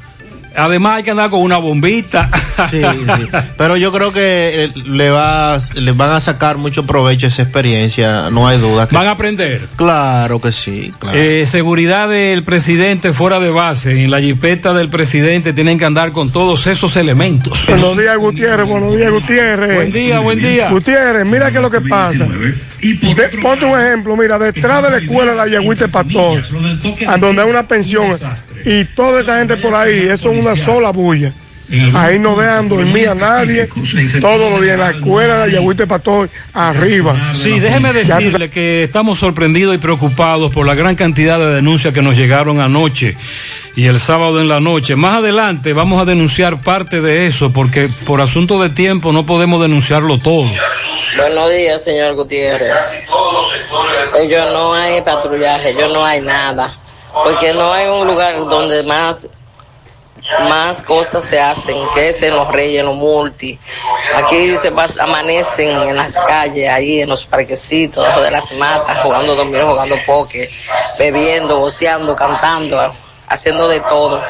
Además 0.59 0.96
hay 0.98 1.02
que 1.04 1.11
andar 1.12 1.30
con 1.30 1.40
una 1.40 1.56
bombita. 1.59 2.28
Sí, 2.70 2.82
sí. 2.82 3.28
Pero 3.56 3.76
yo 3.76 3.92
creo 3.92 4.12
que 4.12 4.64
eh, 4.64 4.72
le 4.84 5.11
va, 5.11 5.59
les 5.74 5.96
van 5.96 6.11
a 6.11 6.20
sacar 6.20 6.56
mucho 6.59 6.84
provecho 6.84 7.26
a 7.26 7.28
esa 7.28 7.42
experiencia, 7.42 8.30
no 8.30 8.48
hay 8.48 8.59
duda. 8.59 8.88
que- 8.88 8.96
Van 8.96 9.06
a 9.06 9.12
aprender. 9.12 9.68
Claro 9.76 10.40
que 10.40 10.50
sí, 10.52 10.90
claro. 10.98 11.16
Eh, 11.16 11.46
seguridad 11.46 12.09
del 12.09 12.42
presidente 12.44 13.12
fuera 13.12 13.38
de 13.40 13.50
base. 13.50 14.02
En 14.04 14.11
la 14.11 14.20
jipeta 14.20 14.72
del 14.72 14.88
presidente 14.88 15.52
tienen 15.52 15.78
que 15.78 15.84
andar 15.84 16.12
con 16.12 16.32
todos 16.32 16.66
esos 16.66 16.96
elementos. 16.96 17.64
Buenos 17.68 17.96
días, 17.96 18.16
Gutiérrez. 18.18 18.66
Buenos 18.66 18.96
días, 18.96 19.11
Gutiérrez. 19.12 19.74
Buen 19.76 19.92
día, 19.92 20.18
buen 20.18 20.40
día. 20.40 20.70
Gutiérrez, 20.70 21.26
mira 21.26 21.50
qué 21.50 21.59
es 21.59 21.62
lo 21.62 21.70
que 21.70 21.80
pasa. 21.80 22.24
De- 22.26 23.38
ponte 23.42 23.64
un 23.64 23.78
ejemplo, 23.80 24.16
mira, 24.16 24.38
detrás 24.38 24.82
de 24.82 24.90
la 24.90 24.98
escuela 24.98 25.32
de 25.32 25.36
la 25.36 25.46
Yagüite 25.48 25.88
Pastor, 25.88 26.42
a 27.06 27.16
donde 27.16 27.42
hay 27.42 27.48
una 27.50 27.66
pensión, 27.66 28.18
y 28.64 28.84
toda 28.84 29.20
esa 29.20 29.38
gente 29.38 29.56
por 29.56 29.74
ahí, 29.74 30.09
eso 30.09 30.32
es 30.32 30.38
una 30.38 30.56
sola 30.56 30.90
bulla. 30.90 31.32
Ahí 31.94 32.18
no 32.18 32.34
dejan 32.34 32.68
dormir 32.68 33.11
a 33.11 33.14
nadie, 33.14 33.68
todos 34.20 34.50
los 34.50 34.62
días 34.62 34.74
en 34.74 34.80
la 34.80 34.90
escuela 34.90 35.40
de 35.40 35.46
la 35.48 35.52
Yagüite 35.52 35.86
Pastor, 35.86 36.30
arriba. 36.54 37.32
Sí, 37.34 37.61
déjeme 37.61 37.92
decirle 37.92 38.48
que 38.48 38.84
estamos 38.84 39.18
sorprendidos 39.18 39.74
y 39.74 39.78
preocupados 39.78 40.50
por 40.50 40.66
la 40.66 40.74
gran 40.74 40.96
cantidad 40.96 41.38
de 41.38 41.54
denuncias 41.54 41.92
que 41.92 42.00
nos 42.00 42.16
llegaron 42.16 42.61
anoche 42.61 43.18
y 43.76 43.86
el 43.86 44.00
sábado 44.00 44.40
en 44.40 44.48
la 44.48 44.61
noche. 44.61 44.96
Más 44.96 45.18
adelante 45.18 45.74
vamos 45.74 46.00
a 46.00 46.06
denunciar 46.06 46.62
parte 46.62 47.02
de 47.02 47.26
eso 47.26 47.52
porque 47.52 47.90
por 48.06 48.22
asunto 48.22 48.61
de 48.62 48.70
tiempo 48.70 49.12
no 49.12 49.26
podemos 49.26 49.61
denunciarlo 49.61 50.18
todo. 50.18 50.50
Buenos 51.18 51.50
días, 51.50 51.84
señor 51.84 52.14
Gutiérrez. 52.14 53.06
Ellos 54.22 54.46
no 54.54 54.72
hay 54.72 55.02
patrullaje, 55.02 55.70
ellos 55.70 55.92
no 55.92 56.02
hay 56.02 56.22
nada. 56.22 56.74
Porque 57.12 57.52
no 57.54 57.72
hay 57.72 57.88
un 57.88 58.06
lugar 58.06 58.36
donde 58.48 58.82
más 58.84 59.28
más 60.48 60.82
cosas 60.82 61.24
se 61.24 61.40
hacen, 61.40 61.76
que 61.94 62.09
es 62.09 62.22
en 62.22 62.34
los 62.34 62.48
reyes, 62.48 62.80
en 62.80 62.86
los 62.86 62.96
multi. 62.96 63.59
Aquí 64.16 64.56
se 64.56 64.72
amanecen 65.00 65.82
en 65.82 65.96
las 65.96 66.18
calles, 66.26 66.68
ahí 66.68 67.00
en 67.00 67.09
los 67.09 67.26
parquecitos, 67.26 68.02
debajo 68.02 68.22
de 68.22 68.30
las 68.30 68.52
matas, 68.54 68.98
jugando 69.00 69.34
dominó, 69.34 69.70
jugando 69.70 69.96
poke, 70.06 70.48
bebiendo, 70.98 71.61
voceando, 71.61 72.14
cantando, 72.14 72.92
haciendo 73.28 73.68
de 73.68 73.80
todo. 73.80 74.20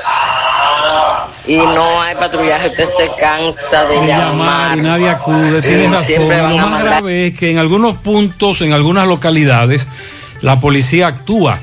Y 1.46 1.56
no 1.56 2.02
hay 2.02 2.14
patrullaje, 2.16 2.68
usted 2.68 2.84
se 2.84 3.10
cansa 3.14 3.84
de 3.86 4.06
llamar. 4.06 4.76
y 4.76 4.82
nadie 4.82 5.08
acude, 5.08 5.62
tiene 5.62 5.88
razón. 5.88 6.04
siempre 6.04 6.40
van 6.40 6.56
Lo 6.56 6.58
a 6.58 6.66
más 6.66 6.70
mandar 6.70 6.92
grave 7.00 7.26
es 7.28 7.38
que 7.38 7.50
en 7.50 7.58
algunos 7.58 7.96
puntos, 7.98 8.60
en 8.60 8.72
algunas 8.72 9.06
localidades, 9.06 9.86
la 10.42 10.60
policía 10.60 11.06
actúa, 11.06 11.62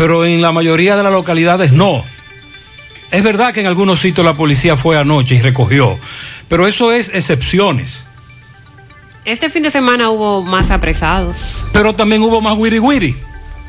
pero 0.00 0.24
en 0.24 0.40
la 0.40 0.50
mayoría 0.50 0.96
de 0.96 1.02
las 1.02 1.12
localidades 1.12 1.72
no. 1.72 2.02
Es 3.10 3.22
verdad 3.22 3.52
que 3.52 3.60
en 3.60 3.66
algunos 3.66 4.00
sitios 4.00 4.24
la 4.24 4.32
policía 4.32 4.78
fue 4.78 4.98
anoche 4.98 5.34
y 5.34 5.42
recogió, 5.42 5.98
pero 6.48 6.66
eso 6.66 6.90
es 6.90 7.10
excepciones. 7.10 8.06
Este 9.26 9.50
fin 9.50 9.62
de 9.62 9.70
semana 9.70 10.08
hubo 10.08 10.42
más 10.42 10.70
apresados. 10.70 11.36
Pero 11.74 11.94
también 11.94 12.22
hubo 12.22 12.40
más 12.40 12.56
wiri 12.56 12.78
wiri, 12.78 13.14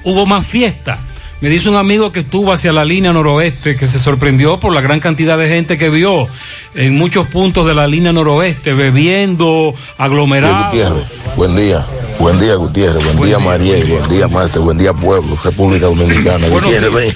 hubo 0.05 0.25
más 0.25 0.47
fiesta. 0.47 0.99
Me 1.41 1.49
dice 1.49 1.69
un 1.69 1.75
amigo 1.75 2.11
que 2.11 2.19
estuvo 2.19 2.53
hacia 2.53 2.71
la 2.71 2.85
línea 2.85 3.11
noroeste 3.11 3.75
que 3.75 3.87
se 3.87 3.97
sorprendió 3.97 4.59
por 4.59 4.73
la 4.73 4.79
gran 4.79 4.99
cantidad 4.99 5.39
de 5.39 5.49
gente 5.49 5.79
que 5.79 5.89
vio 5.89 6.27
en 6.75 6.95
muchos 6.95 7.27
puntos 7.27 7.65
de 7.67 7.73
la 7.73 7.87
línea 7.87 8.13
noroeste, 8.13 8.73
bebiendo, 8.73 9.73
aglomerados. 9.97 10.67
Gutiérrez, 10.67 11.07
buen 11.35 11.55
día. 11.55 11.83
Buen 12.19 12.39
día, 12.39 12.53
Gutiérrez. 12.53 13.03
Buen, 13.15 13.29
día, 13.29 13.39
Mariel. 13.39 13.83
Buen 13.85 14.07
día, 14.07 14.27
Marte. 14.27 14.59
Buen 14.59 14.77
día, 14.77 14.93
pueblo. 14.93 15.35
República 15.43 15.87
Dominicana. 15.87 16.47
Gutiérrez, 16.47 16.93
ven. 16.93 17.15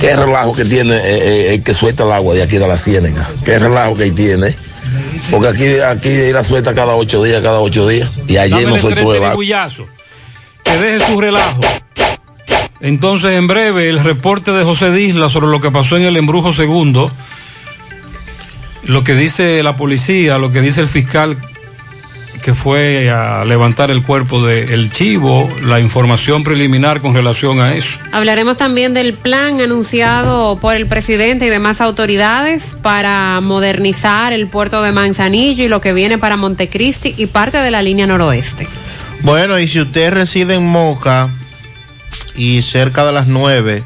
Qué 0.00 0.16
relajo 0.16 0.52
que 0.52 0.64
tiene 0.64 0.96
eh, 0.96 1.02
eh, 1.04 1.54
el 1.54 1.62
que 1.62 1.72
suelta 1.72 2.02
el 2.02 2.10
agua 2.10 2.34
de 2.34 2.42
aquí 2.42 2.58
de 2.58 2.66
la 2.66 2.76
ciénaga. 2.76 3.30
Qué 3.44 3.56
relajo 3.60 3.94
que 3.94 4.02
ahí 4.02 4.10
tiene. 4.10 4.52
Porque 5.30 5.46
aquí, 5.46 5.78
aquí 5.78 6.32
la 6.32 6.42
suelta 6.42 6.74
cada 6.74 6.96
ocho 6.96 7.22
días, 7.22 7.40
cada 7.40 7.60
ocho 7.60 7.86
días. 7.86 8.10
Y 8.26 8.36
ayer 8.36 8.50
Dámele 8.50 8.72
no 8.72 8.78
soltó 8.80 9.14
el 9.14 9.22
agua. 9.22 9.68
Que 10.64 10.76
deje 10.76 11.06
su 11.06 11.20
relajo. 11.20 11.60
Entonces, 12.80 13.32
en 13.32 13.46
breve, 13.46 13.88
el 13.88 14.02
reporte 14.02 14.52
de 14.52 14.64
José 14.64 14.90
Disla 14.92 15.28
sobre 15.28 15.48
lo 15.48 15.60
que 15.60 15.70
pasó 15.70 15.96
en 15.96 16.04
el 16.04 16.16
embrujo 16.16 16.52
segundo. 16.52 17.10
Lo 18.84 19.04
que 19.04 19.14
dice 19.14 19.62
la 19.62 19.76
policía, 19.76 20.38
lo 20.38 20.50
que 20.50 20.60
dice 20.60 20.80
el 20.80 20.88
fiscal 20.88 21.36
que 22.40 22.54
fue 22.54 23.10
a 23.10 23.44
levantar 23.44 23.90
el 23.90 24.02
cuerpo 24.02 24.44
del 24.44 24.90
chivo, 24.90 25.48
la 25.62 25.78
información 25.78 26.42
preliminar 26.42 27.00
con 27.00 27.14
relación 27.14 27.60
a 27.60 27.74
eso. 27.74 27.98
Hablaremos 28.12 28.56
también 28.56 28.94
del 28.94 29.14
plan 29.14 29.60
anunciado 29.60 30.56
por 30.58 30.74
el 30.74 30.86
presidente 30.86 31.46
y 31.46 31.48
demás 31.50 31.80
autoridades 31.80 32.76
para 32.82 33.40
modernizar 33.40 34.32
el 34.32 34.48
puerto 34.48 34.82
de 34.82 34.92
Manzanillo 34.92 35.64
y 35.64 35.68
lo 35.68 35.80
que 35.80 35.92
viene 35.92 36.18
para 36.18 36.36
Montecristi 36.36 37.14
y 37.16 37.26
parte 37.26 37.58
de 37.58 37.70
la 37.70 37.82
línea 37.82 38.06
noroeste. 38.06 38.66
Bueno, 39.22 39.58
y 39.58 39.68
si 39.68 39.80
usted 39.80 40.10
reside 40.12 40.54
en 40.54 40.66
Moca 40.66 41.30
y 42.36 42.62
cerca 42.62 43.04
de 43.04 43.12
las 43.12 43.26
9 43.26 43.82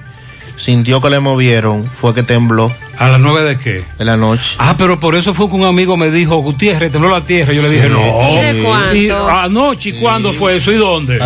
sintió 0.56 1.00
que 1.00 1.10
le 1.10 1.18
movieron, 1.20 1.84
fue 1.84 2.14
que 2.14 2.22
tembló. 2.22 2.72
¿A 2.96 3.08
las 3.08 3.18
nueve 3.18 3.42
de 3.42 3.58
qué? 3.58 3.84
De 3.98 4.04
la 4.04 4.16
noche. 4.16 4.54
Ah, 4.58 4.76
pero 4.78 5.00
por 5.00 5.16
eso 5.16 5.34
fue 5.34 5.48
que 5.48 5.56
un 5.56 5.64
amigo 5.64 5.96
me 5.96 6.12
dijo, 6.12 6.36
Gutiérrez, 6.36 6.92
tembló 6.92 7.10
la 7.10 7.24
tierra. 7.24 7.52
Yo 7.52 7.60
le 7.60 7.68
dije, 7.68 7.88
Sí. 7.88 7.92
no. 7.92 8.30
¿Y 8.30 8.36
de? 8.36 8.98
Y 9.06 9.10
anoche, 9.10 9.88
¿y 9.88 9.92
cuándo 9.94 10.32
fue 10.32 10.56
eso 10.58 10.70
y 10.70 10.76
dónde? 10.76 11.16
Eh, 11.16 11.20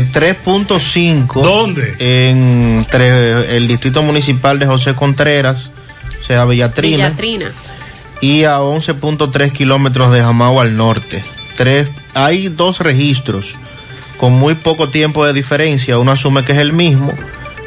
eh, 0.00 0.08
3.5. 0.12 1.42
¿Dónde? 1.42 1.94
Entre 1.98 3.56
el 3.56 3.68
distrito 3.68 4.02
municipal 4.02 4.58
de 4.58 4.66
José 4.66 4.94
Contreras, 4.94 5.70
o 6.20 6.24
sea, 6.24 6.44
Villatrina, 6.44 6.96
Villatrina. 7.10 7.52
y 8.20 8.42
a 8.42 8.58
11.3 8.60 9.52
kilómetros 9.52 10.12
de 10.12 10.20
Jamao 10.22 10.60
al 10.60 10.76
norte. 10.76 11.22
Tres, 11.56 11.88
hay 12.14 12.48
dos 12.48 12.80
registros 12.80 13.54
con 14.22 14.34
muy 14.34 14.54
poco 14.54 14.88
tiempo 14.88 15.26
de 15.26 15.32
diferencia. 15.32 15.98
Uno 15.98 16.12
asume 16.12 16.44
que 16.44 16.52
es 16.52 16.58
el 16.58 16.72
mismo, 16.72 17.12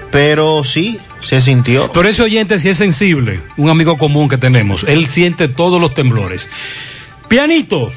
pero 0.10 0.64
sí 0.64 0.97
se 1.20 1.41
sintió. 1.41 1.91
Pero 1.91 2.08
ese 2.08 2.24
oyente 2.24 2.60
sí 2.60 2.70
es 2.70 2.78
sensible, 2.78 3.41
un 3.58 3.68
amigo 3.68 3.97
común 3.97 4.30
que 4.30 4.38
tenemos. 4.38 4.86
Él 4.86 5.08
siente 5.08 5.49
todos 5.49 5.82
los 5.82 5.93
temblores. 5.93 6.49
Pianito. 7.28 7.91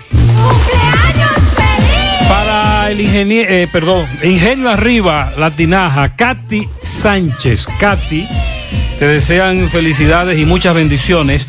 Para 2.28 2.90
el 2.90 3.00
ingeniero, 3.00 3.48
eh, 3.48 3.68
perdón, 3.70 4.06
Ingenio 4.24 4.70
Arriba, 4.70 5.32
La 5.38 5.52
Tinaja, 5.52 6.16
Katy 6.16 6.68
Sánchez. 6.82 7.64
Katy, 7.78 8.26
te 8.98 9.06
desean 9.06 9.68
felicidades 9.70 10.36
y 10.36 10.44
muchas 10.46 10.74
bendiciones. 10.74 11.46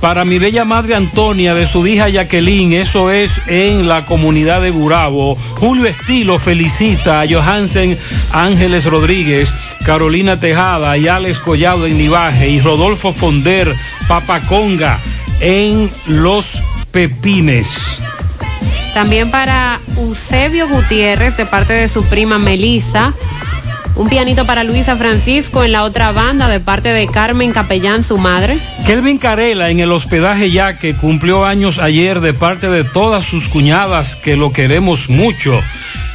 Para 0.00 0.24
mi 0.24 0.38
bella 0.38 0.64
madre 0.64 0.94
Antonia, 0.94 1.54
de 1.54 1.66
su 1.66 1.84
hija 1.86 2.08
Jacqueline, 2.08 2.74
eso 2.74 3.10
es 3.10 3.32
en 3.48 3.88
la 3.88 4.06
comunidad 4.06 4.62
de 4.62 4.70
Gurabo. 4.70 5.34
Julio 5.56 5.86
Estilo 5.86 6.38
felicita 6.38 7.20
a 7.20 7.26
Johansen 7.28 7.98
Ángeles 8.32 8.84
Rodríguez, 8.84 9.52
Carolina 9.84 10.38
Tejada 10.38 10.96
y 10.96 11.08
Alex 11.08 11.40
Collado 11.40 11.84
en 11.84 11.98
Nivaje 11.98 12.48
y 12.48 12.60
Rodolfo 12.60 13.12
Fonder, 13.12 13.74
Papaconga 14.06 15.00
en 15.40 15.90
Los 16.06 16.62
Pepines. 16.92 18.00
También 18.94 19.32
para 19.32 19.80
Eusebio 19.96 20.68
Gutiérrez, 20.68 21.36
de 21.36 21.46
parte 21.46 21.72
de 21.72 21.88
su 21.88 22.04
prima 22.04 22.38
Melisa. 22.38 23.14
Un 23.98 24.08
pianito 24.08 24.46
para 24.46 24.62
Luisa 24.62 24.94
Francisco 24.94 25.64
en 25.64 25.72
la 25.72 25.82
otra 25.82 26.12
banda, 26.12 26.46
de 26.46 26.60
parte 26.60 26.90
de 26.90 27.08
Carmen 27.08 27.50
Capellán, 27.50 28.04
su 28.04 28.16
madre. 28.16 28.56
Kelvin 28.86 29.18
Carela 29.18 29.70
en 29.70 29.80
el 29.80 29.90
hospedaje 29.90 30.52
ya 30.52 30.78
que 30.78 30.94
cumplió 30.94 31.44
años 31.44 31.80
ayer 31.80 32.20
de 32.20 32.32
parte 32.32 32.68
de 32.68 32.84
todas 32.84 33.24
sus 33.24 33.48
cuñadas 33.48 34.14
que 34.14 34.36
lo 34.36 34.52
queremos 34.52 35.10
mucho. 35.10 35.60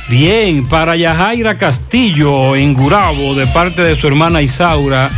Bien, 0.07 0.65
para 0.69 0.95
Yajaira 0.95 1.57
Castillo 1.57 2.55
en 2.55 2.73
Gurabo 2.73 3.35
de 3.35 3.47
parte 3.47 3.81
de 3.81 3.97
su 3.97 4.07
hermana 4.07 4.41
Isaura 4.41 5.09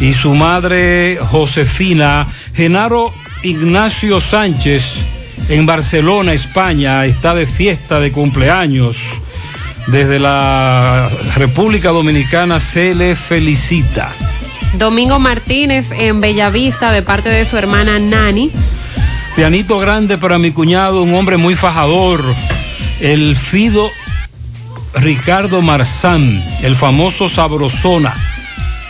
y 0.00 0.14
su 0.14 0.34
madre 0.34 1.18
Josefina. 1.30 2.26
Genaro 2.54 3.12
Ignacio 3.42 4.18
Sánchez 4.22 4.96
en 5.50 5.66
Barcelona, 5.66 6.32
España, 6.32 7.04
está 7.04 7.34
de 7.34 7.46
fiesta 7.46 8.00
de 8.00 8.12
cumpleaños. 8.12 8.96
Desde 9.86 10.18
la 10.18 11.10
República 11.36 11.90
Dominicana 11.90 12.58
se 12.58 12.94
le 12.94 13.14
felicita. 13.16 14.10
Domingo 14.74 15.18
Martínez 15.18 15.92
en 15.92 16.20
Bellavista, 16.20 16.90
de 16.90 17.02
parte 17.02 17.28
de 17.28 17.44
su 17.44 17.56
hermana 17.56 17.98
Nani. 17.98 18.50
Pianito 19.36 19.78
grande 19.78 20.16
para 20.16 20.38
mi 20.38 20.52
cuñado, 20.52 21.02
un 21.02 21.14
hombre 21.14 21.36
muy 21.36 21.54
fajador, 21.54 22.22
el 23.00 23.36
Fido 23.36 23.90
Ricardo 24.94 25.60
Marzán, 25.60 26.42
el 26.62 26.76
famoso 26.76 27.28
Sabrosona, 27.28 28.14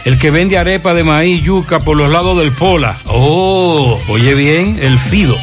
el 0.04 0.18
que 0.18 0.30
vende 0.30 0.58
arepa 0.58 0.94
de 0.94 1.02
maíz 1.02 1.42
yuca 1.42 1.80
por 1.80 1.96
los 1.96 2.12
lados 2.12 2.38
del 2.38 2.52
Pola. 2.52 2.94
Oh, 3.06 3.98
oye 4.08 4.34
bien, 4.34 4.78
el 4.80 4.98
Fido, 4.98 5.36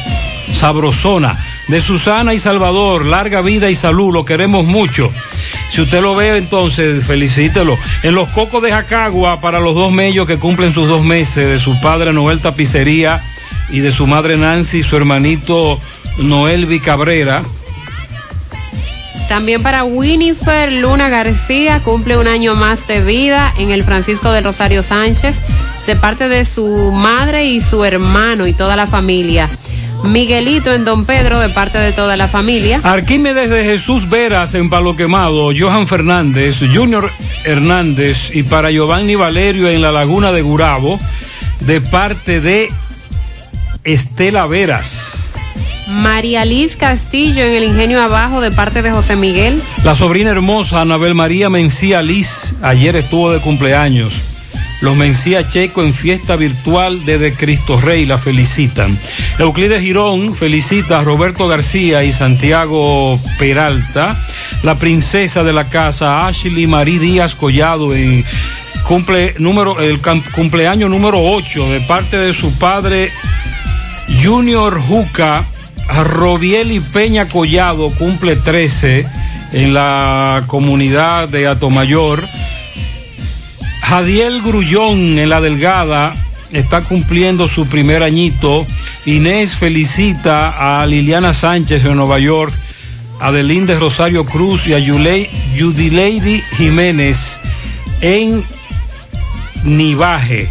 Sabrosona, 0.54 1.36
de 1.68 1.80
Susana 1.80 2.32
y 2.32 2.38
Salvador, 2.38 3.04
larga 3.04 3.42
vida 3.42 3.70
y 3.70 3.76
salud, 3.76 4.12
lo 4.12 4.24
queremos 4.24 4.64
mucho. 4.64 5.10
Si 5.72 5.80
usted 5.80 6.02
lo 6.02 6.14
ve, 6.14 6.36
entonces 6.36 7.02
felicítelo. 7.02 7.78
En 8.02 8.14
los 8.14 8.28
cocos 8.28 8.62
de 8.62 8.70
Jacagua, 8.70 9.40
para 9.40 9.58
los 9.58 9.74
dos 9.74 9.90
mellos 9.90 10.26
que 10.26 10.36
cumplen 10.36 10.70
sus 10.70 10.86
dos 10.86 11.02
meses, 11.02 11.48
de 11.48 11.58
su 11.58 11.80
padre 11.80 12.12
Noel 12.12 12.40
Tapicería 12.40 13.22
y 13.70 13.80
de 13.80 13.90
su 13.90 14.06
madre 14.06 14.36
Nancy, 14.36 14.82
su 14.82 14.98
hermanito 14.98 15.80
Noel 16.18 16.68
Cabrera. 16.82 17.42
También 19.30 19.62
para 19.62 19.84
Winifred 19.84 20.78
Luna 20.78 21.08
García, 21.08 21.80
cumple 21.82 22.18
un 22.18 22.28
año 22.28 22.54
más 22.54 22.86
de 22.86 23.02
vida 23.02 23.54
en 23.56 23.70
el 23.70 23.82
Francisco 23.82 24.30
del 24.30 24.44
Rosario 24.44 24.82
Sánchez, 24.82 25.40
de 25.86 25.96
parte 25.96 26.28
de 26.28 26.44
su 26.44 26.92
madre 26.92 27.46
y 27.46 27.62
su 27.62 27.82
hermano 27.82 28.46
y 28.46 28.52
toda 28.52 28.76
la 28.76 28.86
familia. 28.86 29.48
Miguelito 30.04 30.72
en 30.72 30.84
Don 30.84 31.04
Pedro, 31.04 31.38
de 31.38 31.48
parte 31.48 31.78
de 31.78 31.92
toda 31.92 32.16
la 32.16 32.28
familia. 32.28 32.80
Arquímedes 32.82 33.48
de 33.48 33.64
Jesús 33.64 34.08
Veras 34.08 34.54
en 34.54 34.68
Palo 34.68 34.96
Quemado, 34.96 35.50
Johan 35.56 35.86
Fernández, 35.86 36.60
Junior 36.72 37.10
Hernández 37.44 38.34
y 38.34 38.42
para 38.42 38.70
Giovanni 38.70 39.14
Valerio 39.14 39.68
en 39.68 39.80
la 39.80 39.92
Laguna 39.92 40.32
de 40.32 40.42
Gurabo, 40.42 40.98
de 41.60 41.80
parte 41.80 42.40
de 42.40 42.70
Estela 43.84 44.46
Veras. 44.46 45.18
María 45.88 46.44
Liz 46.44 46.76
Castillo 46.76 47.42
en 47.42 47.52
el 47.52 47.64
Ingenio 47.64 48.00
Abajo, 48.00 48.40
de 48.40 48.50
parte 48.50 48.82
de 48.82 48.90
José 48.90 49.16
Miguel. 49.16 49.62
La 49.84 49.94
sobrina 49.94 50.30
hermosa 50.30 50.80
Anabel 50.80 51.14
María 51.14 51.50
Mencía 51.50 52.02
Liz, 52.02 52.54
ayer 52.62 52.96
estuvo 52.96 53.30
de 53.30 53.40
cumpleaños. 53.40 54.31
Los 54.82 54.96
Mencía 54.96 55.48
Checo 55.48 55.82
en 55.82 55.94
fiesta 55.94 56.34
virtual 56.34 57.04
desde 57.04 57.32
Cristo 57.34 57.80
Rey 57.80 58.04
la 58.04 58.18
felicitan. 58.18 58.98
Euclides 59.38 59.80
Girón 59.80 60.34
felicita 60.34 60.98
a 60.98 61.04
Roberto 61.04 61.46
García 61.46 62.02
y 62.02 62.12
Santiago 62.12 63.16
Peralta. 63.38 64.20
La 64.64 64.74
princesa 64.74 65.44
de 65.44 65.52
la 65.52 65.68
casa 65.68 66.26
Ashley 66.26 66.66
Marí 66.66 66.98
Díaz 66.98 67.36
Collado 67.36 67.94
en 67.94 68.24
cumple 68.82 69.36
número, 69.38 69.80
el 69.80 70.00
cumpleaños 70.34 70.90
número 70.90 71.20
8 71.20 71.70
de 71.70 71.80
parte 71.82 72.16
de 72.16 72.32
su 72.32 72.58
padre 72.58 73.12
Junior 74.20 74.80
Juca. 74.80 75.46
Robiel 76.04 76.72
y 76.72 76.80
Peña 76.80 77.28
Collado 77.28 77.90
cumple 77.90 78.34
13 78.34 79.06
en 79.52 79.74
la 79.74 80.42
comunidad 80.48 81.28
de 81.28 81.46
Atomayor. 81.46 82.26
Jadiel 83.82 84.40
Grullón 84.42 85.18
en 85.18 85.28
la 85.28 85.40
Delgada 85.40 86.14
está 86.52 86.82
cumpliendo 86.82 87.48
su 87.48 87.66
primer 87.66 88.02
añito. 88.02 88.66
Inés 89.06 89.56
felicita 89.56 90.80
a 90.80 90.86
Liliana 90.86 91.34
Sánchez 91.34 91.84
en 91.84 91.96
Nueva 91.96 92.18
York, 92.18 92.54
a 93.20 93.32
Delinde 93.32 93.78
Rosario 93.78 94.24
Cruz 94.24 94.66
y 94.66 94.74
a 94.74 94.78
Yulei- 94.78 95.28
Yudileidi 95.54 96.40
Jiménez 96.56 97.38
en 98.00 98.42
Nivaje. 99.64 100.48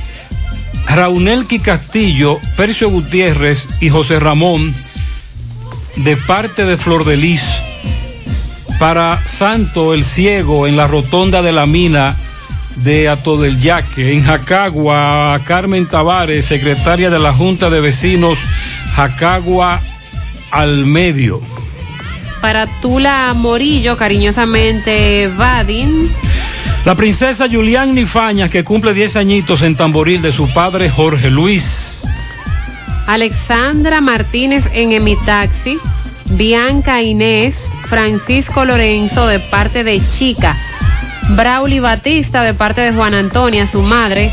Raunelki 0.88 1.60
Castillo, 1.60 2.40
Percio 2.58 2.90
Gutiérrez 2.90 3.68
y 3.80 3.90
José 3.90 4.20
Ramón 4.20 4.74
de 5.96 6.18
parte 6.18 6.66
de 6.66 6.78
Flor 6.78 7.06
de 7.06 7.18
Lis 7.18 7.44
para 8.80 9.22
Santo 9.28 9.94
el 9.94 10.04
Ciego 10.04 10.68
en 10.68 10.76
la 10.76 10.88
rotonda 10.88 11.42
de 11.42 11.52
la 11.52 11.66
mina 11.66 12.18
de 12.78 13.10
Ato 13.10 13.38
del 13.38 13.60
Yaque, 13.60 14.14
en 14.14 14.24
Jacagua, 14.24 15.40
Carmen 15.46 15.86
Tavares, 15.86 16.46
secretaria 16.46 17.10
de 17.10 17.20
la 17.20 17.34
Junta 17.34 17.70
de 17.70 17.82
Vecinos 17.82 18.40
Jacagua 18.96 19.82
al 20.52 20.86
Medio. 20.86 21.42
Para 22.42 22.68
Tula 22.82 23.34
Morillo, 23.36 23.98
cariñosamente 23.98 25.30
Vadin. 25.38 26.10
La 26.86 26.96
princesa 26.96 27.48
Julián 27.52 27.94
Nifañas, 27.94 28.50
que 28.50 28.64
cumple 28.64 28.94
10 28.94 29.16
añitos 29.18 29.62
en 29.62 29.76
Tamboril 29.76 30.22
de 30.22 30.32
su 30.32 30.52
padre 30.52 30.90
Jorge 30.90 31.30
Luis. 31.30 32.08
Alexandra 33.06 34.02
Martínez 34.02 34.68
en 34.74 34.92
Emitaxi, 34.92 35.80
Bianca 36.32 37.02
Inés, 37.02 37.70
Francisco 37.88 38.66
Lorenzo 38.66 39.28
de 39.28 39.40
parte 39.40 39.84
de 39.84 40.02
Chica, 40.10 40.58
Brauli 41.36 41.80
Batista 41.80 42.44
de 42.44 42.54
parte 42.54 42.82
de 42.82 42.92
Juan 42.92 43.14
Antonia, 43.14 43.68
su 43.68 43.82
madre, 43.82 44.32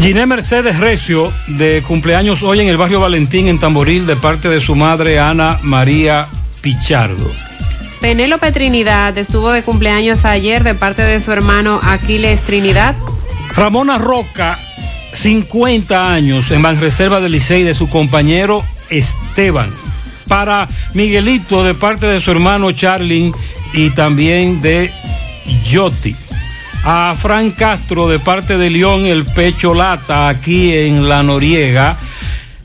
Giné 0.00 0.24
Mercedes 0.24 0.78
Recio, 0.78 1.30
de 1.46 1.82
cumpleaños 1.86 2.42
hoy 2.42 2.60
en 2.60 2.68
el 2.68 2.78
barrio 2.78 3.00
Valentín, 3.00 3.48
en 3.48 3.58
Tamboril, 3.58 4.06
de 4.06 4.16
parte 4.16 4.48
de 4.48 4.58
su 4.58 4.74
madre 4.74 5.18
Ana 5.18 5.58
María 5.62 6.26
Pichardo. 6.62 7.30
Penélope 8.00 8.50
Trinidad 8.50 9.16
estuvo 9.18 9.52
de 9.52 9.62
cumpleaños 9.62 10.24
ayer 10.24 10.64
de 10.64 10.74
parte 10.74 11.02
de 11.02 11.20
su 11.20 11.32
hermano 11.32 11.80
Aquiles 11.82 12.42
Trinidad, 12.42 12.94
Ramona 13.54 13.98
Roca, 13.98 14.58
50 15.12 16.12
años, 16.12 16.50
en 16.50 16.62
Banreserva 16.62 17.20
del 17.20 17.32
Licey, 17.32 17.62
de 17.62 17.74
su 17.74 17.90
compañero 17.90 18.64
Esteban. 18.88 19.70
Para 20.28 20.66
Miguelito, 20.94 21.62
de 21.62 21.74
parte 21.74 22.06
de 22.06 22.20
su 22.20 22.30
hermano 22.30 22.72
Charlin 22.72 23.34
y 23.74 23.90
también 23.90 24.62
de 24.62 24.92
Yoti. 25.64 26.14
A 26.84 27.14
Fran 27.18 27.50
Castro 27.50 28.08
de 28.08 28.18
parte 28.18 28.56
de 28.56 28.70
León, 28.70 29.04
el 29.04 29.26
pecho 29.26 29.74
lata 29.74 30.28
aquí 30.28 30.74
en 30.74 31.08
La 31.08 31.22
Noriega. 31.22 31.98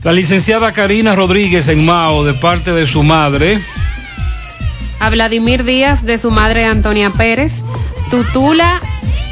La 0.02 0.12
licenciada 0.12 0.72
Karina 0.72 1.14
Rodríguez 1.14 1.68
en 1.68 1.84
Mao 1.84 2.24
de 2.24 2.32
parte 2.34 2.72
de 2.72 2.86
su 2.86 3.02
madre. 3.02 3.60
A 5.00 5.10
Vladimir 5.10 5.64
Díaz 5.64 6.04
de 6.04 6.18
su 6.18 6.30
madre 6.30 6.64
Antonia 6.64 7.10
Pérez. 7.10 7.62
Tutula 8.10 8.80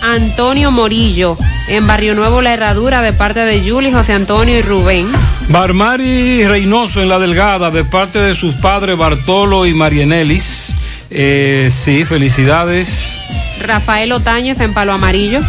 Antonio 0.02 0.70
Morillo 0.70 1.36
en 1.68 1.86
Barrio 1.86 2.14
Nuevo 2.14 2.42
La 2.42 2.52
Herradura 2.52 3.00
de 3.00 3.12
parte 3.12 3.40
de 3.40 3.62
Juli, 3.62 3.90
José 3.90 4.12
Antonio 4.12 4.58
y 4.58 4.62
Rubén. 4.62 5.06
Barmari 5.48 6.46
Reynoso 6.46 7.00
en 7.00 7.08
La 7.08 7.18
Delgada 7.18 7.70
de 7.70 7.84
parte 7.84 8.18
de 8.18 8.34
sus 8.34 8.54
padres 8.56 8.98
Bartolo 8.98 9.66
y 9.66 9.72
Marienelis. 9.72 10.74
Eh, 11.10 11.68
sí, 11.70 12.04
felicidades. 12.04 13.18
Rafael 13.60 14.12
Otañez 14.12 14.60
en 14.60 14.74
Palo 14.74 14.92
Amarillo. 14.92 15.40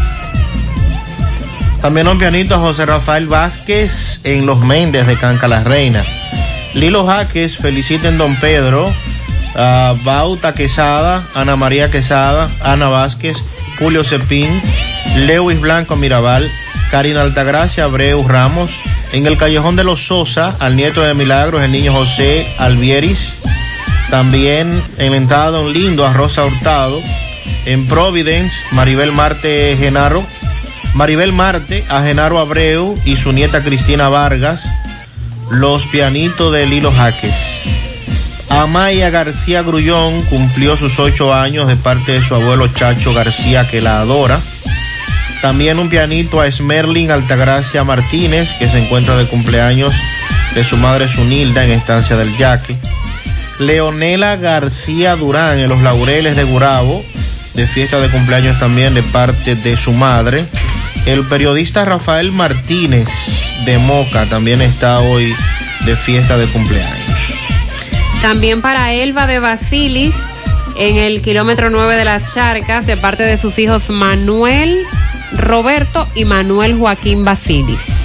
También 1.82 2.08
un 2.08 2.18
pianito 2.18 2.56
a 2.56 2.60
José 2.60 2.86
Rafael 2.86 3.28
Vázquez 3.28 4.20
en 4.24 4.46
Los 4.46 4.60
Méndez 4.62 5.06
de 5.08 5.18
Canca 5.18 5.48
la 5.48 5.64
Reina. 5.64 6.04
Lilo 6.74 7.06
Jaques 7.06 7.58
felicita 7.58 8.08
en 8.08 8.18
Don 8.18 8.36
Pedro. 8.38 8.92
a 9.56 9.94
Bauta 10.04 10.54
Quesada, 10.54 11.24
Ana 11.34 11.56
María 11.56 11.90
Quesada, 11.90 12.50
Ana 12.62 12.90
Vázquez, 12.90 13.38
Julio 13.80 14.04
Cepín, 14.04 14.50
Lewis 15.16 15.62
Blanco 15.62 15.96
Mirabal, 15.96 16.52
Karina 16.92 17.22
Altagracia, 17.22 17.86
Abreu 17.86 18.28
Ramos. 18.28 18.72
En 19.14 19.26
el 19.28 19.38
Callejón 19.38 19.76
de 19.76 19.86
los 19.86 20.06
Sosa, 20.06 20.56
al 20.60 20.76
nieto 20.76 21.02
de 21.02 21.14
Milagros, 21.14 21.62
el 21.62 21.72
niño 21.72 21.94
José 21.94 22.46
Albieris. 22.58 23.36
También 24.10 24.82
en 24.98 25.12
la 25.12 25.18
entrada 25.18 25.52
Don 25.52 25.74
Lindo 25.74 26.06
a 26.06 26.14
Rosa 26.14 26.46
Hurtado. 26.46 27.02
En 27.66 27.86
Providence, 27.88 28.54
Maribel 28.72 29.12
Marte 29.12 29.76
Genaro. 29.78 30.24
Maribel 30.94 31.34
Marte 31.34 31.84
a 31.90 32.02
Genaro 32.02 32.40
Abreu 32.40 32.94
y 33.06 33.18
su 33.18 33.34
nieta 33.34 33.64
Cristina 33.64 34.10
Vargas. 34.10 34.70
Los 35.52 35.86
pianitos 35.88 36.52
de 36.54 36.66
Lilo 36.66 36.92
Jaques. 36.92 37.64
Amaya 38.50 39.10
García 39.10 39.64
Grullón 39.64 40.22
cumplió 40.24 40.78
sus 40.78 41.00
ocho 41.00 41.34
años 41.34 41.68
de 41.68 41.76
parte 41.76 42.14
de 42.14 42.24
su 42.24 42.36
abuelo 42.36 42.68
Chacho 42.68 43.14
García, 43.14 43.68
que 43.68 43.82
la 43.82 44.00
adora. 44.00 44.40
También 45.42 45.80
un 45.80 45.90
pianito 45.90 46.40
a 46.40 46.52
Smerlin 46.52 47.12
Altagracia 47.12 47.84
Martínez, 47.84 48.54
que 48.54 48.70
se 48.70 48.84
encuentra 48.84 49.18
de 49.18 49.26
cumpleaños 49.26 49.94
de 50.54 50.64
su 50.64 50.78
madre 50.78 51.10
Sunilda 51.10 51.66
en 51.66 51.72
Estancia 51.72 52.16
del 52.16 52.36
Yaque. 52.38 52.78
Leonela 53.60 54.36
García 54.36 55.16
Durán 55.16 55.60
en 55.60 55.70
los 55.70 55.82
Laureles 55.82 56.36
de 56.36 56.44
Gurabo, 56.44 57.04
de 57.54 57.68
fiesta 57.68 58.00
de 58.00 58.10
cumpleaños 58.10 58.60
también 58.60 58.94
de 58.94 59.04
parte 59.04 59.56
de 59.56 59.78
su 59.78 59.94
madre. 59.94 60.46
El 61.06 61.24
periodista 61.26 61.86
Rafael 61.86 62.32
Martínez 62.32 63.10
de 63.66 63.78
Moca 63.78 64.26
también 64.26 64.62
está 64.62 65.00
hoy 65.00 65.34
de 65.86 65.96
fiesta 65.96 66.38
de 66.38 66.48
cumpleaños. 66.48 67.34
También 68.22 68.62
para 68.62 68.94
Elba 68.94 69.28
de 69.28 69.40
Basilis 69.40 70.16
en 70.78 70.98
el 70.98 71.22
kilómetro 71.22 71.70
9 71.70 71.96
de 71.96 72.06
las 72.06 72.34
Charcas 72.34 72.86
de 72.86 72.98
parte 72.98 73.24
de 73.24 73.38
sus 73.38 73.58
hijos 73.60 73.90
Manuel 73.90 74.78
Roberto 75.38 76.08
y 76.16 76.26
Manuel 76.26 76.78
Joaquín 76.78 77.24
Basilis. 77.24 78.05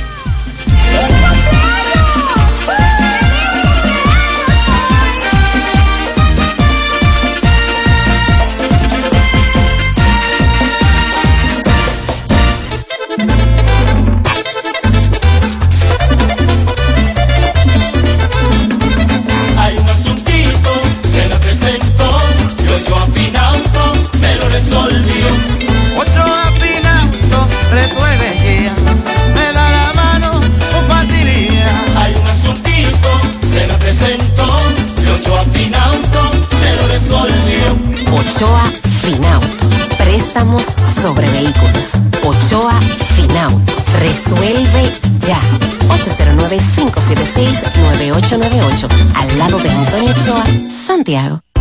Ochoa 39.10 39.16
Finauto. 39.16 39.66
Préstamos 39.98 40.62
sobre 41.02 41.28
vehículos. 41.30 41.90
Ochoa 42.24 42.78
Finauto. 43.16 43.72
Resuelve 43.98 44.92
ya. 45.26 45.40
809-576-9898. 45.88 48.88
Al 49.14 49.38
lado 49.38 49.58
de 49.58 49.70
Antonio 49.70 50.12
Ochoa, 50.12 50.44
Santiago. 50.86 51.40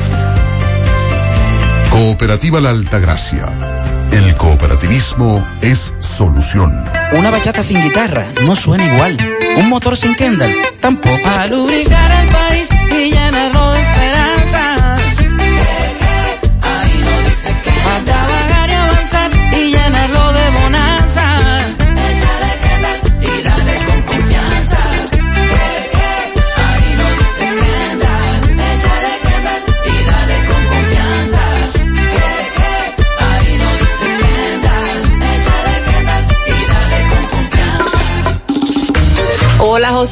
Cooperativa 1.91 2.61
La 2.61 2.69
Altagracia. 2.69 3.45
El 4.11 4.33
cooperativismo 4.35 5.45
es 5.61 5.93
solución. 5.99 6.85
Una 7.11 7.29
bachata 7.29 7.61
sin 7.61 7.81
guitarra 7.81 8.31
no 8.45 8.55
suena 8.55 8.85
igual. 8.93 9.17
Un 9.57 9.69
motor 9.69 9.97
sin 9.97 10.15
Kendall 10.15 10.53
tampoco. 10.79 11.19
A 11.27 11.47
lubricar 11.47 12.09
el 12.21 12.31
país 12.31 12.69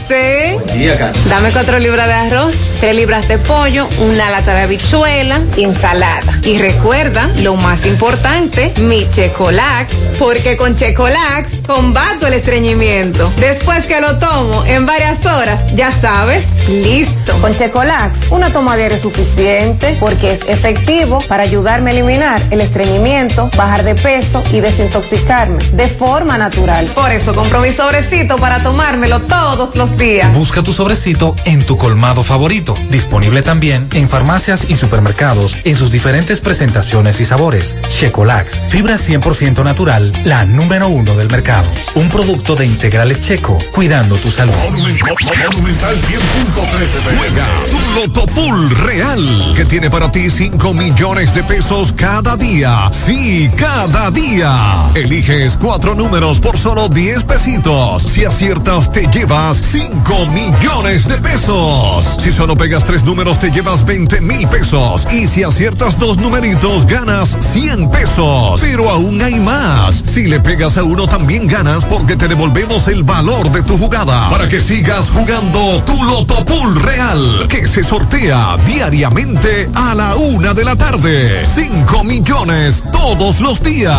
Día, 0.10 0.98
Carlos. 0.98 1.30
Dame 1.30 1.52
cuatro 1.52 1.78
libras 1.78 2.08
de 2.08 2.14
arroz, 2.16 2.56
tres 2.80 2.96
libras 2.96 3.28
de 3.28 3.38
pollo, 3.38 3.88
una 4.00 4.32
lata 4.32 4.56
de 4.56 4.64
habichuela 4.64 5.44
y 5.56 5.66
ensalada. 5.66 6.40
Y 6.44 6.58
recuerda, 6.58 7.30
lo 7.44 7.56
más 7.56 7.86
importante, 7.86 8.74
mi 8.80 9.08
Checolax, 9.08 9.94
porque 10.20 10.58
con 10.58 10.76
Checolax 10.76 11.66
combato 11.66 12.28
el 12.28 12.34
estreñimiento. 12.34 13.32
Después 13.40 13.88
que 13.88 14.02
lo 14.02 14.20
tomo 14.20 14.66
en 14.66 14.86
varias 14.86 15.26
horas, 15.26 15.74
ya 15.76 15.98
sabes, 16.00 16.44
listo. 16.68 17.34
Con 17.42 17.54
Checolax, 17.54 18.30
una 18.30 18.52
toma 18.52 18.76
diaria 18.76 18.98
es 18.98 19.02
suficiente 19.02 19.96
porque 20.00 20.34
es 20.34 20.50
efectivo 20.50 21.22
para 21.28 21.44
ayudarme 21.44 21.92
a 21.92 21.94
eliminar 21.94 22.42
el 22.52 22.60
estreñimiento, 22.60 23.50
bajar 23.56 23.84
de 23.84 23.96
peso 23.96 24.44
y 24.52 24.60
desintoxicarme 24.60 25.58
de 25.74 25.88
forma 25.88 26.38
natural. 26.38 26.86
Por 26.94 27.10
eso 27.12 27.34
compro 27.34 27.62
mi 27.62 27.72
sobrecito 27.72 28.36
para 28.36 28.60
tomármelo 28.60 29.22
todos 29.22 29.76
los 29.78 29.96
días. 29.98 30.34
Busca 30.34 30.62
tu 30.62 30.74
sobrecito 30.74 31.34
en 31.46 31.64
tu 31.64 31.78
colmado 31.78 32.24
favorito. 32.24 32.74
Disponible 32.90 33.42
también 33.42 33.88
en 33.94 34.10
farmacias 34.10 34.70
y 34.70 34.76
supermercados 34.76 35.56
en 35.64 35.76
sus 35.76 35.92
diferentes 35.92 36.42
presentaciones 36.42 37.22
y 37.22 37.26
sabores. 37.26 37.78
Checolax, 37.88 38.60
fibra 38.70 38.96
100% 38.96 39.64
natural, 39.64 40.09
la 40.26 40.46
número 40.46 40.88
uno 40.88 41.16
del 41.16 41.30
mercado. 41.30 41.70
Un 41.96 42.10
producto 42.10 42.56
de 42.56 42.66
integrales 42.66 43.22
checo, 43.22 43.58
cuidando 43.72 44.16
tu 44.16 44.32
salud. 44.32 44.54
Monumental 44.54 45.96
100.13 45.96 47.18
Juega 47.18 47.48
tu 47.70 48.00
Loto 48.00 48.26
Pool 48.28 48.70
Real, 48.86 49.54
que 49.56 49.66
tiene 49.66 49.90
para 49.90 50.12
ti 50.12 50.30
5 50.30 50.74
millones 50.74 51.34
de 51.34 51.44
pesos 51.44 51.94
cada 51.94 52.38
día. 52.38 52.90
Sí, 52.92 53.50
cada 53.58 54.12
día. 54.12 54.90
Eliges 54.96 55.58
cuatro 55.58 55.96
números 55.96 56.40
por 56.40 56.58
solo 56.58 56.90
10 56.90 57.24
pesitos. 57.24 58.04
Si 58.04 58.26
aciertas, 58.26 58.92
te 58.92 59.08
llevas 59.08 59.58
5 59.58 60.26
millones 60.28 61.08
de 61.08 61.18
pesos. 61.18 62.06
Si 62.20 62.32
solo 62.32 62.56
pegas 62.56 62.84
tres 62.84 63.04
números, 63.04 63.40
te 63.40 63.52
llevas 63.52 63.86
20 63.86 64.22
mil 64.22 64.48
pesos. 64.48 65.08
Y 65.12 65.28
si 65.28 65.44
aciertas 65.44 65.98
dos 65.98 66.18
numeritos, 66.18 66.86
ganas 66.86 67.36
100 67.40 67.90
pesos. 67.92 68.62
Pero 68.62 68.90
aún 68.90 69.22
hay 69.22 69.40
más. 69.40 69.99
Si 70.06 70.28
le 70.28 70.40
pegas 70.40 70.78
a 70.78 70.84
uno, 70.84 71.08
también 71.08 71.48
ganas 71.48 71.86
porque 71.86 72.16
te 72.16 72.28
devolvemos 72.28 72.88
el 72.88 73.04
valor 73.04 73.52
de 73.52 73.64
tu 73.64 73.78
jugada. 73.78 74.30
Para 74.30 74.48
que 74.48 74.60
sigas 74.62 75.10
jugando 75.12 75.82
tu 75.84 76.04
Loto 76.04 76.44
Pool 76.46 76.82
Real, 76.82 77.48
que 77.48 77.68
se 77.68 77.84
sortea 77.84 78.58
diariamente 78.66 79.70
a 79.76 79.96
la 79.96 80.16
una 80.16 80.54
de 80.54 80.66
la 80.66 80.76
tarde. 80.76 81.46
5 81.46 82.04
millones 82.04 82.84
todos 82.92 83.40
los 83.40 83.62
días. 83.64 83.98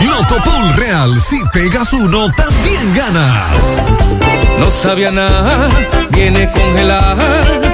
Loto 0.00 0.36
Pool 0.42 0.74
Real, 0.76 1.20
si 1.20 1.38
pegas 1.52 1.92
uno, 1.92 2.30
también 2.32 2.94
ganas. 2.94 3.60
No 4.58 4.70
sabía 4.70 5.10
nada, 5.10 5.68
viene 6.10 6.50
congelada. 6.52 7.73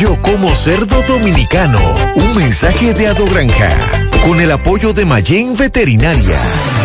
Yo 0.00 0.18
como 0.22 0.48
cerdo 0.54 1.02
dominicano. 1.02 1.78
Un 2.14 2.34
mensaje 2.34 2.94
de 2.94 3.08
Ado 3.08 3.26
Granja. 3.26 3.70
Con 4.26 4.40
el 4.40 4.50
apoyo 4.50 4.94
de 4.94 5.04
Mayen 5.04 5.54
Veterinaria. 5.54 6.38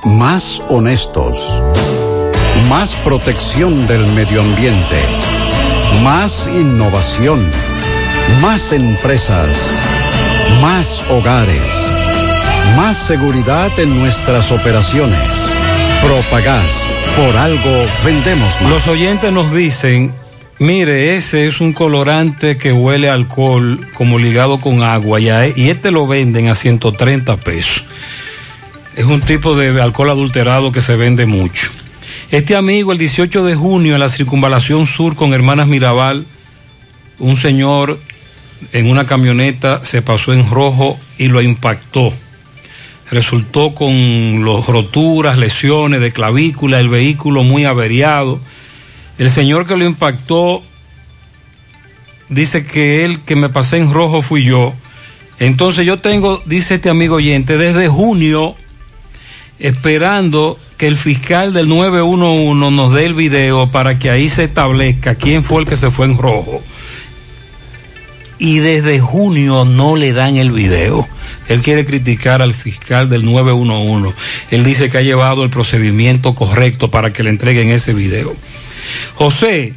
Más 0.03 0.61
honestos. 0.69 1.63
Más 2.69 2.95
protección 2.97 3.87
del 3.87 4.05
medio 4.13 4.41
ambiente. 4.41 5.01
Más 6.03 6.47
innovación. 6.47 7.43
Más 8.39 8.71
empresas. 8.71 9.57
Más 10.61 11.03
hogares. 11.09 11.73
Más 12.75 12.97
seguridad 12.97 13.71
en 13.79 13.97
nuestras 13.97 14.51
operaciones. 14.51 15.31
Propagás. 16.03 16.85
Por 17.15 17.35
algo 17.35 17.85
vendemos 18.03 18.61
más. 18.61 18.69
Los 18.69 18.87
oyentes 18.87 19.31
nos 19.31 19.51
dicen, 19.51 20.13
mire, 20.59 21.15
ese 21.15 21.47
es 21.47 21.59
un 21.61 21.73
colorante 21.73 22.57
que 22.57 22.71
huele 22.71 23.09
a 23.09 23.13
alcohol 23.13 23.87
como 23.93 24.17
ligado 24.19 24.59
con 24.59 24.83
agua 24.83 25.19
y, 25.19 25.29
a- 25.29 25.47
y 25.47 25.69
este 25.69 25.91
lo 25.91 26.07
venden 26.07 26.47
a 26.47 26.55
130 26.55 27.37
pesos. 27.37 27.83
Es 28.95 29.05
un 29.05 29.21
tipo 29.21 29.55
de 29.55 29.81
alcohol 29.81 30.09
adulterado 30.09 30.71
que 30.71 30.81
se 30.81 30.95
vende 30.95 31.25
mucho. 31.25 31.69
Este 32.31 32.55
amigo, 32.55 32.91
el 32.91 32.97
18 32.97 33.43
de 33.43 33.55
junio, 33.55 33.93
en 33.95 33.99
la 33.99 34.09
circunvalación 34.09 34.87
sur 34.87 35.15
con 35.15 35.33
Hermanas 35.33 35.67
Mirabal, 35.67 36.25
un 37.19 37.35
señor 37.35 37.99
en 38.71 38.89
una 38.89 39.05
camioneta 39.05 39.83
se 39.83 40.01
pasó 40.01 40.33
en 40.33 40.49
rojo 40.49 40.97
y 41.17 41.27
lo 41.27 41.41
impactó. 41.41 42.13
Resultó 43.11 43.75
con 43.75 44.43
los 44.43 44.65
roturas, 44.67 45.37
lesiones 45.37 45.99
de 46.01 46.11
clavícula, 46.11 46.79
el 46.79 46.89
vehículo 46.89 47.43
muy 47.43 47.65
averiado. 47.65 48.39
El 49.17 49.31
señor 49.31 49.65
que 49.65 49.77
lo 49.77 49.85
impactó 49.85 50.61
dice 52.29 52.65
que 52.65 53.05
él 53.05 53.21
que 53.21 53.35
me 53.35 53.49
pasé 53.49 53.77
en 53.77 53.93
rojo 53.93 54.21
fui 54.21 54.43
yo. 54.43 54.73
Entonces 55.39 55.85
yo 55.85 55.99
tengo, 55.99 56.41
dice 56.45 56.75
este 56.75 56.89
amigo 56.89 57.15
oyente, 57.15 57.57
desde 57.57 57.87
junio 57.87 58.55
esperando 59.59 60.59
que 60.77 60.87
el 60.87 60.97
fiscal 60.97 61.53
del 61.53 61.69
911 61.69 62.75
nos 62.75 62.93
dé 62.93 63.05
el 63.05 63.13
video 63.13 63.67
para 63.71 63.97
que 63.97 64.09
ahí 64.09 64.27
se 64.27 64.43
establezca 64.45 65.15
quién 65.15 65.43
fue 65.43 65.61
el 65.61 65.67
que 65.67 65.77
se 65.77 65.91
fue 65.91 66.05
en 66.07 66.17
rojo. 66.17 66.61
Y 68.37 68.59
desde 68.59 68.99
junio 68.99 69.63
no 69.63 69.95
le 69.95 70.11
dan 70.11 70.35
el 70.35 70.51
video. 70.51 71.07
Él 71.47 71.61
quiere 71.61 71.85
criticar 71.85 72.41
al 72.41 72.53
fiscal 72.53 73.09
del 73.09 73.23
911. 73.23 74.13
Él 74.51 74.65
dice 74.65 74.89
que 74.89 74.97
ha 74.97 75.01
llevado 75.01 75.43
el 75.43 75.49
procedimiento 75.49 76.35
correcto 76.35 76.91
para 76.91 77.13
que 77.13 77.23
le 77.23 77.29
entreguen 77.29 77.69
ese 77.69 77.93
video. 77.93 78.35
José, 79.15 79.73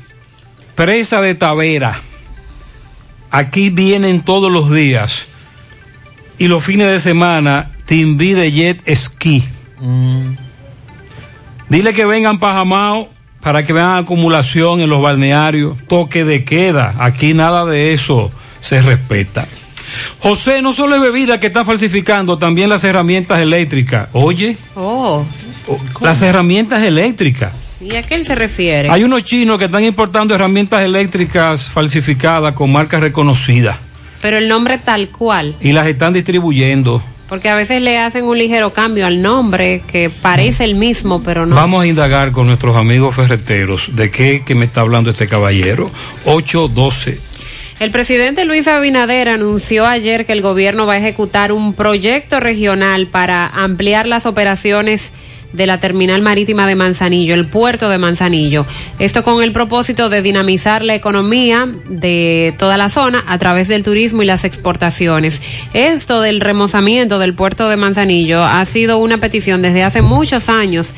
presa 0.75 1.21
de 1.21 1.35
Tavera. 1.35 2.03
Aquí 3.31 3.71
vienen 3.71 4.23
todos 4.23 4.51
los 4.51 4.71
días. 4.71 5.27
Y 6.39 6.49
los 6.49 6.65
fines 6.65 6.87
de 6.89 7.01
semana, 7.01 7.73
Timbi 7.85 8.33
de 8.33 8.53
Jet 8.53 8.95
Ski. 8.95 9.45
Dile 11.69 11.93
que 11.93 12.07
vengan 12.07 12.39
para 12.39 12.55
Jamao 12.55 13.11
para 13.41 13.65
que 13.65 13.73
vean 13.73 13.99
acumulación 13.99 14.81
en 14.81 14.91
los 14.91 15.01
balnearios. 15.01 15.77
Toque 15.89 16.25
de 16.25 16.45
queda. 16.45 16.95
Aquí 16.99 17.35
nada 17.35 17.65
de 17.65 17.93
eso 17.93 18.31
se 18.61 18.83
respeta. 18.83 19.47
José, 20.21 20.61
no 20.61 20.73
solo 20.73 20.97
es 20.97 21.01
bebida 21.03 21.41
que 21.41 21.47
está 21.47 21.65
falsificando, 21.65 22.37
también 22.39 22.69
las 22.69 22.85
herramientas 22.85 23.39
eléctricas. 23.39 24.09
Oye, 24.13 24.57
Oh. 24.75 25.25
las 26.01 26.21
herramientas 26.23 26.83
eléctricas. 26.83 27.53
¿Y 27.81 27.95
a 27.97 28.03
qué 28.03 28.15
él 28.17 28.27
se 28.27 28.35
refiere? 28.35 28.91
Hay 28.91 29.05
unos 29.05 29.23
chinos 29.25 29.59
que 29.59 29.67
están 29.67 29.85
importando 29.85 30.35
herramientas 30.35 30.83
eléctricas 30.83 31.69
falsificadas 31.69 32.53
con 32.55 32.73
marcas 32.73 33.01
reconocidas 33.01 33.77
Pero 34.21 34.39
el 34.39 34.49
nombre 34.49 34.79
tal 34.79 35.11
cual. 35.11 35.55
y 35.61 35.73
las 35.73 35.87
están 35.87 36.13
distribuyendo. 36.13 37.03
Porque 37.29 37.51
a 37.51 37.55
veces 37.55 37.83
le 37.83 37.99
hacen 37.99 38.25
un 38.25 38.39
ligero 38.39 38.73
cambio 38.73 39.07
al 39.07 39.21
nombre 39.21 39.83
que 39.87 40.09
parece 40.11 40.65
el 40.65 40.75
mismo, 40.75 41.23
pero 41.23 41.45
no. 41.45 41.55
Vamos 41.55 41.85
a 41.85 41.87
indagar 41.87 42.33
con 42.33 42.47
nuestros 42.47 42.75
amigos 42.75 43.15
ferreteros 43.15 43.95
de 43.95 44.11
qué 44.11 44.43
que 44.45 44.55
me 44.55 44.65
está 44.65 44.81
hablando 44.81 45.11
este 45.11 45.27
caballero. 45.27 45.91
812. 46.25 47.21
El 47.81 47.91
presidente 47.93 48.45
Luis 48.45 48.67
Abinader 48.67 49.29
anunció 49.29 49.87
ayer 49.87 50.27
que 50.27 50.33
el 50.33 50.43
gobierno 50.43 50.87
va 50.87 50.95
a 50.95 50.99
ejecutar 50.99 51.53
un 51.53 51.75
proyecto 51.75 52.41
regional 52.41 53.07
para 53.07 53.47
ampliar 53.47 54.07
las 54.09 54.27
operaciones 54.27 55.13
de 55.53 55.67
la 55.67 55.81
terminal 55.81 56.23
marítima 56.23 56.67
de 56.67 56.75
Manzanillo, 56.75 57.35
el 57.35 57.47
puerto 57.47 57.89
de 57.89 57.99
Manzanillo. 57.99 58.67
Esto 58.99 59.25
con 59.25 59.43
el 59.43 59.53
propósito 59.53 60.09
de 60.09 60.23
dinamizar 60.23 60.83
la 60.83 60.95
economía 60.95 61.69
de 61.89 62.55
toda 62.59 62.77
la 62.77 62.91
zona 62.91 63.25
a 63.27 63.39
través 63.39 63.69
del 63.69 63.83
turismo 63.83 64.23
y 64.23 64.27
las 64.27 64.45
exportaciones. 64.45 65.41
Esto 65.73 66.21
del 66.21 66.41
remozamiento 66.41 67.19
del 67.19 67.35
puerto 67.35 67.69
de 67.69 67.77
Manzanillo 67.77 68.45
ha 68.45 68.65
sido 68.67 68.99
una 68.99 69.19
petición 69.19 69.63
desde 69.63 69.85
hace 69.85 70.03
muchos 70.03 70.49
años 70.49 70.93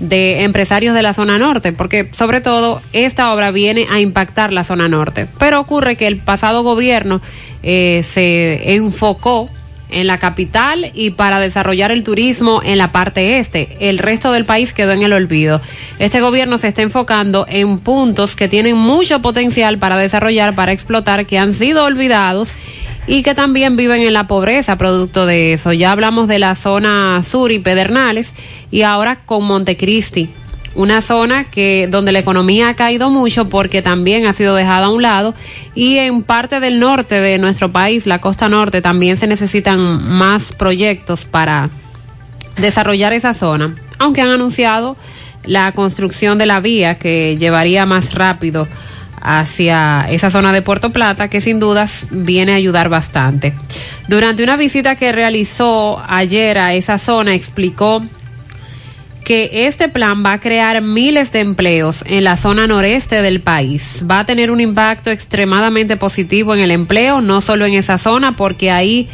de 0.00 0.42
empresarios 0.42 0.94
de 0.94 1.02
la 1.02 1.14
zona 1.14 1.38
norte, 1.38 1.72
porque 1.72 2.10
sobre 2.12 2.40
todo 2.40 2.82
esta 2.92 3.32
obra 3.32 3.50
viene 3.50 3.86
a 3.90 3.98
impactar 4.00 4.52
la 4.52 4.64
zona 4.64 4.88
norte. 4.88 5.26
Pero 5.38 5.60
ocurre 5.60 5.96
que 5.96 6.06
el 6.06 6.18
pasado 6.18 6.62
gobierno 6.62 7.20
eh, 7.62 8.02
se 8.04 8.74
enfocó 8.74 9.50
en 9.90 10.06
la 10.06 10.18
capital 10.18 10.90
y 10.94 11.10
para 11.10 11.40
desarrollar 11.40 11.90
el 11.90 12.02
turismo 12.02 12.60
en 12.64 12.78
la 12.78 12.92
parte 12.92 13.38
este. 13.38 13.76
El 13.80 13.98
resto 13.98 14.32
del 14.32 14.44
país 14.44 14.72
quedó 14.72 14.92
en 14.92 15.02
el 15.02 15.12
olvido. 15.12 15.60
Este 15.98 16.20
gobierno 16.20 16.58
se 16.58 16.68
está 16.68 16.82
enfocando 16.82 17.46
en 17.48 17.78
puntos 17.78 18.36
que 18.36 18.48
tienen 18.48 18.76
mucho 18.76 19.22
potencial 19.22 19.78
para 19.78 19.96
desarrollar, 19.96 20.54
para 20.54 20.72
explotar, 20.72 21.26
que 21.26 21.38
han 21.38 21.52
sido 21.52 21.84
olvidados 21.84 22.50
y 23.06 23.22
que 23.22 23.34
también 23.34 23.76
viven 23.76 24.02
en 24.02 24.12
la 24.12 24.26
pobreza 24.26 24.76
producto 24.76 25.26
de 25.26 25.52
eso. 25.52 25.72
Ya 25.72 25.92
hablamos 25.92 26.28
de 26.28 26.38
la 26.38 26.54
zona 26.54 27.22
sur 27.22 27.52
y 27.52 27.58
Pedernales 27.58 28.34
y 28.70 28.82
ahora 28.82 29.20
con 29.24 29.44
Montecristi 29.44 30.30
una 30.76 31.00
zona 31.00 31.44
que 31.44 31.88
donde 31.90 32.12
la 32.12 32.18
economía 32.18 32.68
ha 32.68 32.76
caído 32.76 33.10
mucho 33.10 33.48
porque 33.48 33.82
también 33.82 34.26
ha 34.26 34.32
sido 34.32 34.54
dejada 34.54 34.86
a 34.86 34.90
un 34.90 35.02
lado 35.02 35.34
y 35.74 35.98
en 35.98 36.22
parte 36.22 36.60
del 36.60 36.78
norte 36.78 37.20
de 37.20 37.38
nuestro 37.38 37.72
país, 37.72 38.06
la 38.06 38.20
costa 38.20 38.48
norte, 38.48 38.82
también 38.82 39.16
se 39.16 39.26
necesitan 39.26 39.78
más 40.08 40.52
proyectos 40.52 41.24
para 41.24 41.70
desarrollar 42.58 43.12
esa 43.12 43.34
zona, 43.34 43.74
aunque 43.98 44.20
han 44.20 44.30
anunciado 44.30 44.96
la 45.44 45.72
construcción 45.72 46.38
de 46.38 46.46
la 46.46 46.60
vía 46.60 46.98
que 46.98 47.36
llevaría 47.38 47.86
más 47.86 48.14
rápido 48.14 48.68
hacia 49.20 50.06
esa 50.10 50.30
zona 50.30 50.52
de 50.52 50.62
Puerto 50.62 50.90
Plata 50.90 51.28
que 51.28 51.40
sin 51.40 51.58
dudas 51.58 52.06
viene 52.10 52.52
a 52.52 52.56
ayudar 52.56 52.88
bastante. 52.88 53.54
Durante 54.08 54.44
una 54.44 54.56
visita 54.56 54.94
que 54.94 55.10
realizó 55.12 56.02
ayer 56.06 56.58
a 56.58 56.74
esa 56.74 56.98
zona 56.98 57.34
explicó 57.34 58.04
que 59.26 59.66
este 59.66 59.88
plan 59.88 60.24
va 60.24 60.34
a 60.34 60.40
crear 60.40 60.80
miles 60.82 61.32
de 61.32 61.40
empleos 61.40 62.04
en 62.06 62.22
la 62.22 62.36
zona 62.36 62.68
noreste 62.68 63.22
del 63.22 63.40
país. 63.40 64.04
Va 64.08 64.20
a 64.20 64.24
tener 64.24 64.52
un 64.52 64.60
impacto 64.60 65.10
extremadamente 65.10 65.96
positivo 65.96 66.54
en 66.54 66.60
el 66.60 66.70
empleo, 66.70 67.20
no 67.20 67.40
solo 67.40 67.66
en 67.66 67.74
esa 67.74 67.98
zona, 67.98 68.36
porque 68.36 68.70
ahí 68.70 69.08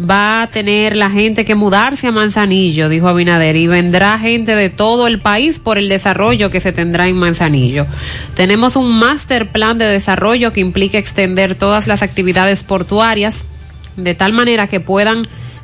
va 0.00 0.42
a 0.42 0.48
tener 0.48 0.96
la 0.96 1.10
gente 1.10 1.44
que 1.44 1.54
mudarse 1.54 2.08
a 2.08 2.10
Manzanillo, 2.10 2.88
dijo 2.88 3.06
Abinader, 3.06 3.54
y 3.54 3.68
vendrá 3.68 4.18
gente 4.18 4.56
de 4.56 4.68
todo 4.68 5.06
el 5.06 5.20
país 5.20 5.60
por 5.60 5.78
el 5.78 5.88
desarrollo 5.88 6.50
que 6.50 6.58
se 6.58 6.72
tendrá 6.72 7.06
en 7.06 7.14
Manzanillo. 7.14 7.86
Tenemos 8.34 8.74
un 8.74 8.90
master 8.90 9.46
plan 9.46 9.78
de 9.78 9.84
desarrollo 9.84 10.52
que 10.52 10.60
implica 10.60 10.98
extender 10.98 11.54
todas 11.54 11.86
las 11.86 12.02
actividades 12.02 12.64
portuarias 12.64 13.44
de 13.96 14.14
tal 14.16 14.32
manera 14.32 14.66
que 14.66 14.80
puedan 14.80 15.22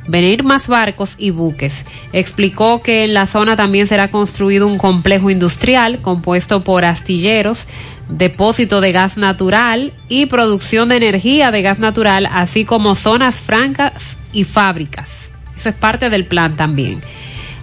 venir 0.09 0.43
más 0.43 0.67
barcos 0.67 1.15
y 1.17 1.29
buques. 1.29 1.85
Explicó 2.13 2.81
que 2.81 3.03
en 3.03 3.13
la 3.13 3.27
zona 3.27 3.55
también 3.55 3.87
será 3.87 4.09
construido 4.11 4.67
un 4.67 4.77
complejo 4.77 5.29
industrial 5.29 6.01
compuesto 6.01 6.63
por 6.63 6.83
astilleros, 6.83 7.65
depósito 8.09 8.81
de 8.81 8.91
gas 8.91 9.17
natural 9.17 9.93
y 10.09 10.25
producción 10.25 10.89
de 10.89 10.97
energía 10.97 11.51
de 11.51 11.61
gas 11.61 11.79
natural, 11.79 12.27
así 12.31 12.65
como 12.65 12.95
zonas 12.95 13.35
francas 13.35 14.17
y 14.33 14.43
fábricas. 14.43 15.31
Eso 15.55 15.69
es 15.69 15.75
parte 15.75 16.09
del 16.09 16.25
plan 16.25 16.55
también. 16.55 17.01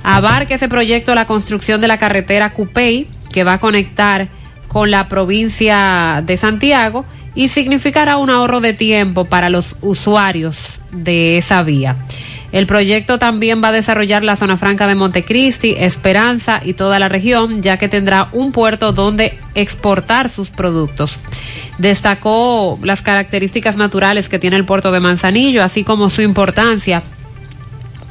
Abarca 0.03 0.55
ese 0.55 0.69
proyecto 0.69 1.15
la 1.15 1.27
construcción 1.27 1.81
de 1.81 1.89
la 1.89 1.99
carretera 1.99 2.53
Cupey, 2.53 3.09
que 3.33 3.43
va 3.43 3.55
a 3.55 3.61
conectar 3.61 4.29
con 4.69 4.91
la 4.91 5.09
provincia 5.09 6.23
de 6.25 6.37
Santiago 6.37 7.05
y 7.35 7.49
significará 7.49 8.17
un 8.17 8.31
ahorro 8.31 8.61
de 8.61 8.73
tiempo 8.73 9.25
para 9.25 9.51
los 9.51 9.77
usuarios 9.81 10.81
de 10.93 11.39
esa 11.39 11.63
vía. 11.63 11.97
El 12.53 12.67
proyecto 12.67 13.19
también 13.19 13.63
va 13.63 13.69
a 13.69 13.73
desarrollar 13.73 14.23
la 14.23 14.37
zona 14.37 14.57
franca 14.57 14.87
de 14.87 14.95
Montecristi, 14.95 15.75
Esperanza 15.77 16.61
y 16.65 16.75
toda 16.75 16.99
la 16.99 17.09
región, 17.09 17.63
ya 17.63 17.77
que 17.77 17.89
tendrá 17.89 18.29
un 18.33 18.53
puerto 18.53 18.93
donde 18.93 19.39
exportar 19.55 20.29
sus 20.29 20.51
productos. 20.51 21.19
Destacó 21.79 22.79
las 22.83 23.03
características 23.03 23.77
naturales 23.77 24.29
que 24.29 24.39
tiene 24.39 24.57
el 24.57 24.65
puerto 24.65 24.93
de 24.93 25.01
Manzanillo, 25.01 25.63
así 25.63 25.85
como 25.85 26.09
su 26.09 26.23
importancia 26.23 27.03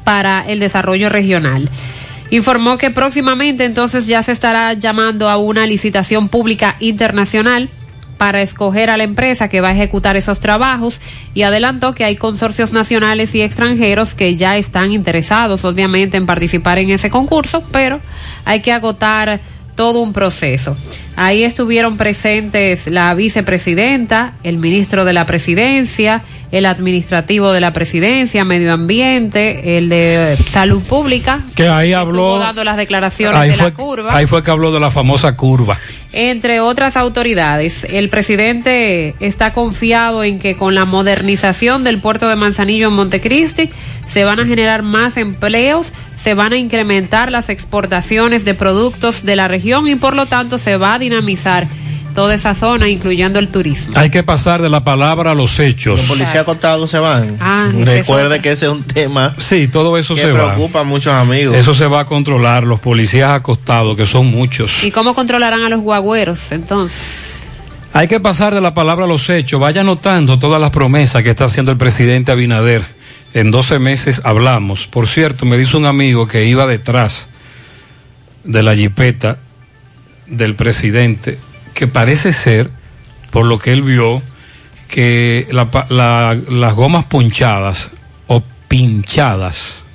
para 0.03 0.45
el 0.47 0.59
desarrollo 0.59 1.09
regional. 1.09 1.69
Informó 2.29 2.77
que 2.77 2.91
próximamente 2.91 3.65
entonces 3.65 4.07
ya 4.07 4.21
se 4.23 4.31
estará 4.31 4.73
llamando 4.73 5.29
a 5.29 5.37
una 5.37 5.65
licitación 5.65 6.27
pública 6.27 6.75
internacional 6.79 7.69
para 8.17 8.41
escoger 8.41 8.89
a 8.89 8.97
la 8.97 9.03
empresa 9.03 9.49
que 9.49 9.61
va 9.61 9.69
a 9.69 9.73
ejecutar 9.73 10.15
esos 10.15 10.39
trabajos 10.39 10.99
y 11.33 11.43
adelantó 11.43 11.93
que 11.93 12.05
hay 12.05 12.15
consorcios 12.15 12.71
nacionales 12.71 13.35
y 13.35 13.41
extranjeros 13.41 14.15
que 14.15 14.35
ya 14.35 14.57
están 14.57 14.91
interesados 14.91 15.65
obviamente 15.65 16.17
en 16.17 16.25
participar 16.25 16.79
en 16.79 16.91
ese 16.91 17.09
concurso, 17.09 17.63
pero 17.71 17.99
hay 18.45 18.61
que 18.61 18.71
agotar 18.71 19.41
todo 19.75 19.99
un 19.99 20.13
proceso. 20.13 20.75
Ahí 21.15 21.43
estuvieron 21.43 21.97
presentes 21.97 22.87
la 22.87 23.13
vicepresidenta, 23.13 24.33
el 24.43 24.57
ministro 24.57 25.05
de 25.05 25.13
la 25.13 25.25
presidencia, 25.25 26.23
el 26.57 26.65
administrativo 26.65 27.51
de 27.51 27.59
la 27.59 27.73
presidencia, 27.73 28.45
medio 28.45 28.71
ambiente, 28.73 29.77
el 29.77 29.89
de 29.89 30.37
salud 30.49 30.81
pública, 30.81 31.41
Que 31.55 31.67
ahí 31.67 31.91
habló. 31.93 32.27
estuvo 32.29 32.39
dando 32.39 32.63
las 32.63 32.77
declaraciones 32.77 33.37
Ahí 33.39 33.49
de 33.49 33.55
fue, 33.57 33.65
la 33.65 33.73
curva 33.73 34.15
ahí 34.15 34.25
fue 34.25 34.41
que 34.43 34.51
habló 34.51 34.71
de 34.71 34.79
la 34.79 34.89
famosa 34.89 35.35
curva. 35.35 35.77
entre 36.13 36.61
otras 36.61 36.95
autoridades. 36.95 37.83
El 37.89 38.07
presidente 38.09 39.15
está 39.19 39.53
confiado 39.53 40.23
en 40.23 40.39
que 40.39 40.55
con 40.55 40.75
la 40.75 40.85
modernización 40.85 41.83
del 41.83 41.99
puerto 41.99 42.29
de 42.29 42.35
Manzanillo 42.37 42.87
en 42.87 42.93
Montecristi 42.93 43.69
se 44.07 44.23
van 44.23 44.39
a 44.39 44.45
generar 44.45 44.81
más 44.81 45.17
empleos, 45.17 45.91
se 46.15 46.35
van 46.35 46.53
a 46.53 46.57
incrementar 46.57 47.31
las 47.31 47.49
exportaciones 47.49 48.45
de 48.45 48.53
productos 48.53 49.23
de 49.25 49.35
la 49.35 49.47
región 49.49 49.87
y 49.89 49.95
por 49.95 50.15
lo 50.15 50.25
tanto 50.25 50.57
se 50.57 50.77
va 50.77 50.93
a 50.93 50.99
dinamizar 50.99 51.67
toda 52.15 52.33
esa 52.33 52.55
zona, 52.55 52.87
incluyendo 52.89 53.37
el 53.37 53.49
turismo. 53.49 53.93
Hay 53.95 54.09
que 54.09 54.23
pasar 54.23 54.61
de 54.61 54.69
la 54.69 54.83
palabra 54.83 55.31
a 55.31 55.35
los 55.35 55.59
hechos. 55.59 55.99
Los 55.99 56.07
policías 56.07 56.37
acotados 56.37 56.89
se 56.89 56.97
van. 56.97 57.37
Ah, 57.39 57.69
Recuerde 57.71 58.41
que 58.41 58.51
ese 58.51 58.65
es 58.65 58.71
un 58.71 58.83
tema 58.83 59.35
Sí, 59.37 59.67
todo 59.67 59.97
eso 59.97 60.15
que 60.15 60.21
se 60.21 60.31
va. 60.31 60.53
preocupa 60.53 60.79
a 60.79 60.83
muchos 60.83 61.13
amigos. 61.13 61.55
Eso 61.55 61.75
se 61.75 61.85
va 61.85 61.99
a 61.99 62.05
controlar, 62.05 62.63
los 62.63 62.79
policías 62.79 63.31
acostados, 63.31 63.95
que 63.95 64.05
son 64.05 64.27
muchos. 64.27 64.83
¿Y 64.83 64.89
cómo 64.91 65.13
controlarán 65.13 65.63
a 65.63 65.69
los 65.69 65.81
guagüeros 65.81 66.51
entonces? 66.51 67.03
Hay 67.93 68.07
que 68.07 68.19
pasar 68.19 68.53
de 68.55 68.61
la 68.61 68.73
palabra 68.73 69.05
a 69.05 69.07
los 69.07 69.29
hechos. 69.29 69.59
Vaya 69.59 69.83
notando 69.83 70.39
todas 70.39 70.59
las 70.59 70.71
promesas 70.71 71.21
que 71.21 71.29
está 71.29 71.45
haciendo 71.45 71.71
el 71.71 71.77
presidente 71.77 72.31
Abinader. 72.31 72.83
En 73.33 73.51
12 73.51 73.79
meses 73.79 74.21
hablamos. 74.23 74.87
Por 74.87 75.07
cierto, 75.07 75.45
me 75.45 75.57
dice 75.57 75.75
un 75.77 75.85
amigo 75.85 76.27
que 76.27 76.45
iba 76.45 76.65
detrás 76.65 77.27
de 78.45 78.63
la 78.63 78.75
jipeta 78.75 79.37
del 80.27 80.55
presidente, 80.55 81.37
que 81.75 81.85
parece 81.87 82.33
ser, 82.33 82.71
por 83.29 83.45
lo 83.45 83.59
que 83.59 83.71
él 83.73 83.83
vio, 83.83 84.23
que 84.87 85.47
las 85.51 86.73
gomas 86.73 87.05
ponchadas 87.05 87.91
o 88.25 88.41
pinchadas 88.67 89.85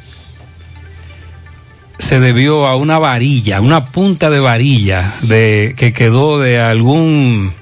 se 1.99 2.21
debió 2.21 2.67
a 2.67 2.77
una 2.77 2.99
varilla, 2.99 3.61
una 3.61 3.93
punta 3.93 4.31
de 4.31 4.41
varilla 4.41 5.15
de 5.23 5.75
que 5.77 5.93
quedó 5.93 6.39
de 6.39 6.61
algún 6.61 7.53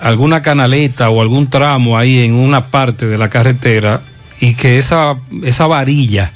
alguna 0.00 0.42
canaleta 0.42 1.10
o 1.10 1.20
algún 1.20 1.50
tramo 1.50 1.98
ahí 1.98 2.24
en 2.24 2.34
una 2.34 2.70
parte 2.70 3.06
de 3.06 3.18
la 3.18 3.28
carretera 3.28 4.02
y 4.40 4.54
que 4.54 4.78
esa 4.78 5.16
esa 5.42 5.66
varilla 5.66 6.32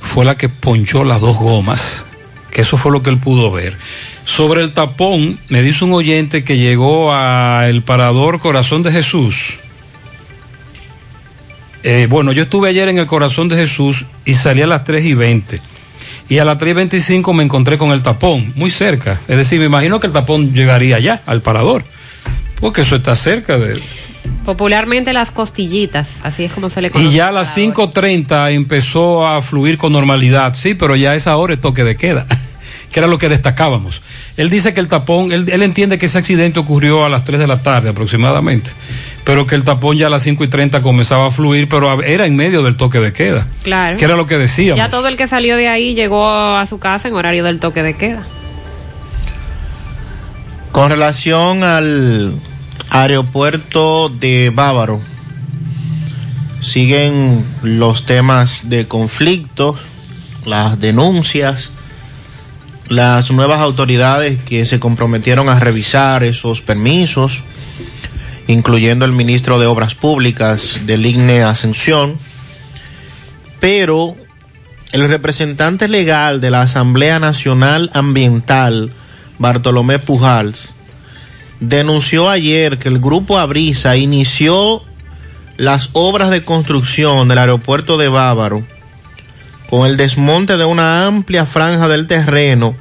fue 0.00 0.24
la 0.24 0.36
que 0.36 0.48
ponchó 0.48 1.02
las 1.04 1.20
dos 1.20 1.36
gomas, 1.36 2.06
que 2.54 2.62
eso 2.62 2.78
fue 2.78 2.90
lo 2.92 3.02
que 3.02 3.10
él 3.10 3.18
pudo 3.18 3.50
ver. 3.52 3.76
Sobre 4.24 4.62
el 4.62 4.72
tapón, 4.72 5.38
me 5.50 5.60
dice 5.60 5.84
un 5.84 5.92
oyente 5.92 6.42
que 6.44 6.56
llegó 6.56 7.12
a 7.12 7.66
el 7.68 7.82
parador 7.82 8.40
Corazón 8.40 8.82
de 8.82 8.90
Jesús. 8.92 9.58
Eh, 11.82 12.06
bueno, 12.08 12.32
yo 12.32 12.44
estuve 12.44 12.70
ayer 12.70 12.88
en 12.88 12.98
el 12.98 13.06
Corazón 13.06 13.48
de 13.48 13.56
Jesús 13.56 14.06
y 14.24 14.34
salí 14.34 14.62
a 14.62 14.66
las 14.66 14.84
3 14.84 15.04
y 15.04 15.14
20. 15.14 15.60
y 16.30 16.38
a 16.38 16.44
las 16.46 16.56
3.25 16.56 17.34
me 17.34 17.42
encontré 17.44 17.76
con 17.76 17.90
el 17.90 18.00
tapón, 18.00 18.52
muy 18.56 18.70
cerca. 18.70 19.20
Es 19.28 19.36
decir, 19.36 19.58
me 19.60 19.66
imagino 19.66 20.00
que 20.00 20.06
el 20.06 20.12
tapón 20.14 20.54
llegaría 20.54 20.98
ya 20.98 21.22
al 21.26 21.42
parador, 21.42 21.84
porque 22.60 22.80
eso 22.80 22.96
está 22.96 23.14
cerca 23.14 23.58
de... 23.58 23.78
Popularmente 24.46 25.12
las 25.12 25.30
costillitas, 25.30 26.20
así 26.22 26.44
es 26.44 26.52
como 26.52 26.70
se 26.70 26.80
le 26.80 26.88
Y 26.88 26.90
conoce. 26.92 27.14
ya 27.14 27.28
a 27.28 27.32
las 27.32 27.54
5.30 27.54 28.52
empezó 28.54 29.26
a 29.26 29.42
fluir 29.42 29.76
con 29.76 29.92
normalidad, 29.92 30.54
sí, 30.54 30.72
pero 30.74 30.96
ya 30.96 31.10
a 31.10 31.14
esa 31.14 31.36
hora 31.36 31.52
es 31.52 31.60
toque 31.60 31.84
de 31.84 31.96
queda, 31.96 32.26
que 32.94 33.00
era 33.00 33.08
lo 33.08 33.18
que 33.18 33.28
destacábamos. 33.28 34.02
Él 34.36 34.50
dice 34.50 34.72
que 34.72 34.78
el 34.78 34.86
tapón, 34.86 35.32
él, 35.32 35.46
él 35.50 35.62
entiende 35.64 35.98
que 35.98 36.06
ese 36.06 36.16
accidente 36.16 36.60
ocurrió 36.60 37.04
a 37.04 37.08
las 37.08 37.24
3 37.24 37.40
de 37.40 37.48
la 37.48 37.60
tarde 37.60 37.88
aproximadamente, 37.88 38.70
pero 39.24 39.48
que 39.48 39.56
el 39.56 39.64
tapón 39.64 39.98
ya 39.98 40.06
a 40.06 40.10
las 40.10 40.22
5 40.22 40.44
y 40.44 40.46
30 40.46 40.80
comenzaba 40.80 41.26
a 41.26 41.30
fluir, 41.32 41.68
pero 41.68 42.00
era 42.04 42.24
en 42.24 42.36
medio 42.36 42.62
del 42.62 42.76
toque 42.76 43.00
de 43.00 43.12
queda, 43.12 43.48
Claro. 43.64 43.96
que 43.96 44.04
era 44.04 44.14
lo 44.14 44.28
que 44.28 44.38
decíamos. 44.38 44.78
Ya 44.78 44.90
todo 44.90 45.08
el 45.08 45.16
que 45.16 45.26
salió 45.26 45.56
de 45.56 45.66
ahí 45.66 45.94
llegó 45.96 46.24
a 46.30 46.64
su 46.68 46.78
casa 46.78 47.08
en 47.08 47.14
horario 47.14 47.42
del 47.42 47.58
toque 47.58 47.82
de 47.82 47.94
queda. 47.96 48.22
Con 50.70 50.88
relación 50.88 51.64
al 51.64 52.32
aeropuerto 52.90 54.08
de 54.08 54.52
Bávaro, 54.54 55.00
siguen 56.60 57.44
los 57.64 58.06
temas 58.06 58.68
de 58.70 58.86
conflictos, 58.86 59.80
las 60.46 60.78
denuncias, 60.78 61.72
las 62.88 63.30
nuevas 63.30 63.60
autoridades 63.60 64.38
que 64.44 64.66
se 64.66 64.78
comprometieron 64.78 65.48
a 65.48 65.58
revisar 65.58 66.22
esos 66.24 66.60
permisos, 66.60 67.40
incluyendo 68.46 69.04
el 69.04 69.12
ministro 69.12 69.58
de 69.58 69.66
Obras 69.66 69.94
Públicas 69.94 70.80
del 70.84 71.06
IGNE 71.06 71.42
Ascensión, 71.42 72.16
pero 73.60 74.14
el 74.92 75.08
representante 75.08 75.88
legal 75.88 76.40
de 76.40 76.50
la 76.50 76.62
Asamblea 76.62 77.18
Nacional 77.18 77.90
Ambiental, 77.94 78.92
Bartolomé 79.38 79.98
Pujals, 79.98 80.74
denunció 81.60 82.28
ayer 82.28 82.78
que 82.78 82.88
el 82.88 82.98
grupo 82.98 83.38
Abrisa 83.38 83.96
inició 83.96 84.82
las 85.56 85.90
obras 85.92 86.30
de 86.30 86.44
construcción 86.44 87.28
del 87.28 87.38
aeropuerto 87.38 87.96
de 87.96 88.08
Bávaro 88.08 88.64
con 89.70 89.86
el 89.86 89.96
desmonte 89.96 90.56
de 90.56 90.64
una 90.64 91.06
amplia 91.06 91.46
franja 91.46 91.88
del 91.88 92.06
terreno, 92.06 92.74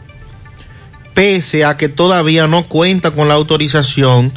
pese 1.13 1.65
a 1.65 1.77
que 1.77 1.89
todavía 1.89 2.47
no 2.47 2.65
cuenta 2.67 3.11
con 3.11 3.27
la 3.27 3.35
autorización 3.35 4.31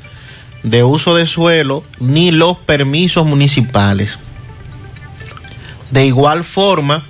de 0.62 0.82
uso 0.82 1.14
de 1.14 1.27
suelo 1.27 1.85
ni 2.01 2.31
los 2.31 2.56
permisos 2.59 3.27
municipales. 3.27 4.18
De 5.90 6.06
igual 6.06 6.44
forma, 6.44 7.05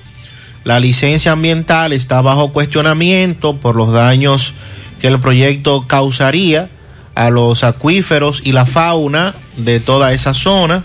la 0.64 0.80
licencia 0.80 1.32
ambiental 1.32 1.92
está 1.92 2.20
bajo 2.20 2.52
cuestionamiento 2.52 3.56
por 3.56 3.76
los 3.76 3.92
daños 3.92 4.52
que 5.00 5.06
el 5.06 5.20
proyecto 5.20 5.86
causaría 5.86 6.68
a 7.14 7.30
los 7.30 7.64
acuíferos 7.64 8.42
y 8.44 8.52
la 8.52 8.66
fauna 8.66 9.34
de 9.56 9.80
toda 9.80 10.12
esa 10.12 10.34
zona. 10.34 10.84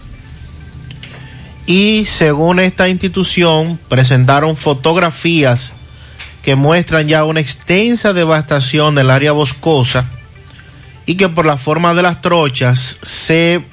Y 1.66 2.06
según 2.06 2.60
esta 2.60 2.90
institución, 2.90 3.80
presentaron 3.88 4.58
fotografías 4.58 5.74
que 6.42 6.56
muestran 6.56 7.08
ya 7.08 7.24
una 7.24 7.40
extensa 7.40 8.14
devastación 8.14 8.96
del 8.96 9.12
área 9.12 9.32
boscosa 9.32 10.06
y 11.06 11.16
que 11.16 11.30
por 11.30 11.46
la 11.46 11.58
forma 11.58 11.94
de 11.94 12.02
las 12.02 12.22
trochas 12.22 12.98
se 13.04 13.64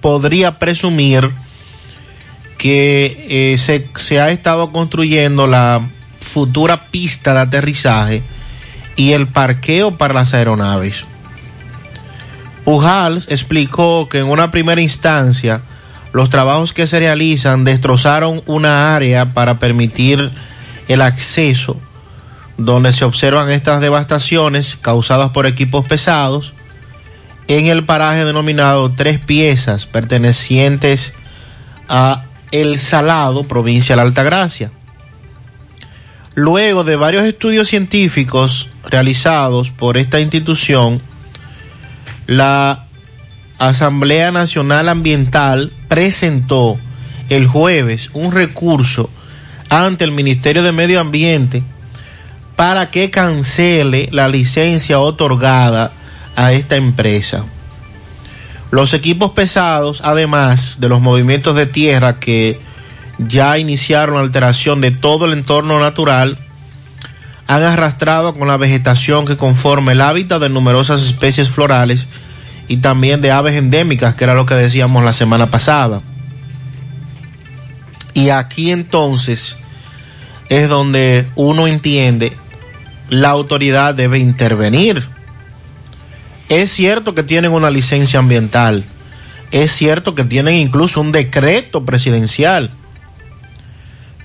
podría 0.00 0.58
presumir 0.58 1.30
que 2.58 3.26
eh, 3.28 3.58
se, 3.58 3.88
se 3.96 4.20
ha 4.20 4.30
estado 4.30 4.70
construyendo 4.70 5.46
la 5.46 5.80
futura 6.20 6.86
pista 6.90 7.34
de 7.34 7.40
aterrizaje 7.40 8.22
y 8.96 9.12
el 9.12 9.26
parqueo 9.26 9.98
para 9.98 10.14
las 10.14 10.34
aeronaves. 10.34 11.04
Pujals 12.64 13.26
explicó 13.28 14.08
que 14.08 14.18
en 14.18 14.26
una 14.26 14.50
primera 14.50 14.80
instancia 14.80 15.62
los 16.14 16.30
trabajos 16.30 16.72
que 16.72 16.86
se 16.86 17.00
realizan 17.00 17.64
destrozaron 17.64 18.40
una 18.46 18.94
área 18.94 19.34
para 19.34 19.58
permitir 19.58 20.30
el 20.86 21.02
acceso 21.02 21.76
donde 22.56 22.92
se 22.92 23.04
observan 23.04 23.50
estas 23.50 23.80
devastaciones 23.80 24.78
causadas 24.80 25.32
por 25.32 25.44
equipos 25.44 25.84
pesados 25.86 26.52
en 27.48 27.66
el 27.66 27.84
paraje 27.84 28.24
denominado 28.24 28.92
Tres 28.92 29.18
Piezas 29.18 29.86
pertenecientes 29.86 31.14
a 31.88 32.22
El 32.52 32.78
Salado, 32.78 33.42
provincia 33.48 33.94
de 33.94 33.96
la 33.96 34.02
Altagracia. 34.02 34.70
Luego 36.36 36.84
de 36.84 36.94
varios 36.94 37.24
estudios 37.24 37.66
científicos 37.66 38.68
realizados 38.88 39.72
por 39.72 39.96
esta 39.96 40.20
institución, 40.20 41.02
la 42.28 42.83
Asamblea 43.58 44.32
Nacional 44.32 44.88
Ambiental 44.88 45.72
presentó 45.88 46.78
el 47.28 47.46
jueves 47.46 48.10
un 48.12 48.32
recurso 48.32 49.10
ante 49.68 50.04
el 50.04 50.10
Ministerio 50.10 50.62
de 50.62 50.72
Medio 50.72 51.00
Ambiente 51.00 51.62
para 52.56 52.90
que 52.90 53.10
cancele 53.10 54.08
la 54.12 54.28
licencia 54.28 55.00
otorgada 55.00 55.92
a 56.36 56.52
esta 56.52 56.76
empresa. 56.76 57.44
Los 58.70 58.92
equipos 58.92 59.30
pesados, 59.30 60.00
además 60.04 60.78
de 60.80 60.88
los 60.88 61.00
movimientos 61.00 61.54
de 61.54 61.66
tierra 61.66 62.18
que 62.18 62.60
ya 63.18 63.56
iniciaron 63.58 64.16
la 64.16 64.22
alteración 64.22 64.80
de 64.80 64.90
todo 64.90 65.26
el 65.26 65.32
entorno 65.32 65.78
natural, 65.78 66.38
han 67.46 67.62
arrastrado 67.62 68.34
con 68.34 68.48
la 68.48 68.56
vegetación 68.56 69.26
que 69.26 69.36
conforma 69.36 69.92
el 69.92 70.00
hábitat 70.00 70.40
de 70.40 70.48
numerosas 70.48 71.02
especies 71.02 71.48
florales 71.50 72.08
y 72.68 72.78
también 72.78 73.20
de 73.20 73.30
aves 73.30 73.56
endémicas, 73.56 74.14
que 74.14 74.24
era 74.24 74.34
lo 74.34 74.46
que 74.46 74.54
decíamos 74.54 75.04
la 75.04 75.12
semana 75.12 75.46
pasada. 75.46 76.02
Y 78.14 78.30
aquí 78.30 78.70
entonces 78.70 79.56
es 80.48 80.68
donde 80.68 81.26
uno 81.34 81.66
entiende 81.66 82.32
la 83.08 83.30
autoridad 83.30 83.94
debe 83.94 84.18
intervenir. 84.18 85.08
Es 86.48 86.72
cierto 86.72 87.14
que 87.14 87.22
tienen 87.22 87.52
una 87.52 87.70
licencia 87.70 88.18
ambiental, 88.18 88.84
es 89.50 89.72
cierto 89.72 90.14
que 90.14 90.24
tienen 90.24 90.54
incluso 90.54 91.00
un 91.00 91.12
decreto 91.12 91.84
presidencial, 91.84 92.70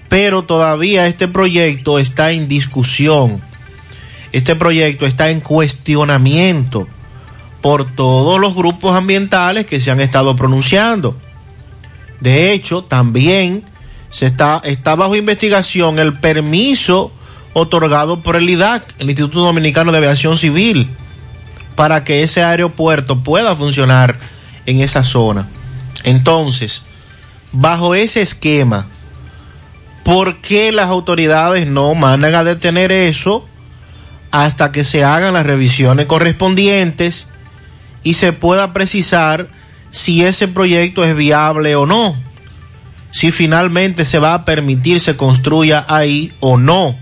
pero 0.09 0.43
todavía 0.43 1.07
este 1.07 1.27
proyecto 1.27 1.97
está 1.97 2.31
en 2.31 2.47
discusión, 2.47 3.41
este 4.31 4.55
proyecto 4.55 5.05
está 5.05 5.29
en 5.29 5.39
cuestionamiento 5.39 6.87
por 7.61 7.93
todos 7.95 8.39
los 8.39 8.55
grupos 8.55 8.95
ambientales 8.95 9.65
que 9.65 9.81
se 9.81 9.91
han 9.91 9.99
estado 9.99 10.35
pronunciando. 10.35 11.15
De 12.19 12.51
hecho, 12.51 12.83
también 12.83 13.63
se 14.09 14.25
está, 14.25 14.61
está 14.63 14.95
bajo 14.95 15.15
investigación 15.15 15.99
el 15.99 16.17
permiso 16.17 17.11
otorgado 17.53 18.21
por 18.21 18.35
el 18.35 18.49
IDAC, 18.49 18.95
el 18.99 19.09
Instituto 19.09 19.41
Dominicano 19.41 19.91
de 19.91 19.97
Aviación 19.97 20.37
Civil, 20.37 20.89
para 21.75 22.03
que 22.03 22.23
ese 22.23 22.43
aeropuerto 22.43 23.19
pueda 23.23 23.55
funcionar 23.55 24.17
en 24.65 24.81
esa 24.81 25.03
zona. 25.03 25.47
Entonces, 26.03 26.83
bajo 27.51 27.95
ese 27.95 28.21
esquema, 28.21 28.87
¿por 30.03 30.41
qué 30.41 30.71
las 30.71 30.87
autoridades 30.87 31.67
no 31.67 31.93
mandan 31.95 32.35
a 32.35 32.43
detener 32.43 32.91
eso 32.91 33.45
hasta 34.31 34.71
que 34.71 34.83
se 34.83 35.03
hagan 35.03 35.33
las 35.33 35.45
revisiones 35.45 36.05
correspondientes 36.05 37.29
y 38.03 38.15
se 38.15 38.33
pueda 38.33 38.73
precisar 38.73 39.47
si 39.91 40.23
ese 40.23 40.47
proyecto 40.47 41.03
es 41.03 41.15
viable 41.15 41.75
o 41.75 41.85
no? 41.85 42.15
Si 43.11 43.31
finalmente 43.31 44.05
se 44.05 44.19
va 44.19 44.33
a 44.33 44.45
permitir 44.45 44.99
se 44.99 45.17
construya 45.17 45.85
ahí 45.87 46.31
o 46.39 46.57
no. 46.57 46.95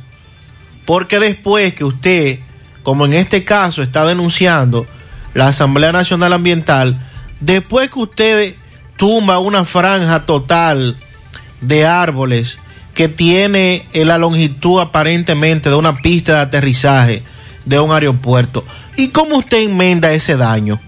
Porque 0.85 1.19
después 1.19 1.73
que 1.73 1.83
usted, 1.83 2.39
como 2.83 3.05
en 3.05 3.13
este 3.13 3.43
caso 3.43 3.81
está 3.83 4.05
denunciando 4.05 4.87
la 5.33 5.49
Asamblea 5.49 5.91
Nacional 5.91 6.33
Ambiental, 6.33 6.99
después 7.41 7.89
que 7.89 7.99
usted 7.99 8.55
tumba 8.95 9.39
una 9.39 9.65
franja 9.65 10.25
total 10.25 10.97
de 11.61 11.85
árboles 11.85 12.59
que 12.93 13.09
tiene 13.09 13.87
la 13.93 14.17
longitud 14.17 14.79
aparentemente 14.79 15.69
de 15.69 15.75
una 15.75 15.97
pista 15.97 16.33
de 16.35 16.39
aterrizaje 16.39 17.23
de 17.65 17.79
un 17.79 17.91
aeropuerto, 17.91 18.63
¿y 18.95 19.09
cómo 19.09 19.37
usted 19.37 19.59
enmenda 19.59 20.13
ese 20.13 20.37
daño? 20.37 20.79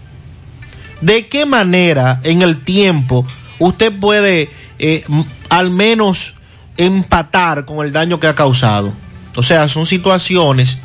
¿De 1.01 1.27
qué 1.27 1.45
manera 1.45 2.19
en 2.23 2.41
el 2.41 2.63
tiempo 2.63 3.25
usted 3.57 3.91
puede 3.99 4.49
eh, 4.79 5.03
al 5.49 5.69
menos 5.69 6.35
empatar 6.77 7.65
con 7.65 7.85
el 7.85 7.91
daño 7.91 8.19
que 8.19 8.27
ha 8.27 8.35
causado? 8.35 8.93
O 9.35 9.43
sea, 9.43 9.67
son 9.69 9.85
situaciones 9.85 10.79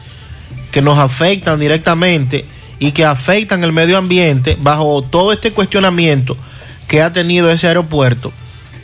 que 0.71 0.83
nos 0.83 0.99
afectan 0.99 1.59
directamente 1.59 2.45
y 2.79 2.93
que 2.93 3.05
afectan 3.05 3.65
el 3.65 3.73
medio 3.73 3.97
ambiente 3.97 4.57
bajo 4.61 5.03
todo 5.03 5.33
este 5.33 5.53
cuestionamiento 5.53 6.37
que 6.89 7.03
ha 7.03 7.13
tenido 7.13 7.51
ese 7.51 7.69
aeropuerto. 7.69 8.33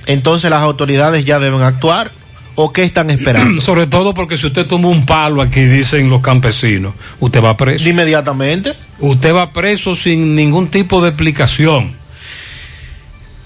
Entonces 0.07 0.51
las 0.51 0.63
autoridades 0.63 1.25
ya 1.25 1.39
deben 1.39 1.63
actuar 1.63 2.11
o 2.55 2.73
qué 2.73 2.85
están 2.85 3.11
esperando? 3.11 3.61
Sobre 3.61 3.87
todo 3.87 4.15
porque 4.15 4.39
si 4.39 4.47
usted 4.47 4.67
toma 4.67 4.89
un 4.89 5.07
palo 5.07 5.43
aquí, 5.43 5.61
dicen 5.61 6.09
los 6.09 6.21
campesinos, 6.21 6.95
usted 7.19 7.43
va 7.43 7.57
preso. 7.57 7.89
Inmediatamente. 7.89 8.73
Usted 9.01 9.35
va 9.35 9.53
preso 9.53 9.97
sin 9.97 10.35
ningún 10.35 10.69
tipo 10.69 11.03
de 11.03 11.09
explicación. 11.09 11.97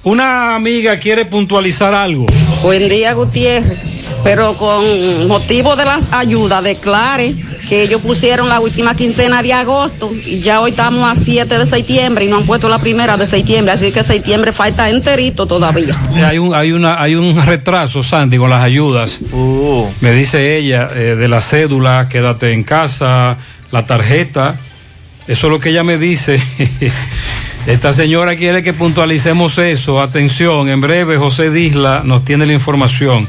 Una 0.03 0.55
amiga 0.55 0.99
quiere 0.99 1.25
puntualizar 1.25 1.95
algo. 1.95 2.27
Buen 2.63 2.89
día, 2.89 3.15
Gutiérrez. 3.15 3.79
Pero 4.23 4.55
con 4.55 5.29
motivo 5.29 5.77
de 5.77 5.85
las 5.85 6.11
ayudas, 6.13 6.65
declare 6.65 7.35
que 7.69 7.83
ellos 7.83 8.01
pusieron 8.01 8.49
la 8.49 8.59
última 8.59 8.95
quincena 8.95 9.43
de 9.43 9.53
agosto 9.53 10.11
y 10.27 10.41
ya 10.41 10.63
hoy 10.63 10.71
estamos 10.71 11.05
a 11.11 11.15
7 11.15 11.59
de 11.59 11.67
septiembre 11.67 12.25
y 12.25 12.29
no 12.29 12.39
han 12.39 12.47
puesto 12.47 12.71
la 12.71 12.79
primera 12.79 13.19
de 13.19 13.27
septiembre, 13.27 13.73
así 13.73 13.93
que 13.93 14.03
septiembre 14.03 14.51
falta 14.53 14.89
enterito 14.89 15.47
todavía. 15.47 15.95
Eh, 16.17 16.25
Hay 16.25 16.39
un, 16.39 16.55
hay 16.55 16.73
una, 16.73 17.01
hay 17.03 17.17
un 17.17 17.37
retraso, 17.45 18.03
Sandy, 18.03 18.39
con 18.39 18.49
las 18.49 18.63
ayudas. 18.63 19.21
Me 20.01 20.13
dice 20.13 20.57
ella, 20.57 20.89
eh, 20.95 21.17
de 21.17 21.29
la 21.29 21.43
cédula, 21.43 22.09
quédate 22.09 22.53
en 22.53 22.65
casa, 22.65 23.37
la 23.71 23.87
tarjeta. 23.87 24.59
Eso 25.27 25.47
es 25.47 25.51
lo 25.51 25.59
que 25.59 25.71
ella 25.71 25.85
me 25.85 25.97
dice. 25.97 26.43
Esta 27.67 27.95
señora 27.95 28.37
quiere 28.37 28.63
que 28.63 28.75
puntualicemos 28.75 29.57
eso. 29.59 30.01
Atención, 30.01 30.69
en 30.69 30.83
breve 30.83 31.17
José 31.17 31.51
Disla 31.51 32.03
nos 32.05 32.25
tiene 32.25 32.45
la 32.45 32.53
información 32.53 33.27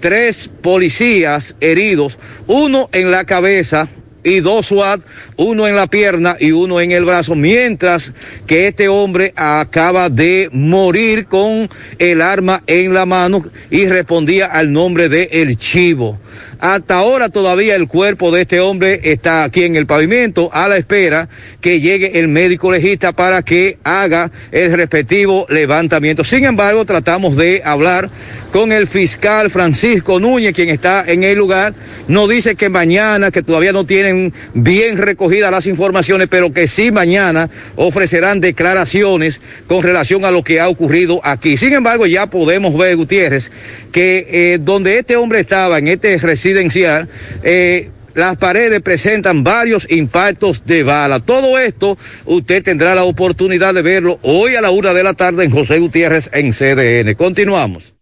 tres 0.00 0.48
policías 0.62 1.56
heridos, 1.60 2.18
uno 2.46 2.88
en 2.92 3.10
la 3.10 3.24
cabeza 3.24 3.88
y 4.24 4.40
dos 4.40 4.66
SWAT, 4.66 5.00
uno 5.36 5.66
en 5.66 5.74
la 5.76 5.86
pierna 5.86 6.36
y 6.38 6.52
uno 6.52 6.80
en 6.80 6.92
el 6.92 7.04
brazo, 7.04 7.34
mientras 7.34 8.12
que 8.46 8.66
este 8.68 8.88
hombre 8.88 9.32
acaba 9.36 10.08
de 10.10 10.50
morir 10.52 11.26
con 11.26 11.68
el 11.98 12.20
arma 12.20 12.62
en 12.66 12.92
la 12.94 13.06
mano 13.06 13.44
y 13.70 13.86
respondía 13.86 14.46
al 14.46 14.72
nombre 14.72 15.08
de 15.08 15.28
El 15.32 15.56
Chivo. 15.56 16.18
Hasta 16.60 16.96
ahora 16.96 17.28
todavía 17.28 17.74
el 17.74 17.88
cuerpo 17.88 18.30
de 18.30 18.42
este 18.42 18.60
hombre 18.60 19.00
está 19.04 19.44
aquí 19.44 19.64
en 19.64 19.76
el 19.76 19.86
pavimento 19.86 20.50
a 20.52 20.68
la 20.68 20.76
espera 20.76 21.28
que 21.60 21.80
llegue 21.80 22.18
el 22.18 22.28
médico 22.28 22.70
legista 22.70 23.12
para 23.12 23.42
que 23.42 23.78
haga 23.84 24.30
el 24.52 24.72
respectivo 24.72 25.46
levantamiento. 25.48 26.24
Sin 26.24 26.44
embargo, 26.44 26.84
tratamos 26.84 27.36
de 27.36 27.62
hablar 27.64 28.10
con 28.52 28.72
el 28.72 28.86
fiscal 28.86 29.50
Francisco 29.50 30.20
Núñez, 30.20 30.54
quien 30.54 30.68
está 30.68 31.04
en 31.06 31.22
el 31.22 31.36
lugar. 31.36 31.74
Nos 32.08 32.28
dice 32.28 32.56
que 32.56 32.68
mañana, 32.68 33.30
que 33.30 33.42
todavía 33.42 33.72
no 33.72 33.84
tienen 33.84 34.32
bien 34.54 34.96
recogidas 34.96 35.50
las 35.50 35.66
informaciones, 35.66 36.28
pero 36.30 36.52
que 36.52 36.66
sí 36.66 36.90
mañana 36.90 37.50
ofrecerán 37.76 38.40
declaraciones 38.40 39.40
con 39.66 39.82
relación 39.82 40.24
a 40.24 40.30
lo 40.30 40.42
que 40.42 40.60
ha 40.60 40.68
ocurrido 40.68 41.20
aquí. 41.24 41.56
Sin 41.56 41.72
embargo, 41.72 42.06
ya 42.06 42.26
podemos 42.26 42.76
ver, 42.76 42.96
Gutiérrez, 42.96 43.50
que 43.92 44.26
eh, 44.28 44.58
donde 44.60 44.98
este 44.98 45.16
hombre 45.16 45.40
estaba, 45.40 45.78
en 45.78 45.88
este 45.88 46.18
residencial, 46.28 47.08
eh, 47.42 47.90
las 48.14 48.36
paredes 48.36 48.82
presentan 48.82 49.44
varios 49.44 49.90
impactos 49.90 50.64
de 50.66 50.82
bala. 50.82 51.20
Todo 51.20 51.58
esto 51.58 51.96
usted 52.26 52.62
tendrá 52.62 52.94
la 52.94 53.04
oportunidad 53.04 53.72
de 53.72 53.82
verlo 53.82 54.18
hoy 54.22 54.56
a 54.56 54.60
la 54.60 54.70
una 54.70 54.92
de 54.92 55.04
la 55.04 55.14
tarde 55.14 55.44
en 55.44 55.50
José 55.50 55.78
Gutiérrez 55.78 56.28
en 56.32 56.52
CDN. 56.52 57.14
Continuamos. 57.14 57.94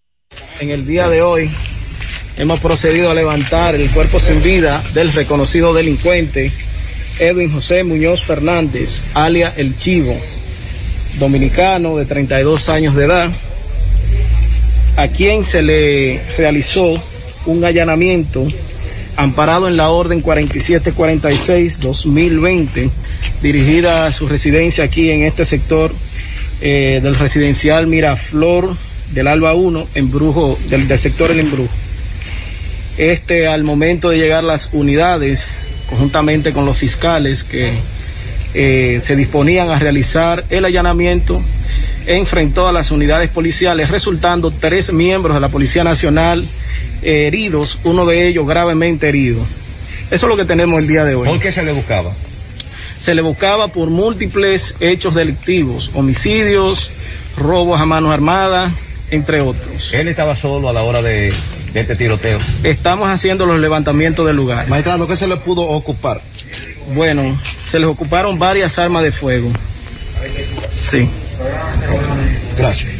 En 0.58 0.70
el 0.70 0.86
día 0.86 1.08
de 1.08 1.22
hoy 1.22 1.50
hemos 2.36 2.60
procedido 2.60 3.10
a 3.10 3.14
levantar 3.14 3.74
el 3.74 3.90
cuerpo 3.90 4.18
sin 4.18 4.42
vida 4.42 4.82
del 4.94 5.12
reconocido 5.12 5.72
delincuente 5.72 6.50
Edwin 7.18 7.52
José 7.52 7.84
Muñoz 7.84 8.24
Fernández, 8.24 9.02
alia 9.14 9.52
El 9.56 9.78
Chivo, 9.78 10.14
dominicano 11.18 11.96
de 11.96 12.04
32 12.04 12.68
años 12.68 12.94
de 12.94 13.04
edad, 13.04 13.30
a 14.96 15.08
quien 15.08 15.44
se 15.44 15.62
le 15.62 16.22
realizó 16.36 17.02
un 17.46 17.64
allanamiento 17.64 18.46
amparado 19.16 19.68
en 19.68 19.76
la 19.76 19.90
orden 19.90 20.22
4746-2020, 20.22 22.90
dirigida 23.42 24.06
a 24.06 24.12
su 24.12 24.26
residencia 24.28 24.84
aquí 24.84 25.10
en 25.10 25.26
este 25.26 25.44
sector 25.44 25.92
eh, 26.60 27.00
del 27.02 27.16
residencial 27.16 27.86
Miraflor 27.86 28.76
del 29.12 29.26
Alba 29.26 29.54
1, 29.54 29.88
embrujo, 29.94 30.58
del, 30.68 30.88
del 30.88 30.98
sector 30.98 31.30
El 31.30 31.40
Embrujo. 31.40 31.72
Este, 32.98 33.46
al 33.46 33.62
momento 33.62 34.10
de 34.10 34.18
llegar 34.18 34.42
las 34.42 34.70
unidades, 34.72 35.46
conjuntamente 35.88 36.52
con 36.52 36.64
los 36.64 36.78
fiscales 36.78 37.44
que 37.44 37.74
eh, 38.54 39.00
se 39.02 39.16
disponían 39.16 39.68
a 39.68 39.78
realizar 39.78 40.44
el 40.48 40.64
allanamiento, 40.64 41.42
enfrentó 42.06 42.68
a 42.68 42.72
las 42.72 42.90
unidades 42.90 43.30
policiales, 43.30 43.90
resultando 43.90 44.50
tres 44.50 44.92
miembros 44.92 45.34
de 45.34 45.40
la 45.40 45.48
Policía 45.48 45.84
Nacional 45.84 46.46
eh, 47.02 47.26
heridos, 47.26 47.78
uno 47.84 48.06
de 48.06 48.28
ellos 48.28 48.46
gravemente 48.46 49.08
herido. 49.08 49.42
Eso 50.10 50.26
es 50.26 50.30
lo 50.30 50.36
que 50.36 50.44
tenemos 50.44 50.78
el 50.78 50.86
día 50.86 51.04
de 51.04 51.14
hoy. 51.14 51.28
¿Por 51.28 51.40
qué 51.40 51.50
se 51.50 51.62
le 51.62 51.72
buscaba? 51.72 52.12
Se 52.96 53.14
le 53.14 53.22
buscaba 53.22 53.68
por 53.68 53.90
múltiples 53.90 54.74
hechos 54.80 55.14
delictivos, 55.14 55.90
homicidios, 55.94 56.90
robos 57.36 57.80
a 57.80 57.86
manos 57.86 58.12
armadas, 58.12 58.72
entre 59.10 59.40
otros. 59.40 59.92
Él 59.92 60.08
estaba 60.08 60.34
solo 60.36 60.68
a 60.68 60.72
la 60.72 60.82
hora 60.82 61.02
de, 61.02 61.32
de 61.72 61.80
este 61.80 61.96
tiroteo. 61.96 62.38
Estamos 62.62 63.08
haciendo 63.08 63.46
los 63.46 63.60
levantamientos 63.60 64.24
del 64.26 64.36
lugar. 64.36 64.68
Maestrado, 64.68 65.06
¿qué 65.06 65.16
se 65.16 65.28
le 65.28 65.36
pudo 65.36 65.62
ocupar? 65.62 66.22
Bueno, 66.94 67.38
se 67.64 67.78
les 67.78 67.88
ocuparon 67.88 68.38
varias 68.38 68.78
armas 68.78 69.02
de 69.02 69.12
fuego. 69.12 69.50
Sí. 70.88 71.08
Gracias. 72.58 72.90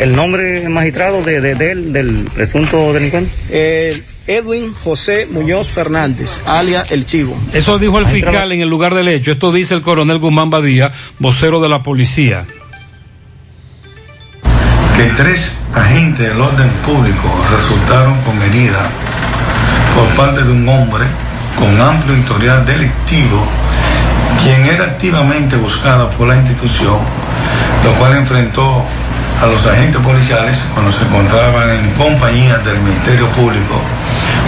¿El 0.00 0.16
nombre 0.16 0.68
magistrado 0.68 1.22
de, 1.22 1.40
de- 1.40 1.54
de 1.54 1.70
él, 1.72 1.92
del 1.92 2.24
presunto 2.34 2.92
delincuente? 2.92 3.30
Eh, 3.50 4.02
Edwin 4.26 4.72
José 4.72 5.26
Muñoz 5.30 5.68
Fernández, 5.68 6.30
alia 6.46 6.86
El 6.88 7.06
Chivo. 7.06 7.36
Eso 7.52 7.78
dijo 7.78 7.98
el 7.98 8.06
fiscal 8.06 8.50
en 8.52 8.60
el 8.62 8.68
lugar 8.68 8.94
del 8.94 9.08
hecho. 9.08 9.32
Esto 9.32 9.52
dice 9.52 9.74
el 9.74 9.82
coronel 9.82 10.18
Guzmán 10.18 10.48
Badía, 10.48 10.92
vocero 11.18 11.60
de 11.60 11.68
la 11.68 11.82
policía. 11.82 12.44
que 14.96 15.02
tres 15.16 15.58
agentes 15.74 16.28
del 16.28 16.40
orden 16.40 16.68
público 16.86 17.44
resultaron 17.54 18.14
con 18.22 18.40
herida 18.42 18.88
por 19.94 20.06
parte 20.16 20.42
de 20.44 20.52
un 20.52 20.68
hombre 20.68 21.04
con 21.58 21.80
amplio 21.80 22.16
historial 22.16 22.64
delictivo, 22.64 23.46
quien 24.44 24.66
era 24.66 24.84
activamente 24.84 25.56
buscado 25.56 26.10
por 26.10 26.28
la 26.28 26.36
institución, 26.36 26.98
lo 27.82 27.92
cual 27.94 28.14
enfrentó 28.14 28.84
a 29.42 29.46
los 29.46 29.66
agentes 29.66 30.02
policiales 30.02 30.68
cuando 30.74 30.92
se 30.92 31.06
encontraban 31.06 31.70
en 31.70 31.90
compañía 31.92 32.58
del 32.58 32.78
Ministerio 32.80 33.26
Público, 33.28 33.80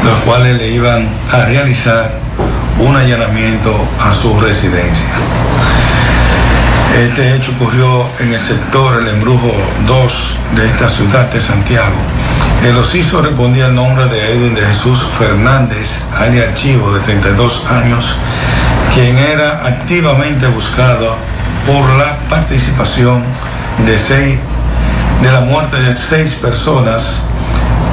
los 0.05 0.19
cuales 0.21 0.59
le 0.59 0.69
iban 0.69 1.09
a 1.33 1.47
realizar 1.47 2.13
un 2.79 2.95
allanamiento 2.95 3.73
a 3.99 4.13
su 4.13 4.39
residencia. 4.39 5.09
Este 6.99 7.35
hecho 7.35 7.53
ocurrió 7.53 8.07
en 8.21 8.35
el 8.35 8.41
sector 8.41 9.01
El 9.01 9.09
Embrujo 9.09 9.55
2 9.87 10.39
de 10.57 10.67
esta 10.67 10.91
ciudad 10.91 11.31
de 11.33 11.41
Santiago. 11.41 11.97
El 12.65 12.77
ociso 12.77 13.23
respondía 13.23 13.67
al 13.67 13.75
nombre 13.75 14.07
de 14.09 14.33
Edwin 14.33 14.55
de 14.55 14.63
Jesús 14.63 15.07
Fernández, 15.19 16.05
alias 16.15 16.55
Chivo, 16.55 16.93
de 16.93 17.01
32 17.01 17.65
años, 17.71 18.15
quien 18.97 19.19
era 19.19 19.67
activamente 19.67 20.47
buscado 20.47 21.15
por 21.67 21.87
la 21.99 22.17
participación 22.31 23.23
de 23.85 23.99
seis, 23.99 24.39
de 25.21 25.33
la 25.33 25.43
muerte 25.43 25.77
de 25.77 25.95
seis 25.95 26.37
personas 26.37 27.25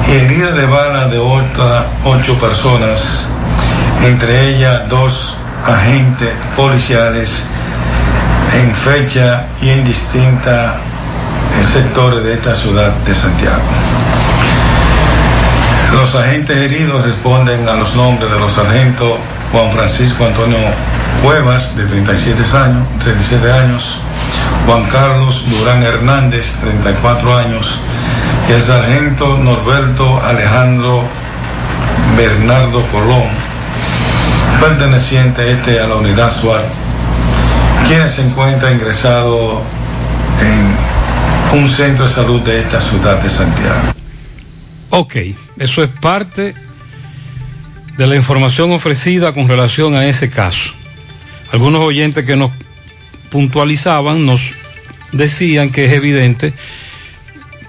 y 0.08 0.12
herida 0.12 0.52
de 0.52 0.64
bala 0.64 1.08
de 1.08 1.18
otra 1.18 1.88
ocho 2.04 2.34
personas, 2.38 3.28
entre 4.02 4.54
ellas 4.54 4.88
dos 4.88 5.36
agentes 5.66 6.32
policiales 6.56 7.44
en 8.54 8.74
fecha 8.74 9.44
y 9.60 9.68
en 9.68 9.84
distintas 9.84 10.76
sectores 11.70 12.24
de 12.24 12.32
esta 12.32 12.54
ciudad 12.54 12.90
de 13.04 13.14
Santiago. 13.14 13.60
Los 15.92 16.14
agentes 16.14 16.56
heridos 16.56 17.04
responden 17.04 17.68
a 17.68 17.74
los 17.74 17.94
nombres 17.94 18.30
de 18.30 18.40
los 18.40 18.52
sargentos 18.52 19.18
Juan 19.54 19.70
Francisco 19.70 20.26
Antonio 20.26 20.58
Cuevas, 21.22 21.76
de 21.76 21.84
37 21.86 22.42
años, 22.58 22.88
37 23.04 23.52
años, 23.52 24.00
Juan 24.66 24.82
Carlos 24.90 25.44
Durán 25.48 25.80
Hernández, 25.80 26.58
34 26.60 27.38
años, 27.38 27.78
y 28.48 28.52
el 28.52 28.60
sargento 28.60 29.38
Norberto 29.38 30.20
Alejandro 30.24 31.04
Bernardo 32.16 32.82
Colón, 32.86 33.28
perteneciente 34.60 35.48
este 35.52 35.78
a 35.78 35.86
la 35.86 35.94
unidad 35.94 36.32
SWAT 36.32 36.64
quien 37.86 38.10
se 38.10 38.22
encuentra 38.22 38.72
ingresado 38.72 39.62
en 40.40 41.60
un 41.60 41.68
centro 41.68 42.08
de 42.08 42.12
salud 42.12 42.40
de 42.40 42.58
esta 42.58 42.80
ciudad 42.80 43.22
de 43.22 43.30
Santiago. 43.30 43.94
Ok, 44.90 45.14
eso 45.58 45.84
es 45.84 45.90
parte 46.00 46.56
de 47.96 48.06
la 48.06 48.16
información 48.16 48.72
ofrecida 48.72 49.32
con 49.32 49.48
relación 49.48 49.94
a 49.94 50.06
ese 50.06 50.30
caso. 50.30 50.72
Algunos 51.52 51.82
oyentes 51.82 52.24
que 52.24 52.36
nos 52.36 52.50
puntualizaban 53.30 54.26
nos 54.26 54.52
decían 55.12 55.70
que 55.70 55.86
es 55.86 55.92
evidente 55.92 56.54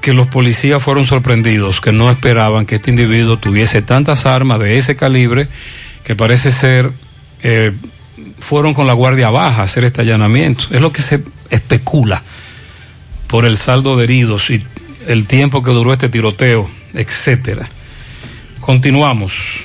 que 0.01 0.13
los 0.13 0.27
policías 0.27 0.83
fueron 0.83 1.05
sorprendidos, 1.05 1.81
que 1.81 1.91
no 1.91 2.11
esperaban 2.11 2.65
que 2.65 2.75
este 2.75 2.91
individuo 2.91 3.37
tuviese 3.37 3.81
tantas 3.81 4.25
armas 4.25 4.59
de 4.59 4.77
ese 4.77 4.95
calibre, 4.95 5.47
que 6.03 6.15
parece 6.15 6.51
ser 6.51 6.91
eh, 7.41 7.73
fueron 8.39 8.73
con 8.73 8.87
la 8.87 8.93
guardia 8.93 9.29
baja 9.29 9.61
a 9.61 9.65
hacer 9.65 9.83
este 9.83 10.01
allanamiento. 10.01 10.65
Es 10.71 10.81
lo 10.81 10.91
que 10.91 11.01
se 11.01 11.23
especula 11.49 12.21
por 13.27 13.45
el 13.45 13.57
saldo 13.57 13.97
de 13.97 14.03
heridos 14.03 14.49
y 14.49 14.63
el 15.07 15.25
tiempo 15.25 15.63
que 15.63 15.71
duró 15.71 15.93
este 15.93 16.09
tiroteo, 16.09 16.69
etcétera. 16.93 17.67
Continuamos. 18.59 19.64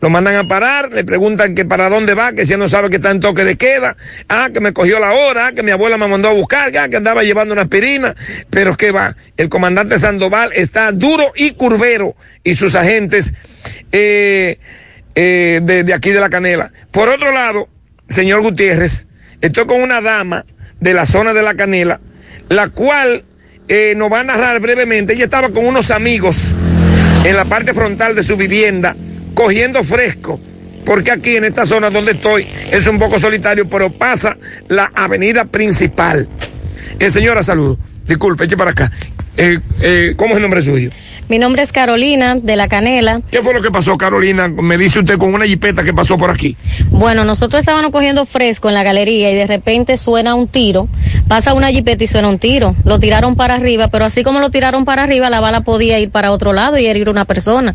Lo 0.00 0.10
mandan 0.10 0.34
a 0.34 0.48
parar, 0.48 0.90
le 0.90 1.04
preguntan 1.04 1.54
que 1.54 1.64
para 1.64 1.88
dónde 1.88 2.14
va, 2.14 2.32
que 2.32 2.44
si 2.44 2.56
no 2.56 2.68
sabe 2.68 2.90
que 2.90 2.96
está 2.96 3.12
en 3.12 3.20
toque 3.20 3.44
de 3.44 3.56
queda, 3.56 3.96
ah, 4.28 4.50
que 4.52 4.58
me 4.58 4.72
cogió 4.72 4.98
la 4.98 5.12
hora, 5.12 5.52
que 5.52 5.62
mi 5.62 5.70
abuela 5.70 5.96
me 5.96 6.08
mandó 6.08 6.28
a 6.28 6.32
buscar, 6.32 6.76
ah, 6.76 6.88
que 6.88 6.96
andaba 6.96 7.22
llevando 7.22 7.52
una 7.52 7.62
aspirina, 7.62 8.16
pero 8.50 8.76
que 8.76 8.90
va, 8.90 9.14
el 9.36 9.48
comandante 9.48 9.98
Sandoval 10.00 10.50
está 10.54 10.90
duro 10.90 11.32
y 11.36 11.52
curvero 11.52 12.16
y 12.42 12.54
sus 12.54 12.74
agentes 12.74 13.32
eh, 13.92 14.58
eh, 15.14 15.60
de, 15.62 15.92
aquí 15.94 16.10
de 16.10 16.20
la 16.20 16.30
canela. 16.30 16.70
Por 16.90 17.08
otro 17.08 17.32
lado, 17.32 17.68
señor 18.08 18.42
Gutiérrez, 18.42 19.06
estoy 19.40 19.66
con 19.66 19.82
una 19.82 20.00
dama 20.00 20.44
de 20.80 20.94
la 20.94 21.06
zona 21.06 21.32
de 21.32 21.42
la 21.42 21.54
canela, 21.54 22.00
la 22.48 22.68
cual 22.68 23.24
eh, 23.68 23.94
nos 23.96 24.10
va 24.12 24.20
a 24.20 24.24
narrar 24.24 24.60
brevemente. 24.60 25.12
Ella 25.12 25.24
estaba 25.24 25.50
con 25.50 25.66
unos 25.66 25.90
amigos 25.90 26.56
en 27.24 27.36
la 27.36 27.44
parte 27.44 27.74
frontal 27.74 28.14
de 28.14 28.22
su 28.22 28.36
vivienda, 28.36 28.96
cogiendo 29.34 29.84
fresco, 29.84 30.40
porque 30.84 31.10
aquí 31.10 31.36
en 31.36 31.44
esta 31.44 31.66
zona 31.66 31.90
donde 31.90 32.12
estoy 32.12 32.48
es 32.70 32.86
un 32.86 32.98
poco 32.98 33.18
solitario, 33.18 33.68
pero 33.68 33.90
pasa 33.90 34.36
la 34.68 34.90
avenida 34.94 35.44
principal. 35.44 36.28
Eh, 36.98 37.10
señora, 37.10 37.42
saludo. 37.42 37.78
Disculpe, 38.06 38.44
eche 38.44 38.56
para 38.56 38.72
acá. 38.72 38.90
Eh, 39.36 40.14
¿Cómo 40.16 40.30
es 40.30 40.36
el 40.36 40.42
nombre 40.42 40.62
suyo? 40.62 40.90
Mi 41.32 41.38
nombre 41.38 41.62
es 41.62 41.72
Carolina 41.72 42.34
de 42.34 42.56
la 42.56 42.68
Canela. 42.68 43.22
¿Qué 43.30 43.40
fue 43.40 43.54
lo 43.54 43.62
que 43.62 43.70
pasó, 43.70 43.96
Carolina? 43.96 44.48
Me 44.48 44.76
dice 44.76 44.98
usted 44.98 45.16
con 45.16 45.32
una 45.32 45.46
jipeta 45.46 45.82
que 45.82 45.94
pasó 45.94 46.18
por 46.18 46.28
aquí. 46.28 46.58
Bueno, 46.90 47.24
nosotros 47.24 47.60
estábamos 47.60 47.90
cogiendo 47.90 48.26
fresco 48.26 48.68
en 48.68 48.74
la 48.74 48.82
galería 48.82 49.30
y 49.30 49.34
de 49.34 49.46
repente 49.46 49.96
suena 49.96 50.34
un 50.34 50.46
tiro. 50.46 50.88
Pasa 51.28 51.54
una 51.54 51.70
jipeta 51.70 52.04
y 52.04 52.06
suena 52.06 52.28
un 52.28 52.38
tiro. 52.38 52.74
Lo 52.84 52.98
tiraron 52.98 53.36
para 53.36 53.54
arriba, 53.54 53.88
pero 53.88 54.04
así 54.04 54.22
como 54.22 54.40
lo 54.40 54.50
tiraron 54.50 54.84
para 54.84 55.02
arriba, 55.02 55.30
la 55.30 55.40
bala 55.40 55.62
podía 55.62 55.98
ir 55.98 56.10
para 56.10 56.30
otro 56.30 56.52
lado 56.52 56.78
y 56.78 56.86
herir 56.86 57.08
una 57.08 57.24
persona. 57.24 57.74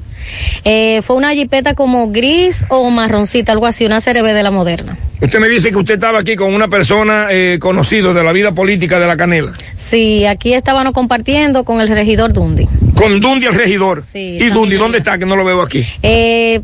Eh, 0.63 1.01
fue 1.01 1.15
una 1.15 1.33
jipeta 1.33 1.73
como 1.73 2.11
gris 2.11 2.65
o 2.69 2.89
marroncita, 2.89 3.51
algo 3.51 3.65
así, 3.65 3.85
una 3.85 3.99
CRB 3.99 4.33
de 4.33 4.43
la 4.43 4.51
moderna. 4.51 4.97
Usted 5.19 5.39
me 5.39 5.47
dice 5.47 5.71
que 5.71 5.77
usted 5.77 5.95
estaba 5.95 6.19
aquí 6.19 6.35
con 6.35 6.53
una 6.53 6.67
persona 6.67 7.27
eh, 7.31 7.57
conocido 7.59 8.13
de 8.13 8.23
la 8.23 8.31
vida 8.31 8.51
política 8.51 8.99
de 8.99 9.07
la 9.07 9.17
Canela. 9.17 9.51
Sí, 9.73 10.25
aquí 10.25 10.53
estábamos 10.53 10.93
compartiendo 10.93 11.63
con 11.63 11.81
el 11.81 11.87
regidor 11.87 12.33
Dundi. 12.33 12.67
Con 12.93 13.19
Dundi 13.19 13.47
el 13.47 13.55
regidor. 13.55 14.01
Sí, 14.01 14.37
¿Y 14.39 14.49
Dundi 14.49 14.75
dónde 14.75 14.99
está? 14.99 15.17
Que 15.17 15.25
no 15.25 15.35
lo 15.35 15.43
veo 15.43 15.61
aquí. 15.61 15.83
Eh, 16.03 16.61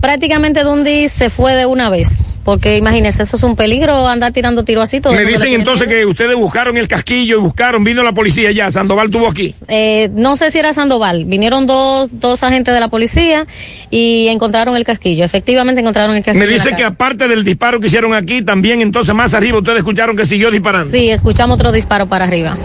prácticamente 0.00 0.62
Dundi 0.62 1.08
se 1.08 1.30
fue 1.30 1.54
de 1.54 1.66
una 1.66 1.90
vez. 1.90 2.16
Porque 2.46 2.76
imagínese, 2.76 3.24
eso 3.24 3.36
es 3.36 3.42
un 3.42 3.56
peligro 3.56 4.06
andar 4.06 4.32
tirando 4.32 4.62
tiro 4.62 4.80
así. 4.80 5.00
Todo 5.00 5.14
Me 5.14 5.24
dicen 5.24 5.52
entonces 5.52 5.88
que 5.88 6.06
ustedes 6.06 6.36
buscaron 6.36 6.76
el 6.76 6.86
casquillo 6.86 7.38
y 7.38 7.40
buscaron, 7.40 7.82
vino 7.82 8.04
la 8.04 8.12
policía 8.12 8.52
ya, 8.52 8.70
Sandoval 8.70 9.10
tuvo 9.10 9.26
aquí. 9.26 9.52
Eh, 9.66 10.10
no 10.12 10.36
sé 10.36 10.52
si 10.52 10.60
era 10.60 10.72
Sandoval. 10.72 11.24
Vinieron 11.24 11.66
dos, 11.66 12.08
dos 12.20 12.44
agentes 12.44 12.72
de 12.72 12.78
la 12.78 12.86
policía 12.86 13.48
y 13.90 14.28
encontraron 14.28 14.76
el 14.76 14.84
casquillo. 14.84 15.24
Efectivamente 15.24 15.80
encontraron 15.80 16.14
el 16.14 16.22
casquillo. 16.22 16.46
Me 16.46 16.52
dice 16.52 16.76
que 16.76 16.84
aparte 16.84 17.26
del 17.26 17.42
disparo 17.42 17.80
que 17.80 17.88
hicieron 17.88 18.14
aquí, 18.14 18.42
también 18.42 18.80
entonces 18.80 19.12
más 19.12 19.34
arriba 19.34 19.58
ustedes 19.58 19.78
escucharon 19.78 20.16
que 20.16 20.24
siguió 20.24 20.52
disparando. 20.52 20.88
Sí, 20.88 21.10
escuchamos 21.10 21.56
otro 21.56 21.72
disparo 21.72 22.06
para 22.06 22.26
arriba. 22.26 22.56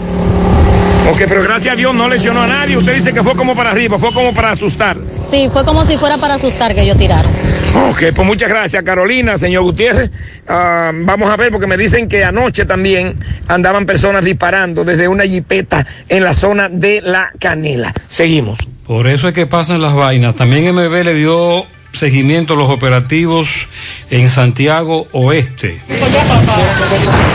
Ok, 1.10 1.22
pero 1.28 1.42
gracias 1.42 1.74
a 1.74 1.76
Dios 1.76 1.94
no 1.94 2.08
lesionó 2.08 2.42
a 2.42 2.46
nadie. 2.46 2.76
Usted 2.76 2.94
dice 2.94 3.12
que 3.12 3.22
fue 3.22 3.34
como 3.34 3.56
para 3.56 3.70
arriba, 3.70 3.98
fue 3.98 4.12
como 4.12 4.32
para 4.32 4.50
asustar. 4.50 4.96
Sí, 5.10 5.48
fue 5.52 5.64
como 5.64 5.84
si 5.84 5.96
fuera 5.96 6.16
para 6.16 6.34
asustar 6.34 6.74
que 6.74 6.82
ellos 6.82 6.96
tiraron. 6.96 7.30
Ok, 7.90 8.04
pues 8.14 8.26
muchas 8.26 8.48
gracias 8.48 8.82
Carolina, 8.84 9.36
señor 9.36 9.64
Gutiérrez. 9.64 10.10
Ah, 10.46 10.92
vamos 10.94 11.28
a 11.28 11.36
ver 11.36 11.50
porque 11.50 11.66
me 11.66 11.76
dicen 11.76 12.08
que 12.08 12.24
anoche 12.24 12.66
también 12.66 13.16
andaban 13.48 13.84
personas 13.84 14.24
disparando 14.24 14.84
desde 14.84 15.08
una 15.08 15.24
jipeta 15.24 15.84
en 16.08 16.22
la 16.22 16.34
zona 16.34 16.68
de 16.68 17.00
la 17.02 17.32
Canela. 17.38 17.92
Seguimos. 18.08 18.58
Por 18.86 19.06
eso 19.06 19.28
es 19.28 19.34
que 19.34 19.46
pasan 19.46 19.80
las 19.82 19.94
vainas. 19.94 20.36
También 20.36 20.72
MB 20.74 21.04
le 21.04 21.14
dio 21.14 21.66
seguimiento 21.92 22.54
a 22.54 22.56
los 22.56 22.70
operativos 22.70 23.68
en 24.10 24.30
Santiago 24.30 25.06
Oeste. 25.12 25.80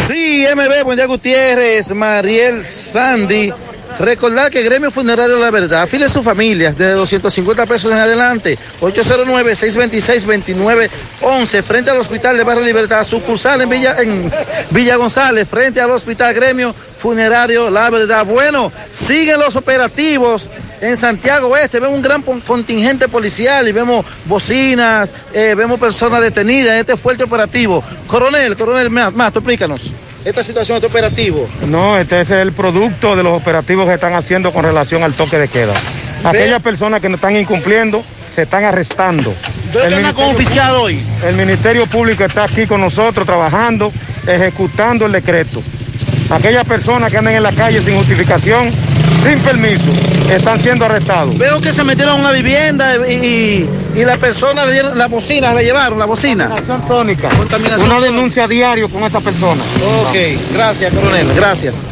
Sí, 0.07 0.45
MB, 0.53 0.83
buen 0.83 0.97
día 0.97 1.05
Gutiérrez, 1.05 1.91
Mariel 1.93 2.63
Sandy. 2.63 3.51
Recordar 3.99 4.51
que 4.51 4.61
Gremio 4.61 4.91
Funerario 4.91 5.39
La 5.39 5.49
Verdad, 5.49 5.81
afile 5.81 6.05
a 6.05 6.09
su 6.09 6.21
familia 6.21 6.71
desde 6.71 6.91
250 6.91 7.65
pesos 7.65 7.91
en 7.91 7.97
adelante. 7.97 8.55
809-626-2911, 8.79 11.63
frente 11.63 11.89
al 11.89 11.97
Hospital 11.97 12.37
de 12.37 12.43
Barrio 12.43 12.63
Libertad, 12.63 13.03
sucursal 13.03 13.61
en 13.61 13.69
Villa, 13.69 13.95
en 13.99 14.31
Villa 14.69 14.97
González, 14.97 15.47
frente 15.47 15.81
al 15.81 15.89
Hospital 15.89 16.35
Gremio 16.35 16.75
Funerario 16.97 17.71
La 17.71 17.89
Verdad. 17.89 18.23
Bueno, 18.23 18.71
siguen 18.91 19.39
los 19.39 19.55
operativos 19.55 20.47
en 20.79 20.95
Santiago 20.95 21.47
Oeste. 21.47 21.79
Vemos 21.79 21.95
un 21.95 22.03
gran 22.03 22.21
contingente 22.21 23.07
policial 23.07 23.67
y 23.67 23.71
vemos 23.71 24.05
bocinas, 24.25 25.11
eh, 25.33 25.55
vemos 25.57 25.79
personas 25.79 26.21
detenidas 26.21 26.73
en 26.73 26.81
este 26.81 26.97
fuerte 26.97 27.23
operativo. 27.23 27.83
Coronel, 28.05 28.55
coronel 28.55 28.91
Mato, 28.91 29.39
explícanos. 29.39 29.81
Esta 30.25 30.43
situación, 30.43 30.77
este 30.77 30.87
operativo. 30.87 31.47
No, 31.67 31.97
este 31.97 32.21
es 32.21 32.29
el 32.31 32.51
producto 32.51 33.15
de 33.15 33.23
los 33.23 33.39
operativos 33.39 33.87
que 33.87 33.93
están 33.93 34.13
haciendo 34.13 34.51
con 34.51 34.63
relación 34.63 35.03
al 35.03 35.13
toque 35.13 35.37
de 35.37 35.47
queda. 35.47 35.73
Aquellas 36.23 36.61
personas 36.61 37.01
que 37.01 37.09
no 37.09 37.15
están 37.15 37.35
incumpliendo 37.35 38.03
se 38.33 38.43
están 38.43 38.65
arrestando. 38.65 39.33
¿Usted 39.67 39.93
anda 39.93 40.13
con 40.13 40.25
oficial 40.25 40.75
hoy? 40.75 41.01
El 41.25 41.35
Ministerio 41.35 41.85
Público 41.85 42.23
está 42.23 42.43
aquí 42.43 42.65
con 42.65 42.81
nosotros 42.81 43.25
trabajando, 43.25 43.91
ejecutando 44.27 45.05
el 45.05 45.11
decreto. 45.11 45.61
Aquellas 46.29 46.65
personas 46.65 47.11
que 47.11 47.17
andan 47.17 47.35
en 47.35 47.43
la 47.43 47.53
calle 47.53 47.81
sin 47.81 47.97
justificación, 47.97 48.69
sin 49.23 49.39
permiso, 49.39 49.91
están 50.35 50.59
siendo 50.59 50.85
arrestados. 50.85 51.37
Veo 51.37 51.59
que 51.61 51.71
se 51.71 51.83
metieron 51.83 52.15
a 52.17 52.19
una 52.19 52.31
vivienda 52.31 52.95
y, 53.07 53.13
y, 53.13 53.69
y 53.99 54.05
la 54.05 54.17
persona, 54.17 54.65
le 54.65 54.73
dieron- 54.73 54.97
la 54.97 55.07
bocina, 55.07 55.53
le 55.53 55.63
llevaron 55.63 55.97
la 55.99 56.05
bocina. 56.05 56.47
Contaminación 56.49 56.87
sónica. 56.87 57.29
Contaminación 57.29 57.81
Una 57.89 57.95
sónica. 57.99 58.11
denuncia 58.15 58.43
a 58.43 58.47
diario 58.47 58.89
con 58.89 59.03
esta 59.03 59.19
persona. 59.21 59.61
Ok, 60.09 60.15
gracias, 60.53 60.93
coronel, 60.93 61.27
gracias. 61.35 61.83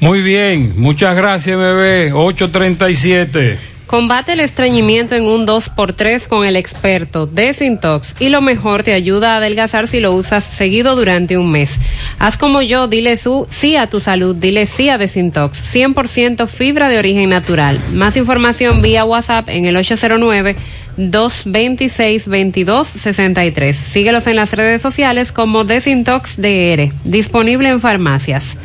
Muy 0.00 0.22
bien, 0.22 0.74
muchas 0.76 1.16
gracias, 1.16 1.58
bebé. 1.58 2.12
837. 2.12 3.58
Combate 3.88 4.34
el 4.34 4.40
estreñimiento 4.40 5.14
en 5.14 5.24
un 5.24 5.46
2x3 5.46 6.28
con 6.28 6.44
el 6.44 6.56
experto 6.56 7.26
Desintox 7.26 8.16
y 8.20 8.28
lo 8.28 8.42
mejor 8.42 8.82
te 8.82 8.92
ayuda 8.92 9.32
a 9.32 9.36
adelgazar 9.38 9.88
si 9.88 9.98
lo 9.98 10.12
usas 10.12 10.44
seguido 10.44 10.94
durante 10.94 11.38
un 11.38 11.50
mes. 11.50 11.78
Haz 12.18 12.36
como 12.36 12.60
yo, 12.60 12.86
dile 12.86 13.16
su, 13.16 13.46
sí 13.48 13.76
a 13.76 13.86
tu 13.86 14.00
salud, 14.00 14.36
dile 14.36 14.66
sí 14.66 14.90
a 14.90 14.98
Desintox, 14.98 15.74
100% 15.74 16.46
fibra 16.48 16.90
de 16.90 16.98
origen 16.98 17.30
natural. 17.30 17.80
Más 17.94 18.18
información 18.18 18.82
vía 18.82 19.06
WhatsApp 19.06 19.48
en 19.48 19.64
el 19.64 19.74
809 19.74 20.54
226 20.98 22.26
2263. 22.26 23.74
Síguelos 23.74 24.26
en 24.26 24.36
las 24.36 24.52
redes 24.52 24.82
sociales 24.82 25.32
como 25.32 25.64
Desintox 25.64 26.36
DR, 26.36 26.92
disponible 27.04 27.70
en 27.70 27.80
farmacias. 27.80 28.58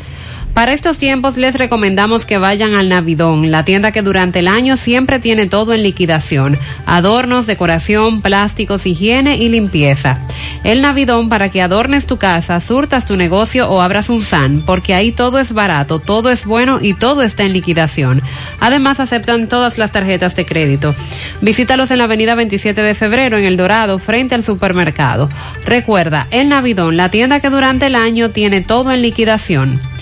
Para 0.54 0.74
estos 0.74 1.00
tiempos 1.00 1.36
les 1.38 1.56
recomendamos 1.56 2.28
que 2.28 2.38
vayan 2.38 2.76
al 2.76 2.88
Navidón, 2.88 3.50
la 3.50 3.66
tienda 3.66 3.92
que 3.92 4.04
durante 4.04 4.38
el 4.38 4.48
año 4.48 4.78
siempre 4.78 5.18
tiene 5.18 5.48
todo 5.48 5.74
en 5.74 5.82
liquidación. 5.82 6.60
Adornos, 6.86 7.48
decoración, 7.48 8.22
plásticos, 8.22 8.86
higiene 8.86 9.38
y 9.38 9.50
limpieza. 9.50 10.20
El 10.64 10.84
Navidón 10.84 11.28
para 11.28 11.50
que 11.50 11.64
adornes 11.64 12.06
tu 12.06 12.18
casa, 12.18 12.60
surtas 12.60 13.08
tu 13.08 13.18
negocio 13.18 13.68
o 13.68 13.82
abras 13.82 14.10
un 14.10 14.22
SAN, 14.22 14.62
porque 14.64 14.94
ahí 14.94 15.12
todo 15.12 15.40
es 15.40 15.54
barato, 15.54 15.98
todo 15.98 16.30
es 16.30 16.46
bueno 16.46 16.78
y 16.80 16.94
todo 16.94 17.24
está 17.24 17.42
en 17.42 17.54
liquidación. 17.54 18.22
Además 18.60 19.00
aceptan 19.00 19.50
todas 19.50 19.80
las 19.80 19.92
tarjetas 19.92 20.36
de 20.36 20.46
crédito. 20.46 20.94
Visítalos 21.42 21.90
en 21.90 21.98
la 21.98 22.04
avenida 22.04 22.36
27 22.36 22.80
de 22.80 22.94
febrero 22.94 23.40
en 23.40 23.46
El 23.46 23.58
Dorado, 23.58 23.98
frente 23.98 24.36
al 24.36 24.44
supermercado. 24.44 25.30
Recuerda, 25.66 26.28
El 26.30 26.50
Navidón, 26.50 26.96
la 26.96 27.10
tienda 27.10 27.40
que 27.40 27.50
durante 27.50 27.88
el 27.88 27.96
año 27.96 28.30
tiene 28.30 28.62
todo 28.62 28.92
en 28.92 29.02
liquidación. 29.02 29.93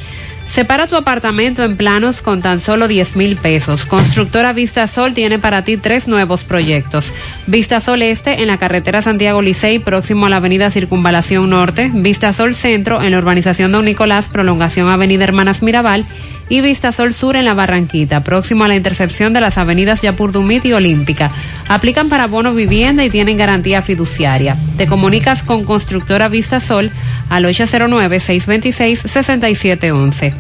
Separa 0.48 0.88
tu 0.88 0.96
apartamento 0.96 1.64
en 1.64 1.78
planos 1.78 2.22
con 2.22 2.42
tan 2.42 2.60
solo 2.60 2.88
10 2.88 3.16
mil 3.16 3.38
pesos. 3.38 3.86
Constructora 3.86 4.52
Vista 4.52 4.86
Sol 4.88 5.14
tiene 5.14 5.40
para 5.40 5.64
ti 5.64 5.78
tres 5.78 6.08
nuevos 6.08 6.44
proyectos. 6.44 7.14
Vista 7.48 7.80
Sol 7.80 8.02
Este 8.02 8.42
en 8.42 8.48
la 8.48 8.58
carretera 8.58 9.02
Santiago 9.02 9.42
Licey, 9.42 9.80
próximo 9.80 10.26
a 10.26 10.30
la 10.30 10.38
avenida 10.38 10.70
Circunvalación 10.70 11.50
Norte. 11.50 11.90
Vista 11.94 12.34
Sol 12.34 12.54
Centro 12.54 13.02
en 13.02 13.12
la 13.12 13.20
urbanización 13.20 13.72
Don 13.72 13.86
Nicolás, 13.86 14.28
prolongación 14.28 14.90
Avenida 14.90 15.24
Hermanas 15.24 15.62
Mirabal. 15.64 16.06
Y 16.50 16.62
Vista 16.62 16.92
Sol 16.92 17.14
Sur 17.14 17.36
en 17.36 17.46
la 17.46 17.54
Barranquita, 17.54 18.24
próximo 18.24 18.64
a 18.64 18.68
la 18.68 18.76
intersección 18.76 19.34
de 19.34 19.42
las 19.42 19.58
avenidas 19.58 20.02
Yapurdumit 20.02 20.66
y 20.66 20.74
Olímpica. 20.74 21.32
Aplican 21.68 22.10
para 22.10 22.28
bono 22.28 22.54
vivienda 22.54 23.04
y 23.06 23.10
tienen 23.10 23.38
garantía 23.38 23.82
fiduciaria. 23.82 24.58
Te 24.78 24.88
comunicas 24.88 25.44
con 25.44 25.64
Constructora 25.64 26.28
Vista 26.28 26.60
Sol 26.60 26.92
al 27.30 27.46
809-626-6711. 27.46 30.34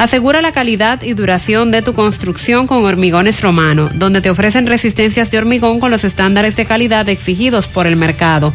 Asegura 0.00 0.40
la 0.40 0.52
calidad 0.52 1.02
y 1.02 1.12
duración 1.12 1.70
de 1.70 1.82
tu 1.82 1.92
construcción 1.92 2.66
con 2.66 2.86
Hormigones 2.86 3.42
Romano, 3.42 3.90
donde 3.92 4.22
te 4.22 4.30
ofrecen 4.30 4.66
resistencias 4.66 5.30
de 5.30 5.36
hormigón 5.36 5.78
con 5.78 5.90
los 5.90 6.04
estándares 6.04 6.56
de 6.56 6.64
calidad 6.64 7.06
exigidos 7.10 7.66
por 7.66 7.86
el 7.86 7.96
mercado. 7.96 8.54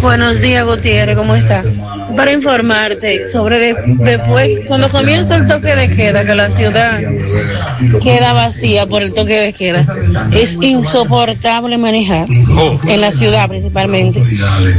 Buenos 0.00 0.40
días, 0.40 0.64
Gutiérrez, 0.66 1.16
¿cómo 1.16 1.34
está? 1.34 1.62
Para 2.16 2.32
informarte 2.32 3.26
sobre 3.26 3.58
de- 3.58 3.76
después, 3.98 4.60
cuando 4.66 4.88
comienza 4.88 5.36
el 5.36 5.46
toque 5.46 5.74
de 5.74 5.90
queda, 5.94 6.24
que 6.24 6.34
la 6.34 6.50
ciudad 6.50 7.00
queda 8.02 8.32
vacía 8.32 8.86
por 8.86 9.02
el 9.02 9.12
toque 9.14 9.34
de 9.40 9.52
queda, 9.52 9.84
es 10.32 10.58
insoportable 10.60 11.76
manejar 11.78 12.28
en 12.86 13.00
la 13.00 13.10
ciudad 13.10 13.48
principalmente, 13.48 14.22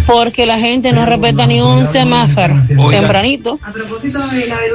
porque 0.05 0.45
la 0.45 0.59
gente 0.59 0.91
no 0.93 1.05
respeta 1.05 1.45
ni 1.45 1.61
un 1.61 1.87
semáforo 1.87 2.55
tempranito, 2.89 3.59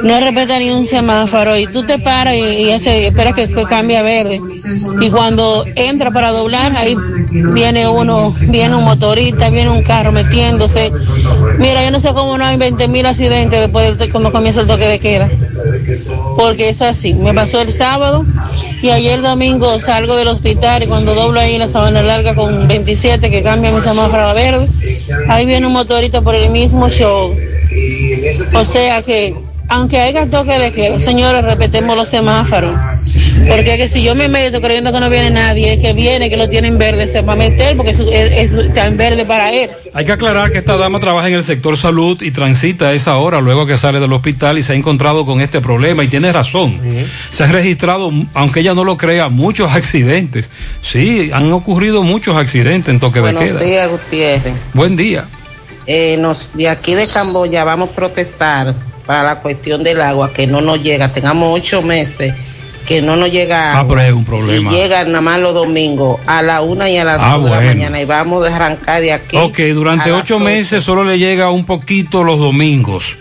no 0.03 0.19
respeta 0.19 0.59
ni 0.59 0.69
un 0.69 0.85
semáforo 0.85 1.57
y 1.57 1.67
tú 1.67 1.83
te 1.83 1.97
paras 1.99 2.35
y, 2.35 2.69
esperas 2.69 3.33
que, 3.33 3.47
que 3.51 3.63
cambie 3.63 3.97
a 3.97 4.03
verde 4.03 4.39
y 4.99 5.09
cuando 5.09 5.65
entra 5.75 6.11
para 6.11 6.29
doblar 6.31 6.75
ahí 6.75 6.95
viene 7.31 7.87
uno, 7.87 8.35
viene 8.39 8.75
un 8.75 8.83
motorista, 8.83 9.49
viene 9.49 9.69
un 9.71 9.81
carro 9.91 10.11
metiéndose. 10.13 10.91
Mira, 11.57 11.83
yo 11.83 11.91
no 11.91 11.99
sé 11.99 12.13
cómo 12.13 12.37
no 12.37 12.45
hay 12.45 12.55
20 12.57 12.87
mil 12.87 13.05
accidentes 13.05 13.59
después 13.59 13.97
to- 13.97 14.09
cuando 14.09 14.31
comienza 14.31 14.61
el 14.61 14.67
toque 14.67 14.87
de 14.87 14.99
queda. 14.99 15.29
Porque 16.37 16.69
es 16.69 16.81
así. 16.81 17.13
Me 17.13 17.33
pasó 17.33 17.59
el 17.59 17.73
sábado 17.73 18.25
y 18.81 18.89
ayer 18.89 19.21
domingo 19.21 19.79
salgo 19.81 20.15
del 20.15 20.29
hospital 20.29 20.83
y 20.83 20.87
cuando 20.87 21.13
doblo 21.13 21.39
ahí 21.41 21.57
la 21.57 21.67
sabana 21.67 22.01
larga 22.01 22.35
con 22.35 22.67
27 22.69 23.29
que 23.29 23.43
cambia 23.43 23.71
mi 23.71 23.81
semáforo 23.81 24.23
a 24.23 24.33
verde, 24.33 24.67
ahí 25.27 25.45
viene 25.45 25.67
un 25.67 25.73
motorista 25.73 26.21
por 26.21 26.35
el 26.35 26.49
mismo 26.49 26.89
show. 26.89 27.35
O 28.53 28.63
sea 28.63 29.01
que, 29.01 29.35
aunque 29.67 29.99
haya 29.99 30.25
toque 30.27 30.57
de 30.57 30.71
queda, 30.71 30.99
señores, 30.99 31.43
respetemos 31.43 31.95
los 31.97 32.07
semáforos. 32.09 32.75
Porque 33.47 33.71
es 33.73 33.77
que 33.77 33.87
si 33.87 34.03
yo 34.03 34.13
me 34.15 34.27
meto 34.27 34.61
creyendo 34.61 34.91
que 34.91 34.99
no 34.99 35.09
viene 35.09 35.29
nadie, 35.31 35.73
el 35.73 35.81
que 35.81 35.93
viene, 35.93 36.29
que 36.29 36.37
lo 36.37 36.47
tiene 36.49 36.67
en 36.67 36.77
verde, 36.77 37.07
se 37.07 37.21
va 37.21 37.33
a 37.33 37.35
meter 37.35 37.75
porque 37.75 37.91
eso- 37.91 38.09
es- 38.11 38.53
es- 38.53 38.65
está 38.67 38.85
en 38.85 38.97
verde 38.97 39.25
para 39.25 39.51
él. 39.51 39.69
Hay 39.93 40.05
que 40.05 40.11
aclarar 40.11 40.51
que 40.51 40.59
esta 40.59 40.77
dama 40.77 40.99
trabaja 40.99 41.27
en 41.27 41.33
el 41.33 41.43
sector 41.43 41.75
salud 41.77 42.21
y 42.21 42.31
transita 42.31 42.89
a 42.89 42.93
esa 42.93 43.17
hora 43.17 43.41
luego 43.41 43.65
que 43.65 43.77
sale 43.77 43.99
del 43.99 44.13
hospital 44.13 44.57
y 44.57 44.63
se 44.63 44.73
ha 44.73 44.75
encontrado 44.75 45.25
con 45.25 45.41
este 45.41 45.59
problema 45.59 46.03
y 46.03 46.07
tiene 46.07 46.31
razón. 46.31 46.79
Se 47.31 47.43
han 47.43 47.51
registrado, 47.51 48.11
aunque 48.33 48.59
ella 48.61 48.73
no 48.73 48.83
lo 48.83 48.95
crea, 48.97 49.29
muchos 49.29 49.71
accidentes. 49.73 50.51
Sí, 50.81 51.31
han 51.33 51.51
ocurrido 51.51 52.03
muchos 52.03 52.37
accidentes 52.37 52.93
en 52.93 52.99
toque 52.99 53.19
de 53.19 53.31
Buenos 53.33 53.43
queda. 53.43 53.59
días, 53.59 53.89
Gutiérrez. 53.89 54.53
Buen 54.73 54.95
día. 54.95 55.25
Eh, 55.87 56.15
nos, 56.19 56.51
de 56.55 56.69
aquí 56.69 56.93
de 56.93 57.07
Camboya 57.07 57.63
vamos 57.63 57.89
a 57.89 57.93
protestar 57.93 58.75
para 59.05 59.23
la 59.23 59.35
cuestión 59.39 59.83
del 59.83 59.99
agua, 59.99 60.31
que 60.31 60.45
no 60.47 60.61
nos 60.61 60.81
llega. 60.81 61.11
Tengamos 61.11 61.49
ocho 61.59 61.81
meses 61.81 62.33
que 62.91 63.01
no 63.01 63.15
nos 63.15 63.31
llega 63.31 63.73
Ah, 63.73 63.79
agua. 63.79 63.95
pero 63.95 64.07
es 64.09 64.13
un 64.13 64.25
problema. 64.25 64.71
Y 64.71 64.75
llega 64.75 65.03
nada 65.05 65.21
más 65.21 65.39
los 65.39 65.53
domingos 65.53 66.19
a 66.27 66.41
la 66.41 66.61
una 66.61 66.89
y 66.89 66.97
a 66.97 67.03
las 67.03 67.21
Ah, 67.23 67.33
dos 67.35 67.43
de 67.45 67.49
la 67.49 67.55
bueno. 67.57 67.69
mañana 67.73 68.01
y 68.01 68.05
vamos 68.05 68.47
a 68.47 68.55
arrancar 68.55 69.01
de 69.01 69.13
aquí. 69.13 69.37
Ok, 69.37 69.59
durante 69.73 70.11
ocho 70.11 70.39
meses 70.39 70.83
solo 70.83 71.03
le 71.03 71.17
llega 71.17 71.49
un 71.51 71.65
poquito 71.65 72.23
los 72.23 72.39
domingos. 72.39 73.15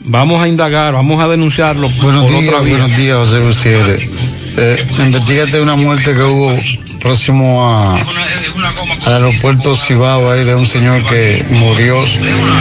Vamos 0.00 0.40
a 0.40 0.46
indagar, 0.46 0.94
vamos 0.94 1.20
a 1.22 1.26
denunciarlo 1.26 1.88
Buenos 2.00 2.24
por 2.26 2.32
días, 2.40 2.48
otra 2.54 2.60
vía. 2.64 2.76
buenos 2.76 2.96
días, 2.96 3.16
José 3.18 3.40
Gutiérrez. 3.40 4.08
Eh, 4.56 4.86
investigate 5.00 5.60
una 5.60 5.74
muerte 5.76 6.14
que 6.14 6.22
hubo 6.22 6.52
próximo 7.00 7.66
a, 7.66 7.96
al 9.06 9.14
aeropuerto 9.14 9.76
Cibao 9.76 10.30
ahí 10.30 10.44
de 10.44 10.54
un 10.54 10.66
señor 10.66 11.04
que 11.06 11.44
murió, 11.50 12.04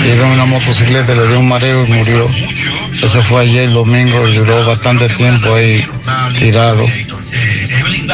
llegó 0.04 0.24
en 0.26 0.32
una 0.32 0.46
motocicleta, 0.46 1.14
le 1.14 1.28
dio 1.28 1.40
un 1.40 1.48
mareo 1.48 1.86
y 1.86 1.92
murió. 1.92 2.30
Eso 2.94 3.22
fue 3.24 3.42
ayer 3.42 3.72
domingo 3.72 4.28
y 4.28 4.36
duró 4.36 4.66
bastante 4.66 5.08
tiempo 5.10 5.56
ahí 5.56 5.86
tirado 6.38 6.86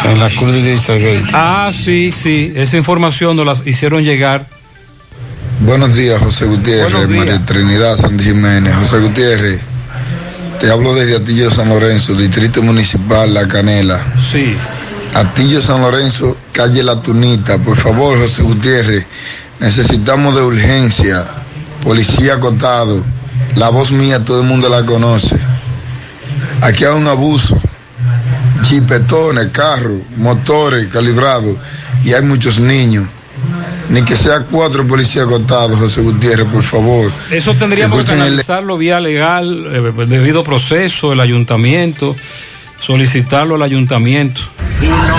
en 0.06 0.20
la 0.20 0.30
cruz 0.30 0.52
de 0.52 0.74
Izaguirre. 0.74 1.24
Ah, 1.34 1.72
sí, 1.74 2.12
sí, 2.12 2.52
esa 2.56 2.78
información 2.78 3.36
nos 3.36 3.46
la 3.46 3.70
hicieron 3.70 4.04
llegar. 4.04 4.48
Buenos 5.60 5.96
días, 5.96 6.20
José 6.22 6.46
Gutiérrez, 6.46 7.08
María 7.10 7.46
Trinidad, 7.46 7.98
Sandy 7.98 8.26
Jiménez. 8.26 8.76
José 8.76 9.00
Gutiérrez, 9.00 9.62
te 10.60 10.70
hablo 10.70 10.94
desde 10.94 11.16
Atillo 11.18 11.50
San 11.52 11.70
Lorenzo, 11.70 12.16
Distrito 12.16 12.62
Municipal 12.62 13.34
La 13.34 13.48
Canela. 13.48 14.04
Sí. 14.32 14.56
Atillo 15.14 15.62
San 15.62 15.82
Lorenzo, 15.82 16.36
calle 16.52 16.82
La 16.82 17.00
Tunita. 17.00 17.58
Por 17.60 17.78
favor, 17.78 18.18
José 18.18 18.42
Gutiérrez, 18.42 19.06
necesitamos 19.60 20.36
de 20.36 20.42
urgencia, 20.42 21.26
policía 21.84 22.34
acotado. 22.34 23.04
La 23.56 23.70
voz 23.70 23.92
mía 23.92 24.26
todo 24.26 24.42
el 24.42 24.48
mundo 24.48 24.70
la 24.70 24.84
conoce. 24.84 25.38
Aquí 26.62 26.84
hay 26.84 26.94
un 26.94 27.08
abuso. 27.08 27.60
Chipetones, 28.64 29.50
carros, 29.52 30.02
motores 30.18 30.88
calibrados 30.88 31.58
y 32.04 32.14
hay 32.14 32.24
muchos 32.24 32.60
niños. 32.60 33.06
Ni 33.90 34.02
que 34.04 34.16
sea 34.16 34.40
cuatro 34.40 34.88
policías 34.88 35.26
acotados, 35.26 35.78
José 35.78 36.02
Gutiérrez, 36.02 36.48
por 36.48 36.64
favor. 36.64 37.12
Eso 37.30 37.54
tendríamos 37.54 38.04
que 38.04 38.14
analizarlo 38.14 38.78
vía 38.78 39.00
legal, 39.00 39.68
eh, 39.72 40.06
debido 40.08 40.44
proceso, 40.44 41.14
el 41.14 41.20
ayuntamiento, 41.20 42.16
solicitarlo 42.80 43.56
al 43.56 43.64
ayuntamiento. 43.64 44.42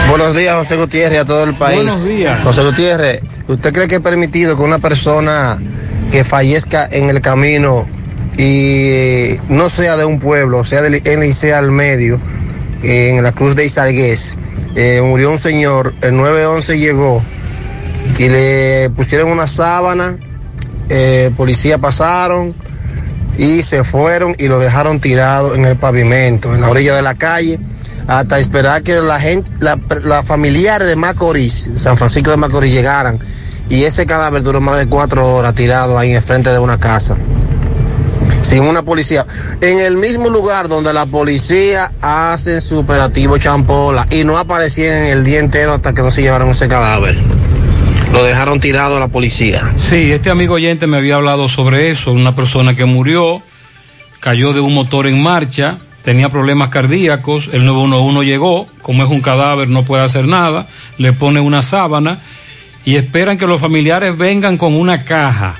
Buenos 0.08 0.36
días, 0.36 0.56
José 0.56 0.76
Gutiérrez, 0.76 1.20
a 1.20 1.24
todo 1.24 1.44
el 1.44 1.56
país. 1.56 1.76
Buenos 1.76 2.06
días. 2.06 2.42
José 2.44 2.62
Gutiérrez, 2.62 3.22
¿usted 3.48 3.72
cree 3.72 3.88
que 3.88 3.96
es 3.96 4.00
permitido 4.00 4.56
que 4.56 4.62
una 4.62 4.78
persona 4.78 5.58
que 6.10 6.24
fallezca 6.24 6.86
en 6.90 7.10
el 7.10 7.20
camino 7.20 7.86
y 8.36 9.36
no 9.48 9.70
sea 9.70 9.96
de 9.96 10.04
un 10.04 10.18
pueblo, 10.18 10.64
sea 10.64 10.82
de 10.82 11.02
en 11.04 11.20
Licea 11.20 11.58
al 11.58 11.70
medio, 11.70 12.20
en 12.82 13.22
la 13.22 13.32
cruz 13.32 13.56
de 13.56 13.64
Izalgués. 13.64 14.36
Eh, 14.76 15.00
murió 15.02 15.30
un 15.30 15.38
señor, 15.38 15.94
el 16.02 16.16
911 16.16 16.78
llegó 16.78 17.22
y 18.18 18.28
le 18.28 18.90
pusieron 18.90 19.30
una 19.30 19.46
sábana, 19.46 20.18
eh, 20.88 21.30
policía 21.36 21.78
pasaron 21.78 22.54
y 23.38 23.62
se 23.62 23.84
fueron 23.84 24.34
y 24.38 24.48
lo 24.48 24.58
dejaron 24.58 25.00
tirado 25.00 25.54
en 25.54 25.64
el 25.64 25.76
pavimento, 25.76 26.54
en 26.54 26.60
la 26.60 26.68
orilla 26.68 26.94
de 26.94 27.02
la 27.02 27.14
calle, 27.14 27.58
hasta 28.06 28.38
esperar 28.38 28.82
que 28.82 29.00
la 29.00 29.18
gente, 29.20 29.50
la, 29.60 29.78
la 30.04 30.78
de 30.78 30.96
Macorís, 30.96 31.70
San 31.76 31.96
Francisco 31.96 32.30
de 32.30 32.36
Macorís 32.36 32.72
llegaran 32.72 33.18
y 33.68 33.84
ese 33.84 34.06
cadáver 34.06 34.42
duró 34.42 34.60
más 34.60 34.78
de 34.78 34.86
cuatro 34.86 35.26
horas 35.34 35.54
tirado 35.54 35.98
ahí 35.98 36.12
en 36.12 36.22
frente 36.22 36.50
de 36.50 36.58
una 36.58 36.78
casa 36.78 37.16
sin 38.44 38.62
una 38.62 38.82
policía. 38.82 39.26
En 39.60 39.80
el 39.80 39.96
mismo 39.96 40.28
lugar 40.28 40.68
donde 40.68 40.92
la 40.92 41.06
policía 41.06 41.92
hace 42.00 42.60
su 42.60 42.78
operativo 42.78 43.38
champola 43.38 44.06
y 44.10 44.24
no 44.24 44.38
aparecían 44.38 45.04
el 45.04 45.24
día 45.24 45.40
entero 45.40 45.72
hasta 45.72 45.94
que 45.94 46.02
no 46.02 46.10
se 46.10 46.22
llevaron 46.22 46.50
ese 46.50 46.68
cadáver. 46.68 47.16
Lo 48.14 48.22
dejaron 48.22 48.60
tirado 48.60 48.96
a 48.96 49.00
la 49.00 49.08
policía. 49.08 49.74
Sí, 49.76 50.12
este 50.12 50.30
amigo 50.30 50.54
oyente 50.54 50.86
me 50.86 50.98
había 50.98 51.16
hablado 51.16 51.48
sobre 51.48 51.90
eso, 51.90 52.12
una 52.12 52.36
persona 52.36 52.76
que 52.76 52.84
murió, 52.84 53.42
cayó 54.20 54.52
de 54.52 54.60
un 54.60 54.72
motor 54.72 55.08
en 55.08 55.20
marcha, 55.20 55.78
tenía 56.04 56.28
problemas 56.28 56.68
cardíacos, 56.68 57.48
el 57.52 57.64
911 57.64 58.24
llegó, 58.24 58.68
como 58.82 59.02
es 59.02 59.10
un 59.10 59.20
cadáver 59.20 59.68
no 59.68 59.84
puede 59.84 60.04
hacer 60.04 60.28
nada, 60.28 60.68
le 60.96 61.12
pone 61.12 61.40
una 61.40 61.62
sábana 61.62 62.20
y 62.84 62.94
esperan 62.94 63.36
que 63.36 63.48
los 63.48 63.60
familiares 63.60 64.16
vengan 64.16 64.58
con 64.58 64.74
una 64.74 65.02
caja 65.02 65.56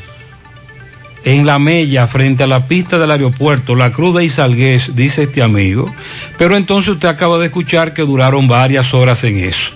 en 1.25 1.47
la 1.47 1.59
mella 1.59 2.07
frente 2.07 2.45
a 2.45 2.47
la 2.47 2.69
pista 2.69 2.99
del 2.99 3.11
aeropuerto, 3.11 3.75
la 3.75 3.91
Cruz 3.91 4.15
de 4.15 4.27
Izalgués, 4.27 4.95
dice 4.95 5.25
este 5.25 5.43
amigo. 5.43 5.93
Pero 6.39 6.57
entonces 6.57 6.93
usted 6.93 7.09
acaba 7.09 7.41
de 7.41 7.47
escuchar 7.47 7.95
que 7.95 8.03
duraron 8.03 8.47
varias 8.47 8.95
horas 8.95 9.25
en 9.25 9.39
eso. 9.39 9.73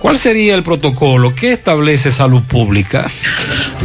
¿Cuál 0.00 0.18
sería 0.18 0.54
el 0.54 0.62
protocolo? 0.62 1.34
¿Qué 1.34 1.52
establece 1.52 2.10
salud 2.10 2.42
pública? 2.42 3.10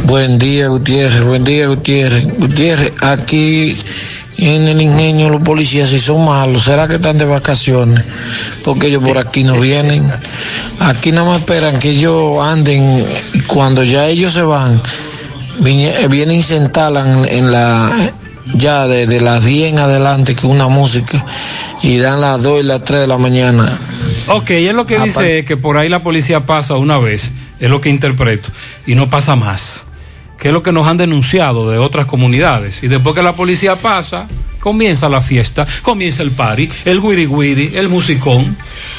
Buen 0.04 0.38
día, 0.38 0.68
Gutiérrez. 0.68 1.24
Buen 1.24 1.42
día, 1.44 1.66
Gutiérrez. 1.66 2.38
Gutiérrez, 2.38 2.92
aquí 3.00 3.76
en 4.36 4.62
el 4.68 4.80
ingenio 4.80 5.30
los 5.30 5.42
policías 5.42 5.90
si 5.90 5.98
son 5.98 6.24
malos, 6.24 6.64
¿será 6.64 6.86
que 6.86 6.96
están 6.96 7.18
de 7.18 7.24
vacaciones? 7.24 8.04
Porque 8.64 8.88
ellos 8.88 9.02
por 9.02 9.18
aquí 9.18 9.42
no 9.42 9.58
vienen. 9.58 10.10
Aquí 10.80 11.12
nada 11.12 11.26
más 11.28 11.38
esperan 11.40 11.78
que 11.78 11.90
ellos 11.90 12.38
anden. 12.44 13.04
Cuando 13.46 13.82
ya 13.82 14.06
ellos 14.06 14.32
se 14.32 14.42
van, 14.42 14.80
viene- 15.60 16.06
vienen 16.08 16.38
y 16.38 16.42
se 16.42 16.56
instalan 16.56 17.24
en 17.28 17.50
la 17.50 17.90
ya 18.54 18.86
desde 18.86 19.20
las 19.20 19.44
10 19.44 19.72
en 19.72 19.78
adelante 19.78 20.34
que 20.34 20.46
una 20.46 20.68
música 20.68 21.24
y 21.82 21.96
dan 21.98 22.20
las 22.20 22.42
2 22.42 22.60
y 22.60 22.64
las 22.64 22.84
3 22.84 23.00
de 23.00 23.06
la 23.06 23.16
mañana. 23.16 23.72
Ok, 24.28 24.50
es 24.50 24.74
lo 24.74 24.86
que 24.86 24.98
Apar- 24.98 25.04
dice 25.04 25.38
es 25.40 25.44
que 25.44 25.56
por 25.56 25.76
ahí 25.76 25.88
la 25.88 26.00
policía 26.00 26.46
pasa 26.46 26.76
una 26.76 26.98
vez, 26.98 27.32
es 27.60 27.70
lo 27.70 27.80
que 27.80 27.88
interpreto, 27.88 28.50
y 28.86 28.94
no 28.94 29.08
pasa 29.10 29.36
más. 29.36 29.86
Que 30.38 30.48
es 30.48 30.54
lo 30.54 30.62
que 30.64 30.72
nos 30.72 30.88
han 30.88 30.96
denunciado 30.96 31.70
de 31.70 31.78
otras 31.78 32.06
comunidades. 32.06 32.82
Y 32.82 32.88
después 32.88 33.14
que 33.14 33.22
la 33.22 33.32
policía 33.32 33.76
pasa, 33.76 34.26
comienza 34.58 35.08
la 35.08 35.20
fiesta, 35.20 35.66
comienza 35.82 36.24
el 36.24 36.32
party, 36.32 36.68
el 36.84 36.98
wiri 36.98 37.26
wiri, 37.26 37.72
el 37.76 37.88
musicón. 37.88 38.56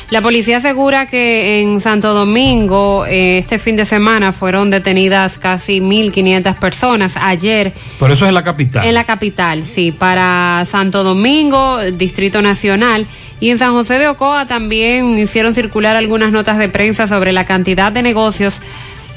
La 0.09 0.21
policía 0.21 0.57
asegura 0.57 1.05
que 1.05 1.59
en 1.61 1.81
Santo 1.81 2.13
Domingo 2.13 3.05
eh, 3.05 3.37
este 3.39 3.59
fin 3.59 3.75
de 3.75 3.83
semana 3.85 4.31
fueron 4.31 4.69
detenidas 4.69 5.37
casi 5.37 5.81
1.500 5.81 6.55
personas. 6.59 7.15
Ayer 7.17 7.73
Pero 7.99 8.13
eso 8.13 8.23
es 8.23 8.29
en 8.29 8.35
la 8.35 8.43
capital. 8.43 8.85
en 8.85 8.93
la 8.93 9.03
capital, 9.05 9.65
sí, 9.65 9.91
para 9.91 10.63
Santo 10.65 11.03
Domingo, 11.03 11.79
Distrito 11.91 12.41
Nacional. 12.41 13.05
Y 13.43 13.49
en 13.49 13.57
San 13.57 13.73
José 13.73 13.99
de 13.99 14.07
Ocoa 14.07 14.45
también 14.45 15.19
hicieron 15.19 15.53
circular 15.53 15.97
algunas 15.97 16.31
notas 16.31 16.57
de 16.57 16.69
prensa 16.69 17.09
sobre 17.09 17.33
la 17.33 17.45
cantidad 17.45 17.91
de 17.91 18.01
negocios, 18.01 18.61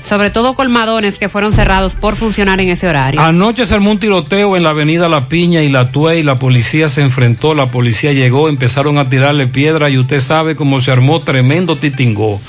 sobre 0.05 0.31
todo 0.31 0.55
colmadones 0.55 1.17
que 1.17 1.29
fueron 1.29 1.53
cerrados 1.53 1.95
por 1.95 2.17
funcionar 2.17 2.61
en 2.61 2.71
ese 2.71 2.89
horario. 2.89 3.21
Anoche 3.21 3.67
se 3.67 3.75
armó 3.75 3.93
un 3.93 4.01
tiroteo 4.01 4.57
en 4.57 4.65
la 4.65 4.71
avenida 4.71 5.09
La 5.09 5.29
Piña 5.29 5.63
y 5.63 5.69
La 5.69 5.93
Tuey, 5.93 6.25
la 6.25 6.41
policía 6.41 6.89
se 6.89 7.03
enfrentó, 7.03 7.55
la 7.55 7.71
policía 7.71 8.13
llegó, 8.15 8.49
empezaron 8.49 8.99
a 8.99 9.09
tirarle 9.09 9.47
piedra 9.47 9.91
y 9.91 9.97
usted 9.97 10.19
sabe 10.19 10.57
cómo 10.57 10.81
se 10.81 10.91
armó 10.91 11.23
tremendo 11.23 11.77
titingó. 11.77 12.41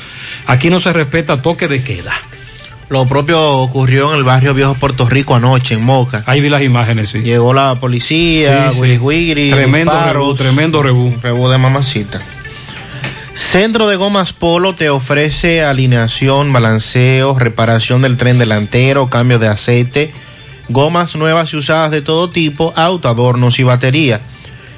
Aquí 0.48 0.72
no 0.72 0.80
se 0.80 0.94
respeta 0.94 1.44
toque 1.44 1.68
de 1.68 1.84
queda. 1.84 2.14
Lo 2.90 3.06
propio 3.06 3.58
ocurrió 3.58 4.12
en 4.14 4.18
el 4.18 4.24
barrio 4.24 4.54
Viejo 4.54 4.74
Puerto 4.76 5.10
Rico 5.10 5.36
anoche, 5.36 5.74
en 5.74 5.84
Moca. 5.84 6.24
Ahí 6.26 6.40
vi 6.40 6.48
las 6.50 6.62
imágenes, 6.62 7.10
sí. 7.10 7.20
Llegó 7.20 7.54
la 7.54 7.76
policía, 7.80 8.72
Sí, 8.72 8.80
sí. 8.82 8.98
wiri 8.98 9.52
Tremendo 9.52 9.92
disparos, 9.92 10.14
rebú, 10.14 10.36
tremendo 10.36 10.82
rebú. 10.84 11.14
Rebú 11.22 11.50
de 11.50 11.58
mamacita. 11.58 12.22
Centro 13.34 13.88
de 13.88 13.98
Gomas 13.98 14.34
Polo 14.34 14.74
te 14.74 14.90
ofrece 14.90 15.64
alineación, 15.64 16.52
balanceo, 16.54 17.38
reparación 17.38 18.02
del 18.02 18.18
tren 18.18 18.40
delantero, 18.40 19.10
cambio 19.10 19.38
de 19.38 19.48
aceite, 19.48 20.12
gomas 20.70 21.16
nuevas 21.16 21.54
y 21.54 21.58
usadas 21.58 21.92
de 21.92 22.02
todo 22.02 22.30
tipo, 22.30 22.74
auto, 22.76 23.10
adornos 23.10 23.60
y 23.60 23.64
batería. 23.64 24.22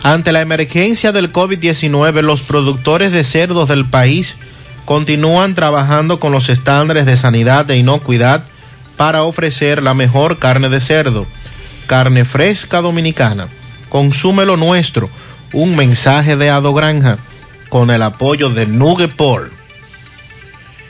Ante 0.02 0.32
la 0.32 0.40
emergencia 0.40 1.10
del 1.10 1.32
COVID-19, 1.32 2.20
los 2.22 2.42
productores 2.42 3.10
de 3.12 3.24
cerdos 3.24 3.68
del 3.68 3.86
país 3.86 4.36
continúan 4.84 5.56
trabajando 5.56 6.20
con 6.20 6.30
los 6.30 6.48
estándares 6.48 7.06
de 7.06 7.16
sanidad 7.16 7.68
e 7.72 7.76
inocuidad 7.76 8.44
para 8.96 9.24
ofrecer 9.24 9.82
la 9.82 9.94
mejor 9.94 10.38
carne 10.38 10.68
de 10.68 10.80
cerdo, 10.80 11.26
carne 11.88 12.24
fresca 12.24 12.80
dominicana. 12.80 13.48
Consúmelo 13.88 14.56
nuestro, 14.56 15.10
un 15.52 15.74
mensaje 15.74 16.36
de 16.36 16.50
Ado 16.50 16.72
Granja, 16.72 17.18
con 17.68 17.90
el 17.90 18.02
apoyo 18.02 18.50
de 18.50 18.66
Nugeport. 18.66 19.55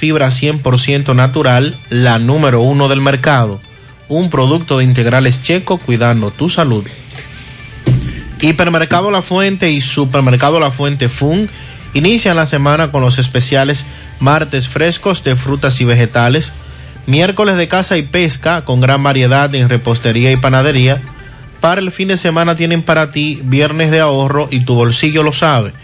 fibra 0.00 0.28
100% 0.28 1.14
natural, 1.14 1.76
la 1.90 2.18
número 2.18 2.62
uno 2.62 2.88
del 2.88 3.02
mercado. 3.02 3.60
Un 4.08 4.30
producto 4.30 4.78
de 4.78 4.84
integrales 4.84 5.42
checo 5.42 5.76
cuidando 5.76 6.30
tu 6.30 6.48
salud. 6.48 6.86
Hipermercado 8.40 9.10
La 9.10 9.20
Fuente 9.20 9.70
y 9.70 9.82
Supermercado 9.82 10.58
La 10.58 10.70
Fuente 10.70 11.10
Fun 11.10 11.50
inician 11.92 12.36
la 12.36 12.46
semana 12.46 12.90
con 12.90 13.02
los 13.02 13.18
especiales 13.18 13.84
martes 14.20 14.68
frescos 14.68 15.22
de 15.22 15.36
frutas 15.36 15.82
y 15.82 15.84
vegetales, 15.84 16.54
miércoles 17.06 17.56
de 17.56 17.68
caza 17.68 17.98
y 17.98 18.02
pesca 18.02 18.64
con 18.64 18.80
gran 18.80 19.02
variedad 19.02 19.54
en 19.54 19.68
repostería 19.68 20.32
y 20.32 20.36
panadería. 20.36 21.02
Para 21.60 21.82
el 21.82 21.92
fin 21.92 22.08
de 22.08 22.16
semana 22.16 22.56
tienen 22.56 22.80
para 22.80 23.10
ti 23.10 23.42
viernes 23.44 23.90
de 23.90 24.00
ahorro 24.00 24.48
y 24.50 24.60
tu 24.60 24.74
bolsillo 24.76 25.22
lo 25.22 25.34
sabe. 25.34 25.74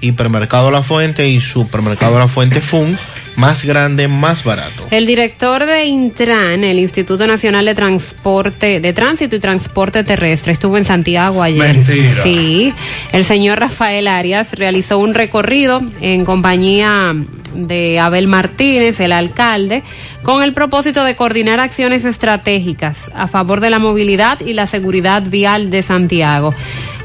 Hipermercado 0.00 0.70
La 0.70 0.82
Fuente 0.82 1.28
y 1.28 1.40
Supermercado 1.40 2.18
La 2.18 2.28
Fuente 2.28 2.60
Fun, 2.60 2.98
más 3.36 3.64
grande, 3.64 4.08
más 4.08 4.44
barato. 4.44 4.86
El 4.90 5.06
director 5.06 5.64
de 5.66 5.84
Intran, 5.86 6.64
el 6.64 6.78
Instituto 6.78 7.26
Nacional 7.26 7.64
de 7.64 7.74
Transporte, 7.74 8.80
de 8.80 8.92
Tránsito 8.92 9.36
y 9.36 9.40
Transporte 9.40 10.04
Terrestre, 10.04 10.52
estuvo 10.52 10.76
en 10.76 10.84
Santiago 10.84 11.42
ayer. 11.42 11.74
Mentira. 11.74 12.22
Sí, 12.22 12.72
el 13.12 13.24
señor 13.24 13.60
Rafael 13.60 14.08
Arias 14.08 14.52
realizó 14.54 14.98
un 14.98 15.14
recorrido 15.14 15.82
en 16.00 16.24
compañía 16.24 17.14
de 17.54 17.98
Abel 17.98 18.26
Martínez, 18.26 19.00
el 19.00 19.12
alcalde, 19.12 19.82
con 20.22 20.42
el 20.42 20.52
propósito 20.52 21.04
de 21.04 21.16
coordinar 21.16 21.60
acciones 21.60 22.04
estratégicas 22.04 23.10
a 23.14 23.26
favor 23.26 23.60
de 23.60 23.70
la 23.70 23.78
movilidad 23.78 24.40
y 24.40 24.52
la 24.52 24.66
seguridad 24.66 25.22
vial 25.28 25.70
de 25.70 25.82
Santiago. 25.82 26.54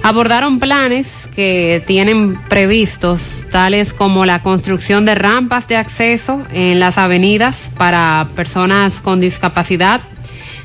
Abordaron 0.06 0.60
planes 0.60 1.27
que 1.36 1.82
tienen 1.88 2.36
previstos, 2.48 3.44
tales 3.49 3.91
como 3.91 4.23
la 4.23 4.44
construcción 4.44 5.03
de 5.03 5.15
rampas 5.15 5.68
de 5.68 5.77
acceso 5.77 6.44
en 6.53 6.80
las 6.80 6.99
avenidas 6.99 7.72
para 7.76 8.27
personas 8.36 9.02
con 9.02 9.19
discapacidad, 9.19 10.02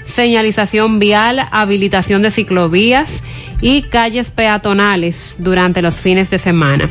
señalización 0.04 0.98
vial, 0.98 1.48
habilitación 1.52 2.20
de 2.20 2.30
ciclovías 2.30 3.22
y 3.62 3.80
calles 3.80 4.28
peatonales 4.28 5.36
durante 5.38 5.80
los 5.80 5.94
fines 5.94 6.28
de 6.28 6.38
semana. 6.38 6.90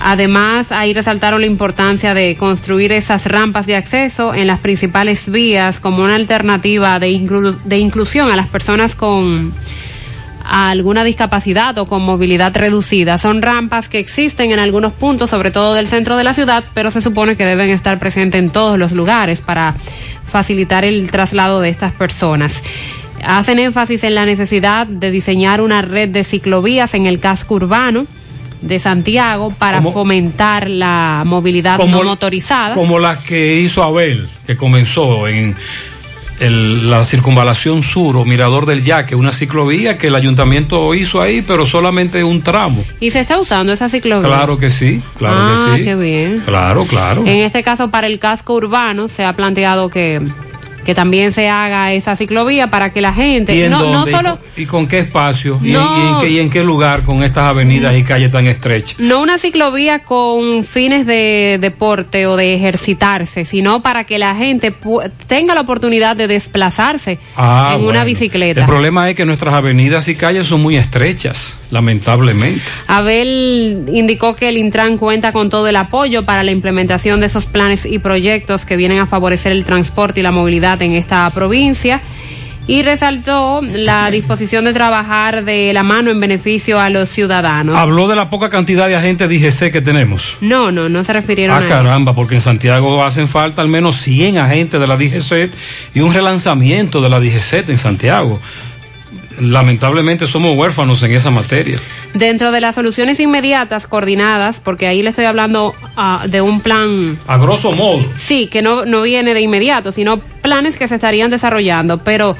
Además, 0.00 0.72
ahí 0.72 0.92
resaltaron 0.92 1.42
la 1.42 1.46
importancia 1.46 2.12
de 2.12 2.34
construir 2.34 2.90
esas 2.90 3.26
rampas 3.26 3.66
de 3.66 3.76
acceso 3.76 4.34
en 4.34 4.48
las 4.48 4.58
principales 4.58 5.30
vías 5.30 5.78
como 5.78 6.02
una 6.02 6.16
alternativa 6.16 6.98
de, 6.98 7.10
inclu 7.10 7.56
de 7.64 7.78
inclusión 7.78 8.32
a 8.32 8.36
las 8.36 8.48
personas 8.48 8.96
con 8.96 9.52
alguna 10.48 11.04
discapacidad 11.04 11.76
o 11.78 11.86
con 11.86 12.02
movilidad 12.02 12.56
reducida. 12.56 13.18
Son 13.18 13.42
rampas 13.42 13.88
que 13.88 13.98
existen 13.98 14.50
en 14.50 14.58
algunos 14.58 14.92
puntos, 14.94 15.28
sobre 15.30 15.50
todo 15.50 15.74
del 15.74 15.88
centro 15.88 16.16
de 16.16 16.24
la 16.24 16.32
ciudad, 16.32 16.64
pero 16.74 16.90
se 16.90 17.00
supone 17.02 17.36
que 17.36 17.44
deben 17.44 17.68
estar 17.70 17.98
presentes 17.98 18.38
en 18.38 18.50
todos 18.50 18.78
los 18.78 18.92
lugares 18.92 19.40
para 19.42 19.74
facilitar 20.26 20.84
el 20.84 21.10
traslado 21.10 21.60
de 21.60 21.68
estas 21.68 21.92
personas. 21.92 22.62
Hacen 23.24 23.58
énfasis 23.58 24.04
en 24.04 24.14
la 24.14 24.24
necesidad 24.26 24.86
de 24.86 25.10
diseñar 25.10 25.60
una 25.60 25.82
red 25.82 26.08
de 26.08 26.24
ciclovías 26.24 26.94
en 26.94 27.06
el 27.06 27.18
casco 27.20 27.56
urbano 27.56 28.06
de 28.62 28.78
Santiago 28.78 29.50
para 29.56 29.78
Como- 29.78 29.92
fomentar 29.92 30.68
la 30.70 31.22
movilidad 31.26 31.78
no 31.78 32.02
motorizada. 32.04 32.74
Como 32.74 32.98
las 32.98 33.18
que 33.18 33.56
hizo 33.60 33.82
Abel, 33.84 34.28
que 34.46 34.56
comenzó 34.56 35.28
en 35.28 35.54
el- 36.40 36.90
la 36.90 37.04
circunvalación 37.04 37.82
sur 37.82 38.16
o 38.16 38.24
Mirador 38.24 38.66
del 38.66 38.82
Yaque, 38.82 39.14
una 39.14 39.32
ciclovía 39.32 39.98
que 39.98 40.08
el 40.08 40.14
ayuntamiento 40.14 40.94
hizo 40.94 41.20
ahí, 41.20 41.42
pero 41.42 41.66
solamente 41.66 42.22
un 42.24 42.42
tramo. 42.42 42.84
Y 43.00 43.10
se 43.10 43.20
está 43.20 43.38
usando 43.40 43.72
esa 43.72 43.88
ciclovía. 43.88 44.26
Claro 44.28 44.58
que 44.58 44.70
sí, 44.70 45.02
claro 45.16 45.36
ah, 45.38 45.72
que 45.72 45.78
sí. 45.78 45.84
qué 45.84 45.94
bien. 45.96 46.42
Claro, 46.44 46.84
claro. 46.86 47.22
En 47.22 47.38
este 47.38 47.62
caso, 47.62 47.90
para 47.90 48.06
el 48.06 48.18
casco 48.18 48.54
urbano, 48.54 49.08
se 49.08 49.24
ha 49.24 49.32
planteado 49.32 49.88
que, 49.90 50.20
que 50.88 50.94
también 50.94 51.32
se 51.32 51.50
haga 51.50 51.92
esa 51.92 52.16
ciclovía 52.16 52.70
para 52.70 52.92
que 52.92 53.02
la 53.02 53.12
gente, 53.12 53.54
¿Y 53.54 53.68
no, 53.68 54.06
solo, 54.06 54.38
¿Y 54.56 54.64
con 54.64 54.88
qué 54.88 55.00
espacio? 55.00 55.60
¿Y, 55.62 55.74
en 55.74 56.20
qué, 56.22 56.30
y 56.30 56.38
en 56.38 56.48
qué 56.48 56.64
lugar 56.64 57.02
con 57.02 57.22
estas 57.22 57.44
avenidas 57.44 57.94
y 57.94 58.04
calles 58.04 58.30
tan 58.30 58.46
estrechas? 58.46 58.98
no 58.98 59.20
una 59.20 59.36
ciclovía 59.36 59.98
con 59.98 60.64
fines 60.64 61.04
de 61.04 61.58
deporte 61.60 62.26
o 62.26 62.36
de 62.36 62.54
ejercitarse, 62.54 63.44
sino 63.44 63.82
para 63.82 64.04
que 64.04 64.18
la 64.18 64.34
gente 64.34 64.74
tenga 65.26 65.54
la 65.54 65.60
oportunidad 65.60 66.16
de 66.16 66.26
desplazarse 66.26 67.18
Ah, 67.36 67.76
en 67.78 67.84
una 67.84 68.04
bicicleta. 68.04 68.60
El 68.62 68.66
problema 68.66 69.10
es 69.10 69.14
que 69.14 69.26
nuestras 69.26 69.52
avenidas 69.52 70.08
y 70.08 70.14
calles 70.14 70.46
son 70.46 70.62
muy 70.62 70.78
estrechas, 70.78 71.60
lamentablemente. 71.70 72.62
Abel 72.86 73.84
indicó 73.92 74.34
que 74.34 74.48
el 74.48 74.56
Intran 74.56 74.96
cuenta 74.96 75.32
con 75.32 75.50
todo 75.50 75.68
el 75.68 75.76
apoyo 75.76 76.24
para 76.24 76.42
la 76.42 76.50
implementación 76.50 77.20
de 77.20 77.26
esos 77.26 77.44
planes 77.44 77.84
y 77.84 77.98
proyectos 77.98 78.64
que 78.64 78.76
vienen 78.78 79.00
a 79.00 79.06
favorecer 79.06 79.52
el 79.52 79.66
transporte 79.66 80.20
y 80.20 80.22
la 80.22 80.30
movilidad 80.30 80.77
en 80.84 80.94
esta 80.94 81.28
provincia 81.30 82.00
y 82.66 82.82
resaltó 82.82 83.62
la 83.62 84.10
disposición 84.10 84.66
de 84.66 84.74
trabajar 84.74 85.42
de 85.42 85.72
la 85.72 85.82
mano 85.82 86.10
en 86.10 86.20
beneficio 86.20 86.78
a 86.78 86.90
los 86.90 87.08
ciudadanos. 87.08 87.74
Habló 87.78 88.06
de 88.08 88.14
la 88.14 88.28
poca 88.28 88.50
cantidad 88.50 88.86
de 88.88 88.94
agentes 88.94 89.26
de 89.26 89.36
IGC 89.36 89.72
que 89.72 89.80
tenemos. 89.80 90.36
No, 90.42 90.70
no, 90.70 90.90
no 90.90 91.02
se 91.02 91.14
refirieron 91.14 91.56
Ah, 91.56 91.60
a 91.60 91.64
eso. 91.64 91.68
caramba, 91.70 92.14
porque 92.14 92.34
en 92.34 92.42
Santiago 92.42 93.02
hacen 93.02 93.26
falta 93.26 93.62
al 93.62 93.68
menos 93.68 93.96
100 93.96 94.36
agentes 94.36 94.78
de 94.78 94.86
la 94.86 94.98
DGC 94.98 95.50
y 95.94 96.00
un 96.00 96.12
relanzamiento 96.12 97.00
de 97.00 97.08
la 97.08 97.20
DGC 97.20 97.70
en 97.70 97.78
Santiago. 97.78 98.38
Lamentablemente 99.40 100.26
somos 100.26 100.56
huérfanos 100.56 101.02
en 101.02 101.12
esa 101.12 101.30
materia. 101.30 101.78
Dentro 102.14 102.50
de 102.50 102.60
las 102.60 102.74
soluciones 102.74 103.20
inmediatas 103.20 103.86
coordinadas, 103.86 104.60
porque 104.60 104.86
ahí 104.86 105.02
le 105.02 105.10
estoy 105.10 105.26
hablando 105.26 105.74
ah, 105.96 106.24
de 106.28 106.40
un 106.40 106.60
plan 106.60 107.18
A 107.26 107.38
grosso 107.38 107.72
modo. 107.72 108.04
Sí, 108.16 108.46
que 108.46 108.62
no, 108.62 108.84
no 108.84 109.02
viene 109.02 109.34
de 109.34 109.40
inmediato, 109.40 109.92
sino 109.92 110.18
planes 110.18 110.76
que 110.76 110.88
se 110.88 110.94
estarían 110.96 111.30
desarrollando, 111.30 111.98
pero 111.98 112.36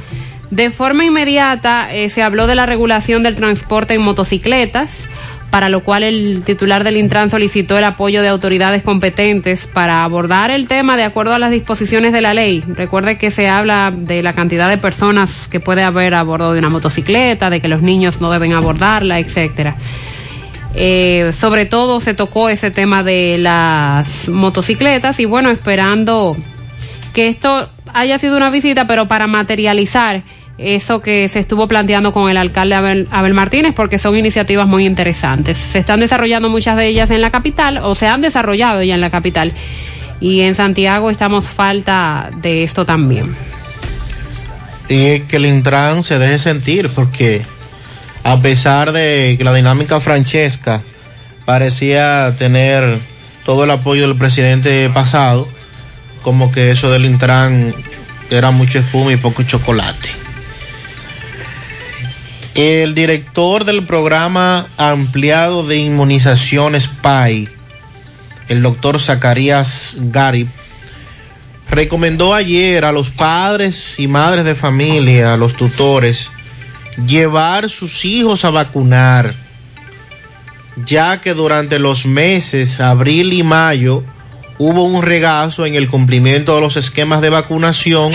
de 0.51 0.71
forma 0.71 1.05
inmediata 1.05 1.93
eh, 1.95 2.11
se 2.11 2.23
habló 2.23 2.47
de 2.47 2.55
la 2.55 2.67
regulación 2.67 3.23
del 3.23 3.37
transporte 3.37 3.95
en 3.95 4.03
motocicletas, 4.03 5.07
para 5.51 5.69
lo 5.69 5.83
cual 5.83 6.03
el 6.03 6.43
titular 6.45 6.85
del 6.85 6.99
Intran 6.99 7.31
solicitó 7.31 7.79
el 7.79 7.85
apoyo 7.85 8.21
de 8.21 8.29
autoridades 8.29 8.83
competentes 8.83 9.67
para 9.67 10.05
abordar 10.05 10.51
el 10.51 10.69
tema 10.69 10.97
de 10.97 11.05
acuerdo 11.05 11.35
a 11.35 11.39
las 11.39 11.51
disposiciones 11.51 12.13
de 12.13 12.21
la 12.21 12.35
ley. 12.35 12.63
Recuerde 12.67 13.17
que 13.17 13.31
se 13.31 13.49
habla 13.49 13.93
de 13.95 14.23
la 14.23 14.35
cantidad 14.35 14.69
de 14.69 14.77
personas 14.77 15.49
que 15.49 15.61
puede 15.61 15.83
haber 15.83 16.15
a 16.15 16.23
bordo 16.23 16.53
de 16.53 16.59
una 16.59 16.69
motocicleta, 16.69 17.49
de 17.49 17.61
que 17.61 17.69
los 17.69 17.81
niños 17.81 18.21
no 18.21 18.31
deben 18.31 18.53
abordarla, 18.53 19.19
etcétera. 19.19 19.77
Eh, 20.75 21.33
sobre 21.35 21.65
todo 21.65 22.01
se 22.01 22.13
tocó 22.13 22.51
ese 22.51 22.71
tema 22.71 23.03
de 23.03 23.37
las 23.39 24.29
motocicletas 24.29 25.19
y 25.19 25.25
bueno, 25.25 25.51
esperando 25.51 26.37
que 27.15 27.29
esto 27.29 27.71
haya 27.95 28.19
sido 28.19 28.37
una 28.37 28.51
visita, 28.51 28.87
pero 28.87 29.09
para 29.09 29.27
materializar 29.27 30.23
eso 30.59 31.01
que 31.01 31.29
se 31.29 31.39
estuvo 31.39 31.69
planteando 31.69 32.13
con 32.13 32.29
el 32.31 32.37
alcalde 32.37 32.75
Abel, 32.75 33.35
Martínez, 33.35 33.73
porque 33.75 33.99
son 33.99 34.17
iniciativas 34.17 34.67
muy 34.67 34.85
interesantes. 34.85 35.57
Se 35.57 35.79
están 35.79 36.01
desarrollando 36.01 36.49
muchas 36.49 36.77
de 36.77 36.89
ellas 36.89 37.11
en 37.11 37.21
la 37.21 37.31
capital, 37.31 37.79
o 37.79 37.95
se 37.95 38.09
han 38.09 38.21
desarrollado 38.21 38.83
ya 38.83 38.95
en 38.95 39.01
la 39.01 39.11
capital, 39.11 39.53
y 40.21 40.41
en 40.41 40.57
Santiago 40.57 41.11
estamos 41.11 41.45
falta 41.45 42.31
de 42.43 42.65
esto 42.65 42.85
también. 42.85 43.37
Y 44.89 45.07
es 45.07 45.23
que 45.23 45.37
el 45.37 45.47
Intran 45.47 46.03
se 46.03 46.19
deje 46.19 46.39
sentir, 46.39 46.89
porque 46.89 47.43
a 48.25 48.41
pesar 48.41 48.91
de 48.91 49.37
que 49.39 49.45
la 49.45 49.55
dinámica 49.55 50.01
francesca 50.01 50.83
parecía 51.45 52.35
tener 52.37 52.99
todo 53.45 53.65
el 53.65 53.71
apoyo 53.71 54.09
del 54.09 54.17
presidente 54.17 54.91
pasado, 54.93 55.47
como 56.23 56.51
que 56.51 56.73
eso 56.73 56.91
del 56.91 57.05
Intran 57.05 57.73
era 58.29 58.51
mucho 58.51 58.81
espuma 58.81 59.13
y 59.13 59.17
poco 59.17 59.45
chocolate. 59.45 60.28
El 62.59 62.97
director 62.97 63.65
del 63.65 63.87
programa 63.87 64.67
ampliado 64.79 65.65
de 65.65 65.77
inmunización 65.77 66.75
SPY, 66.75 67.49
el 68.49 68.63
doctor 68.63 68.99
Zacarías 68.99 69.97
Garib, 70.01 70.49
recomendó 71.71 72.35
ayer 72.35 72.85
a 72.85 72.91
los 72.91 73.11
padres 73.11 74.01
y 74.01 74.09
madres 74.09 74.45
de 74.45 74.57
familia, 74.57 75.35
a 75.35 75.37
los 75.37 75.55
tutores, 75.55 76.33
llevar 77.07 77.71
sus 77.71 78.05
hijos 78.05 78.45
a 78.45 78.51
vacunar, 78.51 79.35
ya 80.85 81.21
que 81.21 81.35
durante 81.35 81.79
los 81.79 82.07
meses 82.07 82.81
abril 82.81 83.35
y 83.35 83.45
mayo 83.45 84.03
hubo 84.59 84.83
un 84.83 85.05
regazo 85.05 85.65
en 85.65 85.77
el 85.77 85.89
cumplimiento 85.89 86.57
de 86.57 86.61
los 86.61 86.77
esquemas 86.77 87.21
de 87.21 87.31
vacunación 87.31 88.13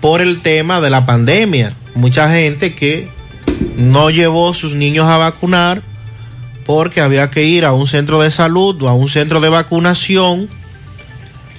por 0.00 0.20
el 0.20 0.40
tema 0.40 0.80
de 0.80 0.90
la 0.90 1.04
pandemia. 1.04 1.72
Mucha 1.96 2.30
gente 2.30 2.76
que 2.76 3.18
no 3.80 4.10
llevó 4.10 4.54
sus 4.54 4.74
niños 4.74 5.06
a 5.06 5.16
vacunar 5.16 5.82
porque 6.66 7.00
había 7.00 7.30
que 7.30 7.44
ir 7.44 7.64
a 7.64 7.72
un 7.72 7.86
centro 7.86 8.20
de 8.20 8.30
salud 8.30 8.80
o 8.82 8.88
a 8.88 8.94
un 8.94 9.08
centro 9.08 9.40
de 9.40 9.48
vacunación 9.48 10.48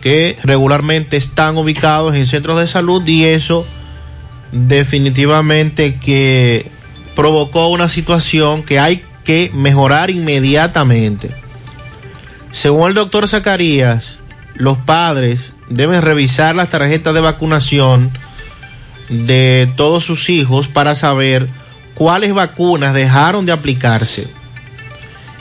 que 0.02 0.38
regularmente 0.44 1.18
están 1.18 1.58
ubicados 1.58 2.16
en 2.16 2.26
centros 2.26 2.60
de 2.60 2.68
salud 2.68 3.06
y 3.08 3.26
eso 3.26 3.66
definitivamente 4.52 5.96
que 5.96 6.70
provocó 7.16 7.68
una 7.68 7.90
situación 7.90 8.64
que 8.64 8.80
hay 8.80 9.04
que 9.24 9.52
mejorar 9.54 10.10
inmediatamente. 10.10 11.32
Según 12.52 12.90
el 12.90 12.94
doctor 12.94 13.28
Zacarías, 13.28 14.22
los 14.56 14.78
padres 14.78 15.54
deben 15.70 16.02
revisar 16.02 16.56
las 16.56 16.70
tarjetas 16.70 17.14
de 17.14 17.22
vacunación 17.22 18.12
de 19.10 19.70
todos 19.76 20.04
sus 20.04 20.30
hijos 20.30 20.68
para 20.68 20.96
saber 20.96 21.48
cuáles 22.02 22.34
vacunas 22.34 22.96
dejaron 22.96 23.46
de 23.46 23.52
aplicarse. 23.52 24.28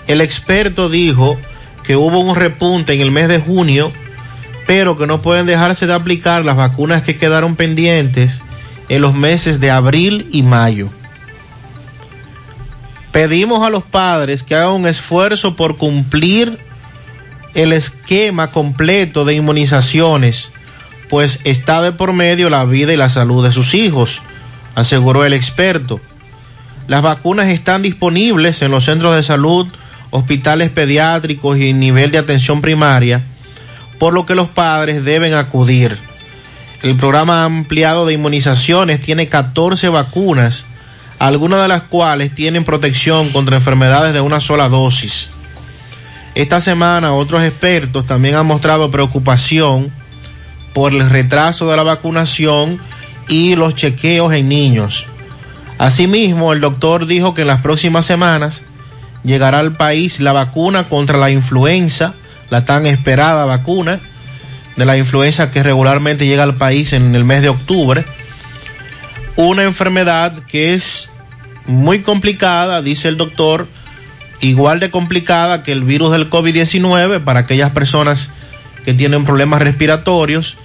El 0.07 0.21
experto 0.21 0.91
dijo 0.91 1.39
que 1.85 1.97
hubo 1.97 2.19
un 2.21 2.37
repunte 2.37 2.93
en 2.93 3.01
el 3.01 3.11
mes 3.11 3.29
de 3.29 3.41
junio, 3.41 3.91
pero 4.67 4.99
que 4.99 5.07
no 5.07 5.23
pueden 5.23 5.47
dejarse 5.47 5.87
de 5.87 5.95
aplicar 5.95 6.45
las 6.45 6.57
vacunas 6.57 7.03
que 7.03 7.17
quedaron 7.17 7.57
pendientes 7.57 8.43
en 8.91 9.01
los 9.01 9.15
meses 9.15 9.59
de 9.59 9.71
abril 9.71 10.29
y 10.33 10.43
mayo. 10.43 10.91
Pedimos 13.11 13.67
a 13.67 13.71
los 13.71 13.83
padres 13.83 14.43
que 14.43 14.55
hagan 14.55 14.73
un 14.73 14.87
esfuerzo 14.87 15.57
por 15.57 15.79
cumplir 15.79 16.59
el 17.55 17.73
esquema 17.73 18.51
completo 18.51 19.25
de 19.25 19.33
inmunizaciones, 19.33 20.53
pues 21.09 21.41
está 21.45 21.81
de 21.81 21.93
por 21.93 22.13
medio 22.13 22.51
la 22.51 22.67
vida 22.67 22.93
y 22.93 22.99
la 22.99 23.09
salud 23.09 23.43
de 23.43 23.51
sus 23.51 23.73
hijos, 23.73 24.21
aseguró 24.75 25.25
el 25.25 25.33
experto. 25.33 26.03
Las 26.91 27.03
vacunas 27.03 27.47
están 27.47 27.83
disponibles 27.83 28.63
en 28.63 28.73
los 28.73 28.87
centros 28.87 29.15
de 29.15 29.23
salud, 29.23 29.69
hospitales 30.11 30.71
pediátricos 30.71 31.57
y 31.57 31.73
nivel 31.73 32.11
de 32.11 32.19
atención 32.19 32.61
primaria, 32.61 33.23
por 34.01 34.13
lo 34.13 34.27
que 34.27 34.35
los 34.35 34.49
padres 34.49 35.05
deben 35.05 35.35
acudir. 35.35 35.97
El 36.83 36.97
programa 36.97 37.45
ampliado 37.45 38.07
de 38.07 38.15
inmunizaciones 38.15 39.01
tiene 39.01 39.29
14 39.29 39.89
vacunas, 39.89 40.67
algunas 41.21 41.63
de 41.63 41.69
las 41.69 41.83
cuales 41.83 42.35
tienen 42.35 42.65
protección 42.65 43.31
contra 43.31 43.55
enfermedades 43.55 44.13
de 44.13 44.21
una 44.21 44.41
sola 44.41 44.69
dosis. 44.69 45.31
Esta 46.35 46.61
semana 46.61 47.13
otros 47.13 47.45
expertos 47.45 48.05
también 48.05 48.35
han 48.35 48.47
mostrado 48.47 48.91
preocupación 48.91 49.93
por 50.75 50.93
el 50.93 51.09
retraso 51.09 51.71
de 51.71 51.77
la 51.77 51.85
vacunación 51.85 52.81
y 53.29 53.55
los 53.55 53.77
chequeos 53.77 54.33
en 54.33 54.49
niños. 54.49 55.07
Asimismo, 55.81 56.53
el 56.53 56.61
doctor 56.61 57.07
dijo 57.07 57.33
que 57.33 57.41
en 57.41 57.47
las 57.47 57.63
próximas 57.63 58.05
semanas 58.05 58.61
llegará 59.25 59.61
al 59.61 59.79
país 59.79 60.21
la 60.21 60.35
vacuna 60.35 60.91
contra 60.91 61.17
la 61.17 61.31
influenza, 61.31 62.13
la 62.51 62.67
tan 62.67 62.85
esperada 62.85 63.47
vacuna 63.47 63.99
de 64.77 64.85
la 64.85 64.99
influenza 64.99 65.51
que 65.51 65.63
regularmente 65.63 66.27
llega 66.27 66.43
al 66.43 66.57
país 66.57 66.93
en 66.93 67.15
el 67.15 67.25
mes 67.25 67.41
de 67.41 67.49
octubre. 67.49 68.05
Una 69.37 69.63
enfermedad 69.63 70.45
que 70.47 70.75
es 70.75 71.09
muy 71.65 72.03
complicada, 72.03 72.83
dice 72.83 73.09
el 73.09 73.17
doctor, 73.17 73.67
igual 74.43 74.81
de 74.81 74.91
complicada 74.91 75.63
que 75.63 75.73
el 75.73 75.85
virus 75.85 76.13
del 76.13 76.29
COVID-19 76.29 77.25
para 77.25 77.41
aquellas 77.41 77.71
personas 77.71 78.35
que 78.85 78.93
tienen 78.93 79.25
problemas 79.25 79.63
respiratorios 79.63 80.59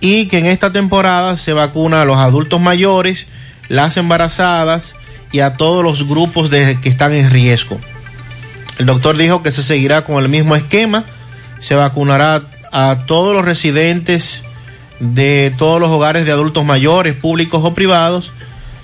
y 0.00 0.28
que 0.28 0.38
en 0.38 0.46
esta 0.46 0.72
temporada 0.72 1.36
se 1.36 1.52
vacuna 1.52 2.00
a 2.00 2.04
los 2.06 2.16
adultos 2.16 2.58
mayores, 2.58 3.26
las 3.68 3.96
embarazadas 3.96 4.94
y 5.32 5.40
a 5.40 5.56
todos 5.56 5.82
los 5.82 6.08
grupos 6.08 6.50
de, 6.50 6.78
que 6.80 6.88
están 6.88 7.12
en 7.12 7.30
riesgo. 7.30 7.80
El 8.78 8.86
doctor 8.86 9.16
dijo 9.16 9.42
que 9.42 9.52
se 9.52 9.62
seguirá 9.62 10.04
con 10.04 10.22
el 10.22 10.28
mismo 10.28 10.54
esquema, 10.54 11.04
se 11.60 11.74
vacunará 11.74 12.42
a 12.72 13.04
todos 13.06 13.34
los 13.34 13.44
residentes 13.44 14.44
de 15.00 15.52
todos 15.56 15.80
los 15.80 15.90
hogares 15.90 16.26
de 16.26 16.32
adultos 16.32 16.64
mayores, 16.64 17.14
públicos 17.14 17.62
o 17.64 17.74
privados, 17.74 18.32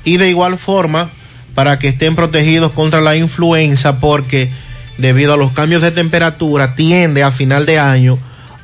y 0.04 0.16
de 0.16 0.28
igual 0.28 0.58
forma 0.58 1.10
para 1.54 1.78
que 1.78 1.88
estén 1.88 2.16
protegidos 2.16 2.72
contra 2.72 3.00
la 3.00 3.16
influenza, 3.16 4.00
porque 4.00 4.50
debido 4.98 5.34
a 5.34 5.36
los 5.36 5.52
cambios 5.52 5.82
de 5.82 5.90
temperatura 5.90 6.74
tiende 6.74 7.22
a 7.22 7.30
final 7.30 7.66
de 7.66 7.78
año 7.78 8.18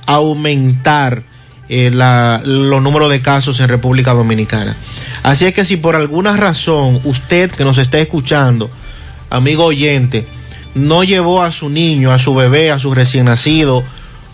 a 0.06 0.14
aumentar 0.14 1.22
eh, 1.68 1.90
los 1.92 2.82
números 2.82 3.10
de 3.10 3.20
casos 3.20 3.60
en 3.60 3.68
República 3.68 4.14
Dominicana. 4.14 4.76
Así 5.22 5.44
es 5.44 5.54
que 5.54 5.64
si 5.64 5.76
por 5.76 5.96
alguna 5.96 6.36
razón 6.36 7.00
usted 7.04 7.50
que 7.50 7.64
nos 7.64 7.78
está 7.78 7.98
escuchando, 7.98 8.70
amigo 9.30 9.64
oyente, 9.64 10.26
no 10.74 11.04
llevó 11.04 11.42
a 11.42 11.52
su 11.52 11.68
niño, 11.68 12.12
a 12.12 12.18
su 12.18 12.34
bebé, 12.34 12.70
a 12.70 12.78
su 12.78 12.94
recién 12.94 13.26
nacido 13.26 13.84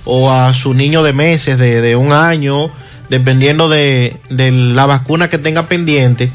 o 0.05 0.31
a 0.31 0.53
su 0.55 0.75
niño 0.75 1.03
de 1.03 1.13
meses, 1.13 1.59
de, 1.59 1.97
un 1.97 2.13
año, 2.13 2.71
dependiendo 3.09 3.69
de, 3.69 4.17
de 4.29 4.51
la 4.53 4.87
vacuna 4.87 5.29
que 5.29 5.39
tenga 5.39 5.67
pendiente, 5.67 6.31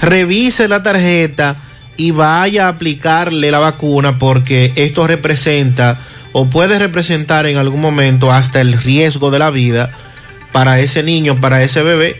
revise 0.00 0.66
la 0.66 0.82
tarjeta 0.82 1.56
y 1.96 2.12
vaya 2.12 2.66
a 2.66 2.70
aplicarle 2.70 3.50
la 3.50 3.58
vacuna 3.58 4.18
porque 4.18 4.72
esto 4.76 5.06
representa 5.06 5.98
o 6.32 6.46
puede 6.46 6.78
representar 6.78 7.46
en 7.46 7.58
algún 7.58 7.80
momento 7.80 8.32
hasta 8.32 8.60
el 8.60 8.72
riesgo 8.72 9.30
de 9.30 9.38
la 9.38 9.50
vida 9.50 9.90
para 10.52 10.80
ese 10.80 11.02
niño, 11.02 11.40
para 11.40 11.62
ese 11.62 11.82
bebé. 11.82 12.16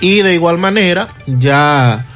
Y 0.00 0.22
de 0.22 0.34
igual 0.34 0.58
manera, 0.58 1.08
ya 1.26 2.06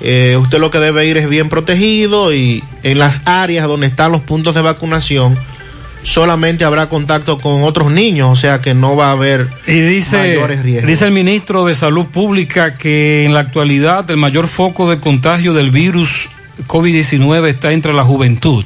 eh, 0.00 0.36
usted 0.40 0.58
lo 0.58 0.70
que 0.70 0.78
debe 0.78 1.06
ir 1.06 1.16
es 1.16 1.28
bien 1.28 1.48
protegido 1.48 2.34
y 2.34 2.62
en 2.82 2.98
las 2.98 3.22
áreas 3.24 3.66
donde 3.66 3.86
están 3.86 4.12
los 4.12 4.22
puntos 4.22 4.54
de 4.54 4.62
vacunación 4.62 5.38
solamente 6.02 6.64
habrá 6.64 6.88
contacto 6.88 7.38
con 7.38 7.62
otros 7.62 7.92
niños, 7.92 8.30
o 8.32 8.36
sea 8.36 8.60
que 8.60 8.74
no 8.74 8.96
va 8.96 9.08
a 9.08 9.12
haber 9.12 9.48
y 9.66 9.78
dice, 9.80 10.16
mayores 10.16 10.62
riesgos. 10.62 10.88
Dice 10.88 11.04
el 11.04 11.12
ministro 11.12 11.64
de 11.66 11.74
Salud 11.74 12.06
Pública 12.06 12.76
que 12.76 13.24
en 13.24 13.34
la 13.34 13.40
actualidad 13.40 14.10
el 14.10 14.16
mayor 14.16 14.48
foco 14.48 14.90
de 14.90 14.98
contagio 14.98 15.52
del 15.52 15.70
virus 15.70 16.28
COVID-19 16.66 17.48
está 17.48 17.72
entre 17.72 17.92
la 17.92 18.04
juventud, 18.04 18.64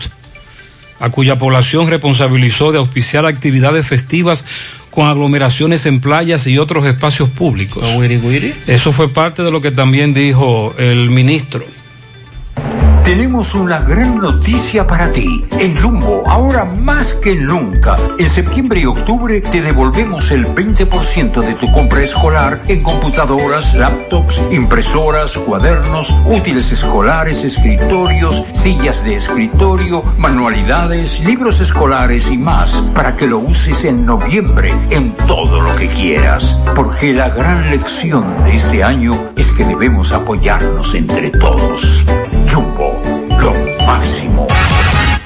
a 0.98 1.10
cuya 1.10 1.38
población 1.38 1.88
responsabilizó 1.88 2.72
de 2.72 2.78
auspiciar 2.78 3.26
actividades 3.26 3.86
festivas 3.86 4.44
con 4.96 5.08
aglomeraciones 5.08 5.84
en 5.84 6.00
playas 6.00 6.46
y 6.46 6.56
otros 6.56 6.86
espacios 6.86 7.28
públicos. 7.28 7.84
Eso 8.66 8.94
fue 8.94 9.10
parte 9.10 9.42
de 9.42 9.50
lo 9.50 9.60
que 9.60 9.70
también 9.70 10.14
dijo 10.14 10.74
el 10.78 11.10
ministro. 11.10 11.66
Tenemos 13.06 13.54
una 13.54 13.78
gran 13.78 14.18
noticia 14.18 14.84
para 14.84 15.12
ti. 15.12 15.44
En 15.60 15.76
Jumbo, 15.76 16.24
ahora 16.26 16.64
más 16.64 17.14
que 17.14 17.36
nunca, 17.36 17.96
en 18.18 18.28
septiembre 18.28 18.80
y 18.80 18.86
octubre 18.86 19.40
te 19.40 19.62
devolvemos 19.62 20.32
el 20.32 20.44
20% 20.48 21.40
de 21.40 21.54
tu 21.54 21.70
compra 21.70 22.02
escolar 22.02 22.62
en 22.66 22.82
computadoras, 22.82 23.76
laptops, 23.76 24.42
impresoras, 24.50 25.38
cuadernos, 25.38 26.12
útiles 26.26 26.72
escolares, 26.72 27.44
escritorios, 27.44 28.42
sillas 28.52 29.04
de 29.04 29.14
escritorio, 29.14 30.02
manualidades, 30.18 31.20
libros 31.20 31.60
escolares 31.60 32.28
y 32.32 32.38
más 32.38 32.72
para 32.92 33.16
que 33.16 33.28
lo 33.28 33.38
uses 33.38 33.84
en 33.84 34.04
noviembre 34.04 34.74
en 34.90 35.12
todo 35.28 35.60
lo 35.60 35.76
que 35.76 35.88
quieras. 35.90 36.60
Porque 36.74 37.12
la 37.12 37.28
gran 37.28 37.70
lección 37.70 38.42
de 38.42 38.56
este 38.56 38.82
año 38.82 39.30
es 39.36 39.52
que 39.52 39.64
debemos 39.64 40.10
apoyarnos 40.10 40.92
entre 40.96 41.30
todos. 41.30 42.04
Jumbo, 42.56 42.95
máximo. 43.86 44.65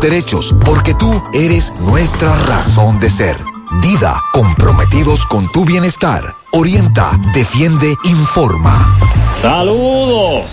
derechos, 0.00 0.54
porque 0.64 0.94
tú 0.94 1.22
eres 1.32 1.72
nuestra 1.80 2.34
razón 2.46 2.98
de 3.00 3.10
ser. 3.10 3.36
Dida, 3.82 4.20
comprometidos 4.32 5.24
con 5.26 5.50
tu 5.52 5.64
bienestar. 5.64 6.22
Orienta, 6.52 7.12
defiende, 7.32 7.94
informa. 8.04 8.98
Saludos. 9.32 10.50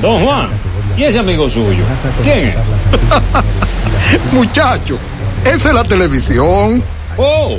Don 0.00 0.24
Juan, 0.24 0.48
¿y 0.96 1.04
ese 1.04 1.18
amigo 1.18 1.48
suyo? 1.50 1.84
¿Quién 2.22 2.48
es? 2.48 2.56
Muchacho, 4.32 4.98
esa 5.44 5.68
es 5.68 5.74
la 5.74 5.84
televisión. 5.84 6.82
Oh, 7.18 7.58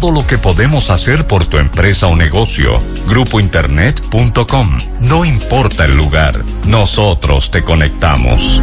lo 0.00 0.24
que 0.26 0.38
podemos 0.38 0.90
hacer 0.90 1.26
por 1.26 1.44
tu 1.46 1.58
empresa 1.58 2.06
o 2.06 2.14
negocio. 2.14 2.80
Grupointernet.com. 3.08 4.78
No 5.00 5.24
importa 5.24 5.84
el 5.84 5.96
lugar. 5.96 6.34
Nosotros 6.68 7.50
te 7.50 7.64
conectamos. 7.64 8.62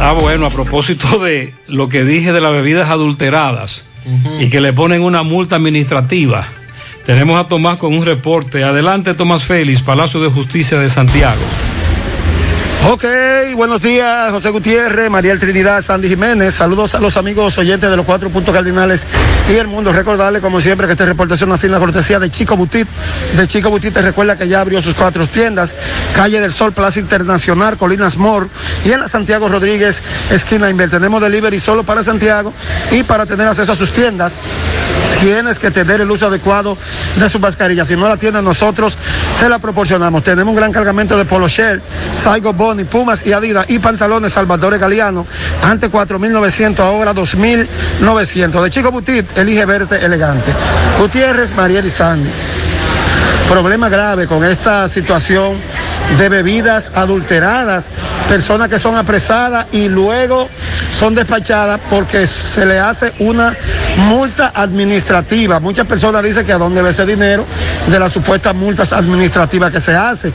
Ah, 0.00 0.16
bueno, 0.20 0.46
a 0.46 0.50
propósito 0.50 1.18
de 1.20 1.54
lo 1.68 1.88
que 1.88 2.04
dije 2.04 2.32
de 2.32 2.40
las 2.40 2.52
bebidas 2.52 2.90
adulteradas 2.90 3.84
y 4.40 4.50
que 4.50 4.60
le 4.60 4.72
ponen 4.72 5.02
una 5.02 5.22
multa 5.22 5.56
administrativa. 5.56 6.46
Tenemos 7.06 7.40
a 7.40 7.48
Tomás 7.48 7.78
con 7.78 7.96
un 7.96 8.04
reporte. 8.04 8.64
Adelante, 8.64 9.14
Tomás 9.14 9.44
Félix, 9.44 9.82
Palacio 9.82 10.20
de 10.20 10.28
Justicia 10.28 10.78
de 10.78 10.90
Santiago. 10.90 11.40
Ok, 12.86 13.04
buenos 13.56 13.82
días, 13.82 14.30
José 14.30 14.50
Gutiérrez, 14.50 15.10
Mariel 15.10 15.38
Trinidad, 15.38 15.82
Sandy 15.82 16.08
Jiménez. 16.08 16.54
Saludos 16.54 16.94
a 16.94 17.00
los 17.00 17.16
amigos 17.16 17.58
oyentes 17.58 17.90
de 17.90 17.96
los 17.96 18.06
cuatro 18.06 18.30
puntos 18.30 18.54
cardinales 18.54 19.02
y 19.50 19.56
el 19.56 19.66
mundo. 19.66 19.92
Recordarle, 19.92 20.40
como 20.40 20.60
siempre, 20.60 20.86
que 20.86 20.92
este 20.92 21.04
reporte 21.04 21.34
es 21.34 21.42
una 21.42 21.58
fina 21.58 21.78
cortesía 21.78 22.18
de 22.18 22.30
Chico 22.30 22.56
Butit. 22.56 22.88
De 23.36 23.46
Chico 23.46 23.68
Butit 23.68 23.92
te 23.92 24.00
recuerda 24.00 24.38
que 24.38 24.48
ya 24.48 24.60
abrió 24.60 24.80
sus 24.80 24.94
cuatro 24.94 25.26
tiendas. 25.26 25.74
Calle 26.14 26.40
del 26.40 26.52
Sol, 26.52 26.72
Plaza 26.72 27.00
Internacional, 27.00 27.76
Colinas 27.76 28.16
Mor 28.16 28.48
y 28.84 28.92
en 28.92 29.00
la 29.00 29.08
Santiago 29.08 29.48
Rodríguez, 29.48 30.00
esquina 30.30 30.70
Inver. 30.70 30.88
Tenemos 30.88 31.20
delivery 31.20 31.58
solo 31.58 31.82
para 31.82 32.02
Santiago 32.02 32.54
y 32.90 33.02
para 33.02 33.26
tener 33.26 33.48
acceso 33.48 33.72
a 33.72 33.76
sus 33.76 33.92
tiendas 33.92 34.32
tienes 35.20 35.58
que 35.58 35.70
tener 35.70 36.00
el 36.00 36.10
uso 36.10 36.26
adecuado 36.26 36.76
de 37.16 37.28
su 37.28 37.38
mascarilla. 37.38 37.84
Si 37.84 37.96
no 37.96 38.08
la 38.08 38.16
tienes 38.16 38.42
nosotros, 38.42 38.96
te 39.40 39.48
la 39.48 39.58
proporcionamos. 39.58 40.22
Tenemos 40.22 40.52
un 40.52 40.56
gran 40.56 40.72
cargamento 40.72 41.16
de 41.16 41.24
Polo 41.24 41.48
Shell, 41.48 41.82
Saigo 42.12 42.52
Pumas 42.76 43.26
y 43.26 43.32
Adidas 43.32 43.66
y 43.68 43.78
pantalones 43.78 44.32
Salvador 44.32 44.78
Galeano. 44.78 45.26
Antes 45.62 45.90
4.900, 45.90 46.78
ahora 46.80 47.14
2.900. 47.14 48.62
De 48.62 48.70
Chico 48.70 48.90
Butit, 48.90 49.36
elige 49.36 49.64
verte 49.64 50.04
elegante. 50.04 50.52
Gutiérrez, 50.98 51.54
Mariel 51.56 51.86
y 51.86 51.90
Sandy. 51.90 52.30
Problema 53.48 53.88
grave 53.88 54.26
con 54.26 54.44
esta 54.44 54.86
situación 54.88 55.56
de 56.18 56.28
bebidas 56.28 56.90
adulteradas, 56.94 57.84
personas 58.28 58.68
que 58.68 58.78
son 58.78 58.94
apresadas 58.94 59.66
y 59.72 59.88
luego 59.88 60.50
son 60.92 61.14
despachadas 61.14 61.80
porque 61.88 62.26
se 62.26 62.66
le 62.66 62.78
hace 62.78 63.14
una 63.20 63.56
multa 63.96 64.52
administrativa. 64.54 65.60
Muchas 65.60 65.86
personas 65.86 66.22
dicen 66.22 66.44
que 66.44 66.52
a 66.52 66.58
dónde 66.58 66.82
ve 66.82 66.90
ese 66.90 67.06
dinero 67.06 67.46
de 67.86 67.98
las 67.98 68.12
supuestas 68.12 68.54
multas 68.54 68.92
administrativas 68.92 69.72
que 69.72 69.80
se 69.80 69.94
hace. 69.94 70.30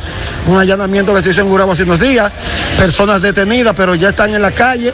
Un 0.47 0.57
allanamiento 0.57 1.13
que 1.13 1.21
se 1.21 1.29
hizo 1.29 1.41
en 1.41 1.49
Gurabo 1.49 1.73
hace 1.73 1.83
unos 1.83 1.99
días, 1.99 2.31
personas 2.79 3.21
detenidas, 3.21 3.75
pero 3.77 3.93
ya 3.93 4.09
están 4.09 4.33
en 4.33 4.41
la 4.41 4.51
calle 4.51 4.91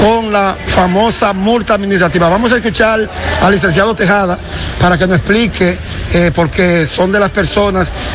con 0.00 0.32
la 0.32 0.56
famosa 0.66 1.32
multa 1.32 1.74
administrativa. 1.74 2.28
Vamos 2.28 2.52
a 2.52 2.56
escuchar 2.56 3.08
al 3.40 3.52
licenciado 3.52 3.94
Tejada 3.94 4.36
para 4.80 4.98
que 4.98 5.06
nos 5.06 5.18
explique, 5.18 5.78
eh, 6.12 6.32
porque 6.34 6.86
son 6.86 7.12
de 7.12 7.20
las 7.20 7.30
personas 7.30 7.51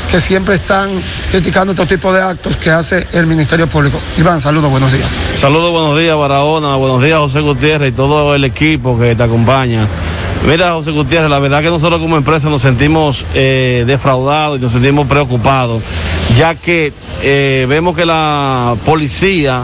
que 0.09 0.19
siempre 0.19 0.55
están 0.55 0.89
criticando 1.29 1.73
este 1.73 1.85
tipo 1.85 2.11
de 2.11 2.21
actos 2.21 2.57
que 2.57 2.71
hace 2.71 3.05
el 3.13 3.27
Ministerio 3.27 3.67
Público. 3.67 3.99
Iván, 4.17 4.41
saludos, 4.41 4.71
buenos 4.71 4.91
días. 4.91 5.07
Saludos, 5.35 5.71
buenos 5.71 5.95
días, 5.95 6.17
Barahona, 6.17 6.75
buenos 6.75 7.03
días, 7.03 7.19
José 7.19 7.41
Gutiérrez 7.41 7.93
y 7.93 7.95
todo 7.95 8.33
el 8.33 8.43
equipo 8.43 8.97
que 8.97 9.15
te 9.15 9.21
acompaña. 9.21 9.85
Mira, 10.47 10.71
José 10.73 10.89
Gutiérrez, 10.89 11.29
la 11.29 11.37
verdad 11.37 11.61
que 11.61 11.69
nosotros 11.69 12.01
como 12.01 12.17
empresa 12.17 12.49
nos 12.49 12.63
sentimos 12.63 13.27
eh, 13.35 13.83
defraudados 13.85 14.57
y 14.57 14.61
nos 14.61 14.71
sentimos 14.71 15.05
preocupados, 15.07 15.83
ya 16.35 16.55
que 16.55 16.91
eh, 17.21 17.67
vemos 17.69 17.95
que 17.95 18.05
la 18.05 18.75
policía, 18.85 19.61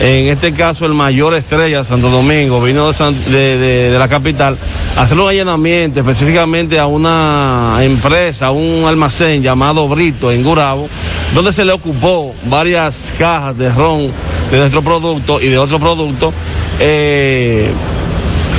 en 0.00 0.28
este 0.28 0.52
caso 0.52 0.86
el 0.86 0.94
mayor 0.94 1.34
estrella 1.34 1.82
Santo 1.82 2.08
Domingo, 2.08 2.62
vino 2.62 2.92
de, 2.92 3.96
la 3.98 4.08
capital, 4.08 4.56
a 4.96 5.02
hacer 5.02 5.18
un 5.18 5.28
allanamiento 5.28 6.00
específicamente 6.00 6.78
a 6.78 6.86
una 6.86 7.78
empresa, 7.80 8.46
a 8.46 8.50
un 8.52 8.84
almacén 8.86 9.42
llamado 9.42 9.88
Brito 9.88 10.30
en 10.30 10.44
Gurabo, 10.44 10.88
donde 11.34 11.52
se 11.52 11.64
le 11.64 11.72
ocupó 11.72 12.32
varias 12.44 13.12
cajas 13.18 13.58
de 13.58 13.70
ron 13.70 14.12
de 14.50 14.58
nuestro 14.58 14.82
producto 14.82 15.40
y 15.40 15.48
de 15.48 15.58
otro 15.58 15.80
producto 15.80 16.32
eh, 16.78 17.70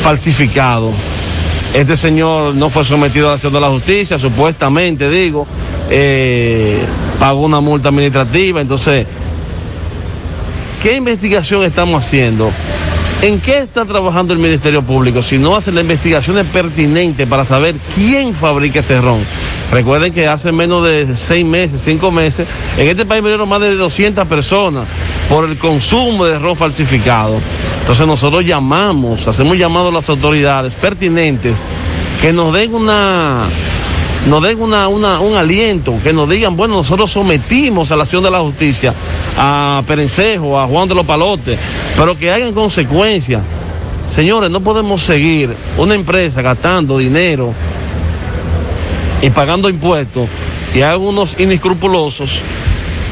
falsificado. 0.04 0.92
Este 1.74 1.96
señor 1.96 2.56
no 2.56 2.70
fue 2.70 2.84
sometido 2.84 3.28
a 3.28 3.30
la 3.30 3.34
acción 3.36 3.54
de 3.54 3.60
la 3.60 3.70
justicia, 3.70 4.18
supuestamente 4.18 5.10
digo, 5.10 5.48
eh, 5.90 6.84
pagó 7.20 7.46
una 7.46 7.62
multa 7.62 7.90
administrativa, 7.90 8.60
entonces, 8.60 9.06
¿qué 10.82 10.96
investigación 10.96 11.64
estamos 11.64 12.06
haciendo? 12.06 12.52
¿En 13.22 13.42
qué 13.42 13.60
está 13.60 13.84
trabajando 13.84 14.34
el 14.34 14.40
Ministerio 14.40 14.82
Público? 14.82 15.22
Si 15.22 15.38
no 15.38 15.58
hace 15.58 15.74
las 15.74 15.82
investigaciones 15.82 16.46
pertinentes 16.46 17.28
para 17.28 17.44
saber 17.44 17.76
quién 17.94 18.34
fabrica 18.34 18.80
ese 18.80 19.02
ron. 19.02 19.20
Recuerden 19.72 20.14
que 20.14 20.26
hace 20.26 20.54
menos 20.54 20.86
de 20.86 21.14
seis 21.16 21.46
meses, 21.46 21.82
cinco 21.84 22.12
meses, 22.12 22.48
en 22.78 22.88
este 22.88 23.06
país 23.06 23.22
murieron 23.22 23.50
más 23.50 23.60
de 23.60 23.76
200 23.76 24.26
personas 24.26 24.86
por 25.28 25.50
el 25.50 25.58
consumo 25.58 26.26
de 26.26 26.40
ron 26.40 26.56
falsificado. 26.56 27.36
Entonces 27.82 28.08
nosotros 28.08 28.46
llamamos, 28.46 29.28
hacemos 29.28 29.58
llamado 29.58 29.90
a 29.90 29.92
las 29.92 30.10
autoridades 30.10 30.74
pertinentes 30.76 31.58
que 32.22 32.32
nos 32.32 32.54
den 32.54 32.74
una 32.74 33.48
nos 34.28 34.44
den 34.44 34.62
una, 34.62 34.88
una- 34.88 35.20
un 35.20 35.36
aliento, 35.38 35.96
que 36.04 36.12
nos 36.14 36.30
digan, 36.30 36.56
bueno, 36.58 36.76
nosotros 36.76 37.10
sometimos 37.12 37.92
a 37.92 37.96
la 37.96 38.04
acción 38.04 38.24
de 38.24 38.32
la 38.32 38.40
justicia 38.42 38.94
a 39.38 39.82
Perencejo, 39.88 40.60
a 40.60 40.68
Juan 40.68 40.88
de 40.90 40.96
los 40.96 41.06
Palotes, 41.06 41.58
pero 41.96 42.18
que 42.18 42.32
hagan 42.32 42.54
consecuencias. 42.54 43.42
Señores, 44.10 44.50
no 44.50 44.60
podemos 44.62 45.02
seguir 45.04 45.54
una 45.78 45.94
empresa 45.94 46.42
gastando 46.42 46.98
dinero 46.98 47.54
y 49.22 49.30
pagando 49.30 49.70
impuestos 49.70 50.28
y 50.74 50.82
hay 50.82 50.98
unos 50.98 51.40
inescrupulosos 51.40 52.42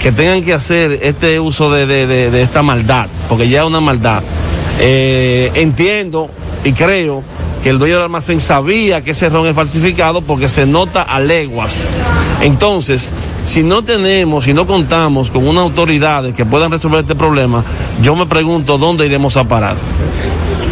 que 0.01 0.11
tengan 0.11 0.43
que 0.43 0.53
hacer 0.53 0.99
este 1.01 1.39
uso 1.39 1.71
de, 1.71 1.85
de- 1.85 2.29
de- 2.31 2.41
esta 2.41 2.61
maldad, 2.63 3.07
porque 3.29 3.47
ya 3.49 3.61
es 3.61 3.67
una 3.67 3.79
maldad. 3.81 4.23
Eh, 4.79 5.51
entiendo 5.55 6.29
y 6.63 6.71
creo 6.73 7.23
que 7.63 7.69
el 7.69 7.79
dueño 7.79 7.95
del 7.95 8.03
almacén 8.03 8.41
sabía 8.41 9.03
que 9.03 9.11
ese 9.11 9.29
ron 9.29 9.47
es 9.47 9.55
falsificado 9.55 10.21
porque 10.21 10.49
se 10.49 10.65
nota 10.65 11.01
a 11.01 11.19
leguas. 11.19 11.87
Entonces, 12.41 13.11
si 13.45 13.63
no 13.63 13.83
tenemos, 13.83 14.43
si 14.43 14.53
no 14.53 14.65
contamos 14.67 15.31
con 15.31 15.47
unas 15.47 15.63
autoridades 15.63 16.33
que 16.33 16.45
puedan 16.45 16.71
resolver 16.71 17.01
este 17.01 17.15
problema, 17.15 17.63
yo 18.01 18.15
me 18.15 18.25
pregunto 18.25 18.77
dónde 18.77 19.05
iremos 19.05 19.37
a 19.37 19.43
parar. 19.43 19.75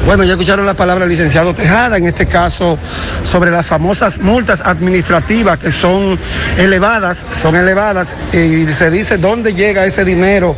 Bueno, 0.05 0.23
ya 0.23 0.33
escucharon 0.33 0.67
la 0.67 0.75
palabra 0.75 1.07
licenciado 1.07 1.55
Tejada, 1.55 1.97
en 1.97 2.05
este 2.05 2.27
caso 2.27 2.77
sobre 3.23 3.49
las 3.49 3.65
famosas 3.65 4.19
multas 4.19 4.61
administrativas 4.63 5.57
que 5.57 5.71
son 5.71 6.19
elevadas, 6.59 7.25
son 7.41 7.55
elevadas, 7.55 8.09
y 8.31 8.67
se 8.67 8.91
dice 8.91 9.17
dónde 9.17 9.55
llega 9.55 9.83
ese 9.83 10.05
dinero, 10.05 10.55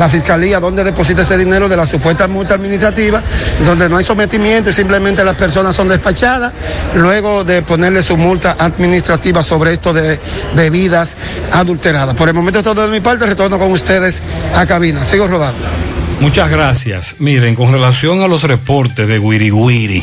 la 0.00 0.08
fiscalía, 0.08 0.58
dónde 0.58 0.82
deposita 0.82 1.22
ese 1.22 1.38
dinero 1.38 1.68
de 1.68 1.76
la 1.76 1.86
supuesta 1.86 2.26
multa 2.26 2.54
administrativa, 2.54 3.22
donde 3.64 3.88
no 3.88 3.98
hay 3.98 4.04
sometimiento 4.04 4.70
y 4.70 4.72
simplemente 4.72 5.24
las 5.24 5.36
personas 5.36 5.76
son 5.76 5.86
despachadas, 5.86 6.52
luego 6.94 7.44
de 7.44 7.62
ponerle 7.62 8.02
su 8.02 8.16
multa 8.16 8.56
administrativa 8.58 9.44
sobre 9.44 9.74
esto 9.74 9.92
de 9.92 10.18
bebidas 10.56 11.16
adulteradas. 11.52 12.16
Por 12.16 12.28
el 12.28 12.34
momento 12.34 12.58
es 12.58 12.64
todo 12.64 12.84
de 12.84 12.90
mi 12.90 13.00
parte, 13.00 13.26
retorno 13.26 13.60
con 13.60 13.70
ustedes 13.70 14.20
a 14.56 14.66
cabina. 14.66 15.04
Sigo 15.04 15.28
rodando. 15.28 15.87
Muchas 16.20 16.50
gracias. 16.50 17.16
Miren, 17.20 17.54
con 17.54 17.70
relación 17.70 18.22
a 18.22 18.28
los 18.28 18.42
reportes 18.42 19.06
de 19.06 19.20
Wiri, 19.20 20.02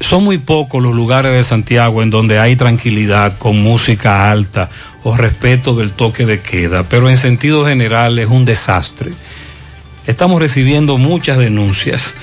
son 0.00 0.22
muy 0.22 0.36
pocos 0.36 0.82
los 0.82 0.92
lugares 0.92 1.32
de 1.32 1.42
Santiago 1.44 2.02
en 2.02 2.10
donde 2.10 2.38
hay 2.38 2.56
tranquilidad 2.56 3.38
con 3.38 3.62
música 3.62 4.30
alta 4.30 4.68
o 5.02 5.16
respeto 5.16 5.74
del 5.74 5.92
toque 5.92 6.26
de 6.26 6.40
queda, 6.40 6.84
pero 6.84 7.08
en 7.08 7.16
sentido 7.16 7.66
general 7.66 8.18
es 8.18 8.28
un 8.28 8.44
desastre. 8.44 9.12
Estamos 10.06 10.42
recibiendo 10.42 10.98
muchas 10.98 11.38
denuncias. 11.38 12.14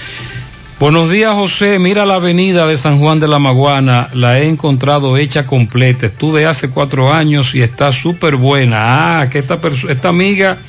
Buenos 0.79 1.09
días, 1.09 1.33
José. 1.33 1.79
Mira 1.79 2.05
la 2.05 2.15
avenida 2.15 2.67
de 2.67 2.77
San 2.77 2.99
Juan 2.99 3.19
de 3.19 3.27
la 3.27 3.39
Maguana. 3.39 4.09
La 4.13 4.39
he 4.39 4.47
encontrado 4.47 5.17
hecha 5.17 5.45
completa. 5.45 6.05
Estuve 6.05 6.45
hace 6.45 6.69
cuatro 6.69 7.11
años 7.11 7.55
y 7.55 7.61
está 7.61 7.91
súper 7.93 8.35
buena. 8.35 9.21
Ah, 9.21 9.29
que 9.29 9.39
esta, 9.39 9.59
esta 9.89 10.09
amiga 10.09 10.59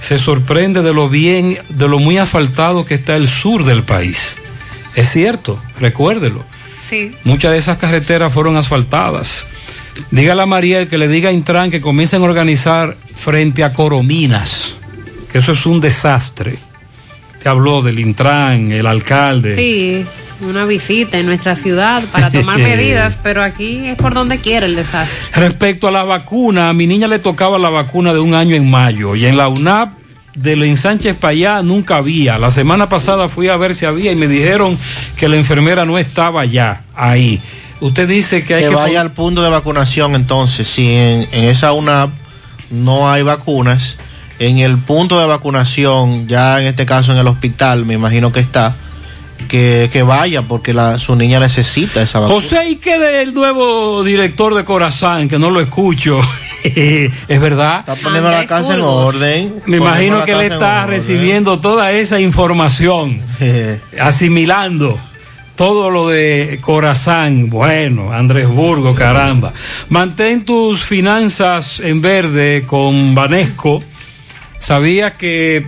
se 0.00 0.18
sorprende 0.18 0.82
de 0.82 0.92
lo 0.92 1.08
bien, 1.08 1.58
de 1.68 1.88
lo 1.88 1.98
muy 1.98 2.18
asfaltado 2.18 2.84
que 2.84 2.94
está 2.94 3.16
el 3.16 3.28
sur 3.28 3.64
del 3.64 3.84
país. 3.84 4.36
Es 4.96 5.10
cierto, 5.10 5.62
recuérdelo. 5.78 6.44
Sí. 6.88 7.14
Muchas 7.22 7.52
de 7.52 7.58
esas 7.58 7.78
carreteras 7.78 8.32
fueron 8.32 8.56
asfaltadas. 8.56 9.46
Dígale 10.10 10.42
a 10.42 10.46
Mariel 10.46 10.88
que 10.88 10.98
le 10.98 11.08
diga 11.08 11.28
a 11.28 11.32
Intran 11.32 11.70
que 11.70 11.80
comiencen 11.80 12.22
a 12.22 12.24
organizar 12.24 12.96
frente 13.14 13.62
a 13.62 13.72
Corominas, 13.72 14.76
que 15.30 15.38
eso 15.38 15.52
es 15.52 15.66
un 15.66 15.80
desastre. 15.80 16.58
Te 17.42 17.48
habló 17.48 17.82
del 17.82 17.98
Intran, 17.98 18.72
el 18.72 18.86
alcalde. 18.86 19.54
Sí, 19.54 20.04
una 20.42 20.64
visita 20.64 21.18
en 21.18 21.26
nuestra 21.26 21.56
ciudad 21.56 22.02
para 22.12 22.30
tomar 22.30 22.58
medidas, 22.58 23.18
pero 23.22 23.42
aquí 23.42 23.86
es 23.86 23.96
por 23.96 24.14
donde 24.14 24.38
quiera 24.38 24.66
el 24.66 24.76
desastre. 24.76 25.18
Respecto 25.34 25.88
a 25.88 25.90
la 25.90 26.04
vacuna, 26.04 26.68
a 26.68 26.72
mi 26.72 26.86
niña 26.86 27.08
le 27.08 27.18
tocaba 27.18 27.58
la 27.58 27.70
vacuna 27.70 28.12
de 28.12 28.20
un 28.20 28.34
año 28.34 28.56
en 28.56 28.70
mayo 28.70 29.14
y 29.16 29.26
en 29.26 29.36
la 29.36 29.48
UNAP 29.48 29.94
de 30.34 30.56
lo 30.56 30.76
Sánchez 30.76 31.16
para 31.16 31.32
allá 31.32 31.62
nunca 31.62 31.96
había. 31.96 32.38
La 32.38 32.50
semana 32.50 32.88
pasada 32.88 33.28
fui 33.28 33.48
a 33.48 33.56
ver 33.56 33.74
si 33.74 33.86
había 33.86 34.12
y 34.12 34.16
me 34.16 34.28
dijeron 34.28 34.78
que 35.16 35.28
la 35.28 35.36
enfermera 35.36 35.84
no 35.84 35.98
estaba 35.98 36.44
ya 36.44 36.82
ahí. 36.94 37.40
Usted 37.80 38.08
dice 38.08 38.44
que 38.44 38.54
hay 38.54 38.62
que 38.64 38.68
que, 38.68 38.74
vaya 38.74 39.00
al 39.00 39.12
punto 39.12 39.42
de 39.42 39.50
vacunación 39.50 40.14
entonces 40.14 40.68
si 40.68 40.88
en, 40.88 41.28
en 41.32 41.44
esa 41.44 41.72
UNAP 41.72 42.10
no 42.70 43.10
hay 43.10 43.22
vacunas 43.22 43.96
en 44.38 44.58
el 44.58 44.78
punto 44.78 45.18
de 45.18 45.26
vacunación 45.26 46.28
ya 46.28 46.60
en 46.60 46.66
este 46.66 46.86
caso 46.86 47.12
en 47.12 47.18
el 47.18 47.26
hospital 47.26 47.86
me 47.86 47.94
imagino 47.94 48.32
que 48.32 48.40
está 48.40 48.76
que, 49.48 49.88
que 49.92 50.02
vaya 50.02 50.42
porque 50.42 50.72
la, 50.72 50.98
su 50.98 51.16
niña 51.16 51.40
necesita 51.40 52.02
esa 52.02 52.20
vacuna 52.20 52.34
José, 52.34 52.68
¿y 52.68 52.76
qué 52.76 52.98
del 52.98 53.34
nuevo 53.34 54.02
director 54.04 54.54
de 54.54 54.64
Corazán? 54.64 55.28
Que 55.28 55.38
no 55.38 55.50
lo 55.50 55.60
escucho. 55.60 56.18
es 56.64 57.40
verdad. 57.40 57.80
Está 57.80 57.96
poniendo 57.96 58.30
la 58.30 58.46
casa 58.46 58.74
en 58.74 58.80
orden 58.82 59.62
Me 59.66 59.78
imagino 59.78 60.24
que 60.24 60.32
él 60.32 60.52
está 60.52 60.86
recibiendo 60.86 61.58
toda 61.58 61.92
esa 61.92 62.20
información, 62.20 63.20
asimilando 64.00 64.98
todo 65.56 65.90
lo 65.90 66.08
de 66.08 66.58
Corazán. 66.62 67.50
Bueno, 67.50 68.12
Andrés 68.12 68.48
Burgo, 68.48 68.94
caramba. 68.94 69.52
Mantén 69.90 70.44
tus 70.44 70.82
finanzas 70.82 71.80
en 71.80 72.00
verde 72.00 72.64
con 72.66 73.14
Banesco. 73.14 73.82
¿Sabía 74.58 75.18
que 75.18 75.66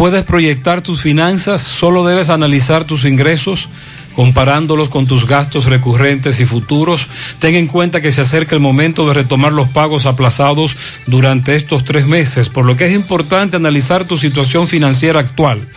puedes 0.00 0.24
proyectar 0.24 0.80
tus 0.80 1.02
finanzas? 1.02 1.60
Solo 1.60 2.06
debes 2.06 2.30
analizar 2.30 2.84
tus 2.84 3.04
ingresos 3.04 3.68
comparándolos 4.16 4.88
con 4.88 5.06
tus 5.06 5.26
gastos 5.26 5.66
recurrentes 5.66 6.40
y 6.40 6.46
futuros. 6.46 7.06
Ten 7.38 7.54
en 7.54 7.66
cuenta 7.66 8.00
que 8.00 8.10
se 8.10 8.22
acerca 8.22 8.54
el 8.54 8.62
momento 8.62 9.06
de 9.06 9.12
retomar 9.12 9.52
los 9.52 9.68
pagos 9.68 10.06
aplazados 10.06 10.74
durante 11.06 11.54
estos 11.54 11.84
tres 11.84 12.06
meses, 12.06 12.48
por 12.48 12.64
lo 12.64 12.78
que 12.78 12.86
es 12.86 12.94
importante 12.94 13.58
analizar 13.58 14.06
tu 14.06 14.16
situación 14.16 14.68
financiera 14.68 15.20
actual 15.20 15.68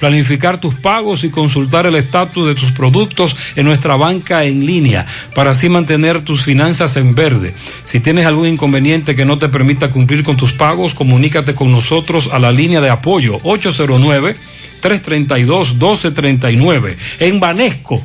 planificar 0.00 0.58
tus 0.58 0.74
pagos 0.74 1.22
y 1.22 1.30
consultar 1.30 1.86
el 1.86 1.94
estatus 1.94 2.48
de 2.48 2.54
tus 2.56 2.72
productos 2.72 3.36
en 3.54 3.66
nuestra 3.66 3.94
banca 3.96 4.44
en 4.44 4.66
línea 4.66 5.06
para 5.34 5.50
así 5.50 5.68
mantener 5.68 6.22
tus 6.22 6.42
finanzas 6.42 6.96
en 6.96 7.14
verde. 7.14 7.54
Si 7.84 8.00
tienes 8.00 8.26
algún 8.26 8.48
inconveniente 8.48 9.14
que 9.14 9.26
no 9.26 9.38
te 9.38 9.50
permita 9.50 9.90
cumplir 9.90 10.24
con 10.24 10.36
tus 10.36 10.52
pagos, 10.52 10.94
comunícate 10.94 11.54
con 11.54 11.70
nosotros 11.70 12.30
a 12.32 12.38
la 12.38 12.50
línea 12.50 12.80
de 12.80 12.90
apoyo 12.90 13.38
809 13.44 14.36
332 14.80 15.74
1239 15.74 16.96
en 17.20 17.38
Banesco. 17.38 18.02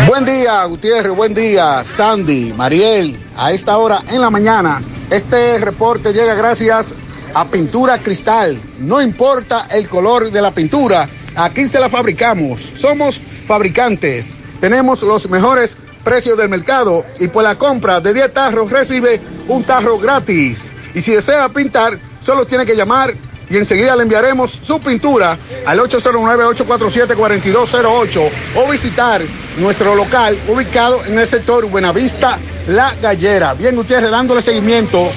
Buen 0.06 0.24
día, 0.24 0.64
Gutiérrez, 0.66 1.12
buen 1.12 1.34
día, 1.34 1.82
Sandy, 1.84 2.52
Mariel. 2.54 3.18
A 3.36 3.50
esta 3.50 3.78
hora 3.78 4.00
en 4.08 4.20
la 4.20 4.30
mañana, 4.30 4.82
este 5.10 5.58
reporte 5.58 6.12
llega 6.12 6.34
gracias 6.34 6.94
a 7.34 7.46
Pintura 7.46 7.98
Cristal. 7.98 8.60
No 8.80 9.00
importa 9.00 9.66
el 9.70 9.88
color 9.88 10.30
de 10.30 10.42
la 10.42 10.50
pintura, 10.50 11.08
aquí 11.34 11.66
se 11.66 11.80
la 11.80 11.88
fabricamos. 11.88 12.72
Somos 12.74 13.20
fabricantes. 13.46 14.36
Tenemos 14.60 15.02
los 15.02 15.30
mejores 15.30 15.78
precios 16.08 16.38
del 16.38 16.48
mercado 16.48 17.04
y 17.20 17.28
por 17.28 17.42
la 17.42 17.58
compra 17.58 18.00
de 18.00 18.14
10 18.14 18.32
tarros 18.32 18.70
recibe 18.70 19.20
un 19.46 19.62
tarro 19.62 19.98
gratis. 19.98 20.72
Y 20.94 21.02
si 21.02 21.12
desea 21.12 21.50
pintar, 21.50 21.98
solo 22.24 22.46
tiene 22.46 22.64
que 22.64 22.74
llamar 22.74 23.14
y 23.50 23.58
enseguida 23.58 23.94
le 23.94 24.04
enviaremos 24.04 24.58
su 24.62 24.80
pintura 24.80 25.38
al 25.66 25.78
809-847-4208 25.80 28.30
o 28.54 28.70
visitar 28.70 29.20
nuestro 29.58 29.94
local 29.94 30.38
ubicado 30.48 31.04
en 31.04 31.18
el 31.18 31.26
sector 31.26 31.66
Buenavista 31.66 32.38
La 32.68 32.94
Gallera. 32.94 33.52
Bien, 33.52 33.76
Gutiérrez, 33.76 34.10
dándole 34.10 34.40
seguimiento 34.40 35.10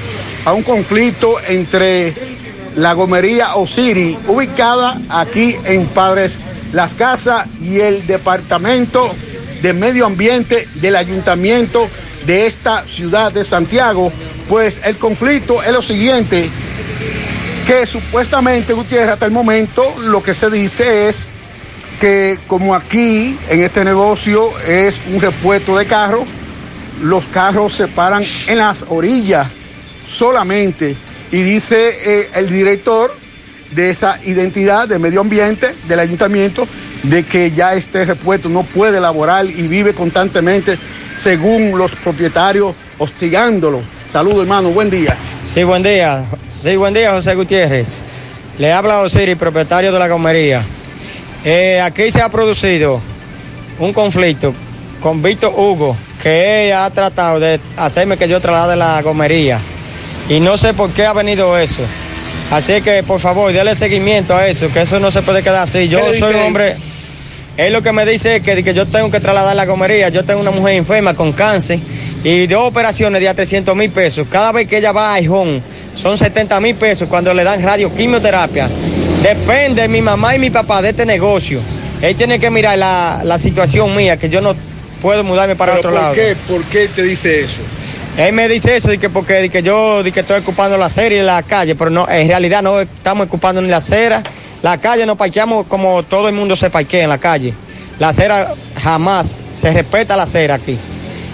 a 0.43 0.51
un 0.51 0.63
conflicto 0.63 1.35
entre 1.47 2.13
la 2.75 2.91
gomería 2.91 3.55
Osiri, 3.55 4.19
ubicada 4.27 4.99
aquí 5.07 5.55
en 5.63 5.87
Padres 5.87 6.37
Las 6.73 6.95
Casas, 6.95 7.45
y 7.61 7.79
el 7.79 8.05
Departamento 8.05 9.15
de 9.61 9.73
Medio 9.73 10.05
Ambiente 10.05 10.67
del 10.75 10.95
Ayuntamiento 10.95 11.89
de 12.25 12.45
esta 12.45 12.87
ciudad 12.87 13.31
de 13.31 13.43
Santiago. 13.43 14.11
Pues 14.49 14.81
el 14.83 14.97
conflicto 14.97 15.61
es 15.63 15.71
lo 15.71 15.81
siguiente, 15.81 16.49
que 17.65 17.85
supuestamente 17.85 18.73
Gutiérrez 18.73 19.13
hasta 19.13 19.25
el 19.25 19.31
momento 19.31 19.95
lo 19.99 20.21
que 20.21 20.33
se 20.33 20.49
dice 20.49 21.09
es 21.09 21.29
que 21.99 22.39
como 22.47 22.73
aquí 22.73 23.37
en 23.47 23.61
este 23.61 23.85
negocio 23.85 24.57
es 24.61 24.99
un 25.13 25.21
repuesto 25.21 25.77
de 25.77 25.85
carros, 25.85 26.25
los 27.01 27.25
carros 27.27 27.73
se 27.73 27.87
paran 27.87 28.23
en 28.47 28.57
las 28.57 28.85
orillas 28.89 29.47
solamente 30.07 30.95
y 31.31 31.41
dice 31.43 31.77
eh, 32.03 32.29
el 32.35 32.49
director 32.49 33.15
de 33.71 33.89
esa 33.91 34.19
identidad 34.23 34.87
de 34.87 34.99
medio 34.99 35.21
ambiente 35.21 35.75
del 35.87 35.99
ayuntamiento 35.99 36.67
de 37.03 37.23
que 37.25 37.51
ya 37.51 37.73
este 37.73 38.05
repuesto 38.05 38.49
no 38.49 38.63
puede 38.63 38.99
laborar 38.99 39.45
y 39.45 39.67
vive 39.67 39.93
constantemente 39.93 40.77
según 41.17 41.77
los 41.77 41.91
propietarios 41.95 42.73
hostigándolo. 42.97 43.81
Saludos, 44.09 44.41
hermano, 44.41 44.69
buen 44.69 44.89
día. 44.89 45.15
Sí, 45.45 45.63
buen 45.63 45.83
día. 45.83 46.23
Sí, 46.49 46.75
buen 46.75 46.93
día, 46.93 47.11
José 47.11 47.35
Gutiérrez. 47.35 48.01
Le 48.57 48.71
habla 48.71 49.01
Osiris, 49.01 49.37
propietario 49.37 49.91
de 49.91 49.99
la 49.99 50.07
gomería. 50.07 50.63
Eh, 51.43 51.81
aquí 51.81 52.11
se 52.11 52.21
ha 52.21 52.29
producido 52.29 53.01
un 53.79 53.93
conflicto 53.93 54.53
con 55.01 55.23
Víctor 55.23 55.53
Hugo, 55.55 55.97
que 56.21 56.67
él 56.67 56.73
ha 56.73 56.89
tratado 56.91 57.39
de 57.39 57.59
hacerme 57.77 58.17
que 58.17 58.27
yo 58.27 58.39
traslade 58.39 58.75
la 58.75 59.01
gomería. 59.01 59.59
Y 60.29 60.39
no 60.39 60.57
sé 60.57 60.73
por 60.73 60.91
qué 60.91 61.05
ha 61.05 61.13
venido 61.13 61.57
eso. 61.57 61.81
Así 62.51 62.81
que, 62.81 63.01
por 63.01 63.19
favor, 63.19 63.51
déle 63.51 63.75
seguimiento 63.75 64.35
a 64.35 64.47
eso, 64.47 64.71
que 64.71 64.81
eso 64.81 64.99
no 64.99 65.09
se 65.09 65.21
puede 65.21 65.41
quedar 65.41 65.63
así. 65.63 65.87
Yo 65.87 66.01
¿Qué 66.01 66.11
le 66.11 66.19
soy 66.19 66.35
un 66.35 66.41
hombre... 66.41 66.75
Él 67.57 67.73
lo 67.73 67.81
que 67.81 67.91
me 67.91 68.05
dice 68.05 68.37
es 68.37 68.43
que, 68.43 68.63
que 68.63 68.73
yo 68.73 68.85
tengo 68.85 69.11
que 69.11 69.19
trasladar 69.19 69.55
la 69.55 69.65
gomería. 69.65 70.09
Yo 70.09 70.23
tengo 70.23 70.39
una 70.39 70.51
mujer 70.51 70.75
enferma 70.75 71.13
con 71.13 71.31
cáncer 71.33 71.79
y 72.23 72.47
dos 72.47 72.63
operaciones 72.67 73.21
de 73.21 73.29
a 73.29 73.33
300 73.33 73.75
mil 73.75 73.89
pesos. 73.91 74.27
Cada 74.29 74.51
vez 74.51 74.67
que 74.67 74.77
ella 74.77 74.91
va 74.91 75.11
a 75.11 75.13
Aijón 75.15 75.61
son 75.95 76.17
70 76.17 76.59
mil 76.61 76.75
pesos 76.75 77.07
cuando 77.09 77.33
le 77.33 77.43
dan 77.43 77.61
radioquimioterapia. 77.61 78.69
Depende 79.21 79.87
mi 79.87 80.01
mamá 80.01 80.35
y 80.35 80.39
mi 80.39 80.49
papá 80.49 80.81
de 80.81 80.89
este 80.89 81.05
negocio. 81.05 81.61
Él 82.01 82.15
tiene 82.15 82.39
que 82.39 82.49
mirar 82.49 82.77
la, 82.77 83.21
la 83.23 83.37
situación 83.37 83.95
mía, 83.95 84.17
que 84.17 84.29
yo 84.29 84.41
no 84.41 84.55
puedo 85.01 85.23
mudarme 85.23 85.55
para 85.55 85.73
¿Pero 85.73 85.79
otro 85.89 85.91
por 85.91 86.01
lado. 86.01 86.15
qué? 86.15 86.35
¿Por 86.47 86.63
qué 86.65 86.87
te 86.87 87.03
dice 87.03 87.41
eso? 87.41 87.61
Él 88.17 88.33
me 88.33 88.47
dice 88.47 88.75
eso 88.75 88.91
y 88.91 88.97
que 88.97 89.09
porque 89.09 89.49
que 89.49 89.63
yo 89.63 90.03
de 90.03 90.11
que 90.11 90.19
estoy 90.21 90.39
ocupando 90.39 90.77
la 90.77 90.87
acera 90.87 91.15
y 91.15 91.21
la 91.21 91.43
calle, 91.43 91.75
pero 91.75 91.89
no, 91.89 92.09
en 92.09 92.27
realidad 92.27 92.61
no 92.61 92.81
estamos 92.81 93.27
ocupando 93.27 93.61
ni 93.61 93.69
la 93.69 93.77
acera. 93.77 94.21
La 94.63 94.77
calle 94.77 95.05
nos 95.05 95.17
parqueamos 95.17 95.65
como 95.67 96.03
todo 96.03 96.27
el 96.29 96.35
mundo 96.35 96.55
se 96.55 96.69
parquea 96.69 97.03
en 97.03 97.09
la 97.09 97.17
calle. 97.17 97.53
La 97.99 98.09
acera 98.09 98.53
jamás 98.81 99.41
se 99.51 99.73
respeta 99.73 100.15
la 100.15 100.23
acera 100.23 100.55
aquí. 100.55 100.77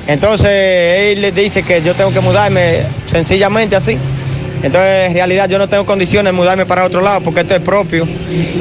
Entonces 0.07 0.47
él 0.49 1.21
le 1.21 1.31
dice 1.33 1.63
que 1.63 1.81
yo 1.81 1.93
tengo 1.93 2.11
que 2.11 2.21
mudarme 2.21 2.83
sencillamente 3.07 3.75
así. 3.75 3.97
Entonces 4.63 5.09
en 5.09 5.13
realidad 5.13 5.49
yo 5.49 5.57
no 5.57 5.67
tengo 5.67 5.85
condiciones 5.85 6.31
de 6.31 6.37
mudarme 6.37 6.65
para 6.65 6.85
otro 6.85 7.01
lado 7.01 7.21
porque 7.21 7.41
esto 7.41 7.55
es 7.55 7.61
propio. 7.61 8.07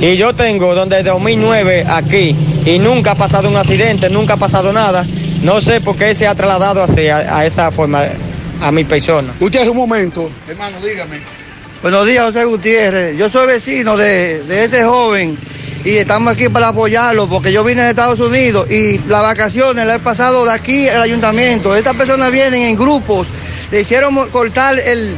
Y 0.01 0.16
yo 0.16 0.34
tengo 0.34 0.74
donde 0.74 1.02
2009 1.05 1.86
aquí 1.88 2.36
y 2.64 2.78
nunca 2.80 3.12
ha 3.12 3.14
pasado 3.14 3.48
un 3.48 3.56
accidente, 3.56 4.10
nunca 4.10 4.34
ha 4.34 4.38
pasado 4.38 4.72
nada. 4.72 5.06
No 5.43 5.60
sé 5.60 5.80
por 5.80 5.97
qué 5.97 6.14
se 6.16 6.26
ha 6.26 6.34
trasladado 6.34 6.82
así 6.82 7.09
a, 7.09 7.38
a 7.38 7.47
esa 7.47 7.70
forma 7.70 8.02
a 8.60 8.72
mi 8.72 8.82
persona. 8.82 9.32
Usted 9.38 9.68
un 9.68 9.76
momento, 9.76 10.28
hermano, 10.48 10.78
dígame. 10.84 11.45
Buenos 11.82 12.06
días, 12.06 12.24
José 12.24 12.44
Gutiérrez. 12.44 13.16
Yo 13.16 13.28
soy 13.28 13.46
vecino 13.46 13.96
de, 13.96 14.42
de 14.44 14.64
ese 14.64 14.82
joven 14.82 15.36
y 15.84 15.96
estamos 15.96 16.32
aquí 16.32 16.48
para 16.48 16.68
apoyarlo 16.68 17.28
porque 17.28 17.52
yo 17.52 17.62
vine 17.62 17.82
de 17.82 17.90
Estados 17.90 18.18
Unidos 18.18 18.68
y 18.70 18.98
las 19.06 19.22
vacaciones 19.22 19.86
las 19.86 19.96
he 19.96 20.00
pasado 20.00 20.44
de 20.46 20.52
aquí 20.52 20.88
al 20.88 21.02
ayuntamiento. 21.02 21.76
Estas 21.76 21.94
personas 21.94 22.32
vienen 22.32 22.62
en 22.62 22.76
grupos, 22.76 23.28
le 23.70 23.82
hicieron 23.82 24.16
cortar 24.30 24.78
el, 24.80 25.14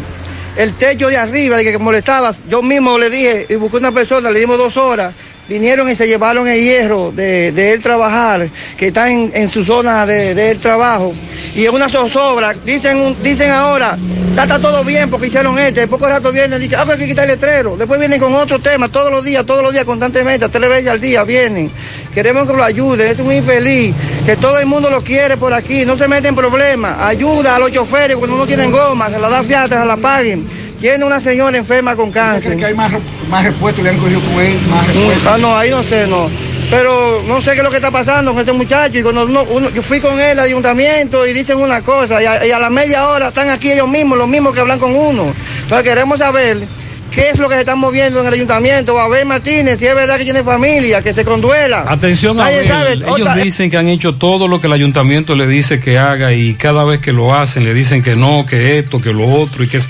el 0.57 0.75
techo 0.75 1.09
de 1.09 1.17
arriba 1.17 1.57
de 1.57 1.65
que 1.65 1.79
molestaba. 1.79 2.35
Yo 2.49 2.61
mismo 2.61 2.99
le 2.99 3.09
dije 3.09 3.47
y 3.49 3.55
busqué 3.55 3.79
una 3.79 3.93
persona, 3.93 4.31
le 4.31 4.41
dimos 4.41 4.59
dos 4.59 4.77
horas. 4.77 5.15
Vinieron 5.49 5.89
y 5.89 5.95
se 5.95 6.07
llevaron 6.07 6.47
el 6.47 6.61
hierro 6.61 7.11
de, 7.11 7.53
de 7.53 7.73
él 7.73 7.81
trabajar, 7.81 8.49
que 8.77 8.89
está 8.89 9.11
en, 9.11 9.31
en 9.35 9.51
su 9.51 9.65
zona 9.65 10.05
de, 10.05 10.35
de 10.35 10.51
él 10.51 10.59
trabajo. 10.59 11.15
Y 11.55 11.65
es 11.65 11.71
una 11.71 11.89
zozobra. 11.89 12.55
Dicen, 12.67 13.17
dicen 13.23 13.51
ahora, 13.51 13.97
está, 14.31 14.59
todo 14.59 14.85
bien 14.85 15.09
porque 15.09 15.29
hicieron 15.29 15.59
esto. 15.59 15.81
De 15.81 15.89
poco 15.89 16.07
rato 16.07 16.31
vienen 16.33 16.61
y 16.61 16.65
dicen, 16.65 16.79
ah, 16.79 16.85
que 16.85 16.93
hay 16.93 16.99
que 16.99 17.07
quitar 17.07 17.25
el 17.25 17.31
letrero. 17.31 17.79
Después 17.79 17.99
vienen 17.99 18.21
con 18.21 18.35
otro 18.35 18.59
tema, 18.59 18.89
todos 18.89 19.11
los 19.11 19.25
días, 19.25 19.47
todos 19.47 19.63
los 19.63 19.73
días, 19.73 19.87
constantemente, 19.87 20.47
tres 20.51 20.69
veces 20.69 20.89
al 20.89 21.01
día 21.01 21.25
vienen. 21.25 21.71
Queremos 22.13 22.47
que 22.47 22.53
lo 22.53 22.63
ayuden. 22.63 23.11
Es 23.11 23.19
un 23.19 23.33
infeliz, 23.33 23.95
que 24.27 24.37
todo 24.37 24.59
el 24.59 24.67
mundo 24.67 24.91
lo 24.91 25.01
quiere 25.01 25.39
por 25.39 25.55
aquí. 25.55 25.87
No 25.87 25.97
se 25.97 26.09
meten 26.09 26.27
en 26.27 26.37
problemas. 26.37 26.97
Ayuda 27.01 27.57
a 27.57 27.59
los 27.59 27.73
choferes 27.73 28.19
cuando 28.19 28.37
no 28.37 28.47
tienen 28.47 28.71
goma, 28.71 29.09
se 29.09 29.19
la 29.19 29.31
da 29.31 29.43
fiata, 29.43 29.81
se 29.81 29.87
la 29.87 29.97
paguen. 29.97 30.47
Tiene 30.81 31.05
una 31.05 31.21
señora 31.21 31.57
enferma 31.59 31.97
con 31.97 32.11
cáncer. 32.13 32.53
¿Cree 32.53 32.57
que 32.59 32.65
hay 32.67 32.75
más, 32.75 32.93
más 33.29 33.45
le 33.45 33.89
han 33.91 33.99
cogido 33.99 34.21
con 34.21 34.45
él? 34.45 34.59
Más 34.71 34.85
Mm, 34.85 34.87
respuestos? 34.87 35.27
Ah, 35.27 35.39
no, 35.39 35.57
ahí 35.57 35.71
no 35.71 35.83
sé, 35.83 36.07
no. 36.07 36.31
Pero 36.71 37.23
no 37.27 37.41
sé 37.43 37.53
qué 37.53 37.59
es 37.59 37.63
lo 37.65 37.71
que 37.71 37.77
está 37.77 37.91
pasando 37.91 38.33
con 38.33 38.43
ese 38.43 38.53
muchacho. 38.53 38.99
Y 38.99 39.03
cuando 39.03 39.25
uno- 39.25 39.45
uno- 39.51 39.71
yo 39.71 39.83
fui 39.83 40.01
con 40.01 40.13
él 40.21 40.39
al 40.39 40.45
ayuntamiento 40.47 41.27
y 41.27 41.33
dicen 41.33 41.59
una 41.59 41.81
cosa, 41.83 42.23
y 42.23 42.27
a, 42.27 42.47
y 42.47 42.51
a 42.53 42.59
la 42.59 42.71
media 42.71 43.09
hora 43.09 43.29
están 43.29 43.49
aquí 43.49 43.73
ellos 43.73 43.89
mismos, 43.89 44.19
los 44.19 44.29
mismos 44.29 44.55
que 44.55 44.61
hablan 44.61 44.79
con 44.79 44.95
uno. 44.95 45.33
Entonces 45.63 45.83
queremos 45.89 46.19
saber 46.19 46.59
qué 47.15 47.31
es 47.31 47.39
lo 47.39 47.49
que 47.49 47.55
se 47.55 47.61
está 47.61 47.75
moviendo 47.75 48.21
en 48.21 48.27
el 48.27 48.35
ayuntamiento. 48.35 48.95
O 48.95 48.99
a 48.99 49.09
ver, 49.09 49.25
Martínez, 49.27 49.79
si 49.79 49.87
es 49.87 49.95
verdad 49.95 50.19
que 50.19 50.25
tiene 50.25 50.43
familia, 50.45 51.03
que 51.03 51.13
se 51.15 51.25
conduela. 51.25 51.85
Atención 51.89 52.39
a 52.41 52.47
Abel. 52.47 53.03
Ellos 53.03 53.09
Otra- 53.21 53.35
dicen 53.37 53.71
que 53.71 53.77
han 53.77 53.89
hecho 53.89 54.15
todo 54.17 54.49
lo 54.49 54.61
que 54.61 54.67
el 54.67 54.73
ayuntamiento 54.73 55.35
le 55.35 55.47
dice 55.47 55.81
que 55.81 55.99
haga 55.99 56.33
y 56.33 56.55
cada 56.55 56.85
vez 56.85 57.01
que 57.01 57.13
lo 57.13 57.35
hacen 57.35 57.65
le 57.65 57.75
dicen 57.75 58.03
que 58.03 58.17
no, 58.17 58.45
que 58.47 58.79
esto, 58.79 59.01
que 59.01 59.13
lo 59.13 59.27
otro 59.27 59.65
y 59.65 59.69
que 59.69 59.79
es- 59.79 59.89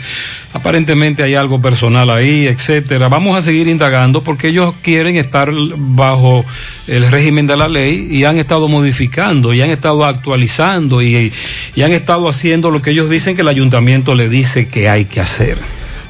aparentemente 0.54 1.22
hay 1.22 1.34
algo 1.34 1.60
personal 1.60 2.08
ahí, 2.10 2.46
etcétera. 2.46 3.08
Vamos 3.08 3.36
a 3.36 3.42
seguir 3.42 3.68
indagando 3.68 4.22
porque 4.24 4.48
ellos 4.48 4.74
quieren 4.82 5.16
estar 5.16 5.50
bajo 5.76 6.44
el 6.86 7.10
régimen 7.10 7.46
de 7.46 7.56
la 7.56 7.68
ley 7.68 8.08
y 8.10 8.24
han 8.24 8.38
estado 8.38 8.66
modificando 8.68 9.52
y 9.52 9.60
han 9.60 9.70
estado 9.70 10.04
actualizando 10.04 11.02
y, 11.02 11.32
y 11.76 11.82
han 11.82 11.92
estado 11.92 12.28
haciendo 12.28 12.70
lo 12.70 12.80
que 12.80 12.90
ellos 12.90 13.10
dicen 13.10 13.36
que 13.36 13.42
el 13.42 13.48
ayuntamiento 13.48 14.14
le 14.14 14.28
dice 14.28 14.68
que 14.68 14.88
hay 14.88 15.04
que 15.04 15.20
hacer. 15.20 15.58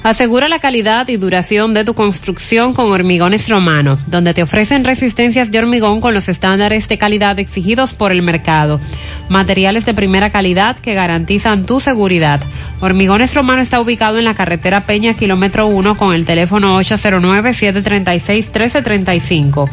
Asegura 0.08 0.48
la 0.48 0.58
calidad 0.58 1.06
y 1.08 1.18
duración 1.18 1.74
de 1.74 1.84
tu 1.84 1.92
construcción 1.92 2.72
con 2.72 2.90
Hormigones 2.90 3.46
Romano, 3.50 3.98
donde 4.06 4.32
te 4.32 4.42
ofrecen 4.42 4.84
resistencias 4.84 5.50
de 5.50 5.58
hormigón 5.58 6.00
con 6.00 6.14
los 6.14 6.30
estándares 6.30 6.88
de 6.88 6.96
calidad 6.96 7.38
exigidos 7.38 7.92
por 7.92 8.10
el 8.10 8.22
mercado. 8.22 8.80
Materiales 9.28 9.84
de 9.84 9.92
primera 9.92 10.30
calidad 10.30 10.78
que 10.78 10.94
garantizan 10.94 11.66
tu 11.66 11.80
seguridad. 11.80 12.40
Hormigones 12.80 13.34
Romano 13.34 13.60
está 13.60 13.82
ubicado 13.82 14.16
en 14.16 14.24
la 14.24 14.34
carretera 14.34 14.86
Peña, 14.86 15.12
kilómetro 15.12 15.66
1, 15.66 15.98
con 15.98 16.14
el 16.14 16.24
teléfono 16.24 16.80
809-736-1335. 16.80 19.68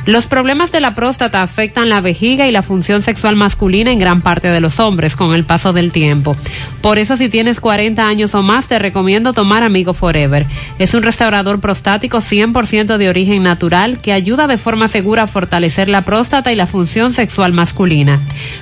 Los 0.10 0.26
problemas 0.26 0.72
de 0.72 0.80
la 0.80 0.96
próstata 0.96 1.44
afectan 1.44 1.88
la 1.88 2.02
vejiga 2.02 2.48
y 2.48 2.52
la 2.52 2.64
función 2.64 3.04
sexual 3.04 3.36
masculina 3.36 3.92
en 3.92 4.00
gran 4.00 4.22
parte 4.22 4.48
de 4.48 4.60
los 4.60 4.80
hombres 4.80 5.16
con 5.16 5.36
el 5.36 5.44
paso 5.44 5.72
del 5.72 5.92
tiempo. 5.92 6.36
Por 6.82 6.98
eso 6.98 7.16
si 7.16 7.30
tienes 7.30 7.60
40 7.60 8.08
años 8.08 8.34
o 8.34 8.42
más 8.42 8.68
te 8.68 8.80
recomiendo 8.80 9.34
tomar 9.34 9.62
Amigo 9.62 9.94
Forever. 9.94 10.48
Es 10.80 10.96
un 10.96 11.04
restaurador 11.04 11.60
prostático 11.60 12.22
100% 12.22 12.98
de 12.98 13.08
origen 13.08 13.44
natural 13.44 14.02
que 14.02 14.12
ayuda 14.12 14.48
de 14.48 14.58
forma 14.58 14.88
segura 14.88 15.22
a 15.22 15.28
fortalecer 15.28 15.90
la 15.90 16.06
próstata 16.06 16.52
y 16.52 16.56
la 16.56 16.66
función 16.66 17.14
sexual 17.14 17.54
masculina. 17.54 18.20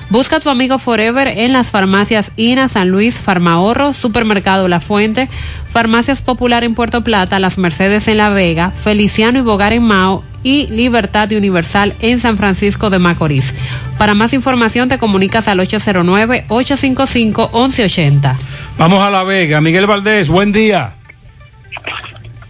Busca 0.10 0.42
tu 0.42 0.50
Amigo 0.50 0.80
Forever 0.80 1.30
en 1.30 1.54
las 1.54 1.68
farmacias 1.68 2.30
INA, 2.36 2.68
San 2.68 2.90
Luis, 2.90 3.18
Farmahorro, 3.18 3.94
Supermercado 3.94 4.68
La 4.68 4.82
Fuente, 4.82 5.30
Farmacias 5.72 6.22
Popular 6.22 6.66
en 6.66 6.76
Puerto 6.76 7.06
Plata, 7.06 7.40
Las 7.40 7.58
Mercedes 7.58 8.10
en 8.10 8.18
La 8.18 8.32
Vega, 8.32 8.72
Feliciano 8.72 9.40
y 9.40 9.44
Bogar 9.44 9.72
en 9.72 9.84
Mao 9.84 10.26
y 10.44 10.68
Libertad 10.68 11.32
Universal 11.32 11.96
en 12.00 12.20
San 12.20 12.38
Francisco 12.38 12.90
de 12.90 13.00
Macorís. 13.00 13.56
Para 13.98 14.14
más 14.14 14.34
información 14.34 14.90
te 14.90 14.98
comunicas 14.98 15.48
al 15.48 15.60
809-855-1180. 15.60 18.36
Vamos 18.78 19.02
a 19.04 19.10
La 19.10 19.24
Vega. 19.24 19.62
Miguel 19.62 19.88
Valdés, 19.88 20.28
buen 20.30 20.52
día. 20.52 20.94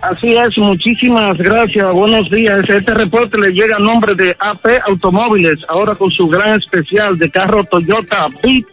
Así 0.01 0.35
es, 0.35 0.57
muchísimas 0.57 1.37
gracias, 1.37 1.91
buenos 1.91 2.29
días. 2.29 2.59
Este 2.69 2.93
reporte 2.93 3.39
le 3.39 3.51
llega 3.51 3.77
a 3.77 3.79
nombre 3.79 4.13
de 4.13 4.35
AP 4.39 4.79
Automóviles, 4.87 5.59
ahora 5.67 5.95
con 5.95 6.11
su 6.11 6.27
gran 6.27 6.59
especial 6.59 7.17
de 7.17 7.31
carro 7.31 7.63
Toyota 7.63 8.27
Beat, 8.43 8.65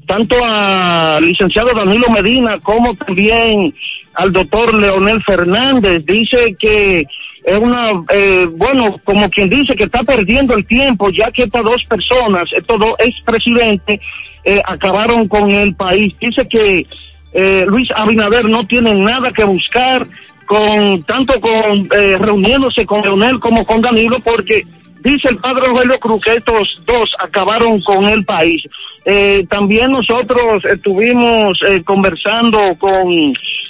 tanto 0.09 0.35
al 0.43 1.23
licenciado 1.23 1.71
Danilo 1.71 2.09
Medina 2.09 2.57
como 2.63 2.95
también 2.95 3.71
al 4.15 4.31
doctor 4.33 4.73
Leonel 4.73 5.21
Fernández. 5.21 6.03
Dice 6.03 6.55
que 6.59 7.05
es 7.43 7.57
una, 7.59 7.91
eh, 8.11 8.47
bueno, 8.51 8.99
como 9.03 9.29
quien 9.29 9.49
dice 9.49 9.75
que 9.75 9.83
está 9.83 9.99
perdiendo 9.99 10.55
el 10.55 10.65
tiempo, 10.65 11.11
ya 11.11 11.29
que 11.31 11.43
estas 11.43 11.63
dos 11.63 11.83
personas, 11.87 12.49
estos 12.57 12.79
dos 12.79 12.93
expresidentes, 12.97 13.99
eh, 14.43 14.59
acabaron 14.65 15.27
con 15.27 15.51
el 15.51 15.75
país. 15.75 16.11
Dice 16.19 16.47
que 16.49 16.87
eh, 17.31 17.63
Luis 17.67 17.87
Abinader 17.95 18.49
no 18.49 18.65
tiene 18.65 18.95
nada 18.95 19.29
que 19.29 19.43
buscar 19.43 20.07
con 20.47 21.03
tanto 21.03 21.39
con 21.39 21.87
eh, 21.95 22.17
reuniéndose 22.17 22.83
con 22.83 23.03
Leonel 23.03 23.39
como 23.39 23.63
con 23.63 23.79
Danilo 23.79 24.17
porque 24.21 24.65
dice 24.99 25.29
el 25.29 25.37
padre 25.37 25.67
Rogelio 25.67 25.99
Cruz 25.99 26.21
que 26.23 26.33
estos 26.33 26.81
dos 26.85 27.11
acabaron 27.19 27.81
con 27.81 28.05
el 28.05 28.23
país. 28.25 28.63
Eh, 29.05 29.45
también 29.49 29.91
nosotros 29.91 30.63
estuvimos 30.65 31.59
eh, 31.67 31.81
conversando 31.83 32.59
con 32.77 33.07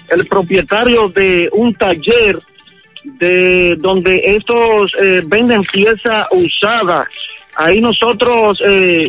el 0.10 0.26
propietario 0.28 1.10
de 1.10 1.50
un 1.54 1.74
taller 1.74 2.40
de 3.04 3.76
donde 3.80 4.22
estos 4.24 4.92
eh, 5.02 5.22
venden 5.26 5.64
pieza 5.64 6.28
usada. 6.32 7.08
Ahí 7.56 7.82
nosotros 7.82 8.60
eh, 8.66 9.08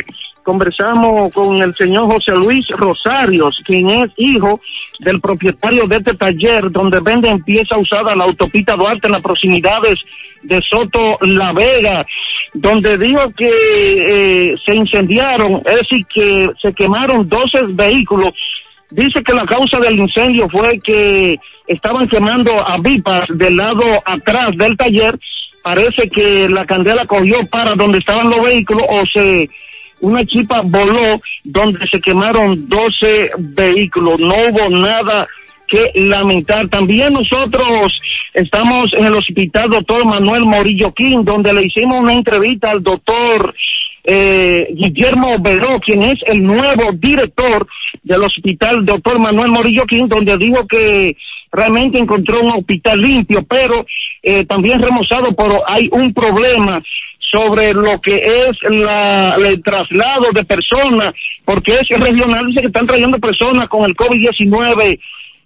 conversamos 0.50 1.32
con 1.32 1.62
el 1.62 1.72
señor 1.76 2.12
José 2.12 2.32
Luis 2.32 2.66
Rosarios, 2.70 3.56
quien 3.64 3.88
es 3.88 4.10
hijo 4.16 4.60
del 4.98 5.20
propietario 5.20 5.86
de 5.86 5.98
este 5.98 6.14
taller 6.14 6.72
donde 6.72 6.98
venden 6.98 7.44
pieza 7.44 7.78
usada 7.78 8.16
la 8.16 8.24
autopista 8.24 8.74
Duarte 8.74 9.06
en 9.06 9.12
las 9.12 9.22
proximidades 9.22 10.00
de 10.42 10.60
Soto 10.68 11.18
La 11.20 11.52
Vega, 11.52 12.04
donde 12.52 12.98
dijo 12.98 13.30
que 13.38 13.48
eh, 13.48 14.54
se 14.66 14.74
incendiaron, 14.74 15.62
es 15.66 15.82
decir, 15.82 16.04
que 16.12 16.50
se 16.60 16.72
quemaron 16.72 17.28
12 17.28 17.66
vehículos. 17.68 18.34
Dice 18.90 19.22
que 19.22 19.34
la 19.34 19.44
causa 19.44 19.78
del 19.78 20.00
incendio 20.00 20.48
fue 20.48 20.80
que 20.80 21.38
estaban 21.68 22.08
quemando 22.08 22.50
a 22.58 22.76
Vipas 22.78 23.22
del 23.28 23.56
lado 23.56 23.84
atrás 24.04 24.50
del 24.56 24.76
taller. 24.76 25.16
Parece 25.62 26.10
que 26.10 26.48
la 26.48 26.64
candela 26.64 27.04
cogió 27.04 27.36
para 27.46 27.76
donde 27.76 27.98
estaban 27.98 28.30
los 28.30 28.40
vehículos 28.42 28.82
o 28.88 29.06
se 29.06 29.48
una 30.00 30.24
chipa 30.24 30.62
voló 30.62 31.20
donde 31.44 31.86
se 31.88 32.00
quemaron 32.00 32.68
12 32.68 33.30
vehículos. 33.38 34.16
No 34.18 34.34
hubo 34.48 34.68
nada 34.70 35.26
que 35.68 35.90
lamentar. 35.94 36.68
También 36.68 37.12
nosotros 37.12 38.00
estamos 38.34 38.92
en 38.94 39.06
el 39.06 39.14
hospital 39.14 39.70
doctor 39.70 40.04
Manuel 40.04 40.44
Morillo 40.44 40.92
King, 40.92 41.18
donde 41.22 41.52
le 41.52 41.66
hicimos 41.66 42.00
una 42.00 42.14
entrevista 42.14 42.70
al 42.70 42.82
doctor 42.82 43.54
eh, 44.04 44.66
Guillermo 44.72 45.36
Veró, 45.40 45.78
quien 45.78 46.02
es 46.02 46.18
el 46.26 46.42
nuevo 46.42 46.90
director 46.94 47.66
del 48.02 48.22
hospital 48.22 48.84
doctor 48.84 49.20
Manuel 49.20 49.52
Morillo 49.52 49.84
King, 49.84 50.06
donde 50.08 50.36
dijo 50.36 50.66
que 50.66 51.16
realmente 51.52 51.98
encontró 51.98 52.40
un 52.40 52.52
hospital 52.52 53.00
limpio, 53.00 53.44
pero 53.48 53.84
eh, 54.22 54.44
también 54.44 54.80
remozado, 54.80 55.34
pero 55.36 55.62
hay 55.68 55.88
un 55.92 56.12
problema 56.12 56.82
sobre 57.30 57.72
lo 57.72 58.00
que 58.00 58.16
es 58.16 58.50
la, 58.70 59.34
el 59.38 59.62
traslado 59.62 60.30
de 60.32 60.44
personas, 60.44 61.12
porque 61.44 61.74
es 61.74 61.88
regional, 61.88 62.46
dice 62.46 62.62
que 62.62 62.66
están 62.66 62.86
trayendo 62.86 63.18
personas 63.18 63.66
con 63.68 63.84
el 63.84 63.94
COVID-19 63.94 64.98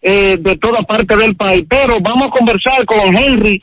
eh, 0.02 0.36
de 0.38 0.56
toda 0.56 0.82
parte 0.82 1.16
del 1.16 1.36
país. 1.36 1.64
Pero 1.68 1.98
vamos 2.00 2.28
a 2.28 2.30
conversar 2.30 2.84
con 2.86 3.16
Henry 3.16 3.62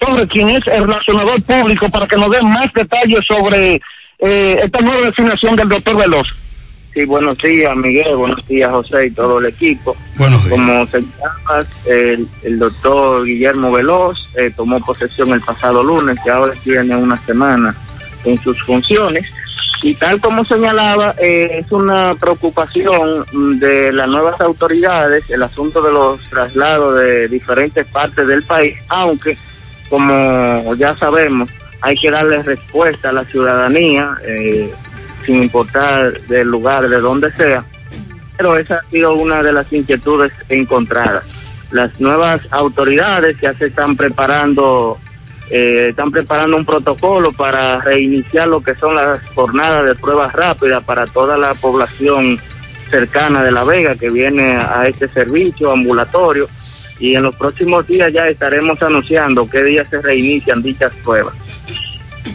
Torres, 0.00 0.26
quien 0.30 0.48
es 0.48 0.60
el 0.66 0.86
relacionador 0.86 1.42
público, 1.42 1.88
para 1.88 2.06
que 2.06 2.16
nos 2.16 2.30
dé 2.30 2.42
más 2.42 2.66
detalles 2.74 3.20
sobre 3.26 3.80
eh, 4.18 4.58
esta 4.62 4.80
nueva 4.80 5.06
designación 5.06 5.56
del 5.56 5.68
doctor 5.68 5.96
Veloz. 5.96 6.47
Sí, 6.94 7.04
buenos 7.04 7.38
días, 7.38 7.76
Miguel, 7.76 8.16
buenos 8.16 8.46
días, 8.46 8.70
José 8.70 9.06
y 9.06 9.10
todo 9.10 9.38
el 9.38 9.46
equipo. 9.46 9.96
Buenos 10.16 10.42
días. 10.44 10.50
Como 10.50 10.86
señalas, 10.86 11.66
el, 11.86 12.26
el 12.42 12.58
doctor 12.58 13.24
Guillermo 13.24 13.70
Veloz 13.70 14.18
eh, 14.36 14.50
tomó 14.56 14.80
posesión 14.80 15.32
el 15.32 15.40
pasado 15.42 15.82
lunes, 15.82 16.18
que 16.24 16.30
ahora 16.30 16.54
tiene 16.64 16.96
una 16.96 17.20
semana 17.24 17.74
en 18.24 18.40
sus 18.42 18.60
funciones. 18.62 19.26
Y 19.82 19.94
tal 19.94 20.20
como 20.20 20.44
señalaba, 20.44 21.14
eh, 21.18 21.60
es 21.60 21.70
una 21.70 22.14
preocupación 22.14 23.24
de 23.60 23.92
las 23.92 24.08
nuevas 24.08 24.40
autoridades 24.40 25.30
el 25.30 25.42
asunto 25.42 25.80
de 25.82 25.92
los 25.92 26.20
traslados 26.28 26.96
de 26.96 27.28
diferentes 27.28 27.86
partes 27.86 28.26
del 28.26 28.42
país, 28.42 28.76
aunque, 28.88 29.36
como 29.88 30.74
ya 30.74 30.96
sabemos, 30.96 31.48
hay 31.80 31.96
que 31.96 32.10
darle 32.10 32.42
respuesta 32.42 33.10
a 33.10 33.12
la 33.12 33.24
ciudadanía. 33.24 34.16
Eh, 34.26 34.72
sin 35.28 35.42
importar 35.42 36.22
del 36.22 36.48
lugar, 36.48 36.88
de 36.88 37.00
donde 37.00 37.30
sea. 37.32 37.62
Pero 38.38 38.56
esa 38.56 38.76
ha 38.76 38.90
sido 38.90 39.12
una 39.12 39.42
de 39.42 39.52
las 39.52 39.70
inquietudes 39.70 40.32
encontradas. 40.48 41.22
Las 41.70 42.00
nuevas 42.00 42.40
autoridades 42.50 43.38
ya 43.38 43.52
se 43.52 43.66
están 43.66 43.94
preparando, 43.94 44.96
eh, 45.50 45.88
están 45.90 46.10
preparando 46.10 46.56
un 46.56 46.64
protocolo 46.64 47.30
para 47.32 47.78
reiniciar 47.80 48.48
lo 48.48 48.62
que 48.62 48.74
son 48.74 48.94
las 48.94 49.22
jornadas 49.34 49.84
de 49.84 49.94
pruebas 49.96 50.32
rápidas 50.32 50.82
para 50.84 51.06
toda 51.06 51.36
la 51.36 51.52
población 51.52 52.40
cercana 52.88 53.42
de 53.42 53.52
La 53.52 53.64
Vega 53.64 53.96
que 53.96 54.08
viene 54.08 54.56
a 54.56 54.86
este 54.86 55.08
servicio 55.08 55.72
ambulatorio 55.72 56.48
y 56.98 57.14
en 57.14 57.22
los 57.22 57.34
próximos 57.34 57.86
días 57.86 58.10
ya 58.14 58.28
estaremos 58.28 58.80
anunciando 58.80 59.46
qué 59.46 59.62
días 59.62 59.86
se 59.90 60.00
reinician 60.00 60.62
dichas 60.62 60.94
pruebas. 61.04 61.34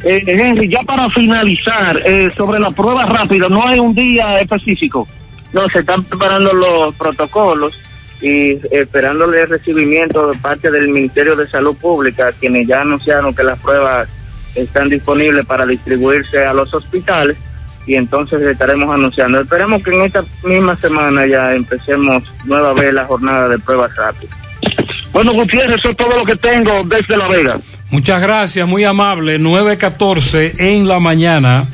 Eh, 0.03 0.23
Henry, 0.27 0.69
ya 0.69 0.81
para 0.81 1.09
finalizar, 1.09 2.01
eh, 2.05 2.29
sobre 2.35 2.59
la 2.59 2.71
prueba 2.71 3.05
rápida, 3.05 3.47
¿no 3.49 3.65
hay 3.65 3.79
un 3.79 3.93
día 3.93 4.39
específico? 4.39 5.07
No, 5.53 5.67
se 5.69 5.79
están 5.79 6.03
preparando 6.03 6.53
los 6.53 6.95
protocolos 6.95 7.79
y 8.21 8.57
esperándole 8.71 9.41
el 9.41 9.49
recibimiento 9.49 10.27
de 10.29 10.37
parte 10.37 10.71
del 10.71 10.89
Ministerio 10.89 11.35
de 11.35 11.47
Salud 11.47 11.75
Pública, 11.75 12.33
quienes 12.39 12.67
ya 12.67 12.81
anunciaron 12.81 13.33
que 13.33 13.43
las 13.43 13.59
pruebas 13.59 14.09
están 14.55 14.89
disponibles 14.89 15.45
para 15.45 15.65
distribuirse 15.65 16.45
a 16.45 16.53
los 16.53 16.73
hospitales 16.73 17.37
y 17.85 17.95
entonces 17.95 18.41
estaremos 18.41 18.93
anunciando. 18.93 19.41
Esperemos 19.41 19.83
que 19.83 19.91
en 19.91 20.03
esta 20.03 20.23
misma 20.43 20.75
semana 20.75 21.25
ya 21.25 21.53
empecemos 21.53 22.23
nueva 22.45 22.73
vez 22.73 22.93
la 22.93 23.05
jornada 23.05 23.49
de 23.49 23.59
pruebas 23.59 23.95
rápidas. 23.95 24.35
Bueno, 25.11 25.33
Gutiérrez, 25.33 25.77
eso 25.77 25.89
es 25.89 25.97
todo 25.97 26.17
lo 26.17 26.25
que 26.25 26.35
tengo 26.35 26.83
desde 26.85 27.17
La 27.17 27.27
Vega. 27.27 27.57
Muchas 27.93 28.21
gracias, 28.23 28.67
muy 28.67 28.83
amable. 28.85 29.39
9.14 29.39 30.55
en 30.57 30.87
la 30.87 30.99
mañana. 30.99 31.69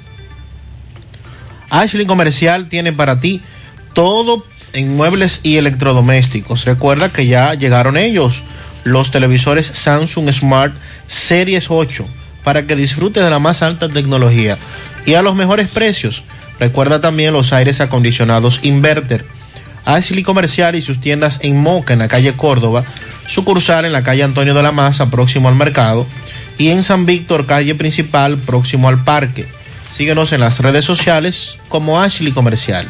Ashley 1.70 2.06
Comercial 2.06 2.68
tiene 2.68 2.94
para 2.94 3.20
ti 3.20 3.42
todo 3.94 4.44
en 4.74 4.96
muebles 4.96 5.40
y 5.44 5.58
electrodomésticos. 5.58 6.66
Recuerda 6.66 7.10
que 7.10 7.28
ya 7.28 7.54
llegaron 7.54 7.96
ellos 7.96 8.44
los 8.84 9.12
televisores 9.12 9.68
Samsung 9.68 10.32
Smart 10.32 10.74
Series 11.08 11.68
8 11.70 12.08
para 12.44 12.68
que 12.68 12.76
disfrutes 12.76 13.24
de 13.24 13.30
la 13.30 13.40
más 13.40 13.62
alta 13.62 13.90
tecnología 13.90 14.58
y 15.06 15.14
a 15.14 15.22
los 15.22 15.36
mejores 15.36 15.70
precios. 15.70 16.24
Recuerda 16.60 17.02
también 17.02 17.34
los 17.34 17.54
aires 17.54 17.82
acondicionados 17.82 18.60
Inverter. 18.64 19.26
Ashley 19.86 20.24
Comercial 20.24 20.76
y 20.76 20.82
sus 20.82 21.02
tiendas 21.02 21.40
en 21.42 21.58
Moca, 21.58 21.94
en 21.94 22.00
la 22.00 22.08
calle 22.08 22.34
Córdoba, 22.34 22.86
sucursal 23.28 23.86
en 23.86 23.92
la 23.92 24.04
calle 24.04 24.24
Antonio 24.24 24.54
de 24.54 24.64
la 24.64 24.72
Maza, 24.72 25.10
próximo 25.10 25.50
al 25.50 25.56
mercado, 25.56 26.08
y 26.58 26.70
en 26.70 26.84
San 26.84 27.06
Víctor, 27.06 27.46
calle 27.46 27.76
principal, 27.76 28.38
próximo 28.38 28.88
al 28.88 29.04
parque. 29.04 29.46
Síguenos 29.92 30.32
en 30.32 30.40
las 30.40 30.60
redes 30.60 30.86
sociales 30.86 31.58
como 31.68 32.02
Ashley 32.02 32.32
Comercial. 32.32 32.88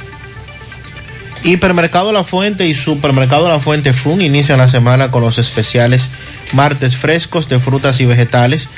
Hipermercado 1.44 2.14
La 2.14 2.24
Fuente 2.24 2.68
y 2.68 2.74
Supermercado 2.74 3.50
La 3.50 3.60
Fuente 3.60 3.92
Fun 3.92 4.22
inician 4.22 4.60
la 4.60 4.70
semana 4.70 5.12
con 5.12 5.22
los 5.22 5.38
especiales 5.38 6.10
martes 6.54 6.96
frescos 6.96 7.50
de 7.50 7.60
frutas 7.60 8.00
y 8.00 8.06
vegetales, 8.06 8.70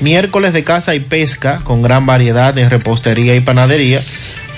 miércoles 0.00 0.52
de 0.52 0.62
caza 0.62 0.94
y 0.94 1.00
pesca 1.00 1.62
con 1.64 1.82
gran 1.82 2.06
variedad 2.06 2.56
en 2.58 2.70
repostería 2.70 3.34
y 3.34 3.40
panadería, 3.40 4.02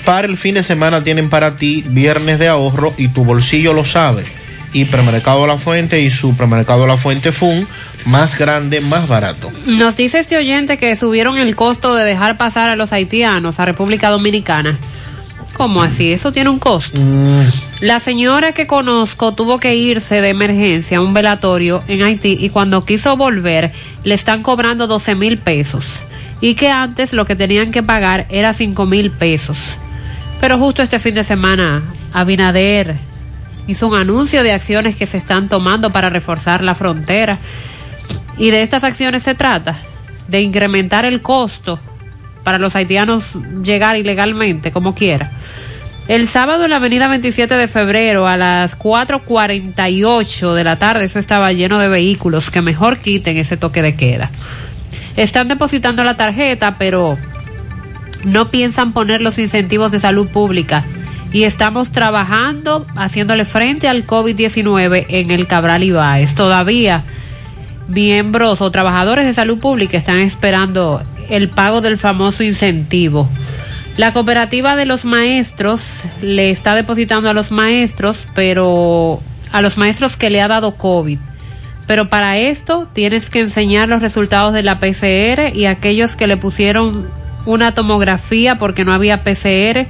Para 0.05 0.27
el 0.27 0.37
fin 0.37 0.53
de 0.53 0.61
semana 0.61 1.03
tienen 1.03 1.31
para 1.31 1.55
ti 1.55 1.83
viernes 1.87 2.37
de 2.37 2.47
ahorro 2.47 2.93
y 2.97 3.07
tu 3.07 3.25
bolsillo 3.25 3.73
lo 3.73 3.83
sabe. 3.83 4.23
Hipermercado 4.71 5.47
La 5.47 5.57
Fuente 5.57 6.01
y 6.01 6.11
Supermercado 6.11 6.85
La 6.85 6.97
Fuente 6.97 7.31
Fun, 7.31 7.67
más 8.05 8.37
grande, 8.37 8.81
más 8.81 9.07
barato. 9.07 9.51
Nos 9.65 9.97
dice 9.97 10.19
este 10.19 10.37
oyente 10.37 10.77
que 10.77 10.95
subieron 10.95 11.39
el 11.39 11.55
costo 11.55 11.95
de 11.95 12.03
dejar 12.03 12.37
pasar 12.37 12.69
a 12.69 12.75
los 12.75 12.93
haitianos 12.93 13.59
a 13.59 13.65
República 13.65 14.09
Dominicana. 14.09 14.77
¿Cómo 15.55 15.81
así? 15.81 16.11
Eso 16.11 16.33
tiene 16.33 16.49
un 16.49 16.59
costo. 16.59 16.99
La 17.79 18.01
señora 18.01 18.51
que 18.51 18.67
conozco 18.67 19.33
tuvo 19.33 19.57
que 19.57 19.73
irse 19.75 20.19
de 20.19 20.29
emergencia 20.29 20.97
a 20.97 21.01
un 21.01 21.13
velatorio 21.13 21.81
en 21.87 22.03
Haití 22.03 22.37
y 22.37 22.49
cuando 22.49 22.83
quiso 22.83 23.15
volver 23.15 23.71
le 24.03 24.15
están 24.15 24.43
cobrando 24.43 24.85
12 24.85 25.15
mil 25.15 25.37
pesos 25.37 25.85
y 26.41 26.55
que 26.55 26.69
antes 26.69 27.13
lo 27.13 27.25
que 27.25 27.37
tenían 27.37 27.71
que 27.71 27.83
pagar 27.83 28.27
era 28.29 28.53
5 28.53 28.85
mil 28.85 29.11
pesos. 29.11 29.57
Pero 30.41 30.59
justo 30.59 30.83
este 30.83 30.99
fin 30.99 31.15
de 31.15 31.23
semana 31.23 31.83
Abinader 32.11 32.97
hizo 33.65 33.87
un 33.87 33.95
anuncio 33.95 34.43
de 34.43 34.51
acciones 34.51 34.97
que 34.97 35.07
se 35.07 35.17
están 35.17 35.47
tomando 35.47 35.89
para 35.89 36.09
reforzar 36.09 36.63
la 36.63 36.75
frontera 36.75 37.39
y 38.37 38.51
de 38.51 38.61
estas 38.61 38.83
acciones 38.83 39.23
se 39.23 39.35
trata, 39.35 39.77
de 40.27 40.41
incrementar 40.41 41.05
el 41.05 41.21
costo 41.21 41.79
para 42.43 42.59
los 42.59 42.75
haitianos 42.75 43.31
llegar 43.63 43.97
ilegalmente, 43.97 44.71
como 44.71 44.93
quiera. 44.93 45.31
El 46.07 46.27
sábado 46.27 46.65
en 46.65 46.69
la 46.69 46.75
avenida 46.75 47.07
27 47.07 47.55
de 47.55 47.67
febrero 47.67 48.27
a 48.27 48.37
las 48.37 48.77
4.48 48.77 50.53
de 50.53 50.63
la 50.63 50.77
tarde, 50.77 51.05
eso 51.05 51.17
estaba 51.17 51.51
lleno 51.51 51.79
de 51.79 51.87
vehículos, 51.87 52.51
que 52.51 52.61
mejor 52.61 52.99
quiten 52.99 53.37
ese 53.37 53.57
toque 53.57 53.81
de 53.81 53.95
queda. 53.95 54.29
Están 55.15 55.47
depositando 55.47 56.03
la 56.03 56.15
tarjeta, 56.15 56.77
pero 56.77 57.17
no 58.23 58.51
piensan 58.51 58.93
poner 58.93 59.21
los 59.21 59.39
incentivos 59.39 59.91
de 59.91 59.99
salud 59.99 60.27
pública 60.27 60.85
y 61.33 61.43
estamos 61.43 61.91
trabajando 61.91 62.85
haciéndole 62.95 63.45
frente 63.45 63.87
al 63.87 64.05
COVID-19 64.05 65.05
en 65.09 65.31
el 65.31 65.47
Cabral 65.47 65.83
Ibáez. 65.83 66.35
Todavía 66.35 67.03
miembros 67.87 68.61
o 68.61 68.71
trabajadores 68.71 69.25
de 69.25 69.33
salud 69.33 69.57
pública 69.57 69.97
están 69.97 70.19
esperando 70.19 71.01
el 71.29 71.49
pago 71.49 71.81
del 71.81 71.97
famoso 71.97 72.43
incentivo. 72.43 73.27
La 73.97 74.11
cooperativa 74.11 74.75
de 74.75 74.85
los 74.85 75.05
maestros 75.05 75.81
le 76.21 76.49
está 76.49 76.75
depositando 76.75 77.29
a 77.29 77.33
los 77.33 77.51
maestros, 77.51 78.27
pero 78.35 79.21
a 79.53 79.61
los 79.61 79.77
maestros 79.77 80.17
que 80.17 80.29
le 80.29 80.41
ha 80.41 80.49
dado 80.49 80.75
COVID. 80.75 81.17
Pero 81.87 82.09
para 82.09 82.37
esto 82.37 82.89
tienes 82.91 83.29
que 83.29 83.39
enseñar 83.39 83.87
los 83.87 84.01
resultados 84.01 84.53
de 84.53 84.63
la 84.63 84.79
PCR 84.79 85.55
y 85.55 85.65
aquellos 85.65 86.17
que 86.17 86.27
le 86.27 86.35
pusieron 86.35 87.07
una 87.45 87.73
tomografía 87.73 88.57
porque 88.57 88.83
no 88.83 88.91
había 88.91 89.23
PCR, 89.23 89.87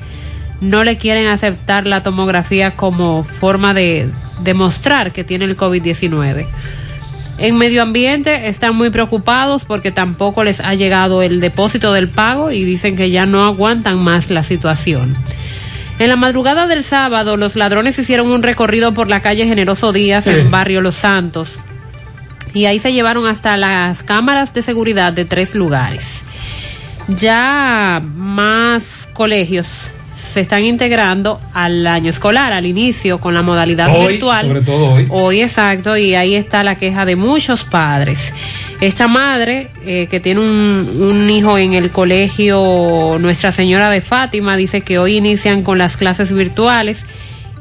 no 0.61 0.83
le 0.83 0.97
quieren 0.97 1.27
aceptar 1.27 1.87
la 1.87 2.03
tomografía 2.03 2.75
como 2.75 3.23
forma 3.23 3.73
de 3.73 4.09
demostrar 4.43 5.13
que 5.13 5.23
tiene 5.23 5.45
el 5.45 5.57
COVID-19. 5.57 6.47
En 7.37 7.57
medio 7.57 7.81
ambiente 7.81 8.47
están 8.47 8.75
muy 8.75 8.89
preocupados 8.89 9.65
porque 9.65 9.91
tampoco 9.91 10.43
les 10.43 10.61
ha 10.61 10.73
llegado 10.73 11.21
el 11.21 11.41
depósito 11.41 11.91
del 11.91 12.07
pago 12.07 12.51
y 12.51 12.63
dicen 12.63 12.95
que 12.95 13.09
ya 13.09 13.25
no 13.25 13.43
aguantan 13.43 13.99
más 13.99 14.29
la 14.29 14.43
situación. 14.43 15.15
En 15.99 16.09
la 16.09 16.15
madrugada 16.15 16.67
del 16.67 16.83
sábado, 16.83 17.37
los 17.37 17.55
ladrones 17.55 17.97
hicieron 17.99 18.27
un 18.27 18.43
recorrido 18.43 18.93
por 18.93 19.09
la 19.09 19.21
calle 19.21 19.45
Generoso 19.45 19.91
Díaz 19.91 20.27
en 20.27 20.49
Barrio 20.51 20.81
Los 20.81 20.95
Santos 20.95 21.59
y 22.53 22.65
ahí 22.65 22.79
se 22.79 22.93
llevaron 22.93 23.27
hasta 23.27 23.57
las 23.57 24.01
cámaras 24.01 24.53
de 24.53 24.61
seguridad 24.61 25.11
de 25.11 25.25
tres 25.25 25.55
lugares. 25.55 26.23
Ya 27.09 28.01
más 28.15 29.09
colegios 29.13 29.91
se 30.35 30.41
están 30.41 30.65
integrando 30.65 31.39
al 31.53 31.87
año 31.87 32.09
escolar, 32.09 32.51
al 32.51 32.65
inicio, 32.65 33.21
con 33.21 33.33
la 33.33 33.41
modalidad 33.41 33.87
Hoy, 33.89 34.13
virtual. 34.15 34.47
sobre 34.47 34.61
todo 34.63 34.91
hoy. 34.91 35.07
Hoy, 35.09 35.41
exacto, 35.41 35.95
y 35.95 36.13
ahí 36.13 36.35
está 36.35 36.61
la 36.61 36.75
queja 36.75 37.05
de 37.05 37.15
muchos 37.15 37.63
padres. 37.63 38.33
Esta 38.81 39.07
madre, 39.07 39.71
eh, 39.85 40.07
que 40.11 40.19
tiene 40.19 40.41
un, 40.41 40.97
un 40.99 41.29
hijo 41.29 41.57
en 41.57 41.71
el 41.71 41.89
colegio 41.89 43.15
Nuestra 43.17 43.53
Señora 43.53 43.89
de 43.89 44.01
Fátima, 44.01 44.57
dice 44.57 44.81
que 44.81 44.99
hoy 44.99 45.15
inician 45.15 45.63
con 45.63 45.77
las 45.77 45.95
clases 45.95 46.33
virtuales 46.33 47.05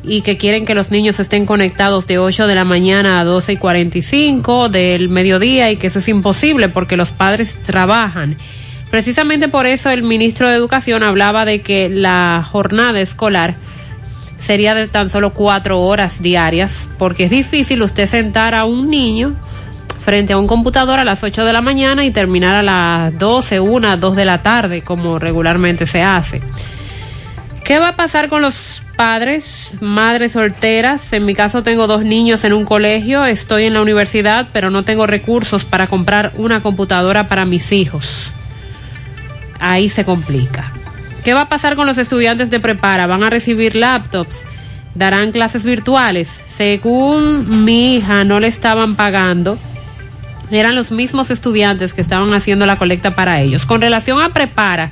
y 0.02 0.22
que 0.22 0.36
quieren 0.36 0.64
que 0.64 0.74
los 0.74 0.90
niños 0.90 1.20
estén 1.20 1.46
conectados 1.46 2.08
de 2.08 2.18
8 2.18 2.48
de 2.48 2.56
la 2.56 2.64
mañana 2.64 3.20
a 3.20 3.24
12 3.24 3.52
y 3.52 3.56
45 3.56 4.68
del 4.68 5.08
mediodía 5.10 5.70
y 5.70 5.76
que 5.76 5.86
eso 5.86 6.00
es 6.00 6.08
imposible 6.08 6.68
porque 6.68 6.96
los 6.96 7.12
padres 7.12 7.60
trabajan. 7.62 8.36
Precisamente 8.94 9.48
por 9.48 9.66
eso 9.66 9.90
el 9.90 10.04
ministro 10.04 10.48
de 10.48 10.54
Educación 10.54 11.02
hablaba 11.02 11.44
de 11.44 11.62
que 11.62 11.88
la 11.88 12.46
jornada 12.48 13.00
escolar 13.00 13.56
sería 14.38 14.76
de 14.76 14.86
tan 14.86 15.10
solo 15.10 15.34
cuatro 15.34 15.80
horas 15.80 16.22
diarias, 16.22 16.86
porque 16.96 17.24
es 17.24 17.30
difícil 17.30 17.82
usted 17.82 18.06
sentar 18.06 18.54
a 18.54 18.64
un 18.64 18.88
niño 18.88 19.34
frente 20.04 20.32
a 20.32 20.38
un 20.38 20.46
computador 20.46 21.00
a 21.00 21.04
las 21.04 21.24
8 21.24 21.44
de 21.44 21.52
la 21.52 21.60
mañana 21.60 22.04
y 22.04 22.12
terminar 22.12 22.54
a 22.54 22.62
las 22.62 23.18
12, 23.18 23.58
1, 23.58 23.96
2 23.96 24.14
de 24.14 24.24
la 24.24 24.44
tarde, 24.44 24.82
como 24.82 25.18
regularmente 25.18 25.88
se 25.88 26.00
hace. 26.00 26.40
¿Qué 27.64 27.80
va 27.80 27.88
a 27.88 27.96
pasar 27.96 28.28
con 28.28 28.42
los 28.42 28.80
padres, 28.96 29.74
madres 29.80 30.34
solteras? 30.34 31.12
En 31.12 31.24
mi 31.24 31.34
caso 31.34 31.64
tengo 31.64 31.88
dos 31.88 32.04
niños 32.04 32.44
en 32.44 32.52
un 32.52 32.64
colegio, 32.64 33.26
estoy 33.26 33.64
en 33.64 33.74
la 33.74 33.82
universidad, 33.82 34.50
pero 34.52 34.70
no 34.70 34.84
tengo 34.84 35.08
recursos 35.08 35.64
para 35.64 35.88
comprar 35.88 36.30
una 36.36 36.62
computadora 36.62 37.26
para 37.26 37.44
mis 37.44 37.72
hijos. 37.72 38.30
Ahí 39.60 39.88
se 39.88 40.04
complica. 40.04 40.72
¿Qué 41.24 41.32
va 41.32 41.42
a 41.42 41.48
pasar 41.48 41.76
con 41.76 41.86
los 41.86 41.98
estudiantes 41.98 42.50
de 42.50 42.60
prepara? 42.60 43.06
¿Van 43.06 43.22
a 43.22 43.30
recibir 43.30 43.74
laptops? 43.74 44.36
¿Darán 44.94 45.32
clases 45.32 45.62
virtuales? 45.62 46.42
Según 46.48 47.64
mi 47.64 47.96
hija, 47.96 48.24
no 48.24 48.40
le 48.40 48.48
estaban 48.48 48.94
pagando. 48.94 49.58
Eran 50.50 50.74
los 50.74 50.92
mismos 50.92 51.30
estudiantes 51.30 51.94
que 51.94 52.02
estaban 52.02 52.32
haciendo 52.34 52.66
la 52.66 52.76
colecta 52.76 53.14
para 53.14 53.40
ellos. 53.40 53.64
Con 53.64 53.80
relación 53.80 54.20
a 54.20 54.34
prepara, 54.34 54.90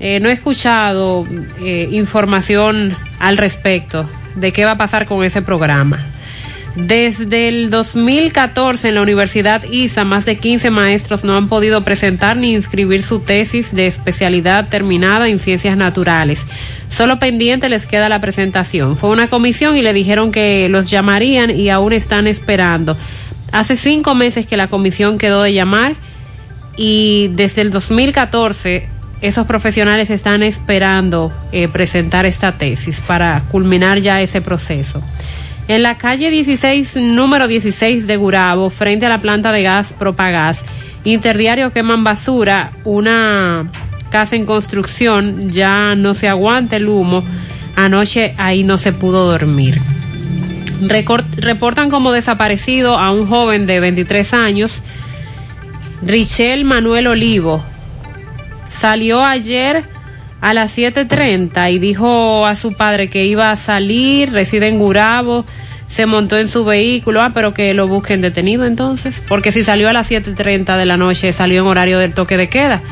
eh, 0.00 0.18
no 0.20 0.28
he 0.28 0.32
escuchado 0.32 1.26
eh, 1.60 1.88
información 1.92 2.96
al 3.20 3.36
respecto 3.36 4.08
de 4.34 4.50
qué 4.52 4.64
va 4.64 4.72
a 4.72 4.76
pasar 4.76 5.06
con 5.06 5.24
ese 5.24 5.42
programa. 5.42 6.00
Desde 6.74 7.48
el 7.48 7.68
2014 7.68 8.88
en 8.88 8.94
la 8.94 9.02
Universidad 9.02 9.62
ISA, 9.64 10.04
más 10.04 10.24
de 10.24 10.38
15 10.38 10.70
maestros 10.70 11.22
no 11.22 11.36
han 11.36 11.50
podido 11.50 11.84
presentar 11.84 12.38
ni 12.38 12.54
inscribir 12.54 13.02
su 13.02 13.20
tesis 13.20 13.74
de 13.74 13.86
especialidad 13.86 14.70
terminada 14.70 15.28
en 15.28 15.38
ciencias 15.38 15.76
naturales. 15.76 16.46
Solo 16.88 17.18
pendiente 17.18 17.68
les 17.68 17.84
queda 17.84 18.08
la 18.08 18.22
presentación. 18.22 18.96
Fue 18.96 19.10
una 19.10 19.28
comisión 19.28 19.76
y 19.76 19.82
le 19.82 19.92
dijeron 19.92 20.32
que 20.32 20.70
los 20.70 20.90
llamarían 20.90 21.50
y 21.50 21.68
aún 21.68 21.92
están 21.92 22.26
esperando. 22.26 22.96
Hace 23.52 23.76
cinco 23.76 24.14
meses 24.14 24.46
que 24.46 24.56
la 24.56 24.68
comisión 24.68 25.18
quedó 25.18 25.42
de 25.42 25.52
llamar 25.52 25.96
y 26.78 27.28
desde 27.34 27.60
el 27.60 27.70
2014 27.70 28.88
esos 29.20 29.46
profesionales 29.46 30.08
están 30.08 30.42
esperando 30.42 31.32
eh, 31.52 31.68
presentar 31.68 32.24
esta 32.24 32.52
tesis 32.52 33.00
para 33.00 33.42
culminar 33.50 33.98
ya 33.98 34.22
ese 34.22 34.40
proceso. 34.40 35.02
En 35.68 35.82
la 35.82 35.96
calle 35.96 36.30
16, 36.30 36.96
número 36.96 37.46
16 37.46 38.06
de 38.06 38.16
Gurabo, 38.16 38.68
frente 38.68 39.06
a 39.06 39.08
la 39.08 39.20
planta 39.20 39.52
de 39.52 39.62
gas 39.62 39.92
Propagas, 39.92 40.64
interdiario 41.04 41.72
queman 41.72 42.02
basura, 42.02 42.72
una 42.84 43.70
casa 44.10 44.34
en 44.34 44.44
construcción, 44.44 45.50
ya 45.50 45.94
no 45.94 46.14
se 46.14 46.28
aguanta 46.28 46.76
el 46.76 46.88
humo, 46.88 47.24
anoche 47.76 48.34
ahí 48.38 48.64
no 48.64 48.76
se 48.76 48.92
pudo 48.92 49.30
dormir. 49.30 49.80
Reportan 51.36 51.90
como 51.90 52.10
desaparecido 52.10 52.98
a 52.98 53.12
un 53.12 53.28
joven 53.28 53.66
de 53.66 53.78
23 53.78 54.34
años, 54.34 54.82
Richel 56.02 56.64
Manuel 56.64 57.06
Olivo. 57.06 57.62
Salió 58.68 59.24
ayer 59.24 59.84
a 60.42 60.52
las 60.54 60.76
7.30 60.76 61.72
y 61.72 61.78
dijo 61.78 62.44
a 62.44 62.56
su 62.56 62.74
padre 62.74 63.08
que 63.08 63.24
iba 63.24 63.52
a 63.52 63.56
salir, 63.56 64.32
reside 64.32 64.66
en 64.66 64.80
Gurabo, 64.80 65.46
se 65.86 66.04
montó 66.04 66.36
en 66.36 66.48
su 66.48 66.64
vehículo, 66.64 67.22
ah, 67.22 67.30
pero 67.32 67.54
que 67.54 67.72
lo 67.74 67.86
busquen 67.86 68.20
detenido 68.20 68.66
entonces, 68.66 69.22
porque 69.28 69.52
si 69.52 69.62
salió 69.62 69.88
a 69.88 69.92
las 69.92 70.10
7.30 70.10 70.76
de 70.76 70.84
la 70.84 70.96
noche, 70.96 71.32
salió 71.32 71.62
en 71.62 71.68
horario 71.68 72.00
del 72.00 72.12
toque 72.12 72.36
de 72.36 72.48
queda. 72.48 72.82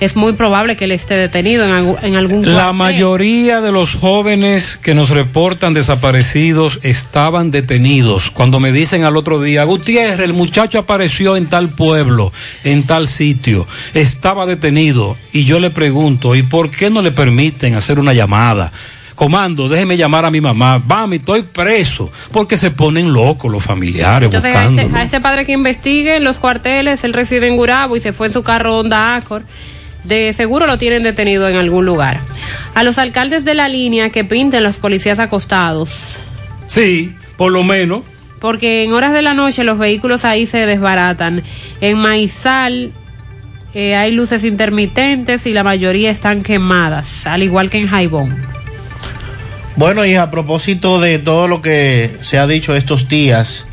Es 0.00 0.16
muy 0.16 0.32
probable 0.32 0.76
que 0.76 0.86
él 0.86 0.92
esté 0.92 1.14
detenido 1.14 1.62
en, 1.64 1.70
algu- 1.70 1.98
en 2.02 2.16
algún 2.16 2.40
La 2.46 2.52
cuartel. 2.54 2.74
mayoría 2.76 3.60
de 3.60 3.70
los 3.70 3.94
jóvenes 3.94 4.78
que 4.82 4.94
nos 4.94 5.10
reportan 5.10 5.74
desaparecidos 5.74 6.78
estaban 6.82 7.50
detenidos. 7.50 8.30
Cuando 8.30 8.60
me 8.60 8.72
dicen 8.72 9.04
al 9.04 9.16
otro 9.18 9.42
día, 9.42 9.62
Gutiérrez, 9.64 10.20
el 10.20 10.32
muchacho 10.32 10.78
apareció 10.78 11.36
en 11.36 11.46
tal 11.48 11.68
pueblo, 11.70 12.32
en 12.64 12.84
tal 12.86 13.08
sitio, 13.08 13.66
estaba 13.92 14.46
detenido. 14.46 15.18
Y 15.32 15.44
yo 15.44 15.60
le 15.60 15.68
pregunto, 15.70 16.34
¿y 16.34 16.42
por 16.42 16.70
qué 16.70 16.88
no 16.88 17.02
le 17.02 17.12
permiten 17.12 17.74
hacer 17.74 17.98
una 17.98 18.14
llamada? 18.14 18.72
Comando, 19.14 19.68
déjeme 19.68 19.98
llamar 19.98 20.24
a 20.24 20.30
mi 20.30 20.40
mamá. 20.40 20.78
Mami, 20.78 21.16
estoy 21.16 21.42
preso. 21.42 22.10
Porque 22.32 22.56
se 22.56 22.70
ponen 22.70 23.12
locos 23.12 23.52
los 23.52 23.62
familiares 23.62 24.24
Entonces 24.32 24.56
a 24.56 24.64
este, 24.64 24.88
a 24.96 25.02
este 25.02 25.20
padre 25.20 25.44
que 25.44 25.52
investigue 25.52 26.16
en 26.16 26.24
los 26.24 26.38
cuarteles, 26.38 27.04
él 27.04 27.12
reside 27.12 27.46
en 27.48 27.56
Gurabo 27.58 27.96
y 27.98 28.00
se 28.00 28.14
fue 28.14 28.28
en 28.28 28.32
su 28.32 28.42
carro 28.42 28.78
Honda 28.78 29.16
Accord, 29.16 29.42
de 30.04 30.32
seguro 30.32 30.66
lo 30.66 30.78
tienen 30.78 31.02
detenido 31.02 31.48
en 31.48 31.56
algún 31.56 31.84
lugar. 31.84 32.20
a 32.74 32.84
los 32.84 32.98
alcaldes 32.98 33.44
de 33.44 33.54
la 33.54 33.68
línea 33.68 34.10
que 34.10 34.24
pinten 34.24 34.62
los 34.62 34.78
policías 34.78 35.18
acostados. 35.18 36.16
Sí, 36.66 37.14
por 37.36 37.50
lo 37.50 37.64
menos. 37.64 38.02
Porque 38.38 38.84
en 38.84 38.92
horas 38.92 39.12
de 39.12 39.22
la 39.22 39.34
noche 39.34 39.64
los 39.64 39.78
vehículos 39.78 40.24
ahí 40.24 40.46
se 40.46 40.64
desbaratan. 40.66 41.42
En 41.80 41.98
Maizal 41.98 42.92
eh, 43.74 43.94
hay 43.94 44.12
luces 44.12 44.44
intermitentes 44.44 45.46
y 45.46 45.52
la 45.52 45.62
mayoría 45.62 46.10
están 46.10 46.42
quemadas, 46.42 47.26
al 47.26 47.42
igual 47.42 47.70
que 47.70 47.78
en 47.78 47.88
Jaibón. 47.88 48.36
Bueno, 49.76 50.04
y 50.04 50.14
a 50.14 50.30
propósito 50.30 51.00
de 51.00 51.18
todo 51.18 51.48
lo 51.48 51.62
que 51.62 52.16
se 52.22 52.38
ha 52.38 52.46
dicho 52.46 52.74
estos 52.74 53.08
días, 53.08 53.66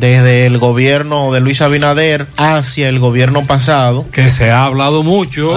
desde 0.00 0.46
el 0.46 0.58
gobierno 0.58 1.32
de 1.32 1.40
Luis 1.40 1.60
Abinader 1.60 2.26
hacia 2.36 2.88
el 2.88 2.98
gobierno 2.98 3.46
pasado. 3.46 4.06
Que 4.10 4.30
se 4.30 4.50
ha 4.50 4.64
hablado 4.64 5.02
mucho. 5.02 5.52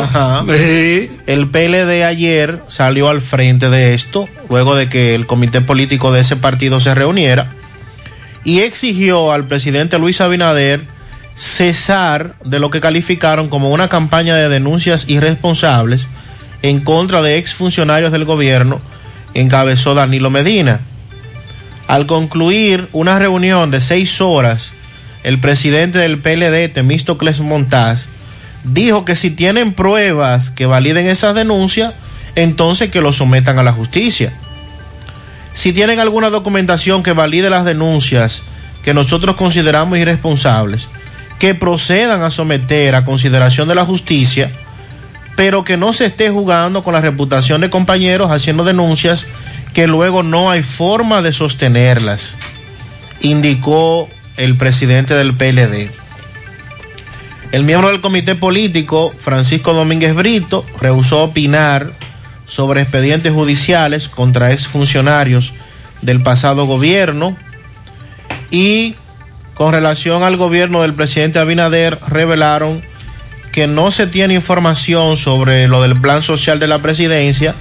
El 1.27 1.47
PLD 1.49 2.03
ayer 2.03 2.59
salió 2.67 3.09
al 3.09 3.21
frente 3.21 3.69
de 3.69 3.93
esto, 3.93 4.27
luego 4.49 4.75
de 4.75 4.89
que 4.89 5.15
el 5.15 5.25
comité 5.25 5.61
político 5.61 6.11
de 6.11 6.21
ese 6.21 6.35
partido 6.35 6.81
se 6.81 6.95
reuniera, 6.95 7.51
y 8.43 8.59
exigió 8.59 9.31
al 9.31 9.47
presidente 9.47 9.97
Luis 9.99 10.21
Abinader 10.21 10.81
cesar 11.35 12.35
de 12.43 12.59
lo 12.59 12.69
que 12.69 12.81
calificaron 12.81 13.49
como 13.49 13.71
una 13.71 13.89
campaña 13.89 14.35
de 14.35 14.49
denuncias 14.49 15.05
irresponsables 15.09 16.07
en 16.61 16.79
contra 16.81 17.21
de 17.21 17.37
exfuncionarios 17.37 18.11
del 18.11 18.25
gobierno 18.25 18.79
que 19.33 19.41
encabezó 19.41 19.95
Danilo 19.95 20.29
Medina. 20.29 20.79
Al 21.87 22.07
concluir 22.07 22.89
una 22.93 23.19
reunión 23.19 23.69
de 23.69 23.79
seis 23.79 24.19
horas, 24.19 24.73
el 25.23 25.39
presidente 25.39 25.99
del 25.99 26.19
PLD, 26.19 26.73
Temístocles 26.73 27.39
Montaz, 27.39 28.09
dijo 28.63 29.05
que 29.05 29.15
si 29.15 29.29
tienen 29.29 29.73
pruebas 29.73 30.49
que 30.49 30.65
validen 30.65 31.07
esas 31.07 31.35
denuncias, 31.35 31.93
entonces 32.35 32.89
que 32.89 33.01
lo 33.01 33.13
sometan 33.13 33.59
a 33.59 33.63
la 33.63 33.71
justicia. 33.71 34.33
Si 35.53 35.73
tienen 35.73 35.99
alguna 35.99 36.29
documentación 36.29 37.03
que 37.03 37.13
valide 37.13 37.49
las 37.49 37.65
denuncias 37.65 38.41
que 38.83 38.93
nosotros 38.93 39.35
consideramos 39.35 39.97
irresponsables, 39.97 40.89
que 41.39 41.55
procedan 41.55 42.23
a 42.23 42.31
someter 42.31 42.95
a 42.95 43.05
consideración 43.05 43.67
de 43.67 43.75
la 43.75 43.85
justicia, 43.85 44.51
pero 45.35 45.63
que 45.63 45.77
no 45.77 45.93
se 45.93 46.05
esté 46.05 46.29
jugando 46.29 46.83
con 46.83 46.93
la 46.93 47.01
reputación 47.01 47.61
de 47.61 47.69
compañeros 47.69 48.31
haciendo 48.31 48.63
denuncias 48.63 49.27
que 49.75 49.87
luego 49.87 50.23
no 50.23 50.49
hay 50.49 50.63
forma 50.63 51.21
de 51.21 51.33
sostenerlas, 51.33 52.37
indicó 53.19 54.09
el 54.37 54.55
presidente 54.55 55.13
del 55.15 55.33
PLD. 55.33 55.91
El 57.51 57.63
miembro 57.63 57.89
del 57.89 57.99
comité 57.99 58.35
político, 58.35 59.13
Francisco 59.19 59.73
Domínguez 59.73 60.15
Brito, 60.15 60.65
rehusó 60.79 61.23
opinar 61.23 61.91
sobre 62.47 62.81
expedientes 62.81 63.33
judiciales 63.33 64.07
contra 64.07 64.53
exfuncionarios 64.53 65.51
del 66.01 66.23
pasado 66.23 66.65
gobierno 66.65 67.35
y 68.51 68.95
con 69.55 69.73
relación 69.73 70.23
al 70.23 70.37
gobierno 70.37 70.83
del 70.83 70.93
presidente 70.93 71.39
Abinader 71.39 71.99
revelaron 72.07 72.81
que 73.51 73.67
no 73.67 73.91
se 73.91 74.07
tiene 74.07 74.35
información 74.35 75.17
sobre 75.17 75.67
lo 75.67 75.81
del 75.81 75.99
plan 75.99 76.23
social 76.23 76.59
de 76.59 76.67
la 76.67 76.79
presidencia, 76.79 77.55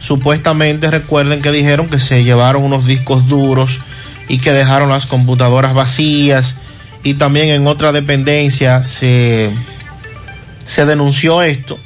supuestamente 0.00 0.90
recuerden 0.90 1.42
que 1.42 1.52
dijeron 1.52 1.88
que 1.88 2.00
se 2.00 2.24
llevaron 2.24 2.62
unos 2.62 2.86
discos 2.86 3.28
duros 3.28 3.80
y 4.28 4.38
que 4.38 4.52
dejaron 4.52 4.90
las 4.90 5.06
computadoras 5.06 5.74
vacías 5.74 6.56
y 7.02 7.14
también 7.14 7.50
en 7.50 7.66
otra 7.66 7.92
dependencia 7.92 8.82
se, 8.82 9.50
se 10.66 10.86
denunció 10.86 11.42
esto. 11.42 11.78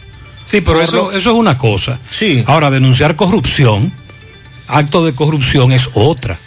Sí, 0.46 0.60
pero 0.62 0.80
eso, 0.80 1.12
eso 1.12 1.30
es 1.30 1.36
una 1.36 1.56
cosa. 1.58 1.98
Sí. 2.10 2.42
Ahora, 2.46 2.70
denunciar 2.70 3.14
corrupción, 3.16 3.92
acto 4.66 5.04
de 5.04 5.14
corrupción 5.14 5.72
es 5.72 5.90
otra. 5.94 6.38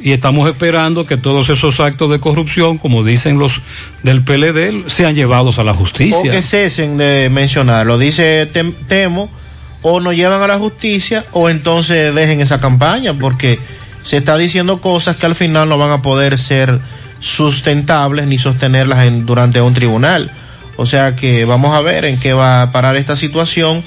Y 0.00 0.12
estamos 0.12 0.48
esperando 0.48 1.04
que 1.04 1.18
todos 1.18 1.50
esos 1.50 1.78
actos 1.78 2.10
de 2.10 2.20
corrupción, 2.20 2.78
como 2.78 3.04
dicen 3.04 3.38
los 3.38 3.60
del 4.02 4.24
PLD, 4.24 4.88
sean 4.88 5.14
llevados 5.14 5.58
a 5.58 5.64
la 5.64 5.74
justicia. 5.74 6.18
O 6.18 6.22
que 6.22 6.42
cesen 6.42 6.96
de 6.96 7.28
mencionar, 7.30 7.86
lo 7.86 7.98
dice 7.98 8.48
Temo, 8.88 9.30
o 9.82 10.00
nos 10.00 10.14
llevan 10.14 10.42
a 10.42 10.46
la 10.46 10.58
justicia 10.58 11.24
o 11.32 11.48
entonces 11.48 12.14
dejen 12.14 12.40
esa 12.40 12.60
campaña 12.60 13.14
porque 13.14 13.58
se 14.02 14.18
está 14.18 14.36
diciendo 14.36 14.80
cosas 14.80 15.16
que 15.16 15.26
al 15.26 15.34
final 15.34 15.68
no 15.68 15.78
van 15.78 15.90
a 15.90 16.02
poder 16.02 16.38
ser 16.38 16.80
sustentables 17.20 18.26
ni 18.26 18.38
sostenerlas 18.38 19.06
en, 19.06 19.26
durante 19.26 19.60
un 19.60 19.74
tribunal. 19.74 20.30
O 20.76 20.86
sea 20.86 21.14
que 21.14 21.44
vamos 21.44 21.74
a 21.74 21.80
ver 21.80 22.04
en 22.04 22.18
qué 22.18 22.32
va 22.32 22.62
a 22.62 22.72
parar 22.72 22.96
esta 22.96 23.16
situación 23.16 23.82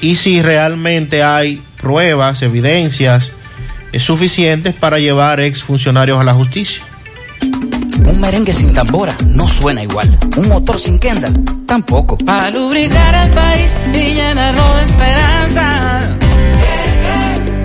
y 0.00 0.16
si 0.16 0.42
realmente 0.42 1.22
hay 1.22 1.62
pruebas, 1.78 2.42
evidencias 2.42 3.32
eh, 3.92 4.00
suficientes 4.00 4.74
para 4.74 4.98
llevar 4.98 5.40
ex 5.40 5.62
funcionarios 5.64 6.20
a 6.20 6.24
la 6.24 6.34
justicia. 6.34 6.84
Un 8.04 8.20
merengue 8.20 8.52
sin 8.52 8.72
tambora 8.72 9.16
no 9.28 9.48
suena 9.48 9.82
igual. 9.82 10.18
Un 10.36 10.48
motor 10.48 10.78
sin 10.78 10.98
Kendall 10.98 11.32
tampoco. 11.66 12.18
Para 12.18 12.50
lubricar 12.50 13.14
al 13.14 13.30
país 13.30 13.74
y 13.92 14.14
llenarlo 14.14 14.76
de 14.76 14.82
esperanza. 14.84 16.16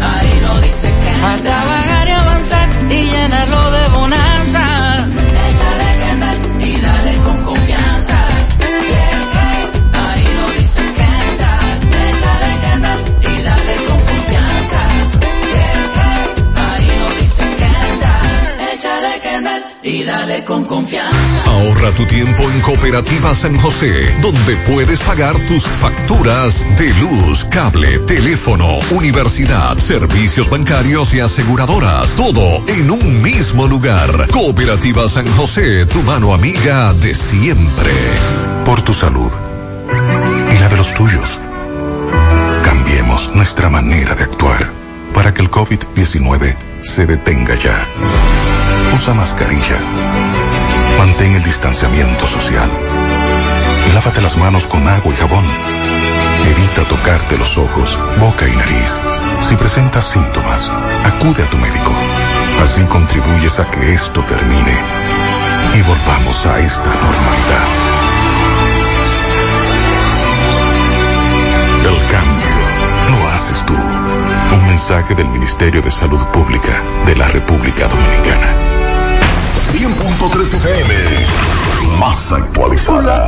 Ahí 0.02 0.42
lo 0.42 0.62
dice 0.62 0.94
que. 1.02 1.26
A 1.26 1.38
trabajar 1.38 2.08
y 2.08 2.12
avanzar 2.12 2.70
y 2.90 3.04
llenarlo 3.04 3.72
de 3.72 3.91
dale 20.12 20.44
con 20.44 20.66
confianza. 20.66 21.18
Ahorra 21.46 21.92
tu 21.92 22.06
tiempo 22.06 22.44
en 22.44 22.60
Cooperativa 22.62 23.34
San 23.34 23.58
José, 23.58 24.14
donde 24.22 24.56
puedes 24.68 25.00
pagar 25.02 25.38
tus 25.48 25.66
facturas 25.66 26.66
de 26.78 26.94
luz, 26.96 27.46
cable, 27.46 28.00
teléfono, 28.00 28.80
universidad, 28.92 29.78
servicios 29.78 30.50
bancarios 30.50 31.14
y 31.14 31.22
aseguradoras, 31.22 32.14
todo 32.16 32.64
en 32.68 32.92
un 32.92 33.24
mismo 33.24 33.68
lugar. 33.68 34.28
Cooperativa 34.32 35.08
San 35.08 35.28
José, 35.38 35.86
tu 35.86 36.04
mano 36.04 36.34
amiga 36.34 36.94
de 36.94 37.16
siempre. 37.16 37.94
Por 38.66 38.82
tu 38.82 38.94
salud 38.94 39.32
y 40.54 40.60
la 40.60 40.68
de 40.68 40.78
los 40.78 40.94
tuyos. 40.94 41.40
Cambiemos 42.64 43.34
nuestra 43.34 43.70
manera 43.70 44.14
de 44.16 44.24
actuar 44.26 44.70
para 45.14 45.34
que 45.34 45.42
el 45.42 45.50
COVID-19 45.50 46.56
se 46.84 47.06
detenga 47.06 47.56
ya. 47.56 47.88
Usa 48.94 49.14
mascarilla. 49.14 49.80
Mantén 50.98 51.36
el 51.36 51.44
distanciamiento 51.44 52.28
social. 52.28 52.70
Lávate 53.94 54.22
las 54.22 54.38
manos 54.38 54.68
con 54.68 54.88
agua 54.88 55.14
y 55.14 55.18
jabón. 55.18 55.46
Evita 56.46 56.84
tocarte 56.88 57.38
los 57.38 57.58
ojos, 57.58 57.98
boca 58.20 58.48
y 58.48 58.56
nariz. 58.56 59.00
Si 59.42 59.56
presentas 59.56 60.06
síntomas, 60.06 60.70
acude 61.06 61.44
a 61.44 61.50
tu 61.50 61.58
médico. 61.58 61.92
Así 62.64 62.84
contribuyes 62.84 63.60
a 63.60 63.70
que 63.72 63.94
esto 63.94 64.24
termine 64.24 64.76
y 65.76 65.82
volvamos 65.82 66.46
a 66.46 66.60
esta 66.60 66.90
normalidad. 66.90 67.68
El 71.86 71.98
cambio 72.12 72.56
lo 73.10 73.28
haces 73.30 73.66
tú. 73.66 73.74
Un 73.74 74.66
mensaje 74.68 75.16
del 75.16 75.28
Ministerio 75.28 75.82
de 75.82 75.92
Salud 75.92 76.24
Pública 76.28 76.82
de 77.06 77.16
la 77.16 77.28
República 77.28 77.88
Dominicana. 77.88 78.81
100.3 79.72 80.54
FM. 80.54 80.94
Más 81.98 82.34
actualizada. 82.34 83.28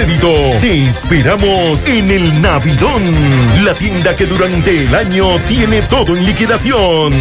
Te 0.59 0.87
esperamos 0.87 1.85
en 1.85 2.09
el 2.09 2.41
Navidón, 2.41 3.03
la 3.63 3.73
tienda 3.75 4.15
que 4.15 4.25
durante 4.25 4.83
el 4.83 4.95
año 4.95 5.37
tiene 5.47 5.83
todo 5.83 6.15
en 6.17 6.25
liquidación. 6.25 7.13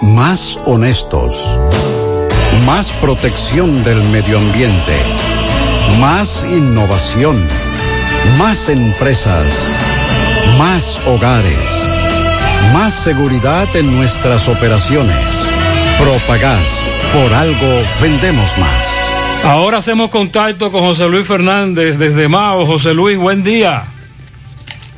Más 0.00 0.58
honestos. 0.64 1.60
Más 2.66 2.90
protección 2.94 3.84
del 3.84 4.02
medio 4.08 4.38
ambiente. 4.38 4.96
Más 6.00 6.44
innovación. 6.50 7.40
Más 8.36 8.68
empresas, 8.68 9.46
más 10.58 11.00
hogares, 11.06 11.70
más 12.72 12.94
seguridad 12.94 13.68
en 13.76 13.94
nuestras 13.94 14.48
operaciones. 14.48 15.28
Propagás, 15.98 16.84
por 17.12 17.32
algo 17.34 17.82
vendemos 18.00 18.58
más. 18.58 19.01
Ahora 19.44 19.78
hacemos 19.78 20.08
contacto 20.10 20.70
con 20.70 20.82
José 20.82 21.08
Luis 21.08 21.26
Fernández 21.26 21.98
desde 21.98 22.28
Mao. 22.28 22.64
José 22.64 22.94
Luis, 22.94 23.18
buen 23.18 23.42
día. 23.42 23.84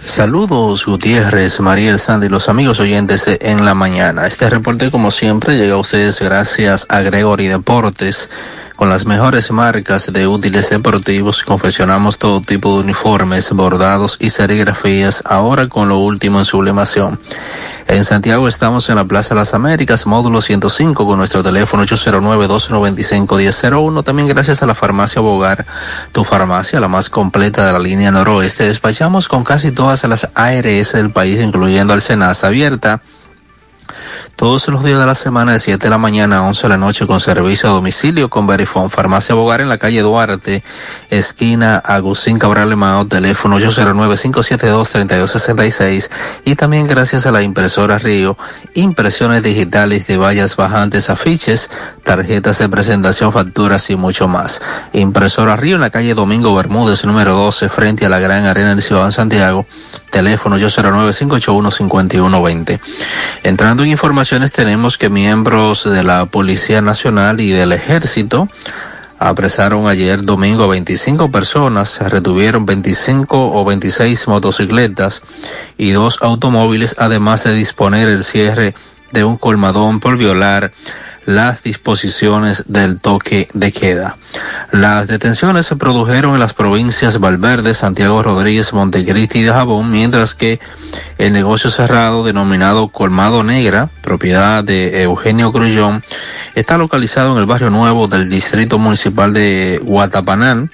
Saludos 0.05 0.85
Gutiérrez, 0.85 1.61
Mariel 1.61 1.99
Sandy, 1.99 2.29
los 2.29 2.51
amigos 2.51 2.79
oyentes 2.79 3.25
En 3.41 3.65
la 3.65 3.73
Mañana. 3.73 4.27
Este 4.27 4.51
reporte 4.51 4.91
como 4.91 5.11
siempre 5.11 5.57
llega 5.57 5.75
a 5.75 5.79
ustedes 5.79 6.21
gracias 6.21 6.87
a 6.91 7.01
Gregory 7.01 7.47
Deportes. 7.47 8.29
Con 8.77 8.91
las 8.91 9.07
mejores 9.07 9.51
marcas 9.51 10.13
de 10.13 10.27
útiles 10.27 10.69
deportivos 10.69 11.43
confeccionamos 11.43 12.19
todo 12.19 12.43
tipo 12.43 12.75
de 12.75 12.85
uniformes, 12.85 13.51
bordados 13.53 14.19
y 14.21 14.29
serigrafías, 14.29 15.23
ahora 15.25 15.69
con 15.69 15.89
lo 15.89 15.99
último 15.99 16.39
en 16.39 16.45
sublimación. 16.45 17.19
En 17.87 18.03
Santiago 18.05 18.49
estamos 18.49 18.89
en 18.89 18.97
la 18.97 19.05
Plaza 19.05 19.35
de 19.35 19.41
las 19.41 19.53
Américas, 19.53 20.07
módulo 20.07 20.41
105, 20.41 21.07
con 21.07 21.19
nuestro 21.19 21.43
teléfono 21.43 21.85
809-295-1001. 21.85 24.03
También 24.03 24.27
gracias 24.27 24.63
a 24.63 24.67
la 24.67 24.75
farmacia 24.75 25.21
Bogar, 25.21 25.67
tu 26.13 26.25
farmacia, 26.25 26.81
la 26.81 26.89
más 26.89 27.11
completa 27.11 27.67
de 27.67 27.75
la 27.75 27.79
línea 27.79 28.11
noroeste. 28.11 28.65
Despachamos 28.65 29.29
con 29.29 29.45
casi 29.45 29.71
todas 29.71 30.03
las 30.05 30.31
ARS 30.35 30.93
del 30.93 31.11
país, 31.11 31.39
incluyendo 31.41 31.93
al 31.93 32.01
Senasa 32.01 32.47
abierta 32.47 33.03
todos 34.37 34.69
los 34.69 34.83
días 34.83 34.99
de 34.99 35.07
la 35.07 35.15
semana 35.15 35.53
de 35.53 35.61
7 35.61 35.85
de 35.85 35.91
la 35.91 35.99
mañana 35.99 36.39
a 36.39 36.43
11 36.43 36.63
de 36.63 36.69
la 36.69 36.77
noche 36.77 37.07
con 37.07 37.21
servicio 37.21 37.69
a 37.69 37.73
domicilio 37.73 38.29
con 38.29 38.47
Verifone. 38.47 38.91
Farmacia 38.91 39.35
Bogar 39.35 39.61
en 39.61 39.69
la 39.69 39.79
calle 39.79 40.03
Duarte, 40.03 40.63
esquina 41.11 41.79
Agustín 41.79 42.39
Cabral 42.39 42.77
Mao, 42.77 43.07
teléfono 43.07 43.59
809-572-3266 43.59 46.11
y 46.45 46.55
también 46.57 46.87
gracias 46.87 47.27
a 47.27 47.33
la 47.33 47.43
impresora 47.43 47.99
Río, 47.99 48.39
impresiones 48.75 49.43
digitales 49.43 50.07
de 50.07 50.17
vallas 50.17 50.57
bajantes, 50.57 51.11
afiches, 51.11 51.71
tarjetas 52.03 52.59
de 52.59 52.69
presentación, 52.69 53.33
facturas 53.33 53.91
y 53.91 53.97
mucho 53.97 54.29
más. 54.29 54.63
Impresora 54.93 55.57
Río 55.57 55.75
en 55.77 55.83
la 55.83 55.91
calle 55.91 56.15
Domingo 56.15 56.55
Bermúdez, 56.55 57.05
número 57.05 57.35
12, 57.35 57.69
frente 57.69 58.07
a 58.07 58.09
la 58.09 58.19
Gran 58.19 58.47
Arena 58.47 58.75
de 58.75 58.83
Ciudad 58.83 59.11
Santiago, 59.11 59.67
teléfono 60.11 60.57
809-581-5120. 60.59 62.81
Entrando 63.43 63.85
en 63.85 63.91
tenemos 64.53 64.97
que 64.97 65.11
miembros 65.11 65.85
de 65.85 66.03
la 66.03 66.25
Policía 66.25 66.81
Nacional 66.81 67.43
y 67.43 67.51
del 67.51 67.73
Ejército 67.73 68.49
apresaron 69.19 69.87
ayer 69.87 70.23
domingo 70.23 70.65
a 70.65 70.69
25 70.69 71.31
personas, 71.31 71.99
retuvieron 72.01 72.65
25 72.65 73.53
o 73.53 73.65
26 73.67 74.29
motocicletas 74.29 75.23
y 75.77 75.91
dos 75.91 76.19
automóviles, 76.23 76.97
además 76.99 77.45
de 77.45 77.55
disponer 77.55 78.09
el 78.09 78.25
cierre 78.25 78.75
de 79.13 79.25
un 79.25 79.37
colmadón 79.37 80.01
por 80.01 80.17
violar 80.17 80.73
las 81.27 81.63
disposiciones 81.63 82.65
del 82.67 83.01
toque 83.01 83.49
de 83.55 83.73
queda. 83.73 84.17
Las 84.73 85.07
detenciones 85.07 85.67
se 85.67 85.77
produjeron 85.77 86.35
en 86.35 86.41
las 86.41 86.55
provincias 86.55 87.19
Valverde, 87.19 87.75
Santiago 87.75 88.23
Rodríguez, 88.23 88.73
Montecristi 88.73 89.41
y 89.41 89.43
de 89.43 89.53
Jabón, 89.53 89.91
mientras 89.91 90.35
que 90.35 90.61
el 91.19 91.33
negocio 91.33 91.71
cerrado 91.71 92.25
denominado 92.25 92.89
Colmado 92.89 93.43
Negra, 93.43 93.89
propiedad 94.03 94.65
de 94.65 95.03
Eugenio 95.03 95.53
Grullón, 95.53 96.03
está 96.55 96.79
localizado 96.79 97.33
en 97.33 97.39
el 97.39 97.47
barrio 97.47 97.71
nuevo 97.71 98.09
del 98.09 98.29
distrito 98.29 98.79
municipal 98.79 99.33
de 99.33 99.81
Guatapanán, 99.83 100.71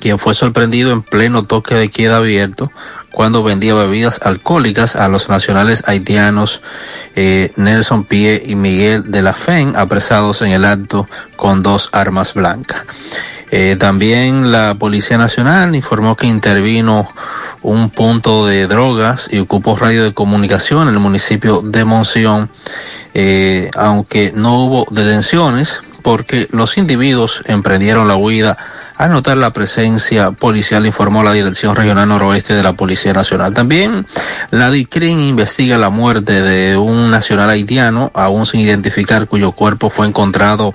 quien 0.00 0.18
fue 0.18 0.34
sorprendido 0.34 0.92
en 0.92 1.02
pleno 1.02 1.44
toque 1.44 1.74
de 1.74 1.90
queda 1.90 2.18
abierto 2.18 2.70
cuando 3.16 3.42
vendía 3.42 3.72
bebidas 3.72 4.20
alcohólicas 4.22 4.94
a 4.94 5.08
los 5.08 5.30
nacionales 5.30 5.82
haitianos 5.86 6.60
eh, 7.14 7.50
Nelson 7.56 8.04
Pie 8.04 8.42
y 8.44 8.56
Miguel 8.56 9.10
de 9.10 9.22
la 9.22 9.32
Fen, 9.32 9.74
apresados 9.74 10.42
en 10.42 10.50
el 10.50 10.66
acto 10.66 11.08
con 11.34 11.62
dos 11.62 11.88
armas 11.92 12.34
blancas. 12.34 12.82
Eh, 13.50 13.76
también 13.80 14.52
la 14.52 14.74
Policía 14.78 15.16
Nacional 15.16 15.74
informó 15.74 16.14
que 16.14 16.26
intervino 16.26 17.08
un 17.62 17.88
punto 17.88 18.44
de 18.44 18.66
drogas 18.66 19.30
y 19.32 19.38
ocupó 19.38 19.76
radio 19.76 20.04
de 20.04 20.12
comunicación 20.12 20.86
en 20.86 20.92
el 20.92 21.00
municipio 21.00 21.62
de 21.62 21.86
Monción, 21.86 22.50
eh, 23.14 23.70
aunque 23.76 24.30
no 24.34 24.58
hubo 24.58 24.86
detenciones 24.90 25.80
porque 26.02 26.48
los 26.50 26.76
individuos 26.76 27.42
emprendieron 27.46 28.08
la 28.08 28.16
huida 28.16 28.58
al 28.98 29.10
notar 29.10 29.36
la 29.36 29.52
presencia 29.52 30.30
policial, 30.30 30.86
informó 30.86 31.22
la 31.22 31.32
Dirección 31.32 31.76
Regional 31.76 32.08
Noroeste 32.08 32.54
de 32.54 32.62
la 32.62 32.72
Policía 32.72 33.12
Nacional. 33.12 33.54
También 33.54 34.06
la 34.50 34.70
DICRIN 34.70 35.20
investiga 35.20 35.76
la 35.76 35.90
muerte 35.90 36.42
de 36.42 36.76
un 36.76 37.10
nacional 37.10 37.50
haitiano, 37.50 38.10
aún 38.14 38.46
sin 38.46 38.60
identificar, 38.60 39.26
cuyo 39.26 39.52
cuerpo 39.52 39.90
fue 39.90 40.06
encontrado 40.06 40.74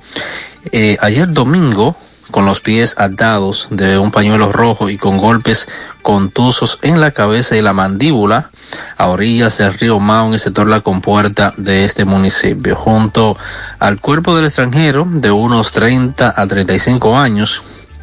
eh, 0.72 0.98
ayer 1.01 1.30
domingo 1.30 1.95
con 2.30 2.45
los 2.45 2.61
pies 2.61 2.95
atados 2.98 3.67
de 3.72 3.98
un 3.98 4.11
pañuelo 4.11 4.51
rojo 4.51 4.90
y 4.90 4.98
con 4.98 5.17
golpes 5.17 5.67
contusos 6.01 6.80
en 6.82 7.01
la 7.01 7.11
cabeza 7.11 7.58
y 7.58 7.61
la 7.61 7.74
mandíbula 7.74 8.50
a 8.98 9.08
orillas 9.08 9.58
del 9.58 9.74
río 9.74 10.00
Mao 10.00 10.27
en 10.27 10.33
el 10.33 10.40
sector 10.40 10.67
La 10.67 10.80
Compuerta 10.80 11.53
de 11.58 11.83
este 11.83 12.06
municipio, 12.06 12.75
junto 12.75 13.38
al 13.80 14.00
cuerpo 14.00 14.35
del 14.35 14.45
extranjero 14.45 15.06
de 15.09 15.32
unos 15.32 15.72
30 15.72 16.33
a 16.35 16.48
35 16.48 17.17
años 17.17 17.61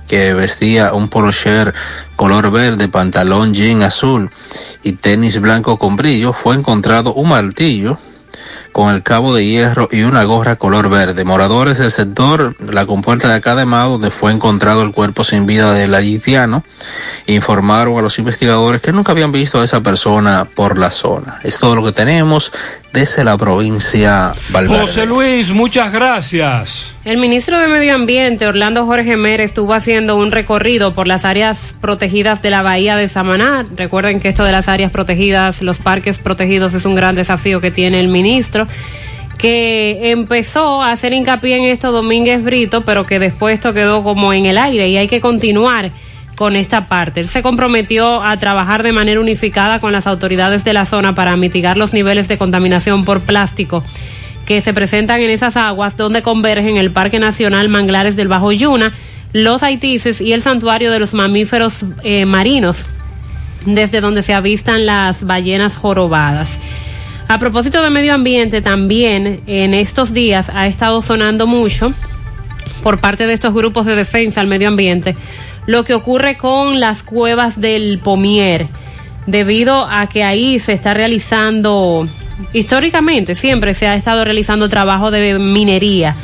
que 0.09 0.35
vestía 0.35 0.93
un 0.93 1.09
polo 1.09 1.31
shirt 1.31 1.75
color 2.17 2.51
verde, 2.51 2.89
pantalón 2.89 3.55
jean 3.55 3.83
azul 3.83 4.31
y 4.83 4.93
tenis 4.93 5.41
blanco 5.41 5.79
con 5.79 5.97
brillo, 5.97 6.33
fue 6.33 6.57
encontrado 6.57 7.15
un 7.15 7.29
martillo 7.29 7.99
con 8.73 8.95
el 8.95 9.03
cabo 9.03 9.35
de 9.35 9.45
hierro 9.45 9.89
y 9.91 10.03
una 10.03 10.23
gorra 10.25 10.57
color 10.57 10.89
verde. 10.89 11.25
Moradores 11.25 11.79
del 11.79 11.91
sector, 11.91 12.55
la 12.61 12.87
compuerta 12.87 13.29
de 13.29 13.35
acá 13.35 13.55
de 13.55 13.65
donde 13.65 14.11
fue 14.11 14.33
encontrado 14.33 14.83
el 14.83 14.93
cuerpo 14.93 15.25
sin 15.25 15.47
vida 15.47 15.73
del 15.73 15.95
haitiano, 15.95 16.63
informaron 17.27 17.99
a 17.99 18.03
los 18.03 18.19
investigadores 18.19 18.81
que 18.81 18.93
nunca 18.93 19.13
habían 19.13 19.33
visto 19.33 19.61
a 19.61 19.65
esa 19.65 19.81
persona 19.81 20.47
por 20.55 20.79
la 20.79 20.91
zona. 20.91 21.41
Es 21.43 21.59
todo 21.59 21.75
lo 21.75 21.85
que 21.85 21.93
tenemos 21.93 22.53
desde 22.99 23.23
la 23.23 23.37
provincia 23.37 24.33
Valverde. 24.49 24.81
José 24.81 25.07
Luis, 25.07 25.53
muchas 25.53 25.93
gracias. 25.93 26.95
El 27.05 27.19
ministro 27.19 27.57
de 27.57 27.69
Medio 27.69 27.95
Ambiente, 27.95 28.45
Orlando 28.45 28.87
Jorge 28.87 29.17
Mer, 29.17 29.41
estuvo 29.41 29.73
haciendo 29.73 30.17
un 30.17 30.33
recorrido 30.33 30.95
por 30.95 31.07
las 31.07 31.25
áreas 31.25 31.77
protegidas 31.81 32.43
de 32.43 32.51
la 32.51 32.63
bahía 32.63 32.97
de 32.97 33.09
Samaná. 33.09 33.65
Recuerden 33.77 34.19
que 34.19 34.27
esto 34.27 34.43
de 34.43 34.51
las 34.51 34.67
áreas 34.67 34.91
protegidas, 34.91 35.63
los 35.63 35.79
parques 35.79 36.19
protegidos, 36.19 36.75
es 36.75 36.85
un 36.87 36.97
gran 36.97 37.15
desafío 37.15 37.61
que 37.61 37.71
tiene 37.71 38.01
el 38.01 38.09
ministro 38.09 38.67
que 39.39 40.11
empezó 40.11 40.83
a 40.83 40.91
hacer 40.91 41.13
hincapié 41.13 41.55
en 41.55 41.63
esto 41.67 41.93
Domínguez 41.93 42.43
Brito, 42.43 42.81
pero 42.81 43.07
que 43.07 43.21
después 43.21 43.55
esto 43.55 43.73
quedó 43.73 44.03
como 44.03 44.33
en 44.33 44.47
el 44.47 44.59
aire 44.59 44.89
y 44.89 44.97
hay 44.97 45.07
que 45.07 45.21
continuar 45.21 45.93
con 46.39 46.55
esta 46.55 46.87
parte. 46.87 47.19
Él 47.19 47.27
se 47.27 47.43
comprometió 47.43 48.23
a 48.23 48.37
trabajar 48.39 48.85
de 48.85 48.93
manera 48.93 49.21
unificada 49.21 49.81
con 49.81 49.91
las 49.91 50.07
autoridades 50.07 50.63
de 50.63 50.73
la 50.73 50.85
zona 50.85 51.13
para 51.13 51.37
mitigar 51.37 51.77
los 51.77 51.93
niveles 51.93 52.29
de 52.29 52.39
contaminación 52.39 53.05
por 53.05 53.23
plástico 53.23 53.83
que 54.47 54.63
se 54.63 54.73
presentan 54.73 55.21
en 55.21 55.31
esas 55.31 55.57
aguas 55.57 55.97
donde 55.97 56.23
convergen 56.23 56.77
el 56.77 56.93
Parque 56.93 57.19
Nacional 57.19 57.69
Manglares 57.69 58.15
del 58.15 58.29
Bajo 58.29 58.53
Yuna, 58.53 58.95
los 59.33 59.65
Haitises 59.65 60.21
y 60.21 60.33
el 60.33 60.41
Santuario 60.41 60.93
de 60.93 61.01
los 61.01 61.13
Mamíferos 61.13 61.85
eh, 62.05 62.25
Marinos, 62.25 62.85
desde 63.67 64.01
donde 64.01 64.23
se 64.23 64.33
avistan 64.33 64.87
las 64.87 65.25
ballenas 65.25 65.77
jorobadas. 65.77 66.57
A 67.27 67.41
propósito 67.41 67.83
de 67.83 67.91
medio 67.91 68.15
ambiente, 68.15 68.63
también 68.63 69.41
en 69.49 69.75
estos 69.75 70.15
días 70.15 70.53
ha 70.55 70.69
estado 70.69 71.03
sonando 71.03 71.49
mucho 71.49 71.93
por 72.85 73.01
parte 73.01 73.27
de 73.27 73.33
estos 73.33 73.53
grupos 73.53 73.87
de 73.87 73.97
defensa 73.97 74.41
al 74.41 74.47
medio 74.47 74.69
ambiente 74.69 75.17
lo 75.69 75.85
que 75.85 75.93
ocurre 75.93 76.39
con 76.39 76.81
las 76.81 77.03
cuevas 77.03 77.61
del 77.61 77.99
Pomier, 78.03 78.69
debido 79.27 79.87
a 79.87 80.07
que 80.07 80.25
ahí 80.25 80.59
se 80.61 80.73
está 80.73 80.95
realizando, 80.95 82.09
históricamente 82.55 83.35
siempre 83.35 83.75
se 83.75 83.87
ha 83.87 83.95
estado 83.95 84.25
realizando 84.25 84.71
trabajo 84.71 85.11
de 85.11 85.39
minería. 85.39 86.17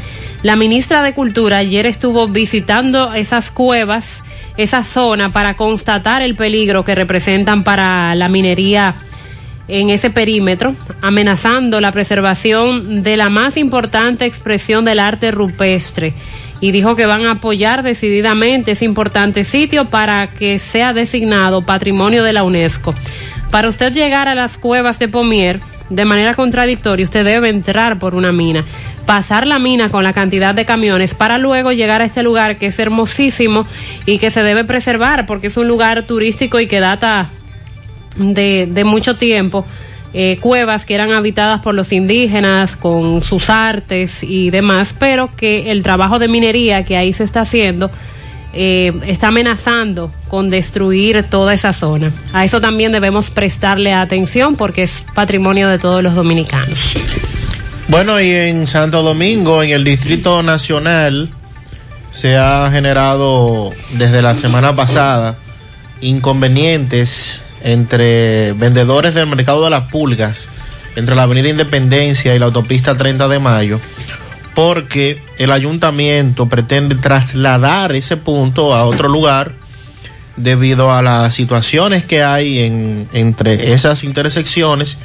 La 0.42 0.56
ministra 0.56 1.02
de 1.02 1.12
Cultura 1.12 1.58
ayer 1.58 1.84
estuvo 1.84 2.26
visitando 2.26 3.12
esas 3.12 3.50
cuevas, 3.50 4.22
esa 4.56 4.82
zona, 4.82 5.30
para 5.30 5.58
constatar 5.58 6.22
el 6.22 6.36
peligro 6.36 6.82
que 6.82 6.94
representan 6.94 7.64
para 7.64 8.14
la 8.14 8.30
minería 8.30 8.94
en 9.68 9.90
ese 9.90 10.08
perímetro, 10.08 10.74
amenazando 11.02 11.82
la 11.82 11.92
preservación 11.92 13.02
de 13.02 13.18
la 13.18 13.28
más 13.28 13.58
importante 13.58 14.24
expresión 14.24 14.86
del 14.86 15.00
arte 15.00 15.30
rupestre 15.32 16.14
y 16.64 16.72
dijo 16.72 16.96
que 16.96 17.04
van 17.04 17.26
a 17.26 17.32
apoyar 17.32 17.82
decididamente 17.82 18.70
ese 18.70 18.86
importante 18.86 19.44
sitio 19.44 19.90
para 19.90 20.30
que 20.30 20.58
sea 20.58 20.94
designado 20.94 21.60
patrimonio 21.60 22.24
de 22.24 22.32
la 22.32 22.42
UNESCO. 22.42 22.94
Para 23.50 23.68
usted 23.68 23.92
llegar 23.92 24.28
a 24.28 24.34
las 24.34 24.56
cuevas 24.56 24.98
de 24.98 25.08
Pomier, 25.08 25.60
de 25.90 26.06
manera 26.06 26.32
contradictoria, 26.32 27.04
usted 27.04 27.22
debe 27.22 27.50
entrar 27.50 27.98
por 27.98 28.14
una 28.14 28.32
mina, 28.32 28.64
pasar 29.04 29.46
la 29.46 29.58
mina 29.58 29.90
con 29.90 30.04
la 30.04 30.14
cantidad 30.14 30.54
de 30.54 30.64
camiones 30.64 31.12
para 31.12 31.36
luego 31.36 31.70
llegar 31.70 32.00
a 32.00 32.06
este 32.06 32.22
lugar 32.22 32.56
que 32.56 32.68
es 32.68 32.78
hermosísimo 32.78 33.66
y 34.06 34.16
que 34.16 34.30
se 34.30 34.42
debe 34.42 34.64
preservar 34.64 35.26
porque 35.26 35.48
es 35.48 35.58
un 35.58 35.68
lugar 35.68 36.04
turístico 36.04 36.60
y 36.60 36.66
que 36.66 36.80
data 36.80 37.28
de, 38.16 38.66
de 38.70 38.84
mucho 38.84 39.16
tiempo. 39.18 39.66
Eh, 40.16 40.38
cuevas 40.40 40.86
que 40.86 40.94
eran 40.94 41.10
habitadas 41.10 41.60
por 41.60 41.74
los 41.74 41.90
indígenas 41.90 42.76
con 42.76 43.20
sus 43.22 43.50
artes 43.50 44.22
y 44.22 44.50
demás, 44.50 44.94
pero 44.96 45.34
que 45.36 45.72
el 45.72 45.82
trabajo 45.82 46.20
de 46.20 46.28
minería 46.28 46.84
que 46.84 46.96
ahí 46.96 47.12
se 47.12 47.24
está 47.24 47.40
haciendo 47.40 47.90
eh, 48.52 48.92
está 49.08 49.28
amenazando 49.28 50.12
con 50.28 50.50
destruir 50.50 51.24
toda 51.24 51.52
esa 51.52 51.72
zona. 51.72 52.12
A 52.32 52.44
eso 52.44 52.60
también 52.60 52.92
debemos 52.92 53.30
prestarle 53.30 53.92
atención 53.92 54.54
porque 54.54 54.84
es 54.84 55.04
patrimonio 55.14 55.68
de 55.68 55.80
todos 55.80 56.00
los 56.00 56.14
dominicanos. 56.14 56.78
Bueno, 57.88 58.20
y 58.20 58.30
en 58.30 58.68
Santo 58.68 59.02
Domingo, 59.02 59.64
en 59.64 59.70
el 59.70 59.82
Distrito 59.82 60.44
Nacional, 60.44 61.30
se 62.14 62.36
ha 62.36 62.70
generado 62.70 63.72
desde 63.94 64.22
la 64.22 64.36
semana 64.36 64.76
pasada 64.76 65.36
inconvenientes 66.00 67.42
entre 67.64 68.52
vendedores 68.52 69.14
del 69.14 69.26
mercado 69.26 69.64
de 69.64 69.70
las 69.70 69.90
pulgas, 69.90 70.48
entre 70.96 71.16
la 71.16 71.24
Avenida 71.24 71.48
Independencia 71.48 72.34
y 72.34 72.38
la 72.38 72.44
autopista 72.46 72.94
30 72.94 73.26
de 73.26 73.38
Mayo, 73.40 73.80
porque 74.54 75.20
el 75.38 75.50
ayuntamiento 75.50 76.46
pretende 76.46 76.94
trasladar 76.94 77.92
ese 77.96 78.16
punto 78.16 78.72
a 78.74 78.84
otro 78.84 79.08
lugar 79.08 79.52
debido 80.36 80.92
a 80.92 81.02
las 81.02 81.34
situaciones 81.34 82.04
que 82.04 82.22
hay 82.22 82.60
en, 82.60 83.08
entre 83.12 83.72
esas 83.72 84.04
intersecciones 84.04 84.96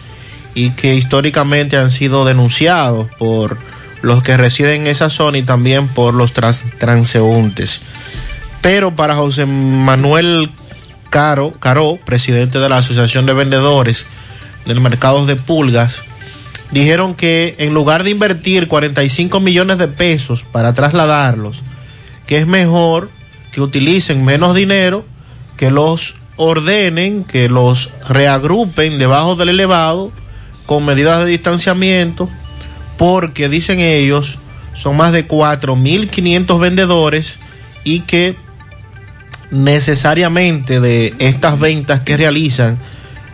y 0.53 0.71
que 0.71 0.95
históricamente 0.95 1.77
han 1.77 1.91
sido 1.91 2.25
denunciados 2.25 3.07
por 3.17 3.57
los 4.01 4.21
que 4.23 4.37
residen 4.37 4.81
en 4.81 4.87
esa 4.87 5.09
zona 5.09 5.37
y 5.37 5.43
también 5.43 5.87
por 5.87 6.13
los 6.13 6.33
trans- 6.33 6.63
transeúntes. 6.77 7.81
Pero 8.61 8.95
para 8.95 9.15
José 9.15 9.45
Manuel 9.45 10.49
Caro, 11.09 11.53
Caro, 11.59 11.97
presidente 12.05 12.59
de 12.59 12.69
la 12.69 12.77
Asociación 12.77 13.25
de 13.25 13.33
Vendedores 13.33 14.05
del 14.65 14.79
Mercado 14.79 15.25
de 15.25 15.35
Pulgas, 15.35 16.03
dijeron 16.71 17.15
que 17.15 17.55
en 17.57 17.73
lugar 17.73 18.03
de 18.03 18.11
invertir 18.11 18.67
45 18.67 19.39
millones 19.39 19.77
de 19.77 19.87
pesos 19.87 20.43
para 20.43 20.73
trasladarlos, 20.73 21.61
que 22.27 22.37
es 22.37 22.47
mejor 22.47 23.09
que 23.51 23.61
utilicen 23.61 24.23
menos 24.23 24.55
dinero, 24.55 25.03
que 25.57 25.71
los 25.71 26.15
ordenen, 26.35 27.23
que 27.23 27.49
los 27.49 27.89
reagrupen 28.07 28.99
debajo 28.99 29.35
del 29.35 29.49
elevado 29.49 30.11
con 30.65 30.85
medidas 30.85 31.19
de 31.19 31.31
distanciamiento, 31.31 32.29
porque 32.97 33.49
dicen 33.49 33.79
ellos, 33.79 34.37
son 34.75 34.95
más 34.95 35.11
de 35.11 35.27
4.500 35.27 36.59
vendedores 36.59 37.39
y 37.83 38.01
que 38.01 38.35
necesariamente 39.51 40.79
de 40.79 41.13
estas 41.19 41.59
ventas 41.59 42.01
que 42.01 42.17
realizan 42.17 42.77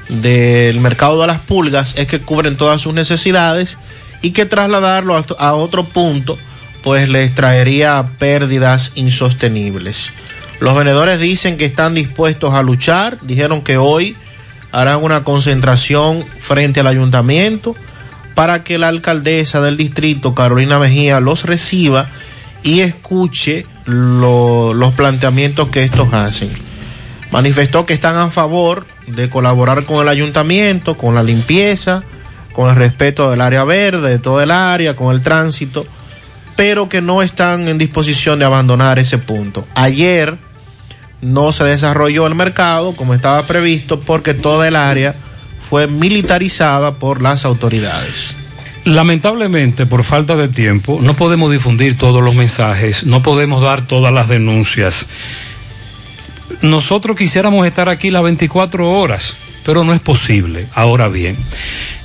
del 0.10 0.80
mercado 0.80 1.20
de 1.22 1.28
las 1.28 1.40
pulgas 1.40 1.96
es 1.98 2.08
que 2.08 2.22
cubren 2.22 2.58
todas 2.58 2.82
sus 2.82 2.94
necesidades 2.94 3.78
y 4.22 4.32
que 4.32 4.46
trasladarlo 4.46 5.16
a, 5.38 5.54
otro 5.54 5.84
punto 5.84 6.38
pues 6.84 7.10
les 7.10 7.34
traería 7.34 8.06
pérdidas 8.20 8.92
insostenibles. 8.96 10.14
Los 10.60 10.76
vendedores 10.76 11.20
dicen 11.20 11.58
que 11.58 11.66
están 11.66 11.96
dispuestos 11.96 12.54
a 12.54 12.62
luchar, 12.62 13.18
dijeron 13.22 13.62
que 13.62 13.78
hoy 13.78 14.16
harán 14.72 15.04
una 15.04 15.24
concentración 15.24 16.24
frente 16.40 16.80
al 16.82 16.88
ayuntamiento 16.88 17.76
para 18.36 18.64
que 18.64 18.78
la 18.78 18.90
alcaldesa 18.90 19.62
del 19.62 19.78
distrito, 19.78 20.36
Carolina 20.36 20.78
Mejía, 20.78 21.20
los 21.20 21.44
reciba 21.44 22.08
y 22.62 22.82
escuche 22.82 23.66
lo- 23.86 24.74
los 24.74 24.94
planteamientos 24.94 25.70
que 25.70 25.84
estos 25.84 26.14
hacen. 26.14 26.50
Manifestó 27.32 27.86
que 27.86 27.94
están 27.94 28.16
a 28.18 28.30
favor 28.30 28.86
de 29.08 29.30
colaborar 29.30 29.84
con 29.86 29.98
el 30.02 30.08
ayuntamiento, 30.10 30.96
con 30.98 31.16
la 31.16 31.24
limpieza, 31.24 32.04
con 32.54 32.70
el 32.70 32.76
respeto 32.76 33.30
del 33.30 33.42
área 33.42 33.64
verde, 33.64 34.10
de 34.12 34.20
todo 34.20 34.42
el 34.42 34.52
área, 34.52 34.96
con 34.96 35.14
el 35.14 35.22
tránsito, 35.22 35.86
pero 36.56 36.88
que 36.88 37.02
no 37.02 37.22
están 37.22 37.68
en 37.68 37.78
disposición 37.78 38.40
de 38.40 38.46
abandonar 38.46 38.98
ese 39.00 39.18
punto. 39.18 39.66
Ayer 39.76 40.38
no 41.22 41.52
se 41.52 41.64
desarrolló 41.66 42.28
el 42.28 42.36
mercado 42.36 42.94
como 42.96 43.14
estaba 43.14 43.42
previsto 43.44 44.00
porque 44.00 44.34
toda 44.34 44.68
el 44.68 44.76
área 44.76 45.16
fue 45.70 45.88
militarizada 45.88 46.94
por 46.94 47.22
las 47.22 47.44
autoridades. 47.44 48.38
Lamentablemente, 48.86 49.88
por 49.88 50.04
falta 50.04 50.36
de 50.36 50.48
tiempo, 50.48 51.00
no 51.02 51.16
podemos 51.16 51.52
difundir 51.52 51.98
todos 51.98 52.24
los 52.24 52.36
mensajes, 52.36 53.04
no 53.04 53.24
podemos 53.24 53.64
dar 53.64 53.82
todas 53.82 54.14
las 54.14 54.30
denuncias. 54.30 55.08
Nosotros 56.62 57.18
quisiéramos 57.18 57.66
estar 57.66 57.90
aquí 57.90 58.12
las 58.12 58.22
24 58.22 58.92
horas, 58.92 59.36
pero 59.66 59.84
no 59.84 59.92
es 59.92 60.00
posible. 60.02 60.68
Ahora 60.76 61.10
bien, 61.10 61.36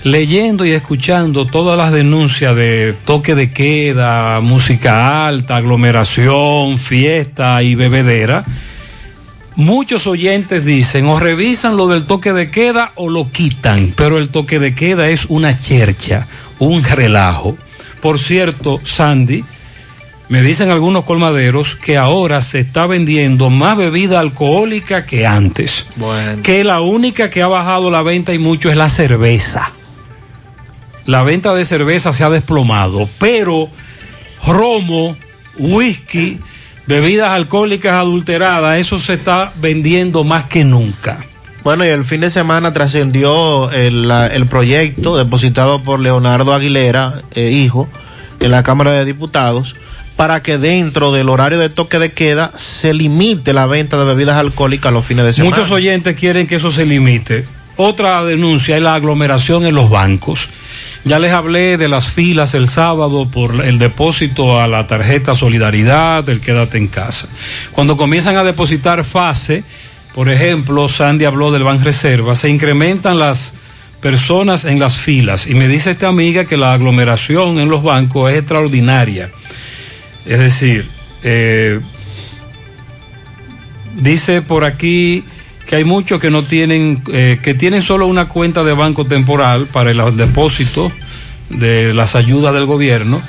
leyendo 0.05 0.65
y 0.65 0.71
escuchando 0.71 1.45
todas 1.45 1.77
las 1.77 1.93
denuncias 1.93 2.57
de 2.57 2.95
toque 3.05 3.35
de 3.35 3.53
queda, 3.53 4.41
música 4.41 5.27
alta, 5.27 5.57
aglomeración, 5.57 6.79
fiesta 6.79 7.63
y 7.63 7.75
bebedera, 7.75 8.47
muchos 9.55 10.07
oyentes 10.07 10.65
dicen 10.65 11.05
o 11.05 11.21
revisan 11.21 11.77
lo 11.77 11.89
del 11.89 12.07
toque 12.07 12.33
de 12.33 12.51
queda 12.51 12.93
o 12.95 13.11
lo 13.11 13.31
quitan, 13.31 13.93
pero 13.95 14.17
el 14.17 14.31
toque 14.31 14.59
de 14.59 14.75
queda 14.75 15.11
es 15.11 15.27
una 15.27 15.59
chercha, 15.59 16.27
un 16.61 16.85
relajo. 16.85 17.59
Por 18.01 18.21
cierto, 18.21 18.81
Sandy, 18.85 19.45
me 20.29 20.43
dicen 20.43 20.71
algunos 20.71 21.05
colmaderos 21.05 21.75
que 21.75 21.97
ahora 21.97 22.41
se 22.41 22.61
está 22.61 22.87
vendiendo 22.87 23.51
más 23.51 23.77
bebida 23.77 24.21
alcohólica 24.21 25.05
que 25.05 25.27
antes. 25.27 25.87
Bueno. 25.97 26.43
Que 26.45 26.63
la 26.63 26.81
única 26.81 27.31
que 27.31 27.43
ha 27.43 27.49
bajado 27.49 27.91
la 27.91 28.03
venta 28.03 28.33
y 28.33 28.39
mucho 28.39 28.71
es 28.71 28.77
la 28.77 28.89
cerveza. 28.89 29.73
La 31.07 31.25
venta 31.25 31.53
de 31.53 31.65
cerveza 31.65 32.13
se 32.13 32.23
ha 32.23 32.31
desplomado, 32.31 33.09
pero 33.19 33.69
romo, 34.47 35.17
whisky, 35.59 36.39
bebidas 36.87 37.31
alcohólicas 37.31 37.95
adulteradas, 37.95 38.79
eso 38.79 39.01
se 39.01 39.15
está 39.15 39.53
vendiendo 39.57 40.23
más 40.23 40.45
que 40.45 40.63
nunca. 40.63 41.27
Bueno, 41.63 41.85
y 41.85 41.89
el 41.89 42.05
fin 42.05 42.23
de 42.23 42.31
semana 42.31 42.73
trascendió 42.73 43.71
el, 43.71 44.11
el 44.11 44.47
proyecto 44.47 45.17
depositado 45.17 45.83
por 45.83 46.01
Leonardo 46.01 46.55
Aguilera, 46.55 47.23
eh, 47.35 47.51
hijo, 47.51 47.89
en 48.41 48.51
la 48.51 48.63
Cámara 48.63 48.93
de 48.93 49.05
Diputados, 49.05 49.77
para 50.17 50.43
que 50.43 50.59
dentro 50.59 51.13
del 51.13 51.29
horario 51.29 51.59
de 51.59 51.69
toque 51.69 51.99
de 51.99 52.13
queda 52.13 52.53
se 52.57 52.95
limite 52.95 53.53
la 53.53 53.67
venta 53.67 53.99
de 53.99 54.05
bebidas 54.05 54.37
alcohólicas 54.37 54.93
los 54.93 55.05
fines 55.05 55.25
de 55.25 55.33
semana. 55.33 55.55
Muchos 55.55 55.71
oyentes 55.71 56.17
quieren 56.17 56.47
que 56.47 56.57
eso 56.57 56.71
se 56.71 56.87
limite. 56.87 57.47
Otra 57.77 58.23
denuncia 58.25 58.77
es 58.77 58.83
la 58.83 58.95
aglomeración 58.95 59.65
en 59.65 59.75
los 59.75 59.89
bancos. 59.89 60.51
Ya 61.05 61.19
les 61.19 61.33
hablé 61.33 61.79
de 61.79 61.89
las 61.89 62.11
filas 62.11 62.53
el 62.53 62.69
sábado 62.69 63.31
por 63.31 63.65
el 63.65 63.79
depósito 63.79 64.61
a 64.61 64.69
la 64.69 64.87
tarjeta 64.87 65.35
Solidaridad, 65.35 66.23
del 66.23 66.43
Quédate 66.43 66.77
en 66.77 66.89
casa. 66.89 67.29
Cuando 67.73 67.97
comienzan 67.97 68.37
a 68.37 68.45
depositar 68.45 69.03
fase, 69.05 69.65
por 70.15 70.29
ejemplo, 70.29 70.89
Sandy 70.89 71.25
habló 71.25 71.53
del 71.53 71.63
Ban 71.63 71.85
Reserva, 71.85 72.35
se 72.35 72.49
incrementan 72.49 73.19
las 73.19 73.55
personas 74.01 74.65
en 74.65 74.81
las 74.81 74.97
filas 74.97 75.47
y 75.47 75.55
me 75.55 75.69
dice 75.69 75.91
esta 75.91 76.09
amiga 76.09 76.47
que 76.47 76.57
la 76.57 76.73
aglomeración 76.73 77.59
en 77.61 77.69
los 77.69 77.83
bancos 77.83 78.31
es 78.31 78.39
extraordinaria. 78.39 79.31
Es 80.27 80.39
decir, 80.39 80.87
eh, 81.23 81.81
dice 83.97 84.43
por 84.43 84.65
aquí 84.65 85.25
que 85.67 85.77
hay 85.77 85.85
muchos 85.85 86.19
que 86.19 86.31
no 86.31 86.43
tienen, 86.43 87.03
eh, 87.13 87.39
que 87.43 87.55
tienen 87.55 87.83
solo 87.83 88.07
una 88.07 88.27
cuenta 88.27 88.65
de 88.65 88.73
banco 88.73 89.07
temporal 89.07 89.67
para 89.67 89.91
el 89.91 90.17
depósito 90.17 90.91
de 91.49 91.95
las 91.95 92.17
ayudas 92.17 92.55
del 92.55 92.67
gobierno 92.67 93.23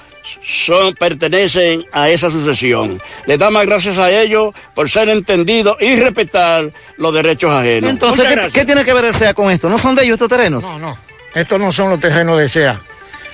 son, 0.42 0.94
pertenecen 0.94 1.84
a 1.92 2.08
esa 2.08 2.30
sucesión. 2.30 3.00
Les 3.26 3.38
damos 3.38 3.64
gracias 3.66 3.98
a 3.98 4.10
ellos 4.10 4.54
por 4.74 4.88
ser 4.88 5.08
entendidos 5.08 5.76
y 5.80 5.96
respetar 5.96 6.64
los 6.96 7.14
derechos 7.14 7.52
ajenos. 7.52 7.90
Entonces, 7.90 8.26
¿qué, 8.52 8.64
tiene 8.64 8.84
que 8.84 8.92
ver 8.92 9.06
el 9.06 9.14
CEA 9.14 9.34
con 9.34 9.50
esto? 9.50 9.68
¿No 9.68 9.78
son 9.78 9.94
de 9.94 10.04
ellos 10.04 10.14
estos 10.14 10.28
terrenos? 10.28 10.62
No, 10.62 10.78
no. 10.78 10.96
Estos 11.34 11.60
no 11.60 11.70
son 11.72 11.90
los 11.90 12.00
terrenos 12.00 12.38
de 12.38 12.48
SEA. 12.48 12.80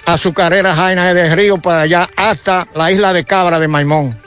Azucarera 0.06 0.74
Jaina 0.74 1.14
de 1.14 1.34
Río 1.34 1.58
para 1.58 1.82
allá 1.82 2.08
hasta 2.16 2.66
la 2.74 2.90
isla 2.90 3.12
de 3.12 3.24
Cabra 3.24 3.58
de 3.58 3.68
Maimón. 3.68 4.18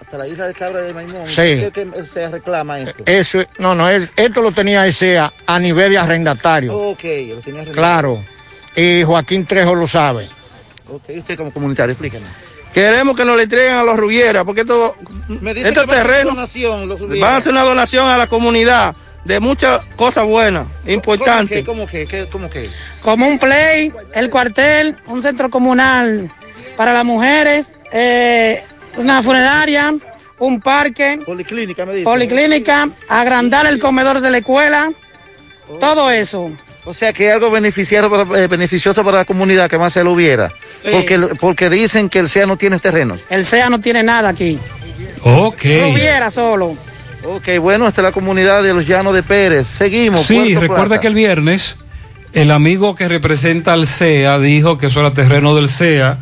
Hasta 0.00 0.18
la 0.18 0.28
isla 0.28 0.46
de 0.46 0.54
Cabra 0.54 0.80
de 0.82 0.92
Maimón. 0.92 1.26
Sí. 1.26 1.34
¿Qué, 1.34 1.70
qué 1.72 1.82
el 1.96 2.06
CEA 2.06 2.28
reclama 2.30 2.80
esto? 2.80 3.02
Eso, 3.06 3.38
no, 3.58 3.74
no, 3.74 3.88
él- 3.88 4.10
esto 4.16 4.42
lo 4.42 4.52
tenía 4.52 4.90
SEA 4.92 5.32
a 5.46 5.58
nivel 5.58 5.90
de 5.92 5.98
arrendatario. 5.98 6.76
Ok, 6.76 7.02
lo 7.28 7.36
tenía 7.40 7.62
arreglado. 7.62 7.72
Claro. 7.72 8.24
Y 8.76 9.02
Joaquín 9.04 9.46
Trejo 9.46 9.74
lo 9.74 9.86
sabe. 9.86 10.28
Ok, 10.88 11.02
usted 11.18 11.36
como 11.36 11.50
comunitario, 11.52 11.92
explíquenos. 11.92 12.28
Queremos 12.72 13.16
que 13.16 13.24
nos 13.24 13.36
le 13.36 13.44
entreguen 13.44 13.74
a 13.74 13.82
los 13.82 13.96
Rubieras, 13.96 14.44
porque 14.44 14.60
esto, 14.60 14.94
Me 15.42 15.54
dice 15.54 15.68
estos 15.70 15.84
que 15.84 15.90
van 15.90 15.98
a 15.98 16.02
hacer 16.02 16.06
terrenos 16.12 16.34
donación, 16.34 16.88
los 16.88 17.08
van 17.20 17.34
a 17.34 17.36
hacer 17.38 17.52
una 17.52 17.62
donación 17.62 18.06
a 18.08 18.18
la 18.18 18.26
comunidad 18.26 18.94
de 19.24 19.40
muchas 19.40 19.80
cosas 19.96 20.24
buenas, 20.26 20.66
importantes. 20.86 21.64
¿Cómo 21.64 21.86
que? 21.86 22.06
¿Qué- 22.06 22.26
¿Cómo 22.30 22.48
que? 22.50 22.68
como 23.02 23.26
un 23.26 23.38
play, 23.38 23.92
el 24.14 24.30
cuartel, 24.30 24.96
un 25.06 25.22
centro 25.22 25.48
comunal 25.50 26.30
para 26.76 26.92
las 26.92 27.04
mujeres, 27.04 27.72
eh, 27.92 28.62
una 28.98 29.22
funeraria, 29.22 29.94
un 30.38 30.60
parque, 30.60 31.18
policlínica, 31.24 31.86
me 31.86 31.94
dice. 31.94 32.04
policlínica, 32.04 32.90
agrandar 33.08 33.66
el 33.66 33.78
comedor 33.78 34.20
de 34.20 34.30
la 34.30 34.38
escuela, 34.38 34.90
todo 35.80 36.10
eso. 36.10 36.50
O 36.88 36.94
sea 36.94 37.12
que 37.12 37.30
algo 37.30 37.50
para- 37.50 38.42
eh, 38.42 38.46
beneficioso 38.46 39.04
para 39.04 39.18
la 39.18 39.24
comunidad 39.24 39.68
que 39.68 39.76
más 39.76 39.92
se 39.92 40.04
lo 40.04 40.12
hubiera. 40.12 40.52
Sí. 40.80 40.88
Porque, 40.92 41.18
porque 41.40 41.68
dicen 41.68 42.08
que 42.08 42.20
el 42.20 42.28
CEA 42.28 42.46
no 42.46 42.56
tiene 42.56 42.78
terrenos. 42.78 43.20
El 43.28 43.44
SEA 43.44 43.68
no 43.68 43.80
tiene 43.80 44.02
nada 44.04 44.28
aquí. 44.28 44.58
Ok. 45.22 45.62
Rubiera 45.82 46.30
solo. 46.30 46.76
Ok, 47.24 47.58
bueno, 47.60 47.88
esta 47.88 48.02
es 48.02 48.04
la 48.04 48.12
comunidad 48.12 48.62
de 48.62 48.72
los 48.72 48.86
Llanos 48.86 49.12
de 49.14 49.24
Pérez. 49.24 49.66
Seguimos. 49.66 50.22
Sí, 50.26 50.36
Puerto 50.36 50.60
recuerda 50.60 50.84
Plata. 50.86 51.00
que 51.00 51.06
el 51.08 51.14
viernes 51.14 51.76
el 52.32 52.50
amigo 52.52 52.94
que 52.94 53.08
representa 53.08 53.72
al 53.72 53.86
CEA 53.88 54.38
dijo 54.38 54.78
que 54.78 54.86
eso 54.86 55.00
era 55.00 55.12
terreno 55.12 55.56
del 55.56 55.68
CEA, 55.68 56.18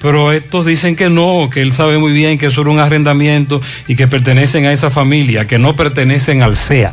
pero 0.00 0.32
estos 0.32 0.66
dicen 0.66 0.96
que 0.96 1.10
no, 1.10 1.48
que 1.52 1.60
él 1.62 1.72
sabe 1.72 1.98
muy 1.98 2.12
bien 2.12 2.38
que 2.38 2.46
eso 2.46 2.62
era 2.62 2.70
un 2.70 2.78
arrendamiento 2.80 3.60
y 3.86 3.94
que 3.94 4.08
pertenecen 4.08 4.66
a 4.66 4.72
esa 4.72 4.90
familia, 4.90 5.46
que 5.46 5.58
no 5.58 5.76
pertenecen 5.76 6.42
al 6.42 6.56
CEA. 6.56 6.92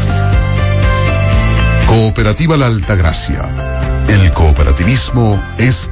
Cooperativa 1.91 2.55
La 2.55 2.67
Altagracia. 2.67 3.41
El 4.07 4.31
cooperativismo 4.31 5.43
es 5.57 5.91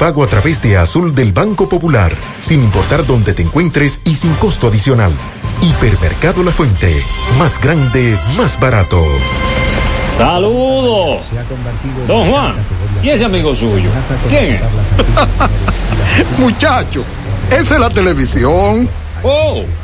pago 0.01 0.23
a 0.23 0.27
través 0.27 0.63
de 0.63 0.77
Azul 0.77 1.13
del 1.13 1.31
Banco 1.31 1.69
Popular, 1.69 2.11
sin 2.39 2.59
importar 2.63 3.05
dónde 3.05 3.35
te 3.35 3.43
encuentres 3.43 4.01
y 4.03 4.15
sin 4.15 4.33
costo 4.33 4.69
adicional. 4.69 5.13
Hipermercado 5.61 6.41
La 6.41 6.51
Fuente, 6.51 6.91
más 7.37 7.61
grande, 7.61 8.17
más 8.35 8.59
barato. 8.59 9.05
Saludos. 10.17 11.21
Don 12.07 12.31
Juan, 12.31 12.55
¿y 13.03 13.09
ese 13.09 13.25
amigo 13.25 13.53
suyo? 13.53 13.91
¿Quién 14.27 14.55
es? 14.55 14.61
Muchacho, 16.39 17.05
esa 17.51 17.75
es 17.75 17.79
la 17.79 17.91
televisión. 17.91 18.89
Oh, 19.21 19.63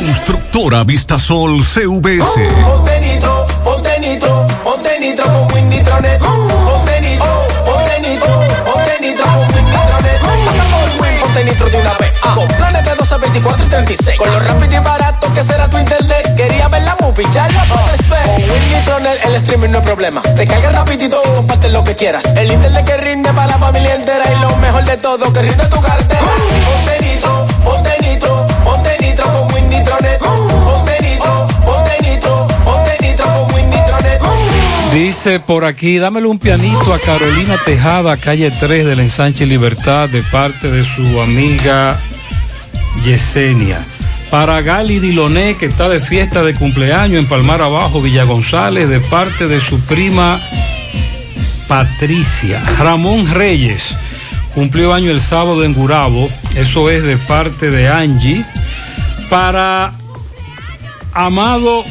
Constructora 0.00 0.82
Vistasol 0.82 1.62
CVS. 1.62 2.34
Ponte 2.64 3.00
nitro, 3.00 3.46
ponte 3.62 4.00
nitro, 4.00 4.46
ponte 4.64 4.98
nitro 4.98 5.24
con 5.26 5.52
Win 5.52 5.68
Nitronet. 5.68 6.18
Ponte 6.18 7.00
nitro, 7.02 7.26
ponte 7.66 8.00
nitro, 8.00 8.26
ponte 8.64 8.96
nitro 9.02 9.24
con 9.26 9.40
Win 9.54 9.64
Nitronet. 9.66 10.20
Pasa 10.46 10.64
por 10.72 11.02
Win, 11.02 11.20
ponte 11.20 11.44
nitro 11.44 11.68
de 11.68 11.76
una 11.76 11.94
vez. 11.98 12.12
Con 12.34 12.48
planes 12.48 12.84
de 12.84 12.94
12, 12.94 13.18
24 13.18 13.66
y 13.66 13.68
36. 13.68 14.18
Con 14.18 14.32
lo 14.32 14.40
rápido 14.40 14.74
y 14.74 14.78
barato 14.84 15.34
que 15.34 15.44
será 15.44 15.68
tu 15.68 15.76
internet. 15.76 16.34
Quería 16.34 16.68
ver 16.68 16.82
la 16.82 16.96
movie, 17.00 17.26
ya 17.32 17.46
la. 17.48 17.66
Con 17.68 17.80
Win 18.36 18.72
Nitronet 18.72 19.24
el 19.26 19.34
streaming 19.34 19.68
no 19.68 19.78
es 19.78 19.84
problema. 19.84 20.22
Te 20.22 20.46
carga 20.46 20.70
rapidito 20.70 21.20
y 21.26 21.34
comparte 21.36 21.68
lo 21.68 21.84
que 21.84 21.94
quieras. 21.94 22.24
El 22.36 22.50
internet 22.50 22.86
que 22.86 22.96
rinde 22.96 23.30
para 23.34 23.48
la 23.48 23.58
familia 23.58 23.96
entera. 23.96 24.24
Y 24.34 24.40
lo 24.40 24.56
mejor 24.56 24.82
de 24.86 24.96
todo, 24.96 25.30
que 25.30 25.42
rinde 25.42 25.66
tu 25.66 25.80
cartera. 25.82 26.20
Ponte 26.20 27.04
nitro, 27.04 27.46
ponte 27.62 27.96
nitro, 28.00 28.46
ponte 28.64 28.96
nitro 28.98 29.30
con 29.30 29.59
Dice 34.92 35.38
por 35.38 35.64
aquí, 35.64 35.98
dámele 35.98 36.26
un 36.26 36.38
pianito 36.38 36.92
a 36.92 36.98
Carolina 36.98 37.56
Tejada, 37.64 38.16
calle 38.16 38.50
3 38.50 38.86
del 38.86 39.00
Ensanche 39.00 39.46
Libertad, 39.46 40.08
de 40.08 40.22
parte 40.22 40.70
de 40.70 40.82
su 40.82 41.20
amiga 41.20 41.96
Yesenia. 43.04 43.78
Para 44.30 44.62
Gali 44.62 44.98
Diloné, 44.98 45.56
que 45.56 45.66
está 45.66 45.88
de 45.88 46.00
fiesta 46.00 46.42
de 46.42 46.54
cumpleaños 46.54 47.20
en 47.20 47.28
Palmar 47.28 47.62
Abajo, 47.62 48.00
Villa 48.00 48.24
González, 48.24 48.88
de 48.88 49.00
parte 49.00 49.46
de 49.46 49.60
su 49.60 49.80
prima 49.80 50.40
Patricia. 51.68 52.60
Ramón 52.78 53.30
Reyes, 53.30 53.96
cumplió 54.54 54.92
año 54.92 55.10
el 55.10 55.20
sábado 55.20 55.64
en 55.64 55.72
Gurabo, 55.72 56.28
eso 56.56 56.90
es 56.90 57.02
de 57.04 57.16
parte 57.16 57.70
de 57.70 57.88
Angie. 57.88 58.44
Para 59.30 59.92
Amado 61.14 61.84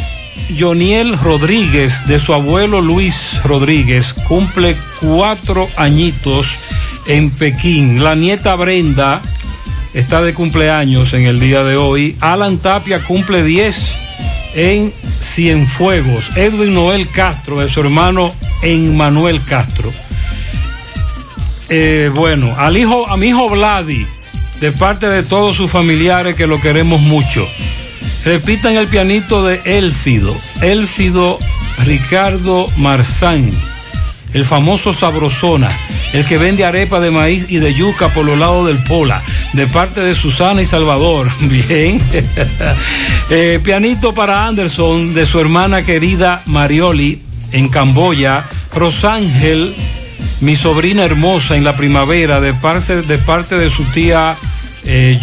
Joniel 0.57 1.17
Rodríguez, 1.17 2.05
de 2.07 2.19
su 2.19 2.33
abuelo 2.33 2.81
Luis 2.81 3.39
Rodríguez, 3.43 4.13
cumple 4.13 4.75
cuatro 4.99 5.67
añitos 5.77 6.57
en 7.07 7.31
Pekín. 7.31 8.03
La 8.03 8.15
nieta 8.15 8.55
Brenda 8.55 9.21
está 9.93 10.21
de 10.21 10.33
cumpleaños 10.33 11.13
en 11.13 11.25
el 11.25 11.39
día 11.39 11.63
de 11.63 11.77
hoy. 11.77 12.17
Alan 12.19 12.57
Tapia 12.57 12.99
cumple 12.99 13.43
10 13.43 13.95
en 14.55 14.93
Cienfuegos. 15.21 16.35
Edwin 16.35 16.73
Noel 16.73 17.07
Castro, 17.09 17.59
de 17.59 17.69
su 17.69 17.79
hermano 17.79 18.33
Emmanuel 18.61 19.41
Castro. 19.43 19.91
Eh, 21.69 22.11
bueno, 22.13 22.53
al 22.57 22.75
hijo, 22.77 23.07
a 23.07 23.15
mi 23.15 23.27
hijo 23.27 23.47
Vladi, 23.47 24.05
de 24.59 24.71
parte 24.71 25.07
de 25.07 25.23
todos 25.23 25.55
sus 25.55 25.71
familiares 25.71 26.35
que 26.35 26.47
lo 26.47 26.61
queremos 26.61 27.01
mucho. 27.01 27.47
Repitan 28.25 28.75
el 28.75 28.87
pianito 28.87 29.43
de 29.43 29.61
Élfido, 29.65 30.35
Élfido 30.61 31.39
Ricardo 31.85 32.69
Marzán, 32.77 33.51
el 34.33 34.45
famoso 34.45 34.93
Sabrosona, 34.93 35.69
el 36.13 36.25
que 36.25 36.37
vende 36.37 36.65
arepa 36.65 36.99
de 36.99 37.11
maíz 37.11 37.47
y 37.49 37.57
de 37.57 37.73
yuca 37.73 38.09
por 38.09 38.25
los 38.25 38.37
lados 38.37 38.67
del 38.67 38.83
Pola, 38.83 39.23
de 39.53 39.67
parte 39.67 40.01
de 40.01 40.13
Susana 40.15 40.61
y 40.61 40.65
Salvador. 40.65 41.29
Bien. 41.41 42.01
Eh, 43.31 43.59
pianito 43.63 44.11
para 44.11 44.47
Anderson, 44.47 45.13
de 45.13 45.27
su 45.27 45.39
hermana 45.39 45.83
querida 45.83 46.41
Marioli, 46.47 47.21
en 47.51 47.69
Camboya. 47.69 48.43
Rosángel, 48.73 49.75
mi 50.41 50.55
sobrina 50.55 51.03
hermosa 51.03 51.55
en 51.55 51.63
la 51.63 51.75
primavera, 51.75 52.39
de 52.39 52.53
parte 52.53 53.55
de, 53.55 53.69
su 53.69 53.83
tía 53.85 54.37
eh, 54.85 55.19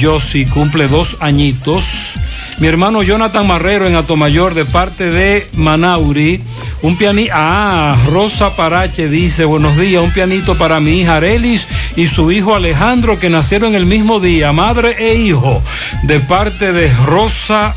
cumple 0.53 0.89
dos 0.89 1.17
añitos. 1.21 2.15
Mi 2.59 2.69
hermano 2.69 3.03
Jonathan 3.03 3.47
Marrero 3.47 3.87
en 3.87 3.97
Atomayor, 3.97 4.55
de 4.55 4.65
parte 4.65 5.11
de 5.11 5.49
Manauri. 5.55 6.41
Un 6.83 6.97
pianito. 6.97 7.33
Ah, 7.35 7.97
Rosa 8.11 8.55
Parache 8.57 9.09
dice: 9.09 9.45
Buenos 9.45 9.79
días, 9.79 10.03
un 10.03 10.13
pianito 10.13 10.57
para 10.57 10.81
mi 10.81 11.01
hija 11.01 11.17
Arelis 11.17 11.67
y 11.97 12.07
su 12.07 12.31
hijo 12.31 12.55
Alejandro, 12.55 13.19
que 13.19 13.31
nacieron 13.31 13.75
el 13.75 13.87
mismo 13.87 14.21
día, 14.21 14.53
madre 14.53 14.97
e 14.99 15.15
hijo, 15.17 15.63
de 16.03 16.21
parte 16.21 16.73
de 16.73 16.93
Rosa 17.07 17.75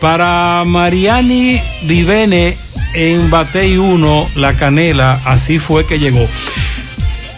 Para 0.00 0.64
Mariani 0.66 1.60
Vivene 1.82 2.56
en 2.94 3.30
Batey 3.30 3.76
1, 3.76 4.30
La 4.34 4.54
Canela, 4.54 5.20
así 5.24 5.60
fue 5.60 5.86
que 5.86 6.00
llegó. 6.00 6.26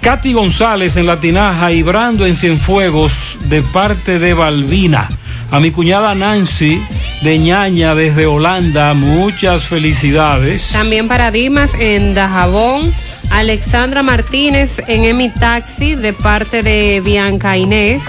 Katy 0.00 0.32
González 0.32 0.96
en 0.96 1.04
La 1.04 1.20
Tinaja 1.20 1.70
y 1.70 1.82
Brando 1.82 2.24
en 2.24 2.34
Cienfuegos 2.34 3.38
de 3.50 3.60
parte 3.60 4.18
de 4.18 4.32
Balbina. 4.32 5.06
A 5.50 5.60
mi 5.60 5.70
cuñada 5.70 6.14
Nancy 6.14 6.80
de 7.20 7.38
Ñaña 7.38 7.94
desde 7.94 8.24
Holanda, 8.24 8.94
muchas 8.94 9.64
felicidades. 9.64 10.70
También 10.72 11.08
para 11.08 11.30
Dimas 11.30 11.74
en 11.74 12.14
Dajabón. 12.14 12.90
Alexandra 13.30 14.02
Martínez 14.02 14.80
en 14.86 15.04
Emi 15.04 15.28
Taxi 15.28 15.94
de 15.94 16.14
parte 16.14 16.62
de 16.62 17.02
Bianca 17.04 17.58
Inés. 17.58 18.02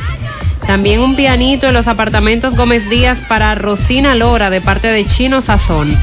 También 0.68 1.02
un 1.02 1.16
pianito 1.16 1.68
en 1.68 1.74
los 1.74 1.88
apartamentos 1.88 2.56
Gómez 2.56 2.90
Díaz 2.90 3.22
para 3.28 3.56
Rosina 3.56 4.16
Lora 4.16 4.50
de 4.50 4.62
parte 4.62 4.88
de 4.88 5.06
Chino 5.06 5.42
Sazón. 5.42 5.98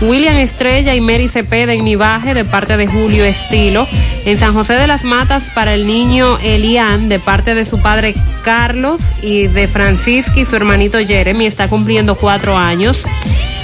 William 0.00 0.36
Estrella 0.36 0.94
y 0.94 1.00
Mary 1.00 1.28
Cepeda 1.28 1.72
en 1.72 1.84
Nivaje 1.84 2.34
de 2.34 2.44
parte 2.44 2.76
de 2.76 2.86
Julio 2.86 3.24
Estilo. 3.24 3.86
En 4.24 4.38
San 4.38 4.54
José 4.54 4.74
de 4.74 4.86
las 4.86 5.04
Matas 5.04 5.50
para 5.54 5.74
el 5.74 5.86
niño 5.86 6.38
Elian 6.42 7.08
de 7.08 7.18
parte 7.18 7.54
de 7.54 7.64
su 7.64 7.80
padre 7.80 8.14
Carlos 8.44 9.00
y 9.22 9.48
de 9.48 9.68
Francisca 9.68 10.40
y 10.40 10.44
su 10.44 10.56
hermanito 10.56 10.98
Jeremy 10.98 11.46
está 11.46 11.68
cumpliendo 11.68 12.14
cuatro 12.14 12.56
años. 12.56 13.02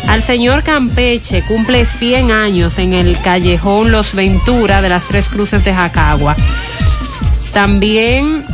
Al 0.08 0.22
señor 0.22 0.62
Campeche 0.64 1.42
cumple 1.42 1.86
100 1.86 2.32
años 2.32 2.78
en 2.78 2.94
el 2.94 3.20
callejón 3.20 3.92
Los 3.92 4.14
Ventura 4.14 4.82
de 4.82 4.88
las 4.88 5.04
Tres 5.04 5.28
Cruces 5.28 5.64
de 5.64 5.72
Jacagua. 5.72 6.34
También 7.52 8.44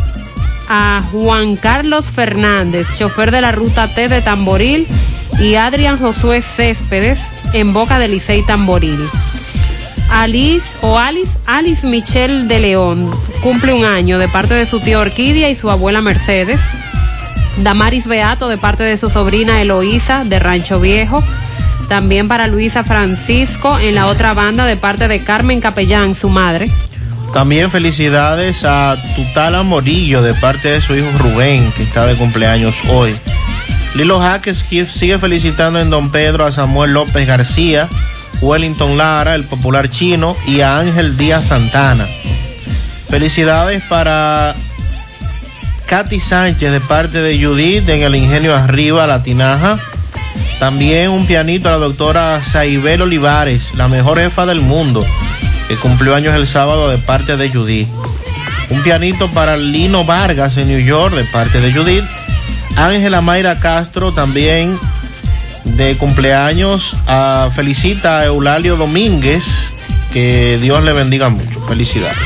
a 0.69 1.03
Juan 1.13 1.57
Carlos 1.57 2.11
Fernández, 2.11 2.99
chofer 2.99 3.31
de 3.31 3.41
la 3.41 3.53
ruta 3.53 3.89
T 3.95 4.09
de 4.09 4.23
Tamboril, 4.23 4.87
y 5.39 5.57
Adrián 5.57 5.99
Josué 5.99 6.41
Céspedes 6.41 7.21
en 7.53 7.73
Boca 7.73 7.99
de 7.99 8.09
Licey 8.09 8.43
Tamboril. 8.43 9.01
Alice 10.11 10.77
o 10.83 10.99
Alice, 10.99 11.39
Alice 11.47 11.87
Michelle 11.87 12.47
de 12.47 12.61
León 12.61 13.11
cumple 13.43 13.73
un 13.73 13.85
año 13.85 14.19
de 14.19 14.29
parte 14.29 14.55
de 14.55 14.67
su 14.67 14.81
tía 14.81 15.01
Orquídea 15.01 15.51
y 15.51 15.57
su 15.57 15.71
abuela 15.71 16.01
Mercedes. 16.01 16.61
Damaris 17.59 18.07
Beato 18.07 18.49
de 18.49 18.59
parte 18.59 18.85
de 18.85 18.97
su 18.97 19.11
sobrina 19.11 19.61
Eloísa 19.61 20.25
de 20.25 20.39
Rancho 20.39 20.81
Viejo. 20.81 21.23
También 21.89 22.29
para 22.29 22.47
Luisa 22.47 22.85
Francisco 22.85 23.79
en 23.79 23.95
la 23.95 24.07
otra 24.07 24.35
banda 24.35 24.65
de 24.67 24.77
parte 24.77 25.09
de 25.09 25.21
Carmen 25.21 25.61
Capellán, 25.61 26.15
su 26.15 26.29
madre. 26.29 26.71
También 27.33 27.71
felicidades 27.71 28.65
a 28.65 28.97
Tutala 29.15 29.63
Morillo 29.63 30.23
de 30.23 30.35
parte 30.35 30.69
de 30.69 30.81
su 30.81 30.95
hijo 30.95 31.09
Rubén, 31.19 31.71
que 31.73 31.83
está 31.83 32.07
de 32.07 32.15
cumpleaños 32.15 32.83
hoy. 32.89 33.15
Lilo 33.95 34.21
Jaques 34.21 34.65
sigue 34.89 35.19
felicitando 35.19 35.81
en 35.81 35.91
Don 35.91 36.11
Pedro 36.11 36.45
a 36.45 36.53
Samuel 36.53 36.93
López 36.93 37.27
García, 37.27 37.89
Wellington 38.41 38.99
Lara, 38.99 39.35
el 39.35 39.45
popular 39.45 39.89
chino, 39.89 40.37
y 40.47 40.61
a 40.61 40.79
Ángel 40.79 41.17
Díaz 41.17 41.47
Santana. 41.47 42.07
Felicidades 43.09 43.83
para 43.85 44.55
Katy 45.87 46.21
Sánchez 46.21 46.73
de 46.73 46.81
parte 46.81 47.23
de 47.23 47.43
Judith 47.43 47.89
en 47.89 48.03
el 48.03 48.17
Ingenio 48.17 48.55
Arriba, 48.55 49.07
La 49.07 49.23
Tinaja. 49.23 49.79
También 50.59 51.11
un 51.11 51.27
pianito 51.27 51.69
a 51.69 51.73
la 51.73 51.79
doctora 51.79 52.43
Saibel 52.43 53.03
Olivares, 53.03 53.73
la 53.77 53.89
mejor 53.89 54.19
jefa 54.19 54.47
del 54.47 54.61
mundo, 54.61 55.05
que 55.69 55.77
cumplió 55.77 56.15
años 56.15 56.35
el 56.35 56.47
sábado 56.47 56.89
de 56.89 56.99
parte 56.99 57.37
de 57.37 57.51
Judith. 57.51 57.89
Un 58.71 58.83
pianito 58.83 59.29
para 59.29 59.57
Lino 59.57 60.05
Vargas 60.05 60.57
en 60.57 60.69
New 60.69 60.81
York 60.81 61.15
de 61.15 61.25
parte 61.25 61.61
de 61.61 61.73
Judith. 61.73 62.05
Ángela 62.77 63.21
Mayra 63.21 63.59
Castro 63.59 64.13
también 64.13 64.79
de 65.65 65.97
cumpleaños. 65.97 66.97
Ah, 67.07 67.51
felicita 67.55 68.19
a 68.19 68.27
Eulalio 68.27 68.77
Domínguez. 68.77 69.73
Que 70.13 70.59
Dios 70.61 70.83
le 70.85 70.93
bendiga 70.93 71.29
mucho. 71.29 71.61
Felicidades. 71.67 72.17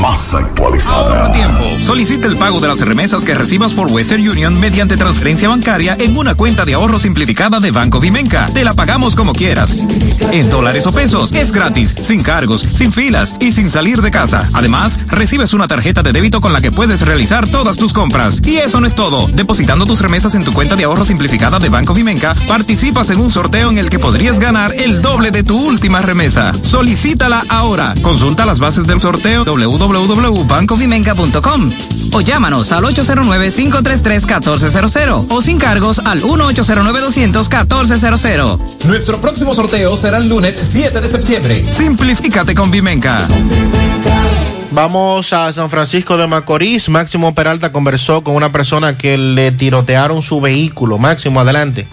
Más 0.00 0.34
actualizada. 0.34 1.32
Tiempo. 1.32 1.67
Solicita 1.88 2.26
el 2.26 2.36
pago 2.36 2.60
de 2.60 2.68
las 2.68 2.80
remesas 2.80 3.24
que 3.24 3.32
recibas 3.32 3.72
por 3.72 3.90
Western 3.90 4.28
Union 4.28 4.60
mediante 4.60 4.98
transferencia 4.98 5.48
bancaria 5.48 5.96
en 5.98 6.18
una 6.18 6.34
cuenta 6.34 6.66
de 6.66 6.74
ahorro 6.74 6.98
simplificada 6.98 7.60
de 7.60 7.70
Banco 7.70 7.98
Vimenca. 7.98 8.44
Te 8.52 8.62
la 8.62 8.74
pagamos 8.74 9.14
como 9.14 9.32
quieras. 9.32 9.86
En 10.30 10.50
dólares 10.50 10.86
o 10.86 10.92
pesos. 10.92 11.32
Es 11.32 11.50
gratis, 11.50 11.94
sin 12.02 12.22
cargos, 12.22 12.60
sin 12.60 12.92
filas 12.92 13.36
y 13.40 13.52
sin 13.52 13.70
salir 13.70 14.02
de 14.02 14.10
casa. 14.10 14.46
Además, 14.52 15.00
recibes 15.06 15.54
una 15.54 15.66
tarjeta 15.66 16.02
de 16.02 16.12
débito 16.12 16.42
con 16.42 16.52
la 16.52 16.60
que 16.60 16.70
puedes 16.70 17.00
realizar 17.00 17.48
todas 17.48 17.78
tus 17.78 17.94
compras. 17.94 18.38
Y 18.44 18.58
eso 18.58 18.82
no 18.82 18.86
es 18.86 18.94
todo. 18.94 19.26
Depositando 19.28 19.86
tus 19.86 20.02
remesas 20.02 20.34
en 20.34 20.44
tu 20.44 20.52
cuenta 20.52 20.76
de 20.76 20.84
ahorro 20.84 21.06
simplificada 21.06 21.58
de 21.58 21.70
Banco 21.70 21.94
Vimenca, 21.94 22.34
participas 22.46 23.08
en 23.08 23.18
un 23.18 23.30
sorteo 23.30 23.70
en 23.70 23.78
el 23.78 23.88
que 23.88 23.98
podrías 23.98 24.38
ganar 24.38 24.74
el 24.74 25.00
doble 25.00 25.30
de 25.30 25.42
tu 25.42 25.58
última 25.58 26.02
remesa. 26.02 26.52
Solicítala 26.52 27.42
ahora. 27.48 27.94
Consulta 28.02 28.44
las 28.44 28.58
bases 28.58 28.86
del 28.86 29.00
sorteo 29.00 29.46
www.bancovimenca.com 29.46 31.77
o 32.12 32.20
llámanos 32.20 32.70
al 32.72 32.84
809-533-1400 32.84 35.26
o 35.30 35.42
sin 35.42 35.58
cargos 35.58 36.00
al 36.04 36.20
1-809-200-1400. 36.22 38.84
Nuestro 38.86 39.20
próximo 39.20 39.54
sorteo 39.54 39.96
será 39.96 40.18
el 40.18 40.28
lunes 40.28 40.54
7 40.54 41.00
de 41.00 41.08
septiembre. 41.08 41.64
Simplifícate 41.70 42.54
con 42.54 42.70
Vimenca. 42.70 43.26
Vamos 44.70 45.32
a 45.32 45.50
San 45.52 45.70
Francisco 45.70 46.16
de 46.16 46.26
Macorís. 46.26 46.88
Máximo 46.88 47.34
Peralta 47.34 47.72
conversó 47.72 48.22
con 48.22 48.36
una 48.36 48.52
persona 48.52 48.96
que 48.98 49.16
le 49.16 49.52
tirotearon 49.52 50.20
su 50.22 50.40
vehículo. 50.40 50.98
Máximo, 50.98 51.40
adelante. 51.40 51.86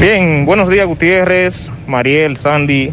Bien, 0.00 0.44
buenos 0.46 0.68
días 0.68 0.86
Gutiérrez, 0.86 1.70
Mariel, 1.88 2.36
Sandy 2.36 2.92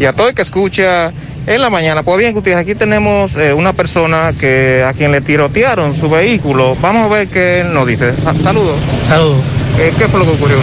y 0.00 0.04
a 0.04 0.12
todo 0.12 0.28
el 0.28 0.34
que 0.34 0.42
escucha 0.42 1.12
en 1.46 1.60
la 1.60 1.70
mañana. 1.70 2.02
Pues 2.02 2.18
bien, 2.18 2.32
Gutiérrez, 2.34 2.62
aquí 2.62 2.74
tenemos 2.74 3.36
eh, 3.36 3.52
una 3.52 3.72
persona 3.72 4.32
que 4.38 4.84
a 4.86 4.92
quien 4.92 5.12
le 5.12 5.20
tirotearon 5.20 5.94
su 5.94 6.08
vehículo. 6.10 6.76
Vamos 6.80 7.04
a 7.04 7.08
ver 7.08 7.28
qué 7.28 7.64
nos 7.70 7.86
dice. 7.86 8.12
Sa- 8.22 8.34
Saludos. 8.34 8.76
Saludos. 9.02 9.38
Eh, 9.78 9.92
¿Qué 9.98 10.08
fue 10.08 10.20
lo 10.20 10.26
que 10.26 10.32
ocurrió? 10.32 10.56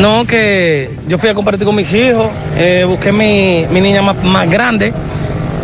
No, 0.00 0.24
que 0.26 0.90
yo 1.08 1.18
fui 1.18 1.28
a 1.30 1.34
compartir 1.34 1.64
con 1.64 1.76
mis 1.76 1.92
hijos, 1.94 2.28
eh, 2.56 2.84
busqué 2.86 3.12
mi, 3.12 3.64
mi 3.70 3.80
niña 3.80 4.02
más, 4.02 4.16
más 4.24 4.50
grande 4.50 4.92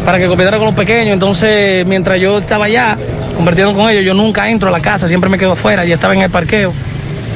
para 0.05 0.19
que 0.19 0.27
compartiera 0.29 0.57
con 0.59 0.67
los 0.67 0.75
pequeños. 0.77 1.13
Entonces, 1.15 1.85
mientras 1.85 2.19
yo 2.21 2.39
estaba 2.39 2.67
allá 2.67 2.97
compartiendo 3.35 3.75
con 3.75 3.91
ellos, 3.91 4.05
yo 4.05 4.15
nunca 4.15 4.49
entro 4.49 4.69
a 4.69 4.73
la 4.73 4.81
casa, 4.81 5.09
siempre 5.09 5.29
me 5.29 5.37
quedo 5.37 5.53
afuera, 5.53 5.85
ya 5.85 5.97
estaba 5.97 6.15
en 6.15 6.23
el 6.23 6.31
parqueo. 6.31 6.73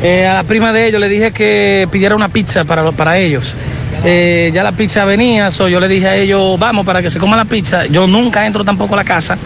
Eh, 0.03 0.27
a 0.27 0.35
la 0.35 0.45
prima 0.45 0.73
de 0.73 0.87
ellos 0.87 1.01
le 1.01 1.09
dije 1.09 1.33
que 1.33 1.87
pidiera 1.91 2.15
una 2.15 2.29
pizza 2.29 2.65
para, 2.65 2.91
para 2.93 3.19
ellos. 3.19 3.55
Eh, 4.05 4.51
ya 4.55 4.63
la 4.63 4.73
pizza 4.73 5.05
venía, 5.05 5.51
so 5.51 5.69
yo 5.69 5.79
le 5.79 5.89
dije 5.89 6.09
a 6.09 6.17
ellos, 6.17 6.59
vamos 6.59 6.87
para 6.87 7.03
que 7.03 7.11
se 7.11 7.19
coma 7.19 7.37
la 7.37 7.45
pizza. 7.45 7.87
Yo 7.87 8.07
nunca 8.07 8.47
entro 8.47 8.65
tampoco 8.65 8.95
a 8.95 8.99
la 8.99 9.05
casa. 9.05 9.37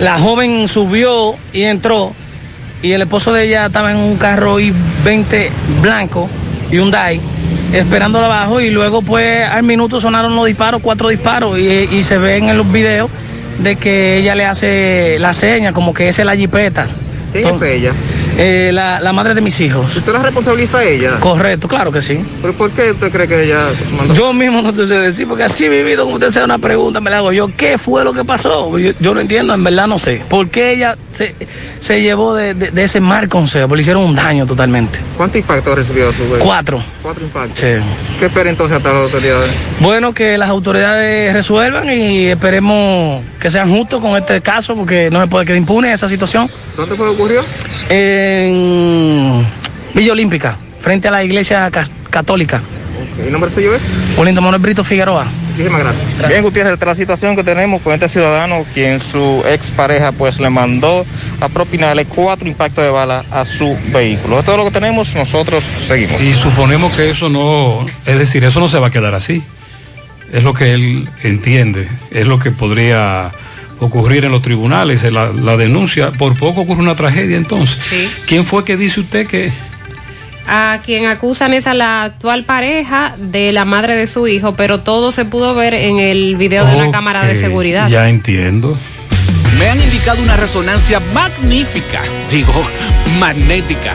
La 0.00 0.18
joven 0.18 0.66
subió 0.68 1.34
y 1.52 1.62
entró 1.62 2.12
y 2.82 2.92
el 2.92 3.02
esposo 3.02 3.32
de 3.32 3.44
ella 3.44 3.66
estaba 3.66 3.92
en 3.92 3.98
un 3.98 4.16
carro 4.16 4.58
I-20 4.58 5.48
blanco 5.80 6.28
y 6.70 6.78
un 6.78 6.90
DAI 6.90 7.20
esperándolo 7.72 8.26
abajo 8.26 8.60
y 8.60 8.70
luego 8.70 9.02
pues 9.02 9.46
al 9.48 9.62
minuto 9.62 10.00
sonaron 10.00 10.34
los 10.34 10.46
disparos, 10.46 10.80
cuatro 10.82 11.08
disparos 11.08 11.58
y, 11.58 11.88
y 11.90 12.02
se 12.02 12.18
ven 12.18 12.48
en 12.48 12.58
los 12.58 12.70
videos 12.70 13.08
de 13.62 13.76
que 13.76 14.18
ella 14.18 14.34
le 14.34 14.44
hace 14.44 15.16
la 15.20 15.32
seña 15.34 15.72
como 15.72 15.94
que 15.94 16.08
es 16.08 16.18
la 16.18 16.36
jipeta. 16.36 16.86
¿Quién 17.32 17.54
es 17.54 17.62
ella? 17.62 17.92
Eh, 18.38 18.70
la, 18.72 18.98
la 19.00 19.12
madre 19.12 19.34
de 19.34 19.40
mis 19.40 19.60
hijos. 19.60 19.96
¿Usted 19.96 20.12
la 20.12 20.20
responsabiliza 20.22 20.78
a 20.78 20.84
ella? 20.84 21.12
Correcto, 21.20 21.68
claro 21.68 21.92
que 21.92 22.00
sí. 22.00 22.18
¿Pero 22.40 22.54
por 22.54 22.70
qué 22.70 22.90
usted 22.92 23.10
cree 23.10 23.28
que 23.28 23.44
ella 23.44 23.66
mandó? 23.96 24.14
Yo 24.14 24.32
mismo 24.32 24.62
no 24.62 24.72
te 24.72 24.86
sé 24.86 24.94
decir, 24.98 25.28
porque 25.28 25.44
así 25.44 25.68
vivido, 25.68 26.04
como 26.04 26.14
usted 26.16 26.30
sea 26.30 26.44
una 26.44 26.58
pregunta, 26.58 27.00
me 27.00 27.10
la 27.10 27.18
hago 27.18 27.32
yo. 27.32 27.50
¿Qué 27.56 27.76
fue 27.78 28.04
lo 28.04 28.12
que 28.12 28.24
pasó? 28.24 28.78
Yo, 28.78 28.92
yo 29.00 29.14
no 29.14 29.20
entiendo, 29.20 29.52
en 29.54 29.62
verdad 29.62 29.86
no 29.86 29.98
sé. 29.98 30.22
¿Por 30.28 30.48
qué 30.48 30.72
ella 30.72 30.96
se, 31.12 31.34
se 31.80 32.00
llevó 32.00 32.34
de, 32.34 32.54
de- 32.54 32.70
de 32.70 32.84
ese 32.84 33.00
mal 33.00 33.28
consejo? 33.28 33.68
Porque 33.68 33.76
le 33.78 33.82
hicieron 33.82 34.02
un 34.04 34.14
daño 34.14 34.46
totalmente. 34.46 34.98
¿Cuántos 35.16 35.36
impactos 35.36 35.76
recibió 35.76 36.10
su 36.12 36.20
vehículo? 36.20 36.40
Cuatro. 36.44 36.82
Cuatro 37.02 37.24
impactos. 37.24 37.58
Sí. 37.58 37.66
¿Qué 38.18 38.26
espera 38.26 38.48
entonces 38.48 38.78
hasta 38.78 38.92
las 38.92 39.02
autoridades? 39.02 39.50
Bueno, 39.78 40.12
que 40.14 40.38
las 40.38 40.48
autoridades 40.48 41.34
resuelvan 41.34 41.92
y 41.92 42.28
esperemos 42.28 43.22
que 43.38 43.50
sean 43.50 43.70
justos 43.70 44.00
con 44.00 44.16
este 44.16 44.40
caso, 44.40 44.74
porque 44.74 45.10
no 45.10 45.20
se 45.20 45.26
puede 45.26 45.44
quedar 45.44 45.58
impune 45.58 45.92
esa 45.92 46.08
situación. 46.08 46.50
¿Dónde 46.76 46.96
fue 46.96 47.06
que 47.06 47.12
ocurrió? 47.12 47.44
En 48.22 49.44
Villa 49.94 50.12
Olímpica, 50.12 50.56
frente 50.80 51.08
a 51.08 51.10
la 51.10 51.24
iglesia 51.24 51.70
ca- 51.70 51.84
católica. 52.10 52.60
¿El 53.18 53.32
nombre 53.32 53.50
suyo 53.50 53.74
es? 53.74 53.88
Olindo 54.16 54.40
Manuel 54.40 54.62
Brito 54.62 54.84
Figueroa. 54.84 55.26
Muchísimas 55.50 55.80
gracias. 55.80 56.28
Bien, 56.28 56.42
Gutiérrez, 56.42 56.72
esta 56.74 56.84
es 56.86 56.88
la 56.88 56.94
situación 56.94 57.36
que 57.36 57.44
tenemos 57.44 57.82
con 57.82 57.92
este 57.92 58.08
ciudadano, 58.08 58.64
quien 58.72 59.00
su 59.00 59.42
expareja 59.46 60.12
pues 60.12 60.38
le 60.40 60.48
mandó 60.50 61.04
a 61.40 61.48
propinarle 61.48 62.04
cuatro 62.06 62.48
impactos 62.48 62.84
de 62.84 62.90
bala 62.90 63.24
a 63.30 63.44
su 63.44 63.76
vehículo. 63.92 64.38
Esto 64.38 64.52
es 64.52 64.58
lo 64.58 64.64
que 64.64 64.70
tenemos, 64.70 65.14
nosotros 65.14 65.64
seguimos. 65.86 66.22
Y 66.22 66.34
suponemos 66.34 66.92
que 66.94 67.10
eso 67.10 67.28
no, 67.28 67.84
es 68.06 68.18
decir, 68.18 68.44
eso 68.44 68.60
no 68.60 68.68
se 68.68 68.78
va 68.78 68.86
a 68.86 68.90
quedar 68.90 69.14
así. 69.14 69.42
Es 70.32 70.42
lo 70.44 70.54
que 70.54 70.72
él 70.72 71.08
entiende, 71.22 71.86
es 72.10 72.26
lo 72.26 72.38
que 72.38 72.50
podría 72.50 73.30
ocurrir 73.84 74.24
en 74.24 74.32
los 74.32 74.42
tribunales, 74.42 75.02
la, 75.12 75.32
la 75.32 75.56
denuncia. 75.56 76.10
Por 76.12 76.36
poco 76.36 76.62
ocurre 76.62 76.80
una 76.80 76.96
tragedia 76.96 77.36
entonces. 77.36 77.78
Sí. 77.82 78.08
¿Quién 78.26 78.44
fue 78.44 78.64
que 78.64 78.76
dice 78.76 79.00
usted 79.00 79.26
que... 79.26 79.52
A 80.46 80.80
quien 80.84 81.06
acusan 81.06 81.54
es 81.54 81.68
a 81.68 81.74
la 81.74 82.02
actual 82.02 82.44
pareja 82.44 83.14
de 83.16 83.52
la 83.52 83.64
madre 83.64 83.94
de 83.94 84.08
su 84.08 84.26
hijo, 84.26 84.54
pero 84.56 84.80
todo 84.80 85.12
se 85.12 85.24
pudo 85.24 85.54
ver 85.54 85.72
en 85.72 86.00
el 86.00 86.36
video 86.36 86.66
de 86.66 86.76
la 86.76 86.90
cámara 86.90 87.24
de 87.24 87.36
seguridad. 87.36 87.88
Ya 87.88 88.08
entiendo. 88.08 88.76
Me 89.58 89.68
han 89.68 89.80
indicado 89.80 90.20
una 90.20 90.36
resonancia 90.36 91.00
magnífica, 91.14 92.00
digo, 92.28 92.52
magnética. 93.20 93.94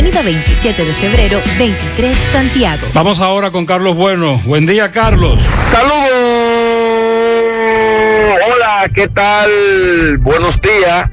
Avenida 0.01 0.23
27 0.23 0.83
de 0.83 0.93
febrero, 0.93 1.39
23, 1.59 2.17
Santiago. 2.31 2.87
Vamos 2.91 3.19
ahora 3.19 3.51
con 3.51 3.67
Carlos 3.67 3.95
Bueno. 3.95 4.41
Buen 4.45 4.65
día, 4.65 4.89
Carlos. 4.89 5.43
Saludos. 5.43 6.09
Hola, 8.51 8.89
¿qué 8.95 9.07
tal? 9.07 10.17
Buenos 10.17 10.59
días. 10.59 11.11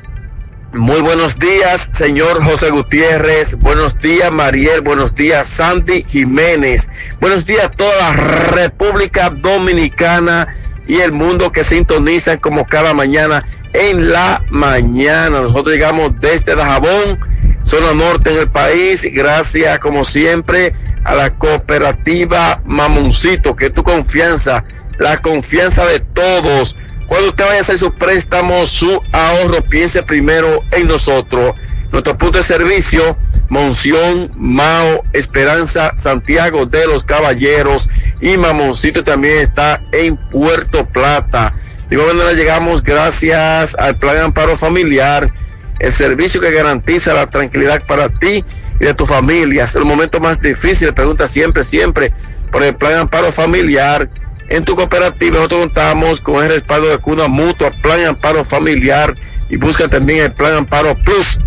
Muy 0.72 1.02
buenos 1.02 1.38
días, 1.38 1.90
señor 1.92 2.42
José 2.42 2.70
Gutiérrez. 2.70 3.56
Buenos 3.56 3.98
días, 3.98 4.32
Mariel. 4.32 4.80
Buenos 4.80 5.14
días, 5.14 5.48
Sandy 5.48 6.04
Jiménez. 6.04 6.88
Buenos 7.20 7.44
días, 7.44 7.70
toda 7.76 7.94
la 7.94 8.12
República 8.14 9.28
Dominicana 9.28 10.48
y 10.86 11.00
el 11.00 11.12
mundo 11.12 11.52
que 11.52 11.62
sintonizan 11.62 12.38
como 12.38 12.64
cada 12.64 12.94
mañana 12.94 13.44
en 13.74 14.10
la 14.10 14.42
mañana. 14.48 15.42
Nosotros 15.42 15.74
llegamos 15.74 16.18
desde 16.20 16.54
Dajabón, 16.54 17.20
zona 17.68 17.92
norte 17.92 18.30
en 18.30 18.38
el 18.38 18.50
país, 18.50 19.06
gracias 19.12 19.78
como 19.78 20.02
siempre 20.02 20.72
a 21.04 21.14
la 21.14 21.34
cooperativa 21.34 22.62
Mamoncito, 22.64 23.54
que 23.54 23.66
es 23.66 23.74
tu 23.74 23.82
confianza, 23.82 24.64
la 24.98 25.20
confianza 25.20 25.84
de 25.84 26.00
todos. 26.00 26.76
Cuando 27.06 27.28
usted 27.28 27.44
vaya 27.44 27.58
a 27.58 27.60
hacer 27.60 27.78
su 27.78 27.92
préstamo, 27.92 28.66
su 28.66 29.02
ahorro, 29.12 29.62
piense 29.68 30.02
primero 30.02 30.62
en 30.72 30.88
nosotros. 30.88 31.56
Nuestro 31.92 32.16
punto 32.16 32.38
de 32.38 32.44
servicio, 32.44 33.18
Monción, 33.50 34.30
Mao, 34.34 35.04
Esperanza, 35.12 35.92
Santiago 35.94 36.64
de 36.64 36.86
los 36.86 37.04
Caballeros 37.04 37.90
y 38.22 38.38
Mamoncito 38.38 39.04
también 39.04 39.38
está 39.38 39.82
en 39.92 40.16
Puerto 40.30 40.86
Plata. 40.86 41.54
De 41.90 41.96
igual 41.96 42.16
manera 42.16 42.32
llegamos 42.34 42.82
gracias 42.82 43.74
al 43.78 43.96
Plan 43.98 44.18
Amparo 44.18 44.56
Familiar, 44.56 45.30
el 45.78 45.92
servicio 45.92 46.40
que 46.40 46.50
garantiza 46.50 47.14
la 47.14 47.28
tranquilidad 47.28 47.84
para 47.86 48.08
ti 48.08 48.44
y 48.80 48.84
de 48.84 48.94
tu 48.94 49.06
familia. 49.06 49.64
Es 49.64 49.76
el 49.76 49.84
momento 49.84 50.20
más 50.20 50.40
difícil, 50.40 50.92
pregunta 50.92 51.26
siempre, 51.26 51.64
siempre 51.64 52.12
por 52.50 52.62
el 52.62 52.74
Plan 52.74 52.94
Amparo 52.94 53.32
Familiar. 53.32 54.08
En 54.48 54.64
tu 54.64 54.74
cooperativa 54.74 55.36
nosotros 55.36 55.60
contamos 55.60 56.20
con 56.20 56.42
el 56.44 56.50
respaldo 56.50 56.88
de 56.88 56.98
Cuna 56.98 57.28
Mutua, 57.28 57.70
Plan 57.82 58.04
Amparo 58.04 58.44
Familiar 58.44 59.14
y 59.50 59.56
busca 59.56 59.88
también 59.88 60.20
el 60.20 60.32
Plan 60.32 60.54
Amparo 60.54 60.96
Plus 60.96 61.38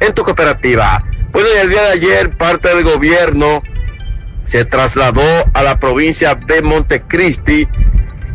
en 0.00 0.12
tu 0.12 0.22
cooperativa. 0.22 1.04
Bueno, 1.32 1.48
el 1.60 1.70
día 1.70 1.82
de 1.82 1.92
ayer 1.92 2.30
parte 2.30 2.68
del 2.68 2.84
gobierno 2.84 3.62
se 4.44 4.64
trasladó 4.64 5.22
a 5.52 5.62
la 5.62 5.78
provincia 5.78 6.34
de 6.34 6.62
Montecristi, 6.62 7.68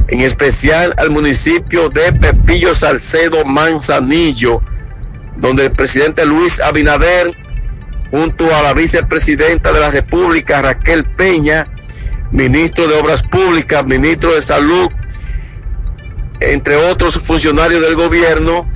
en 0.07 0.21
especial 0.21 0.93
al 0.97 1.09
municipio 1.09 1.89
de 1.89 2.13
Pepillo 2.13 2.75
Salcedo 2.75 3.45
Manzanillo, 3.45 4.61
donde 5.37 5.65
el 5.65 5.71
presidente 5.71 6.25
Luis 6.25 6.59
Abinader, 6.59 7.35
junto 8.11 8.53
a 8.55 8.61
la 8.61 8.73
vicepresidenta 8.73 9.71
de 9.71 9.79
la 9.79 9.91
República, 9.91 10.61
Raquel 10.61 11.03
Peña, 11.03 11.67
ministro 12.31 12.87
de 12.87 12.95
Obras 12.95 13.23
Públicas, 13.23 13.85
ministro 13.85 14.33
de 14.33 14.41
Salud, 14.41 14.91
entre 16.39 16.75
otros 16.75 17.15
funcionarios 17.19 17.81
del 17.81 17.95
gobierno, 17.95 18.69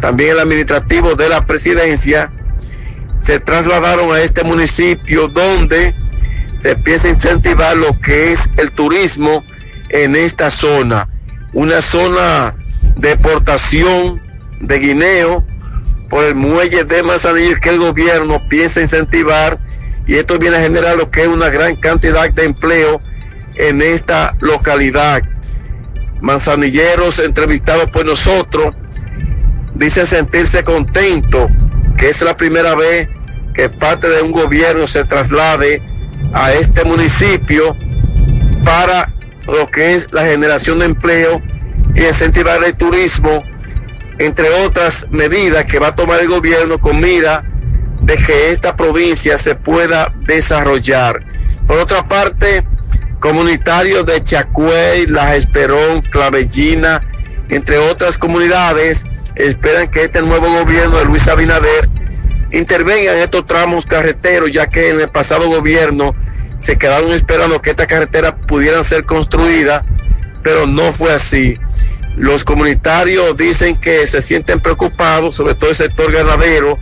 también 0.00 0.30
el 0.30 0.40
administrativo 0.40 1.14
de 1.14 1.28
la 1.28 1.46
presidencia, 1.46 2.30
se 3.16 3.40
trasladaron 3.40 4.12
a 4.12 4.20
este 4.20 4.44
municipio 4.44 5.28
donde 5.28 5.94
se 6.58 6.72
empieza 6.72 7.08
a 7.08 7.12
incentivar 7.12 7.76
lo 7.76 7.98
que 8.00 8.32
es 8.32 8.48
el 8.56 8.70
turismo 8.70 9.42
en 9.88 10.16
esta 10.16 10.50
zona, 10.50 11.08
una 11.52 11.80
zona 11.80 12.54
de 12.96 13.12
exportación 13.12 14.20
de 14.60 14.78
guineo 14.78 15.44
por 16.14 16.22
el 16.22 16.36
muelle 16.36 16.84
de 16.84 17.02
Manzanillo 17.02 17.56
que 17.60 17.70
el 17.70 17.80
gobierno 17.80 18.40
piensa 18.48 18.80
incentivar 18.80 19.58
y 20.06 20.14
esto 20.14 20.38
viene 20.38 20.58
a 20.58 20.60
generar 20.60 20.96
lo 20.96 21.10
que 21.10 21.22
es 21.22 21.26
una 21.26 21.48
gran 21.48 21.74
cantidad 21.74 22.30
de 22.30 22.44
empleo 22.44 23.00
en 23.56 23.82
esta 23.82 24.36
localidad. 24.38 25.24
Manzanilleros 26.20 27.18
entrevistados 27.18 27.90
por 27.90 28.06
nosotros 28.06 28.76
dicen 29.74 30.06
sentirse 30.06 30.62
contentos 30.62 31.50
que 31.96 32.10
es 32.10 32.22
la 32.22 32.36
primera 32.36 32.76
vez 32.76 33.08
que 33.52 33.68
parte 33.68 34.08
de 34.08 34.22
un 34.22 34.30
gobierno 34.30 34.86
se 34.86 35.04
traslade 35.04 35.82
a 36.32 36.52
este 36.52 36.84
municipio 36.84 37.74
para 38.64 39.12
lo 39.48 39.68
que 39.68 39.96
es 39.96 40.12
la 40.12 40.22
generación 40.22 40.78
de 40.78 40.84
empleo 40.84 41.42
y 41.96 42.04
incentivar 42.04 42.62
el 42.62 42.76
turismo, 42.76 43.42
entre 44.18 44.48
otras 44.64 45.06
medidas 45.10 45.64
que 45.64 45.78
va 45.78 45.88
a 45.88 45.94
tomar 45.94 46.20
el 46.20 46.28
gobierno 46.28 46.78
con 46.78 47.00
mira 47.00 47.44
de 48.00 48.16
que 48.16 48.50
esta 48.50 48.76
provincia 48.76 49.38
se 49.38 49.54
pueda 49.54 50.12
desarrollar. 50.26 51.24
Por 51.66 51.78
otra 51.78 52.06
parte, 52.06 52.64
comunitarios 53.18 54.04
de 54.06 54.22
Chacuey, 54.22 55.06
La 55.06 55.34
Esperón, 55.36 56.02
Clavellina, 56.02 57.00
entre 57.48 57.78
otras 57.78 58.18
comunidades, 58.18 59.04
esperan 59.34 59.88
que 59.88 60.04
este 60.04 60.20
nuevo 60.22 60.50
gobierno 60.50 60.98
de 60.98 61.04
Luis 61.06 61.26
Abinader 61.28 61.88
intervenga 62.52 63.14
en 63.14 63.22
estos 63.22 63.46
tramos 63.46 63.86
carreteros, 63.86 64.52
ya 64.52 64.68
que 64.68 64.90
en 64.90 65.00
el 65.00 65.08
pasado 65.08 65.48
gobierno 65.48 66.14
se 66.58 66.76
quedaron 66.76 67.12
esperando 67.12 67.60
que 67.60 67.70
estas 67.70 67.86
carreteras 67.86 68.34
pudieran 68.46 68.84
ser 68.84 69.04
construidas, 69.04 69.82
pero 70.42 70.66
no 70.66 70.92
fue 70.92 71.12
así. 71.12 71.58
Los 72.16 72.44
comunitarios 72.44 73.36
dicen 73.36 73.76
que 73.76 74.06
se 74.06 74.22
sienten 74.22 74.60
preocupados, 74.60 75.34
sobre 75.34 75.54
todo 75.54 75.70
el 75.70 75.76
sector 75.76 76.12
ganadero, 76.12 76.78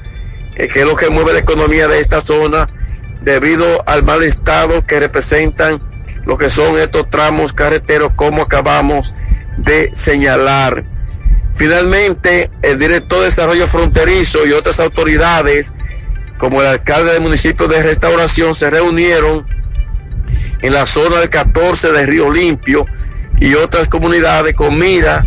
eh, 0.56 0.68
que 0.68 0.80
es 0.80 0.86
lo 0.86 0.94
que 0.94 1.08
mueve 1.08 1.32
la 1.32 1.38
economía 1.38 1.88
de 1.88 2.00
esta 2.00 2.20
zona, 2.20 2.68
debido 3.22 3.82
al 3.88 4.02
mal 4.02 4.22
estado 4.22 4.84
que 4.84 5.00
representan 5.00 5.80
lo 6.26 6.36
que 6.36 6.50
son 6.50 6.78
estos 6.78 7.08
tramos 7.08 7.52
carreteros, 7.52 8.12
como 8.14 8.42
acabamos 8.42 9.14
de 9.56 9.90
señalar. 9.94 10.84
Finalmente, 11.54 12.50
el 12.60 12.78
director 12.78 13.20
de 13.20 13.26
Desarrollo 13.26 13.66
Fronterizo 13.66 14.46
y 14.46 14.52
otras 14.52 14.80
autoridades, 14.80 15.72
como 16.36 16.60
el 16.60 16.66
alcalde 16.68 17.12
del 17.12 17.22
municipio 17.22 17.68
de 17.68 17.82
Restauración, 17.82 18.54
se 18.54 18.68
reunieron 18.68 19.46
en 20.60 20.72
la 20.72 20.86
zona 20.86 21.20
del 21.20 21.30
14 21.30 21.92
de 21.92 22.06
Río 22.06 22.30
Limpio 22.30 22.84
y 23.42 23.54
otras 23.54 23.88
comunidades 23.88 24.54
con 24.54 24.78
mira 24.78 25.26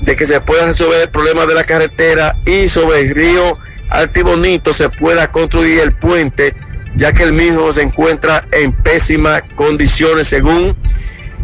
de 0.00 0.16
que 0.16 0.24
se 0.24 0.40
pueda 0.40 0.64
resolver 0.64 1.02
el 1.02 1.10
problema 1.10 1.44
de 1.44 1.54
la 1.54 1.64
carretera 1.64 2.34
y 2.46 2.66
sobre 2.70 3.02
el 3.02 3.14
río 3.14 3.58
Altibonito 3.90 4.72
se 4.72 4.88
pueda 4.88 5.30
construir 5.30 5.80
el 5.80 5.92
puente, 5.92 6.54
ya 6.94 7.12
que 7.12 7.24
el 7.24 7.34
mismo 7.34 7.70
se 7.70 7.82
encuentra 7.82 8.46
en 8.52 8.72
pésimas 8.72 9.42
condiciones, 9.54 10.28
según 10.28 10.74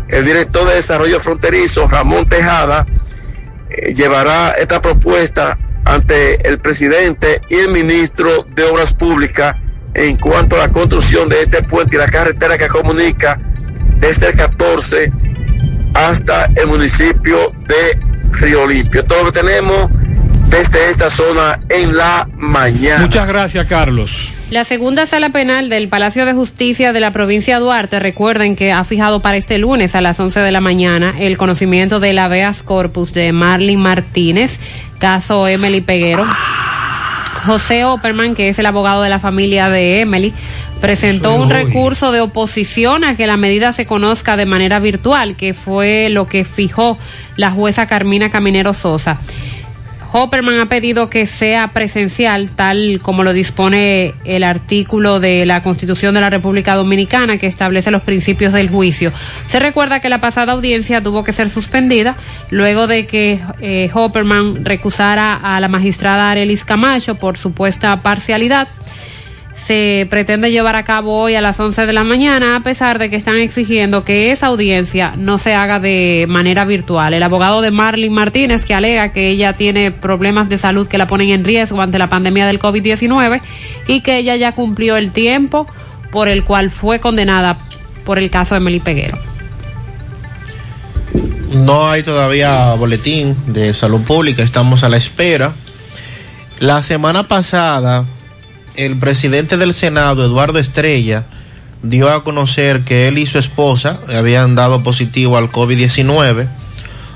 el 0.09 0.25
director 0.25 0.67
de 0.67 0.77
Desarrollo 0.77 1.21
Fronterizo, 1.21 1.87
Ramón 1.87 2.27
Tejada, 2.27 2.87
eh, 3.69 3.93
llevará 3.93 4.53
esta 4.53 4.81
propuesta 4.81 5.59
ante 5.85 6.49
el 6.49 6.59
presidente 6.59 7.43
y 7.51 7.57
el 7.57 7.69
ministro 7.69 8.45
de 8.45 8.65
Obras 8.65 8.95
Públicas 8.95 9.57
en 9.93 10.17
cuanto 10.17 10.57
a 10.57 10.61
la 10.61 10.73
construcción 10.73 11.29
de 11.29 11.43
este 11.43 11.63
puente 11.63 11.97
y 11.97 11.99
la 11.99 12.09
carretera 12.09 12.57
que 12.57 12.69
comunica 12.69 13.39
desde 14.01 14.29
el 14.29 14.37
14 14.37 15.13
hasta 15.99 16.49
el 16.55 16.69
municipio 16.69 17.53
de 17.67 17.99
Río 18.33 18.67
Limpio. 18.67 19.05
Todo 19.05 19.25
lo 19.25 19.33
que 19.33 19.41
tenemos 19.41 19.91
desde 20.49 20.91
esta 20.91 21.11
zona 21.11 21.61
en 21.69 21.97
la 21.97 22.29
mañana. 22.37 23.01
Muchas 23.01 23.27
gracias, 23.27 23.67
Carlos. 23.67 24.31
La 24.51 24.65
segunda 24.65 25.05
sala 25.07 25.31
penal 25.31 25.69
del 25.69 25.89
Palacio 25.89 26.25
de 26.25 26.33
Justicia 26.33 26.93
de 26.93 27.01
la 27.01 27.11
provincia 27.11 27.57
de 27.57 27.61
Duarte, 27.61 27.99
recuerden 27.99 28.57
que 28.57 28.73
ha 28.73 28.83
fijado 28.85 29.21
para 29.21 29.37
este 29.37 29.59
lunes 29.59 29.95
a 29.95 30.01
las 30.01 30.19
11 30.19 30.41
de 30.41 30.53
la 30.53 30.61
mañana 30.61 31.15
el 31.19 31.37
conocimiento 31.37 32.01
del 32.01 32.19
habeas 32.19 32.63
corpus 32.63 33.13
de 33.13 33.33
Marlin 33.33 33.81
Martínez, 33.81 34.59
caso 34.99 35.49
Emily 35.49 35.81
Peguero. 35.81 36.25
José 37.45 37.85
Opperman, 37.85 38.35
que 38.35 38.49
es 38.49 38.59
el 38.59 38.67
abogado 38.67 39.03
de 39.03 39.09
la 39.09 39.19
familia 39.19 39.69
de 39.69 40.01
Emily, 40.01 40.33
presentó 40.81 41.35
un 41.35 41.51
recurso 41.51 42.13
de 42.13 42.21
oposición 42.21 43.05
a 43.05 43.17
que 43.17 43.27
la 43.27 43.37
medida 43.37 43.73
se 43.73 43.87
conozca 43.87 44.37
de 44.37 44.47
manera 44.47 44.79
virtual, 44.79 45.37
que 45.37 45.55
fue 45.55 46.09
lo 46.11 46.27
que 46.27 46.45
fijó 46.45 46.99
la 47.37 47.51
jueza 47.51 47.87
Carmina 47.87 48.31
Caminero 48.31 48.75
Sosa. 48.75 49.19
Hopperman 50.11 50.59
ha 50.59 50.67
pedido 50.67 51.11
que 51.11 51.27
sea 51.27 51.73
presencial, 51.73 52.51
tal 52.57 53.01
como 53.03 53.25
lo 53.25 53.35
dispone 53.35 54.15
el 54.25 54.43
artículo 54.43 55.21
de 55.21 55.45
la 55.45 55.63
Constitución 55.63 56.15
de 56.15 56.23
la 56.23 56.31
República 56.31 56.77
Dominicana 56.77 57.37
que 57.37 57.47
establece 57.47 57.91
los 57.91 58.03
principios 58.03 58.55
del 58.55 58.71
juicio. 58.71 59.13
Se 59.47 59.59
recuerda 59.59 60.01
que 60.01 60.09
la 60.09 60.19
pasada 60.19 60.53
audiencia 60.53 61.03
tuvo 61.03 61.25
que 61.25 61.35
ser 61.35 61.51
suspendida 61.51 62.17
luego 62.49 62.87
de 62.87 63.07
que 63.07 63.41
eh, 63.61 63.91
Hopperman 63.93 64.65
recusara 64.65 65.35
a 65.35 65.61
la 65.61 65.69
magistrada 65.69 66.31
Arelis 66.31 66.65
Camacho 66.65 67.17
por 67.17 67.37
supuesta 67.37 68.01
parcialidad 68.01 68.69
se 69.65 70.07
pretende 70.09 70.51
llevar 70.51 70.77
a 70.77 70.85
cabo 70.85 71.19
hoy 71.19 71.35
a 71.35 71.41
las 71.41 71.59
11 71.59 71.87
de 71.87 71.93
la 71.93 72.05
mañana, 72.05 72.57
a 72.57 72.61
pesar 72.61 72.99
de 72.99 73.11
que 73.11 73.17
están 73.17 73.37
exigiendo 73.37 74.05
que 74.05 74.31
esa 74.31 74.47
audiencia 74.47 75.15
no 75.17 75.39
se 75.39 75.55
haga 75.55 75.81
de 75.81 76.27
manera 76.29 76.65
virtual. 76.65 77.13
El 77.13 77.23
abogado 77.23 77.61
de 77.61 77.71
Marlene 77.71 78.15
Martínez, 78.15 78.65
que 78.65 78.75
alega 78.75 79.13
que 79.13 79.29
ella 79.29 79.55
tiene 79.55 79.91
problemas 79.91 80.49
de 80.49 80.59
salud 80.59 80.87
que 80.87 80.97
la 80.97 81.07
ponen 81.07 81.31
en 81.31 81.45
riesgo 81.45 81.83
ante 81.83 81.99
la 81.99 82.09
pandemia 82.09 82.47
del 82.47 82.61
COVID-19 82.61 83.41
y 83.87 84.01
que 84.01 84.19
ella 84.19 84.37
ya 84.37 84.55
cumplió 84.55 84.97
el 84.97 85.11
tiempo 85.11 85.67
por 86.11 86.29
el 86.29 86.45
cual 86.45 86.71
fue 86.71 87.01
condenada 87.01 87.59
por 88.05 88.19
el 88.19 88.31
caso 88.31 88.55
de 88.55 88.61
Meli 88.61 88.81
Peguero. 88.81 89.19
No 91.53 91.91
hay 91.91 92.03
todavía 92.03 92.75
boletín 92.75 93.37
de 93.47 93.75
salud 93.75 94.03
pública, 94.03 94.43
estamos 94.43 94.85
a 94.85 94.89
la 94.89 94.97
espera. 94.97 95.53
La 96.61 96.83
semana 96.83 97.29
pasada 97.29 98.05
el 98.79 98.97
presidente 98.97 99.57
del 99.57 99.75
Senado, 99.75 100.25
Eduardo 100.25 100.61
Estrella, 100.61 101.27
dio 101.83 102.13
a 102.13 102.23
conocer 102.23 102.85
que 102.85 103.09
él 103.09 103.19
y 103.19 103.27
su 103.27 103.37
esposa 103.37 103.99
habían 104.09 104.55
dado 104.55 104.85
positivo 104.85 105.37
al 105.37 105.51
COVID-19. 105.51 106.47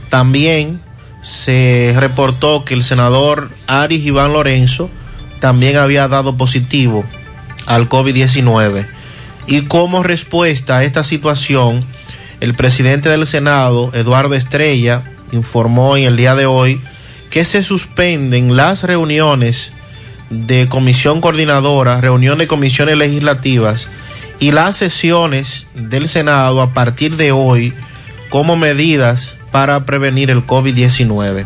También 0.08 0.80
se 1.22 1.94
reportó 1.96 2.64
que 2.64 2.74
el 2.74 2.82
senador 2.82 3.48
Aris 3.68 4.04
Iván 4.04 4.32
Lorenzo 4.32 4.90
también 5.38 5.76
había 5.76 6.08
dado 6.08 6.36
positivo 6.36 7.04
al 7.66 7.88
COVID-19. 7.88 8.84
Y 9.46 9.62
como 9.62 10.02
respuesta 10.02 10.78
a 10.78 10.84
esta 10.84 11.04
situación, 11.04 11.84
el 12.40 12.54
presidente 12.54 13.08
del 13.08 13.24
Senado, 13.24 13.92
Eduardo 13.94 14.34
Estrella, 14.34 15.04
informó 15.30 15.96
en 15.96 16.04
el 16.04 16.16
día 16.16 16.34
de 16.34 16.46
hoy 16.46 16.80
que 17.30 17.44
se 17.44 17.62
suspenden 17.62 18.56
las 18.56 18.82
reuniones 18.82 19.72
de 20.32 20.66
comisión 20.66 21.20
coordinadora, 21.20 22.00
reunión 22.00 22.38
de 22.38 22.46
comisiones 22.46 22.96
legislativas 22.96 23.88
y 24.40 24.50
las 24.50 24.78
sesiones 24.78 25.66
del 25.74 26.08
Senado 26.08 26.62
a 26.62 26.72
partir 26.72 27.16
de 27.16 27.32
hoy 27.32 27.74
como 28.30 28.56
medidas 28.56 29.36
para 29.50 29.84
prevenir 29.84 30.30
el 30.30 30.46
COVID-19. 30.46 31.44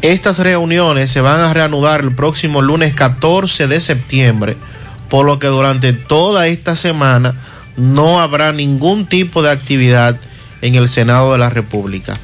Estas 0.00 0.38
reuniones 0.38 1.10
se 1.10 1.20
van 1.20 1.40
a 1.40 1.52
reanudar 1.52 2.02
el 2.02 2.14
próximo 2.14 2.62
lunes 2.62 2.94
14 2.94 3.66
de 3.66 3.80
septiembre, 3.80 4.56
por 5.08 5.26
lo 5.26 5.40
que 5.40 5.48
durante 5.48 5.92
toda 5.92 6.46
esta 6.46 6.76
semana 6.76 7.34
no 7.76 8.20
habrá 8.20 8.52
ningún 8.52 9.06
tipo 9.06 9.42
de 9.42 9.50
actividad 9.50 10.18
en 10.62 10.76
el 10.76 10.88
Senado 10.88 11.32
de 11.32 11.38
la 11.38 11.50
República. 11.50 12.16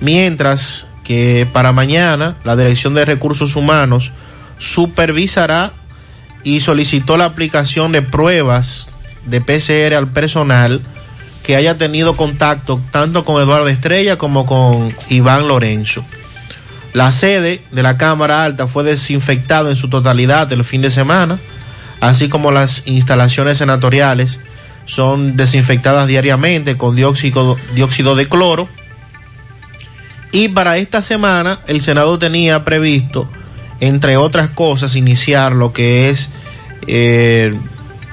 Mientras 0.00 0.86
que 1.02 1.48
para 1.50 1.72
mañana 1.72 2.36
la 2.44 2.56
Dirección 2.56 2.92
de 2.92 3.06
Recursos 3.06 3.56
Humanos 3.56 4.12
supervisará 4.60 5.72
y 6.44 6.60
solicitó 6.60 7.16
la 7.16 7.24
aplicación 7.24 7.90
de 7.90 8.02
pruebas 8.02 8.86
de 9.26 9.40
PCR 9.40 9.94
al 9.94 10.12
personal 10.12 10.80
que 11.42 11.56
haya 11.56 11.78
tenido 11.78 12.16
contacto 12.16 12.80
tanto 12.92 13.24
con 13.24 13.42
Eduardo 13.42 13.68
Estrella 13.68 14.16
como 14.18 14.46
con 14.46 14.94
Iván 15.08 15.48
Lorenzo. 15.48 16.04
La 16.92 17.10
sede 17.12 17.62
de 17.70 17.82
la 17.82 17.96
Cámara 17.96 18.44
Alta 18.44 18.66
fue 18.66 18.84
desinfectada 18.84 19.70
en 19.70 19.76
su 19.76 19.88
totalidad 19.88 20.52
el 20.52 20.64
fin 20.64 20.82
de 20.82 20.90
semana, 20.90 21.38
así 22.00 22.28
como 22.28 22.50
las 22.50 22.86
instalaciones 22.86 23.58
senatoriales 23.58 24.40
son 24.86 25.36
desinfectadas 25.36 26.08
diariamente 26.08 26.76
con 26.76 26.96
dióxido, 26.96 27.56
dióxido 27.74 28.16
de 28.16 28.28
cloro. 28.28 28.68
Y 30.32 30.48
para 30.48 30.78
esta 30.78 31.00
semana 31.00 31.60
el 31.66 31.80
Senado 31.80 32.18
tenía 32.18 32.64
previsto, 32.64 33.30
entre 33.80 34.16
otras 34.16 34.50
cosas, 34.50 34.96
iniciar 34.96 35.52
lo 35.52 35.72
que 35.72 36.10
es 36.10 36.30
eh, 36.86 37.54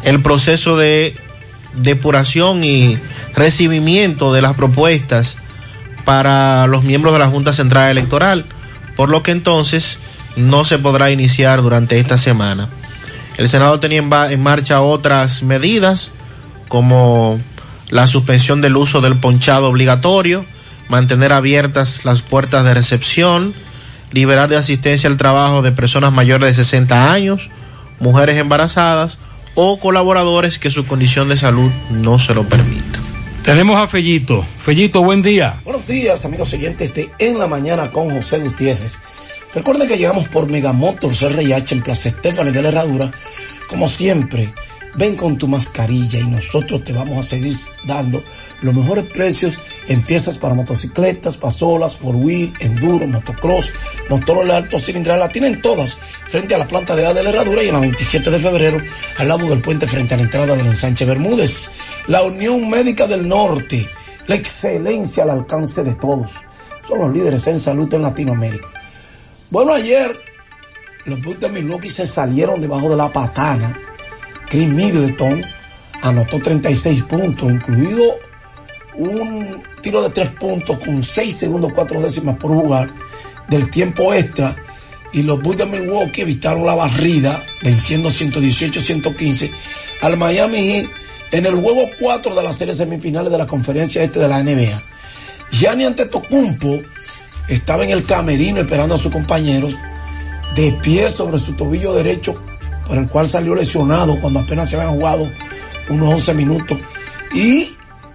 el 0.04 0.22
proceso 0.22 0.78
de 0.78 1.16
depuración 1.74 2.64
y 2.64 2.98
recibimiento 3.36 4.34
de 4.34 4.42
las 4.42 4.56
propuestas 4.56 5.38
para 6.06 6.68
los 6.68 6.84
miembros 6.84 7.14
de 7.14 7.20
la 7.20 7.28
Junta 7.28 7.54
Central 7.54 7.92
Electoral, 7.92 8.46
por 8.96 9.10
lo 9.10 9.24
que 9.24 9.32
entonces 9.32 10.00
no 10.36 10.66
se 10.66 10.80
podrá 10.80 11.12
iniciar 11.12 11.62
durante 11.62 12.00
esta 12.00 12.18
semana. 12.18 12.70
El 13.38 13.50
Senado 13.50 13.80
tenía 13.80 14.00
en, 14.00 14.12
en 14.14 14.42
marcha 14.42 14.82
otras 14.82 15.44
medidas, 15.44 16.12
como 16.68 17.40
la 17.90 18.08
suspensión 18.08 18.62
del 18.62 18.78
uso 18.78 19.02
del 19.02 19.18
ponchado 19.18 19.70
obligatorio, 19.70 20.46
mantener 20.90 21.34
abiertas 21.34 22.06
las 22.06 22.22
puertas 22.22 22.64
de 22.64 22.74
recepción, 22.74 23.54
liberar 24.11 24.50
de 24.50 24.58
asistencia 24.58 25.10
al 25.10 25.18
trabajo 25.18 25.61
de 25.61 25.72
personas 25.72 26.14
mayores 26.14 26.56
de 26.56 26.64
60 26.64 27.11
años, 27.11 27.50
mujeres 28.00 28.38
embarazadas 28.38 29.19
o 29.56 29.80
colaboradores 29.80 30.60
que 30.60 30.72
su 30.72 30.86
condición 30.86 31.30
de 31.30 31.38
salud 31.38 31.72
no 31.90 32.19
se 32.19 32.34
lo 32.34 32.44
permita. 32.44 33.00
Tenemos 33.44 33.80
a 33.80 33.88
Fellito. 33.88 34.45
Fellito, 34.60 35.03
buen 35.03 35.22
día. 35.22 35.61
Buenos 35.64 35.88
días, 35.88 36.26
amigos 36.26 36.53
oyentes 36.53 36.94
de 36.94 37.10
En 37.18 37.40
la 37.40 37.48
Mañana 37.48 37.90
con 37.92 38.10
José 38.10 38.40
Gutiérrez. 38.40 39.00
Recuerden 39.56 39.88
que 39.88 39.98
llegamos 39.98 40.27
por 40.27 40.52
Megamotors 40.52 41.22
RIH 41.22 41.76
en 41.76 41.82
Plaza 41.82 42.10
Estefani 42.10 42.52
de 42.52 42.61
la 42.61 42.68
Herradura. 42.69 43.11
Como 43.69 43.90
siempre, 43.90 44.53
ven 44.98 45.16
con 45.16 45.38
tu 45.38 45.48
mascarilla 45.48 46.19
y 46.19 46.27
nosotros 46.27 46.84
te 46.84 46.92
vamos 46.92 47.17
a 47.17 47.24
seguir 47.24 47.56
dando 47.85 48.22
los 48.61 48.74
mejores 48.74 49.06
precios 49.06 49.59
en 49.88 50.01
piezas 50.01 50.38
para 50.38 50.56
motocicletas, 50.56 51.38
pasolas, 51.38 51.95
four 51.95 52.16
wheel, 52.16 52.51
enduro, 52.59 53.08
motocross, 53.08 53.72
motores 54.09 54.48
de 54.48 54.56
alto 54.56 54.80
cilindral, 54.80 55.19
la 55.19 55.30
tienen 55.30 55.61
todas 55.61 55.93
frente 55.93 56.56
a 56.56 56.58
la 56.58 56.67
planta 56.67 56.95
de 56.95 57.06
A 57.06 57.14
de 57.14 57.24
la 57.24 57.30
Herradura 57.30 57.64
y 57.64 57.67
en 57.67 57.74
la 57.74 57.80
27 57.80 58.30
de 58.30 58.40
febrero 58.40 58.77
al 59.19 59.27
lado 59.27 59.48
del 59.48 59.61
puente 59.61 59.88
frente 59.88 60.16
a 60.16 60.17
la 60.17 60.24
entrada 60.24 60.56
del 60.56 60.66
ensanche 60.66 61.06
Bermúdez. 61.06 61.72
La 62.08 62.24
Unión 62.24 62.69
Médica 62.69 63.08
del 63.08 63.27
Norte, 63.27 63.88
la 64.27 64.35
excelencia 64.35 65.24
al 65.24 65.30
alcance 65.30 65.84
de 65.84 65.95
todos. 65.95 66.32
Son 66.88 67.00
los 67.00 67.14
líderes 67.14 67.45
en 67.48 67.59
salud 67.59 67.93
en 67.93 68.01
Latinoamérica. 68.01 68.67
Bueno, 69.50 69.74
ayer 69.74 70.17
los 71.06 71.40
de 71.40 71.50
Milwaukee 71.50 71.90
se 71.90 72.06
salieron 72.06 72.59
debajo 72.59 72.90
de 72.90 72.98
la 72.98 73.11
patana. 73.11 73.80
Chris 74.50 74.69
Middleton 74.69 75.43
anotó 76.01 76.40
36 76.40 77.03
puntos, 77.03 77.51
incluido 77.51 78.03
un 78.95 79.61
tiro 79.82 80.01
de 80.01 80.09
3 80.09 80.32
puntos 80.32 80.77
con 80.80 81.03
6 81.03 81.35
segundos 81.35 81.72
4 81.74 82.01
décimas 82.01 82.38
por 82.38 82.51
jugar 82.51 82.90
del 83.48 83.69
tiempo 83.69 84.14
extra 84.14 84.56
y 85.14 85.24
los 85.24 85.42
Bulls 85.42 85.59
de 85.59 85.66
Milwaukee 85.66 86.22
evitaron 86.22 86.66
la 86.66 86.76
barrida 86.76 87.42
venciendo 87.64 88.09
118-115 88.09 89.51
al 90.01 90.17
Miami 90.17 90.58
Heat 90.58 90.85
en 91.32 91.45
el 91.45 91.56
juego 91.56 91.90
4 92.00 92.35
de 92.35 92.43
las 92.43 92.56
series 92.58 92.77
semifinales 92.77 93.32
de 93.32 93.38
la 93.38 93.48
conferencia 93.48 94.03
este 94.03 94.19
de 94.19 94.27
la 94.27 94.43
NBA. 94.43 94.82
Gianni 95.51 95.85
Antetokounmpo 95.85 96.82
estaba 97.48 97.85
en 97.85 97.92
el 97.92 98.06
camerino 98.06 98.59
esperando 98.59 98.95
a 98.95 98.98
sus 98.98 99.11
compañeros 99.11 99.76
de 100.56 100.72
pie 100.84 101.09
sobre 101.09 101.40
su 101.40 101.53
tobillo 101.53 101.93
derecho 101.93 102.42
por 102.88 102.98
el 102.98 103.07
cual 103.09 103.27
salió 103.27 103.56
lesionado 103.56 104.19
cuando 104.19 104.40
apenas 104.40 104.69
se 104.69 104.77
habían 104.77 104.93
jugado 104.93 105.30
unos 105.90 106.14
11 106.14 106.33
minutos 106.33 106.77
y 107.33 107.69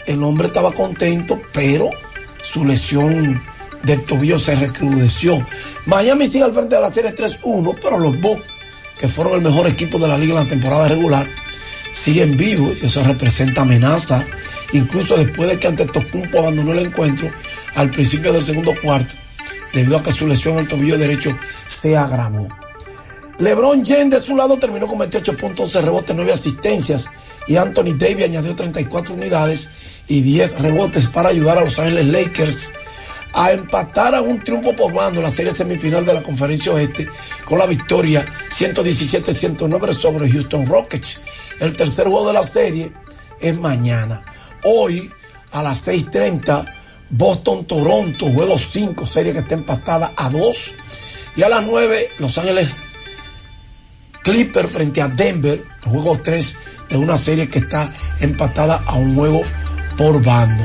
el 0.06 0.22
hombre 0.22 0.48
estaba 0.48 0.72
contento 0.72 1.40
pero 1.52 1.90
su 2.40 2.64
lesión 2.64 3.40
del 3.82 4.04
tobillo 4.04 4.38
se 4.38 4.54
recrudeció. 4.54 5.44
Miami 5.86 6.26
sigue 6.26 6.44
al 6.44 6.52
frente 6.52 6.76
de 6.76 6.80
la 6.80 6.90
serie 6.90 7.14
3-1 7.14 7.76
pero 7.80 7.98
los 7.98 8.20
Bucks 8.20 8.42
que 8.98 9.08
fueron 9.08 9.34
el 9.34 9.42
mejor 9.42 9.66
equipo 9.66 9.98
de 9.98 10.08
la 10.08 10.18
liga 10.18 10.32
en 10.32 10.44
la 10.44 10.50
temporada 10.50 10.88
regular 10.88 11.26
siguen 11.92 12.36
vivos 12.36 12.76
y 12.82 12.86
eso 12.86 13.02
representa 13.04 13.62
amenaza 13.62 14.24
incluso 14.72 15.16
después 15.16 15.48
de 15.48 15.58
que 15.58 15.68
Antetokounmpo 15.68 16.38
abandonó 16.38 16.72
el 16.72 16.86
encuentro 16.86 17.30
al 17.74 17.90
principio 17.90 18.32
del 18.32 18.42
segundo 18.42 18.72
cuarto 18.82 19.14
debido 19.72 19.98
a 19.98 20.02
que 20.02 20.12
su 20.12 20.26
lesión 20.26 20.58
al 20.58 20.68
tobillo 20.68 20.98
derecho 20.98 21.36
se 21.66 21.96
agravó. 21.96 22.48
LeBron 23.42 23.84
James 23.84 24.10
de 24.10 24.20
su 24.20 24.36
lado 24.36 24.56
terminó 24.56 24.86
con 24.86 25.00
28 25.00 25.36
puntos, 25.36 25.74
11 25.74 25.82
rebotes, 25.82 26.14
9 26.14 26.32
asistencias 26.32 27.10
y 27.48 27.56
Anthony 27.56 27.96
Davis 27.98 28.26
añadió 28.26 28.54
34 28.54 29.14
unidades 29.14 29.68
y 30.06 30.20
10 30.20 30.60
rebotes 30.60 31.08
para 31.08 31.30
ayudar 31.30 31.58
a 31.58 31.62
Los 31.62 31.76
Ángeles 31.80 32.06
Lakers 32.06 32.72
a 33.32 33.50
empatar 33.50 34.14
a 34.14 34.20
un 34.20 34.44
triunfo 34.44 34.76
por 34.76 34.92
bando 34.92 35.18
en 35.18 35.24
la 35.24 35.30
serie 35.32 35.50
semifinal 35.50 36.06
de 36.06 36.14
la 36.14 36.22
conferencia 36.22 36.72
oeste 36.72 37.08
con 37.44 37.58
la 37.58 37.66
victoria 37.66 38.24
117-109 38.50 39.92
sobre 39.92 40.30
Houston 40.30 40.64
Rockets. 40.64 41.22
El 41.58 41.74
tercer 41.74 42.06
juego 42.06 42.28
de 42.28 42.34
la 42.34 42.44
serie 42.44 42.92
es 43.40 43.58
mañana. 43.58 44.22
Hoy 44.62 45.10
a 45.50 45.64
las 45.64 45.88
6.30 45.88 46.72
Boston-Toronto, 47.10 48.26
juego 48.30 48.56
5, 48.56 49.04
serie 49.04 49.32
que 49.32 49.40
está 49.40 49.54
empatada 49.54 50.12
a 50.16 50.30
2. 50.30 50.74
Y 51.34 51.42
a 51.42 51.48
las 51.48 51.66
9 51.66 52.08
Los 52.20 52.38
Ángeles 52.38 52.72
Clipper 54.22 54.68
frente 54.68 55.02
a 55.02 55.08
Denver, 55.08 55.64
juego 55.84 56.18
3 56.22 56.56
de 56.90 56.96
una 56.96 57.16
serie 57.16 57.48
que 57.48 57.58
está 57.58 57.92
empatada 58.20 58.82
a 58.86 58.94
un 58.94 59.14
juego 59.14 59.42
por 59.96 60.22
bando. 60.22 60.64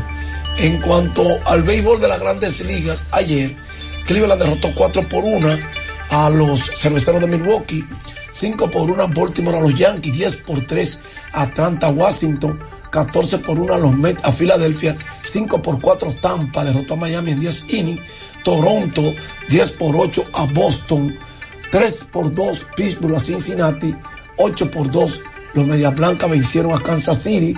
En 0.60 0.82
cuanto 0.82 1.24
al 1.46 1.64
béisbol 1.64 2.02
de 2.02 2.08
las 2.08 2.20
grandes 2.20 2.66
ligas, 2.66 3.04
ayer 3.12 3.56
Cleveland 4.06 4.42
derrotó 4.42 4.72
4 4.74 5.08
por 5.10 5.24
1 5.24 5.60
a 6.12 6.30
los 6.30 6.60
cerveceros 6.60 7.22
de 7.22 7.28
Milwaukee, 7.28 7.86
5 8.32 8.72
por 8.72 8.90
1 8.90 9.04
a 9.04 9.08
Baltimore 9.08 9.58
a 9.58 9.62
los 9.62 9.76
Yankees, 9.76 10.14
10 10.14 10.36
por 10.38 10.66
3 10.66 11.00
a 11.34 11.42
Atlanta, 11.44 11.90
Washington, 11.90 12.60
14 12.90 13.40
por 13.40 13.60
1 13.60 13.74
a 13.74 13.78
los 13.78 13.96
Mets 13.98 14.24
a 14.24 14.32
Filadelfia, 14.32 14.98
5 15.24 15.62
por 15.62 15.82
4 15.82 16.16
Tampa 16.22 16.64
derrotó 16.64 16.94
a 16.94 16.98
Miami 16.98 17.32
en 17.32 17.40
10 17.40 17.66
innings, 17.70 18.02
Toronto 18.44 19.14
10 19.50 19.72
por 19.74 19.96
8 19.96 20.26
a 20.34 20.46
Boston, 20.46 21.18
3 21.72 22.04
por 22.12 22.34
2 22.34 22.68
Pittsburgh 22.76 23.16
a 23.16 23.20
Cincinnati, 23.20 23.96
8 24.38 24.72
por 24.72 24.90
2 24.90 25.22
los 25.54 25.66
Medias 25.66 25.96
Blancas 25.96 26.30
vencieron 26.30 26.74
a 26.74 26.84
Kansas 26.84 27.24
City, 27.24 27.56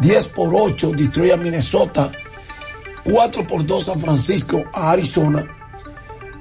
10 0.00 0.28
por 0.28 0.50
8 0.52 0.92
Detroit 0.92 1.32
a 1.32 1.36
Minnesota, 1.38 2.12
4 3.04 3.46
por 3.46 3.64
2 3.64 3.86
San 3.86 3.98
Francisco 3.98 4.64
a 4.74 4.90
Arizona, 4.90 5.46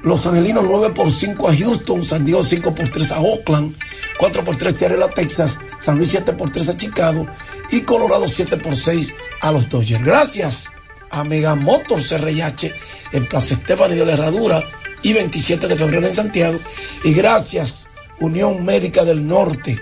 los 0.04 0.26
Angelinos 0.28 0.66
9 0.68 0.94
por 0.94 1.10
5 1.10 1.48
a 1.48 1.56
Houston, 1.56 2.04
San 2.04 2.26
Diego 2.26 2.44
5 2.44 2.76
por 2.76 2.90
3 2.90 3.12
a 3.12 3.22
Oakland, 3.22 3.76
4 4.18 4.44
por 4.44 4.56
3 4.56 4.76
Seattle 4.76 5.04
a 5.04 5.10
Texas, 5.10 5.60
San 5.80 5.98
Luis 5.98 6.10
7 6.10 6.34
por 6.34 6.50
3 6.50 6.70
a 6.70 6.78
Chicago 6.78 7.26
y 7.72 7.82
Colorado 7.82 8.28
7 8.28 8.58
por 8.58 8.76
6 8.76 9.16
a 9.42 9.52
los 9.52 9.70
Dodgers. 9.70 10.04
Gracias 10.04 10.74
a 11.12 11.24
Mega 11.24 11.56
Motors 11.56 12.12
RIH 12.12 12.74
en 13.14 13.26
Plaza 13.26 13.54
Esteban 13.54 13.92
y 13.92 13.96
de 13.96 14.06
la 14.06 14.14
Herradura 14.14 14.64
y 15.04 15.14
27 15.14 15.68
de 15.68 15.76
febrero 15.76 16.06
en 16.06 16.14
Santiago. 16.14 16.58
Y 17.04 17.14
gracias 17.14 17.90
Unión 18.20 18.66
Médica 18.66 19.04
del 19.06 19.28
Norte 19.28 19.80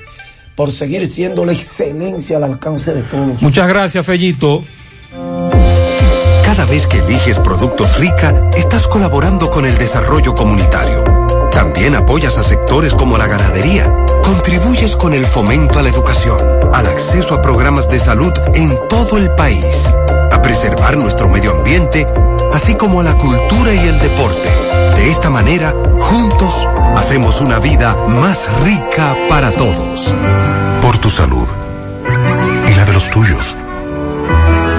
por 0.56 0.72
seguir 0.72 1.06
siendo 1.06 1.46
la 1.46 1.54
excelencia 1.54 2.38
al 2.38 2.44
alcance 2.44 2.94
de 2.94 3.04
todos. 3.04 3.42
Muchas 3.42 3.68
gracias, 3.68 4.06
Fellito. 4.06 4.64
Cada 6.44 6.66
vez 6.66 6.88
que 6.88 6.98
eliges 6.98 7.38
productos 7.40 7.98
rica, 8.00 8.50
estás 8.58 8.88
colaborando 8.88 9.52
con 9.52 9.68
el 9.68 9.78
desarrollo 9.78 10.34
comunitario. 10.34 11.04
También 11.52 11.96
apoyas 11.96 12.38
a 12.40 12.44
sectores 12.44 12.94
como 12.94 13.18
la 13.18 13.28
ganadería. 13.28 13.94
Contribuyes 14.24 14.96
con 14.96 15.14
el 15.14 15.26
fomento 15.26 15.78
a 15.78 15.84
la 15.84 15.90
educación, 15.90 16.40
al 16.74 16.88
acceso 16.88 17.36
a 17.36 17.42
programas 17.42 17.88
de 17.90 18.00
salud 18.00 18.34
en 18.56 18.76
todo 18.90 19.18
el 19.18 19.30
país, 19.32 19.66
a 20.32 20.42
preservar 20.42 20.98
nuestro 20.98 21.30
medio 21.30 21.52
ambiente, 21.52 22.08
así 22.54 22.74
como 22.74 23.02
a 23.02 23.04
la 23.04 23.18
cultura 23.18 23.74
y 23.74 23.80
el 23.80 24.00
deporte. 24.00 24.67
De 24.98 25.12
esta 25.12 25.30
manera, 25.30 25.74
juntos, 26.00 26.68
hacemos 26.96 27.40
una 27.40 27.60
vida 27.60 27.96
más 28.08 28.50
rica 28.64 29.16
para 29.30 29.52
todos. 29.52 30.14
Por 30.82 30.98
tu 30.98 31.12
salud 31.12 31.48
y 32.68 32.74
la 32.74 32.84
de 32.84 32.94
los 32.94 33.10
tuyos. 33.12 33.56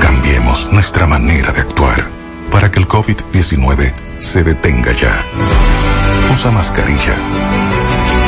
Cambiemos 0.02 0.70
nuestra 0.72 1.06
manera 1.06 1.52
de 1.52 1.60
actuar 1.60 2.08
para 2.50 2.68
que 2.68 2.80
el 2.80 2.88
COVID-19 2.88 3.94
se 4.18 4.42
detenga 4.42 4.90
ya. 4.92 5.24
Usa 6.32 6.50
mascarilla. 6.50 7.16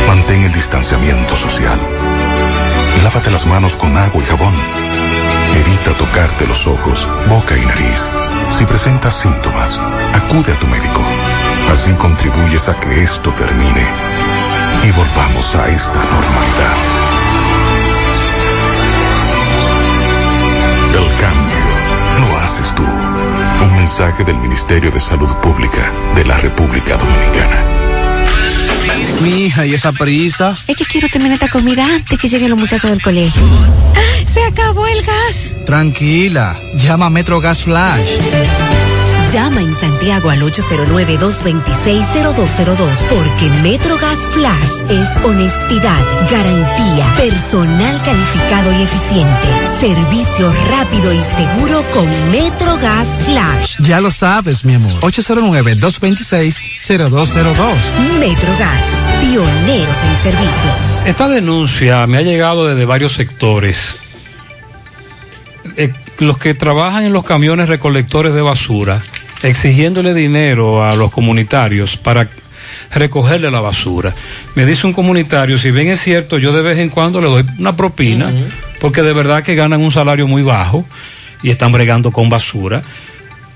Mantén 0.06 0.44
el 0.44 0.52
distanciamiento 0.52 1.34
social. 1.36 1.78
Lávate 3.02 3.32
las 3.32 3.46
manos 3.46 3.74
con 3.74 3.96
agua 3.96 4.22
y 4.22 4.26
jabón. 4.26 4.54
Evita 5.56 5.92
tocarte 5.98 6.46
los 6.46 6.68
ojos, 6.68 7.08
boca 7.28 7.56
y 7.56 7.66
nariz. 7.66 8.08
Si 8.56 8.64
presentas 8.64 9.14
síntomas, 9.14 9.80
acude 10.14 10.52
a 10.52 10.58
tu 10.58 10.66
médico. 10.68 11.00
Así 11.72 11.92
contribuyes 11.92 12.68
a 12.68 12.78
que 12.80 13.02
esto 13.02 13.32
termine 13.32 13.86
y 14.82 14.90
volvamos 14.90 15.54
a 15.54 15.68
esta 15.68 15.94
normalidad. 15.94 16.76
El 20.94 21.20
cambio 21.20 22.28
lo 22.28 22.38
haces 22.38 22.74
tú. 22.74 22.82
Un 22.82 23.76
mensaje 23.76 24.24
del 24.24 24.36
Ministerio 24.36 24.90
de 24.90 25.00
Salud 25.00 25.32
Pública 25.36 25.92
de 26.16 26.24
la 26.24 26.36
República 26.38 26.96
Dominicana. 26.96 27.64
Mi 29.22 29.44
hija, 29.44 29.66
¿y 29.66 29.74
esa 29.74 29.92
prisa? 29.92 30.56
Es 30.66 30.76
que 30.76 30.84
quiero 30.84 31.08
terminar 31.08 31.34
esta 31.34 31.48
comida 31.48 31.84
antes 31.84 32.18
que 32.18 32.28
lleguen 32.28 32.50
los 32.50 32.60
muchachos 32.60 32.90
del 32.90 33.00
colegio. 33.00 33.42
¡Se 34.26 34.42
acabó 34.44 34.86
el 34.86 35.02
gas! 35.02 35.56
Tranquila, 35.66 36.58
llama 36.74 37.06
a 37.06 37.10
Metro 37.10 37.40
Gas 37.40 37.62
Flash. 37.62 38.18
Llama 39.32 39.60
en 39.60 39.72
Santiago 39.78 40.30
al 40.30 40.40
809-226-0202 40.40 42.88
porque 43.10 43.48
MetroGas 43.62 44.18
Flash 44.32 44.82
es 44.88 45.16
honestidad, 45.24 46.04
garantía, 46.28 47.06
personal 47.16 48.02
calificado 48.02 48.72
y 48.72 48.82
eficiente, 48.82 49.46
servicio 49.78 50.52
rápido 50.70 51.14
y 51.14 51.18
seguro 51.18 51.84
con 51.92 52.10
MetroGas 52.32 53.08
Flash. 53.24 53.76
Ya 53.82 54.00
lo 54.00 54.10
sabes, 54.10 54.64
mi 54.64 54.74
amor. 54.74 54.98
809-226-0202. 55.00 57.76
MetroGas, 58.18 58.82
pioneros 59.20 59.96
en 59.96 60.22
servicio. 60.24 60.72
Esta 61.04 61.28
denuncia 61.28 62.04
me 62.08 62.18
ha 62.18 62.22
llegado 62.22 62.66
desde 62.66 62.84
varios 62.84 63.12
sectores. 63.12 63.96
Eh, 65.76 65.92
los 66.18 66.36
que 66.36 66.52
trabajan 66.54 67.04
en 67.04 67.12
los 67.12 67.22
camiones 67.24 67.68
recolectores 67.68 68.34
de 68.34 68.42
basura, 68.42 69.00
exigiéndole 69.42 70.14
dinero 70.14 70.84
a 70.84 70.94
los 70.96 71.10
comunitarios 71.10 71.96
para 71.96 72.28
recogerle 72.92 73.50
la 73.50 73.60
basura. 73.60 74.14
Me 74.54 74.66
dice 74.66 74.86
un 74.86 74.92
comunitario, 74.92 75.58
si 75.58 75.70
bien 75.70 75.88
es 75.88 76.00
cierto, 76.00 76.38
yo 76.38 76.52
de 76.52 76.62
vez 76.62 76.78
en 76.78 76.88
cuando 76.88 77.20
le 77.20 77.28
doy 77.28 77.44
una 77.58 77.76
propina, 77.76 78.32
porque 78.80 79.02
de 79.02 79.12
verdad 79.12 79.42
que 79.42 79.54
ganan 79.54 79.80
un 79.80 79.92
salario 79.92 80.26
muy 80.26 80.42
bajo 80.42 80.84
y 81.42 81.50
están 81.50 81.72
bregando 81.72 82.12
con 82.12 82.28
basura, 82.28 82.82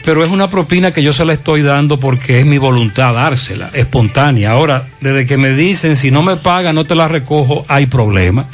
pero 0.04 0.22
es 0.22 0.30
una 0.30 0.50
propina 0.50 0.92
que 0.92 1.02
yo 1.02 1.12
se 1.12 1.24
la 1.24 1.32
estoy 1.32 1.62
dando 1.62 1.98
porque 1.98 2.40
es 2.40 2.46
mi 2.46 2.58
voluntad 2.58 3.14
dársela, 3.14 3.70
espontánea. 3.72 4.50
Ahora, 4.50 4.86
desde 5.00 5.24
que 5.26 5.38
me 5.38 5.52
dicen, 5.52 5.96
si 5.96 6.10
no 6.10 6.22
me 6.22 6.36
pagan, 6.36 6.74
no 6.74 6.84
te 6.84 6.94
la 6.94 7.08
recojo, 7.08 7.64
hay 7.68 7.86
problema. 7.86 8.46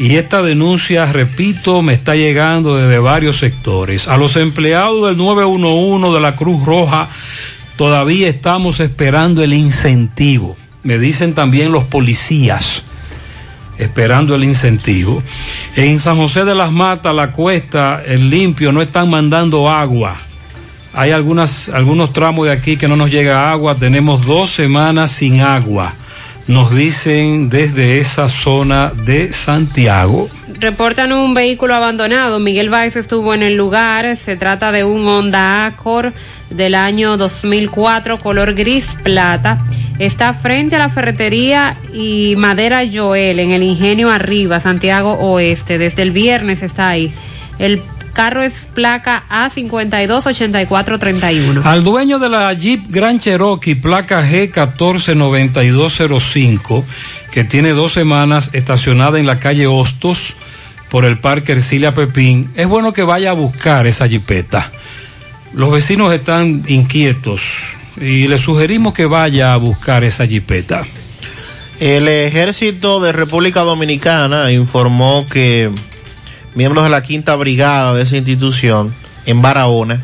Y 0.00 0.14
esta 0.14 0.42
denuncia, 0.42 1.06
repito, 1.06 1.82
me 1.82 1.92
está 1.92 2.14
llegando 2.14 2.76
desde 2.76 3.00
varios 3.00 3.38
sectores. 3.38 4.06
A 4.06 4.16
los 4.16 4.36
empleados 4.36 5.08
del 5.08 5.16
911 5.16 6.14
de 6.14 6.20
la 6.20 6.36
Cruz 6.36 6.64
Roja 6.64 7.08
todavía 7.76 8.28
estamos 8.28 8.78
esperando 8.78 9.42
el 9.42 9.52
incentivo. 9.52 10.56
Me 10.84 11.00
dicen 11.00 11.34
también 11.34 11.72
los 11.72 11.82
policías 11.82 12.84
esperando 13.76 14.36
el 14.36 14.44
incentivo. 14.44 15.20
En 15.74 15.98
San 15.98 16.16
José 16.16 16.44
de 16.44 16.54
las 16.54 16.70
Matas, 16.70 17.12
la 17.12 17.32
cuesta, 17.32 18.00
el 18.06 18.30
limpio, 18.30 18.70
no 18.70 18.80
están 18.80 19.10
mandando 19.10 19.68
agua. 19.68 20.16
Hay 20.94 21.10
algunas, 21.10 21.70
algunos 21.70 22.12
tramos 22.12 22.46
de 22.46 22.52
aquí 22.52 22.76
que 22.76 22.86
no 22.86 22.94
nos 22.94 23.10
llega 23.10 23.50
agua. 23.50 23.74
Tenemos 23.74 24.24
dos 24.24 24.50
semanas 24.50 25.10
sin 25.10 25.40
agua 25.40 25.92
nos 26.48 26.74
dicen 26.74 27.50
desde 27.50 28.00
esa 28.00 28.28
zona 28.28 28.90
de 28.90 29.32
Santiago. 29.32 30.28
Reportan 30.58 31.12
un 31.12 31.34
vehículo 31.34 31.74
abandonado. 31.74 32.40
Miguel 32.40 32.70
Báez 32.70 32.96
estuvo 32.96 33.34
en 33.34 33.42
el 33.42 33.54
lugar. 33.54 34.16
Se 34.16 34.34
trata 34.34 34.72
de 34.72 34.82
un 34.82 35.06
Honda 35.06 35.66
Accord 35.66 36.14
del 36.50 36.74
año 36.74 37.18
2004, 37.18 38.18
color 38.18 38.54
gris 38.54 38.96
plata. 39.02 39.64
Está 39.98 40.32
frente 40.32 40.76
a 40.76 40.78
la 40.78 40.88
ferretería 40.88 41.76
y 41.92 42.34
Madera 42.36 42.82
Joel 42.90 43.40
en 43.40 43.52
el 43.52 43.62
Ingenio 43.62 44.10
Arriba, 44.10 44.58
Santiago 44.58 45.12
Oeste. 45.12 45.76
Desde 45.76 46.02
el 46.02 46.12
viernes 46.12 46.62
está 46.62 46.88
ahí. 46.88 47.12
El 47.58 47.82
carro 48.18 48.42
es 48.42 48.68
placa 48.74 49.24
A528431. 49.30 51.64
Al 51.64 51.84
dueño 51.84 52.18
de 52.18 52.28
la 52.28 52.52
Jeep 52.52 52.86
Grand 52.88 53.20
Cherokee, 53.20 53.76
placa 53.76 54.28
G149205, 54.28 56.82
que 57.30 57.44
tiene 57.44 57.74
dos 57.74 57.92
semanas 57.92 58.50
estacionada 58.54 59.20
en 59.20 59.26
la 59.26 59.38
calle 59.38 59.68
Hostos 59.68 60.36
por 60.90 61.04
el 61.04 61.20
Parque 61.20 61.52
Ercilia 61.52 61.94
Pepín, 61.94 62.50
es 62.56 62.66
bueno 62.66 62.92
que 62.92 63.04
vaya 63.04 63.30
a 63.30 63.34
buscar 63.34 63.86
esa 63.86 64.08
jipeta. 64.08 64.72
Los 65.54 65.70
vecinos 65.70 66.12
están 66.12 66.64
inquietos 66.66 67.76
y 68.00 68.26
le 68.26 68.38
sugerimos 68.38 68.94
que 68.94 69.06
vaya 69.06 69.54
a 69.54 69.58
buscar 69.58 70.02
esa 70.02 70.26
jipeta. 70.26 70.84
El 71.78 72.08
ejército 72.08 72.98
de 72.98 73.12
República 73.12 73.60
Dominicana 73.60 74.50
informó 74.50 75.24
que 75.30 75.70
miembros 76.58 76.82
de 76.82 76.90
la 76.90 77.04
quinta 77.04 77.36
brigada 77.36 77.94
de 77.94 78.02
esa 78.02 78.16
institución 78.16 78.92
en 79.26 79.40
Barahona 79.40 80.02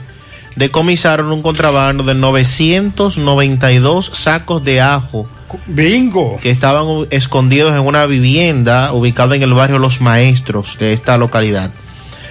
decomisaron 0.55 1.33
un 1.33 1.43
contrabando 1.43 2.05
de 2.05 2.15
992 2.15 4.13
sacos 4.15 4.63
de 4.63 4.81
ajo. 4.81 5.27
Bingo. 5.67 6.39
Que 6.41 6.51
estaban 6.51 7.09
escondidos 7.11 7.73
en 7.73 7.81
una 7.81 8.07
vivienda 8.07 8.93
ubicada 8.93 9.35
en 9.35 9.43
el 9.43 9.53
barrio 9.53 9.81
Los 9.81 10.01
Maestros 10.01 10.79
de 10.79 10.93
esta 10.93 11.19
localidad. 11.19 11.73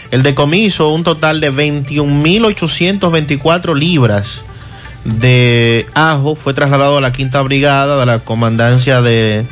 El 0.10 0.24
decomiso, 0.24 0.94
un 0.94 1.04
total 1.04 1.42
de 1.42 1.52
21.824 1.52 3.76
libras 3.76 4.46
de 5.04 5.86
ajo, 5.96 6.36
fue 6.36 6.54
trasladado 6.54 7.00
a 7.00 7.02
la 7.02 7.12
quinta 7.12 7.42
brigada 7.42 8.00
de 8.00 8.06
la 8.06 8.20
comandancia 8.20 9.02
de 9.02 9.46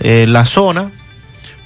eh, 0.00 0.24
la 0.26 0.46
zona 0.46 0.90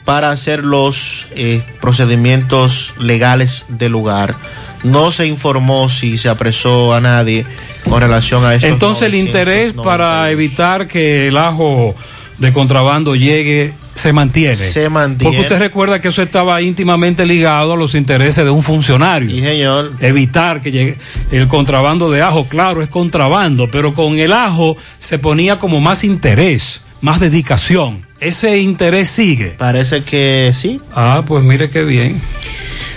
para 0.06 0.30
hacer 0.30 0.64
los 0.64 1.26
eh, 1.34 1.62
procedimientos 1.80 2.94
legales 2.98 3.66
del 3.68 3.92
lugar. 3.92 4.36
No 4.84 5.10
se 5.10 5.26
informó 5.26 5.88
si 5.88 6.16
se 6.16 6.28
apresó 6.28 6.94
a 6.94 7.00
nadie 7.00 7.44
con 7.84 8.00
relación 8.00 8.44
a 8.44 8.54
esto. 8.54 8.68
Entonces 8.68 9.08
el 9.08 9.16
interés 9.16 9.72
para 9.72 10.30
evitar 10.30 10.86
que 10.86 11.26
el 11.26 11.36
ajo 11.36 11.94
de 12.38 12.52
contrabando 12.52 13.16
llegue 13.16 13.74
se 13.96 14.12
mantiene. 14.12 14.56
Se 14.56 14.88
mantiene. 14.88 15.24
Porque 15.24 15.40
usted 15.40 15.58
recuerda 15.58 16.00
que 16.00 16.08
eso 16.08 16.22
estaba 16.22 16.62
íntimamente 16.62 17.26
ligado 17.26 17.72
a 17.72 17.76
los 17.76 17.94
intereses 17.94 18.44
de 18.44 18.50
un 18.50 18.62
funcionario. 18.62 19.30
Sí, 19.30 19.40
señor. 19.40 19.94
Evitar 20.00 20.62
que 20.62 20.70
llegue 20.70 20.98
el 21.32 21.48
contrabando 21.48 22.10
de 22.10 22.22
ajo, 22.22 22.46
claro, 22.46 22.80
es 22.80 22.88
contrabando, 22.88 23.70
pero 23.70 23.92
con 23.94 24.18
el 24.18 24.32
ajo 24.32 24.76
se 25.00 25.18
ponía 25.18 25.58
como 25.58 25.80
más 25.80 26.04
interés, 26.04 26.82
más 27.00 27.20
dedicación. 27.20 28.06
Ese 28.20 28.58
interés 28.58 29.08
sigue. 29.08 29.54
Parece 29.58 30.02
que 30.02 30.52
sí. 30.54 30.80
Ah, 30.94 31.22
pues 31.26 31.44
mire 31.44 31.68
qué 31.68 31.84
bien. 31.84 32.20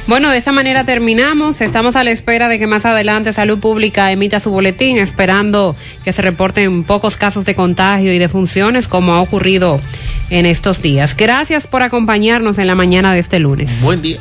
Bueno, 0.07 0.31
de 0.31 0.37
esa 0.37 0.51
manera 0.51 0.85
terminamos. 0.85 1.61
Estamos 1.61 1.95
a 1.95 2.03
la 2.03 2.09
espera 2.09 2.47
de 2.47 2.57
que 2.57 2.65
más 2.65 2.83
adelante 2.83 3.31
Salud 3.31 3.59
Pública 3.59 4.11
emita 4.11 4.39
su 4.39 4.49
boletín, 4.49 4.97
esperando 4.97 5.75
que 6.03 6.13
se 6.13 6.23
reporten 6.23 6.83
pocos 6.83 7.15
casos 7.15 7.45
de 7.45 7.53
contagio 7.53 8.11
y 8.11 8.17
de 8.17 8.27
funciones, 8.27 8.87
como 8.87 9.13
ha 9.13 9.21
ocurrido 9.21 9.79
en 10.31 10.47
estos 10.47 10.81
días. 10.81 11.15
Gracias 11.15 11.67
por 11.67 11.83
acompañarnos 11.83 12.57
en 12.57 12.65
la 12.65 12.73
mañana 12.73 13.13
de 13.13 13.19
este 13.19 13.37
lunes. 13.37 13.81
Buen 13.83 14.01
día. 14.01 14.17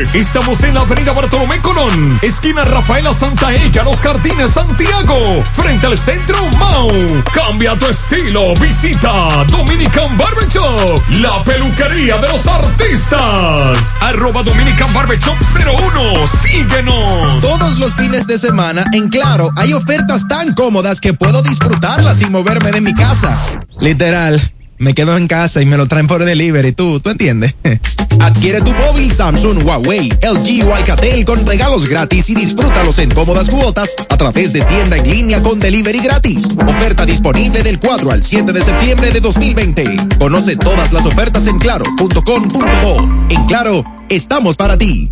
809-382-8620. 0.04 0.14
Estamos 0.14 0.62
en 0.62 0.74
la 0.74 0.82
avenida 0.82 1.12
Bartolomé 1.12 1.58
Colón, 1.62 2.18
esquina 2.22 2.64
Rafaela 2.64 3.14
Santaella, 3.14 3.82
Los 3.82 4.02
Jardines, 4.02 4.50
Santiago, 4.50 5.42
frente 5.52 5.86
al 5.86 5.96
centro 5.96 6.36
Mau. 6.58 6.90
Cambia 7.32 7.78
tu 7.78 7.86
estilo, 7.86 8.52
visita 8.56 8.73
presenta 8.74 9.44
Dominican 9.48 10.16
Barber 10.16 10.48
Shop, 10.48 11.00
la 11.20 11.44
peluquería 11.44 12.18
de 12.18 12.28
los 12.28 12.46
artistas. 12.46 13.96
Arroba 14.00 14.42
Dominican 14.42 14.92
Barber 14.92 15.18
Shop 15.18 15.36
01. 15.54 16.26
Síguenos. 16.26 17.40
Todos 17.40 17.78
los 17.78 17.94
fines 17.94 18.26
de 18.26 18.38
semana, 18.38 18.84
en 18.92 19.08
Claro, 19.08 19.50
hay 19.56 19.72
ofertas 19.72 20.26
tan 20.26 20.54
cómodas 20.54 21.00
que 21.00 21.14
puedo 21.14 21.42
disfrutarlas 21.42 22.18
sin 22.18 22.32
moverme 22.32 22.72
de 22.72 22.80
mi 22.80 22.94
casa. 22.94 23.36
Literal. 23.80 24.53
Me 24.78 24.94
quedo 24.94 25.16
en 25.16 25.28
casa 25.28 25.62
y 25.62 25.66
me 25.66 25.76
lo 25.76 25.86
traen 25.86 26.06
por 26.06 26.24
delivery, 26.24 26.72
tú, 26.72 27.00
¿tú 27.00 27.10
entiendes? 27.10 27.54
Adquiere 28.20 28.60
tu 28.60 28.72
móvil 28.74 29.12
Samsung, 29.12 29.64
Huawei, 29.64 30.08
LG 30.08 30.66
o 30.66 30.74
Alcatel 30.74 31.24
con 31.24 31.44
regalos 31.46 31.88
gratis 31.88 32.30
y 32.30 32.34
disfrútalos 32.34 32.98
en 32.98 33.10
cómodas 33.10 33.48
cuotas 33.48 33.90
a 34.08 34.16
través 34.16 34.52
de 34.52 34.62
tienda 34.62 34.96
en 34.96 35.10
línea 35.10 35.40
con 35.40 35.58
delivery 35.58 36.00
gratis. 36.00 36.48
Oferta 36.66 37.04
disponible 37.06 37.62
del 37.62 37.78
4 37.78 38.10
al 38.10 38.24
7 38.24 38.52
de 38.52 38.64
septiembre 38.64 39.12
de 39.12 39.20
2020. 39.20 39.84
Conoce 40.18 40.56
todas 40.56 40.92
las 40.92 41.06
ofertas 41.06 41.46
en 41.46 41.58
claro.com.bo. 41.58 43.26
En 43.30 43.44
Claro, 43.44 43.84
estamos 44.08 44.56
para 44.56 44.78
ti. 44.78 45.10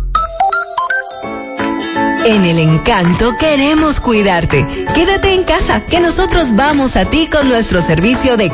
En 2.25 2.45
el 2.45 2.57
encanto 2.57 3.35
queremos 3.37 3.99
cuidarte. 3.99 4.65
Quédate 4.95 5.33
en 5.33 5.43
casa, 5.43 5.83
que 5.83 5.99
nosotros 5.99 6.55
vamos 6.55 6.95
a 6.95 7.03
ti 7.03 7.27
con 7.29 7.49
nuestro 7.49 7.81
servicio 7.81 8.37
de 8.37 8.49